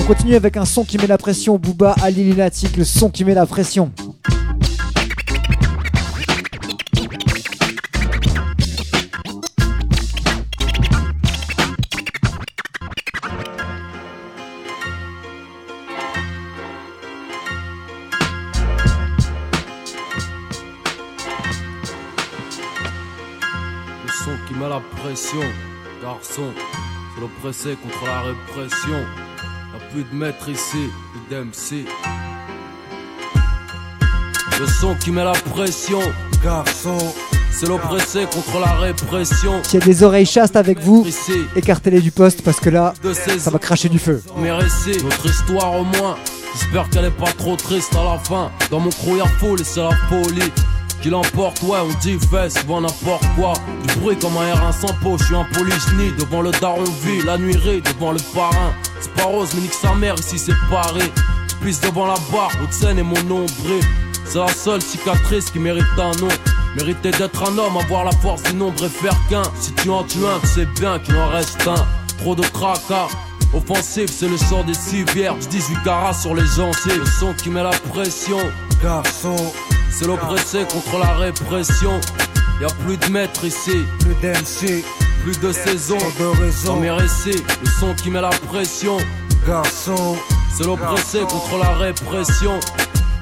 On 0.00 0.04
continue 0.04 0.34
avec 0.34 0.56
un 0.56 0.64
son 0.64 0.84
qui 0.84 0.96
met 0.98 1.06
la 1.06 1.18
pression, 1.18 1.58
Booba, 1.58 1.94
Ali 2.02 2.24
Lunatic, 2.24 2.76
le 2.76 2.84
son 2.84 3.10
qui 3.10 3.24
met 3.24 3.34
la 3.34 3.46
pression. 3.46 3.92
Qui 24.48 24.54
met 24.56 24.68
la 24.68 24.80
pression, 24.80 25.40
garçon, 26.02 26.52
c'est 27.14 27.20
l'oppressé 27.20 27.76
contre 27.76 28.04
la 28.04 28.20
répression. 28.22 29.29
Plus 29.92 30.04
de 30.04 30.14
maître 30.14 30.48
ici, 30.48 30.88
plus 31.12 31.36
d'MC. 31.36 31.84
Le 34.60 34.66
son 34.66 34.94
qui 34.94 35.10
met 35.10 35.24
la 35.24 35.32
pression, 35.32 36.00
garçon, 36.44 36.98
c'est 37.50 37.66
l'oppressé 37.66 38.24
contre 38.32 38.60
la 38.60 38.72
répression. 38.74 39.60
Y 39.72 39.76
a 39.78 39.80
des 39.80 40.02
oreilles 40.04 40.26
chastes 40.26 40.54
avec 40.54 40.78
vous, 40.78 41.04
écartez-les 41.56 42.00
du 42.00 42.12
poste 42.12 42.42
parce 42.42 42.60
que 42.60 42.70
là, 42.70 42.94
ça 43.38 43.50
va 43.50 43.58
cracher 43.58 43.88
du 43.88 43.98
feu. 43.98 44.22
Mérité, 44.36 45.02
notre 45.02 45.26
histoire 45.26 45.72
au 45.80 45.84
moins. 45.84 46.16
J'espère 46.52 46.88
qu'elle 46.90 47.06
est 47.06 47.10
pas 47.10 47.32
trop 47.36 47.56
triste 47.56 47.94
à 47.96 48.04
la 48.04 48.18
fin. 48.18 48.52
Dans 48.70 48.80
mon 48.80 48.90
y'a 49.16 49.26
foule 49.38 49.60
et 49.60 49.64
c'est 49.64 49.82
la 49.82 49.96
folie. 50.08 50.52
Qui 51.02 51.08
l'emporte, 51.08 51.62
ouais, 51.62 51.78
on 51.82 51.98
dit 52.00 52.18
fait 52.30 52.50
souvent 52.50 52.80
n'importe 52.82 53.24
quoi. 53.34 53.54
Du 53.88 54.00
bruit 54.00 54.18
comme 54.18 54.36
un 54.36 54.52
R1 54.54 54.72
sans 54.72 54.94
peau, 55.02 55.16
je 55.18 55.24
suis 55.24 55.34
un 55.34 55.46
polychni 55.54 56.12
devant 56.18 56.42
le 56.42 56.50
daron 56.60 56.84
vie, 57.02 57.22
la 57.24 57.38
nuirie 57.38 57.80
devant 57.80 58.12
le 58.12 58.20
parrain. 58.34 58.72
C'est 59.00 59.12
pas 59.14 59.24
rose, 59.24 59.50
mais 59.54 59.62
nique 59.62 59.74
sa 59.74 59.94
mère 59.94 60.14
ici 60.16 60.38
c'est 60.38 60.54
pareil. 60.70 61.10
Je 61.48 61.66
pisse 61.66 61.80
devant 61.80 62.06
la 62.06 62.14
barre, 62.32 62.52
haute 62.62 62.72
scène 62.72 62.98
et 62.98 63.02
mon 63.02 63.22
nombril. 63.22 63.82
C'est 64.24 64.38
la 64.38 64.48
seule 64.48 64.82
cicatrice 64.82 65.50
qui 65.50 65.58
mérite 65.58 65.84
un 65.98 66.12
nom. 66.20 66.28
Mériter 66.76 67.10
d'être 67.10 67.42
un 67.42 67.58
homme, 67.58 67.76
avoir 67.76 68.04
la 68.04 68.12
force 68.12 68.42
du 68.44 68.54
nombre 68.54 68.84
et 68.84 68.88
faire 68.88 69.16
qu'un. 69.28 69.42
Si 69.58 69.72
tu 69.72 69.90
en 69.90 70.04
tues 70.04 70.24
un, 70.24 70.38
tu 70.40 70.46
sais 70.46 70.66
bien 70.78 70.98
qu'il 71.00 71.16
en 71.16 71.28
reste 71.28 71.66
un. 71.66 71.84
Trop 72.18 72.34
de 72.34 72.42
tracas. 72.42 73.08
Offensif, 73.52 74.08
c'est 74.08 74.28
le 74.28 74.36
sort 74.36 74.62
des 74.62 74.74
civières. 74.74 75.34
18 75.34 75.82
carats 75.82 76.14
sur 76.14 76.34
les 76.34 76.46
gencives. 76.46 77.00
Le 77.00 77.06
son 77.06 77.34
qui 77.34 77.50
met 77.50 77.64
la 77.64 77.70
pression. 77.70 78.38
Garçon, 78.82 79.34
c'est 79.90 80.06
l'oppressé 80.06 80.64
contre 80.72 80.98
la 80.98 81.14
répression. 81.14 82.00
Y 82.60 82.64
a 82.64 82.68
plus 82.84 82.96
de 82.98 83.06
maître 83.06 83.44
ici. 83.44 83.84
Plus 83.98 84.14
d'MC. 84.22 84.84
Plus 85.22 85.38
de 85.38 85.52
saison. 85.52 85.98
De 86.18 86.24
raison. 86.42 86.74
Dans 86.74 86.80
mes 86.80 86.90
récits, 86.90 87.42
le 87.62 87.68
son 87.78 87.94
qui 87.94 88.10
met 88.10 88.20
la 88.20 88.30
pression. 88.30 88.96
Garçon, 89.46 90.16
c'est 90.54 90.64
l'oppressé 90.64 91.20
contre 91.20 91.58
la 91.58 91.72
répression. 91.74 92.58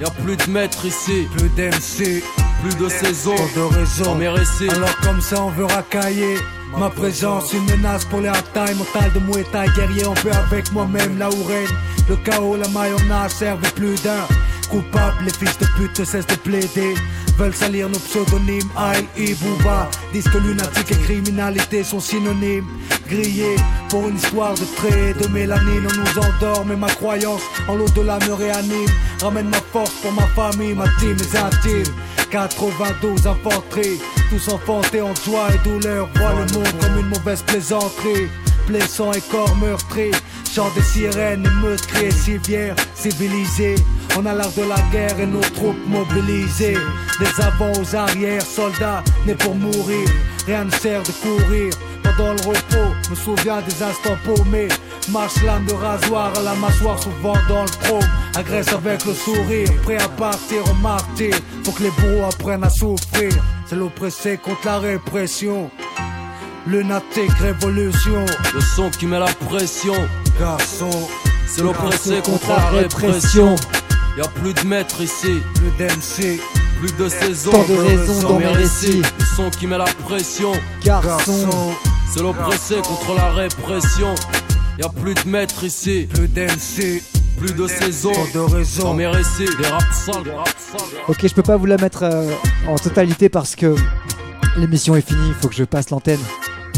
Y 0.01 0.05
a 0.05 0.11
plus 0.11 0.37
de 0.37 0.51
maître 0.51 0.85
ici. 0.85 1.27
Plus 1.37 1.49
d'MC. 1.51 2.23
Plus 2.63 2.77
de 2.77 2.89
saison. 2.89 3.35
De 3.57 3.61
raison. 3.63 4.05
Dans 4.05 4.15
mes 4.15 4.29
récits. 4.29 4.69
Alors 4.71 4.97
comme 5.01 5.21
ça 5.21 5.43
on 5.43 5.51
veut 5.51 5.65
racailler 5.65 6.37
Ma 6.77 6.91
présence, 6.91 7.53
une 7.55 7.65
menace 7.65 8.05
pour 8.05 8.21
les 8.21 8.29
hard-time 8.29 8.77
Mental 8.77 9.13
de 9.15 9.21
Muay 9.21 9.45
Thai, 9.51 9.67
guerrier, 9.75 10.07
on 10.07 10.15
peut 10.15 10.31
avec 10.31 10.71
moi-même 10.73 11.19
là 11.19 11.29
où 11.31 11.45
règne 11.45 11.67
Le 12.09 12.17
chaos, 12.17 12.57
la 12.57 12.69
mayonnaise 12.69 13.33
servent 13.33 13.73
plus 13.73 14.01
d'un 14.03 14.27
Coupable, 14.69 15.25
les 15.25 15.33
fils 15.33 15.59
de 15.59 15.67
pute 15.77 16.05
cessent 16.05 16.27
de 16.27 16.35
plaider 16.35 16.95
veulent 17.39 17.55
salir 17.55 17.89
nos 17.89 17.99
pseudonymes. 17.99 18.69
Aïe 18.77 19.07
et 19.17 19.35
Booba 19.35 19.89
disent 20.13 20.29
que 20.29 20.39
lunatique 20.39 20.91
et 20.91 21.03
criminalité 21.05 21.85
sont 21.85 22.01
synonymes. 22.01 22.67
Grillé 23.09 23.57
pour 23.89 24.09
une 24.09 24.17
histoire 24.17 24.55
de 24.55 24.65
traits, 24.77 25.17
de 25.23 25.29
mélanine, 25.29 25.87
on 25.89 25.97
nous 26.01 26.27
endort, 26.27 26.67
mais 26.67 26.77
ma 26.77 26.89
croyance 26.89 27.41
en 27.69 27.77
l'au-delà 27.77 28.19
me 28.29 28.35
réanime. 28.35 28.91
Ramène 29.23 29.49
ma 29.49 29.61
force 29.73 29.93
pour 30.03 30.13
ma 30.13 30.27
famille, 30.29 30.75
ma 30.75 30.89
team, 30.99 31.17
mes 31.17 31.39
intimes. 31.39 31.95
92 32.31 33.27
infanteries, 33.27 33.99
tous 34.29 34.53
enfantés 34.53 35.01
en 35.01 35.15
joie 35.15 35.49
et 35.55 35.69
douleur, 35.69 36.09
voient 36.17 36.35
le 36.35 36.53
monde 36.53 36.75
comme 36.81 36.99
une 36.99 37.09
mauvaise 37.09 37.43
plaisanterie. 37.43 38.29
Blessant 38.67 39.13
et 39.13 39.23
corps 39.31 39.57
meurtris, 39.57 40.11
chant 40.53 40.71
des 40.75 40.83
sirènes 40.83 41.47
et 41.47 41.63
meurtriers, 41.63 42.11
civières, 42.11 42.77
civilisés. 42.95 43.77
On 44.21 44.27
a 44.27 44.35
l'art 44.35 44.51
de 44.57 44.63
la 44.63 44.81
guerre 44.91 45.21
et 45.21 45.27
nos 45.27 45.41
troupes 45.41 45.87
mobilisées. 45.87 46.77
Des 47.21 47.41
avants 47.41 47.73
aux 47.81 47.95
arrières, 47.95 48.43
soldats 48.43 49.05
nés 49.25 49.37
pour 49.37 49.55
mourir. 49.55 50.09
Rien 50.45 50.65
ne 50.65 50.71
sert 50.73 51.05
de 51.05 51.13
courir 51.23 51.73
pendant 52.03 52.33
le 52.33 52.41
repos. 52.41 52.95
Me 53.11 53.15
souviens 53.15 53.63
des 53.63 53.81
instants 53.81 54.19
paumés. 54.25 54.67
Marche 55.13 55.41
lame 55.45 55.67
de 55.67 55.73
rasoir 55.73 56.33
à 56.37 56.43
la 56.43 56.55
mâchoire, 56.55 57.01
souvent 57.01 57.37
dans 57.49 57.63
le 57.63 57.71
chrome. 57.85 58.11
Agresse 58.37 58.73
avec 58.73 59.05
le 59.05 59.15
sourire, 59.15 59.69
prêt 59.85 59.99
à 60.03 60.09
partir 60.09 60.69
au 60.69 60.75
martyr. 60.83 61.37
Faut 61.65 61.71
que 61.71 61.85
les 61.85 61.91
bourreaux 61.91 62.25
apprennent 62.25 62.65
à 62.65 62.71
souffrir. 62.71 63.33
C'est 63.67 63.77
l'oppressé 63.77 64.37
contre 64.37 64.67
la 64.67 64.81
répression. 64.81 65.71
Lunatique 66.67 67.31
révolution. 67.39 68.27
Le 68.53 68.61
son 68.61 68.91
qui 68.91 69.07
met 69.07 69.21
la 69.21 69.33
pression. 69.47 69.95
Garçon. 70.41 70.91
C'est 71.47 71.63
l'oppressé 71.63 72.21
contre 72.21 72.49
la 72.49 72.81
répression. 72.81 73.55
Y 74.19 74.21
a 74.21 74.27
plus 74.27 74.53
de 74.53 74.67
maîtres 74.67 75.01
ici. 75.01 75.41
Plus 75.55 75.71
d'MC. 75.79 76.41
Plus 76.81 76.97
de 76.97 77.09
saison. 77.09 77.53
Tant 77.53 77.69
de 77.69 77.79
raisons 77.79 78.29
dans 78.29 78.39
mes 78.41 78.47
récits. 78.47 79.01
Le 79.01 79.25
son 79.37 79.49
qui 79.49 79.69
met 79.69 79.79
la 79.79 79.85
pression. 79.85 80.51
Garçon. 80.85 81.49
C'est 82.13 82.21
l'oppressé 82.21 82.79
contre 82.83 83.15
la 83.15 83.31
répression. 83.31 84.13
Y 84.77 84.83
a 84.83 84.89
plus 84.89 85.15
de 85.15 85.29
maîtres 85.29 85.63
ici. 85.63 86.09
Plus 86.13 86.27
d'MC. 86.27 87.01
Plus 87.37 87.55
de 87.55 87.69
saison. 87.69 88.11
Tant 88.11 88.41
de 88.41 88.55
raisons. 88.57 88.83
Dans 88.83 88.95
mes 88.95 89.07
récits. 89.07 89.47
Des 89.57 89.69
rap 89.69 89.85
sales, 89.93 90.25
des 90.25 90.31
sales. 90.31 90.89
Ok, 91.07 91.19
je 91.23 91.35
peux 91.35 91.45
pas 91.45 91.57
vous 91.57 91.67
la 91.67 91.77
mettre 91.77 92.03
euh, 92.03 92.29
en 92.67 92.75
totalité 92.75 93.29
parce 93.29 93.55
que 93.55 93.77
l'émission 94.57 94.97
est 94.97 95.07
finie, 95.09 95.29
il 95.29 95.35
faut 95.35 95.47
que 95.47 95.55
je 95.55 95.63
passe 95.63 95.91
l'antenne. 95.91 96.19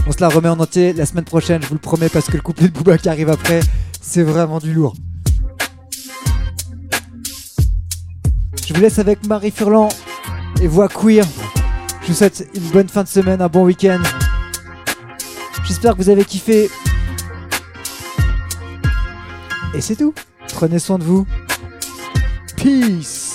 On 0.06 0.12
se 0.12 0.20
la 0.20 0.28
remet 0.28 0.50
en 0.50 0.60
entier 0.60 0.92
la 0.92 1.06
semaine 1.06 1.24
prochaine, 1.24 1.62
je 1.62 1.68
vous 1.68 1.74
le 1.74 1.80
promets, 1.80 2.10
parce 2.10 2.26
que 2.26 2.36
le 2.36 2.42
couplet 2.42 2.68
de 2.68 2.74
Booba 2.74 2.98
qui 2.98 3.08
arrive 3.08 3.30
après, 3.30 3.60
c'est 4.02 4.24
vraiment 4.24 4.58
du 4.58 4.74
lourd. 4.74 4.94
Je 8.56 8.74
vous 8.74 8.80
laisse 8.80 8.98
avec 8.98 9.26
Marie 9.26 9.50
Furlan 9.50 9.88
et 10.60 10.66
Voix 10.66 10.88
Queer. 10.88 11.24
Je 12.02 12.08
vous 12.08 12.14
souhaite 12.14 12.48
une 12.54 12.68
bonne 12.70 12.88
fin 12.88 13.02
de 13.02 13.08
semaine, 13.08 13.40
un 13.40 13.48
bon 13.48 13.64
week-end. 13.64 14.02
J'espère 15.64 15.92
que 15.96 16.02
vous 16.02 16.08
avez 16.08 16.24
kiffé. 16.24 16.68
Et 19.74 19.80
c'est 19.80 19.96
tout. 19.96 20.14
Prenez 20.54 20.78
soin 20.78 20.98
de 20.98 21.04
vous. 21.04 21.26
Peace. 22.56 23.29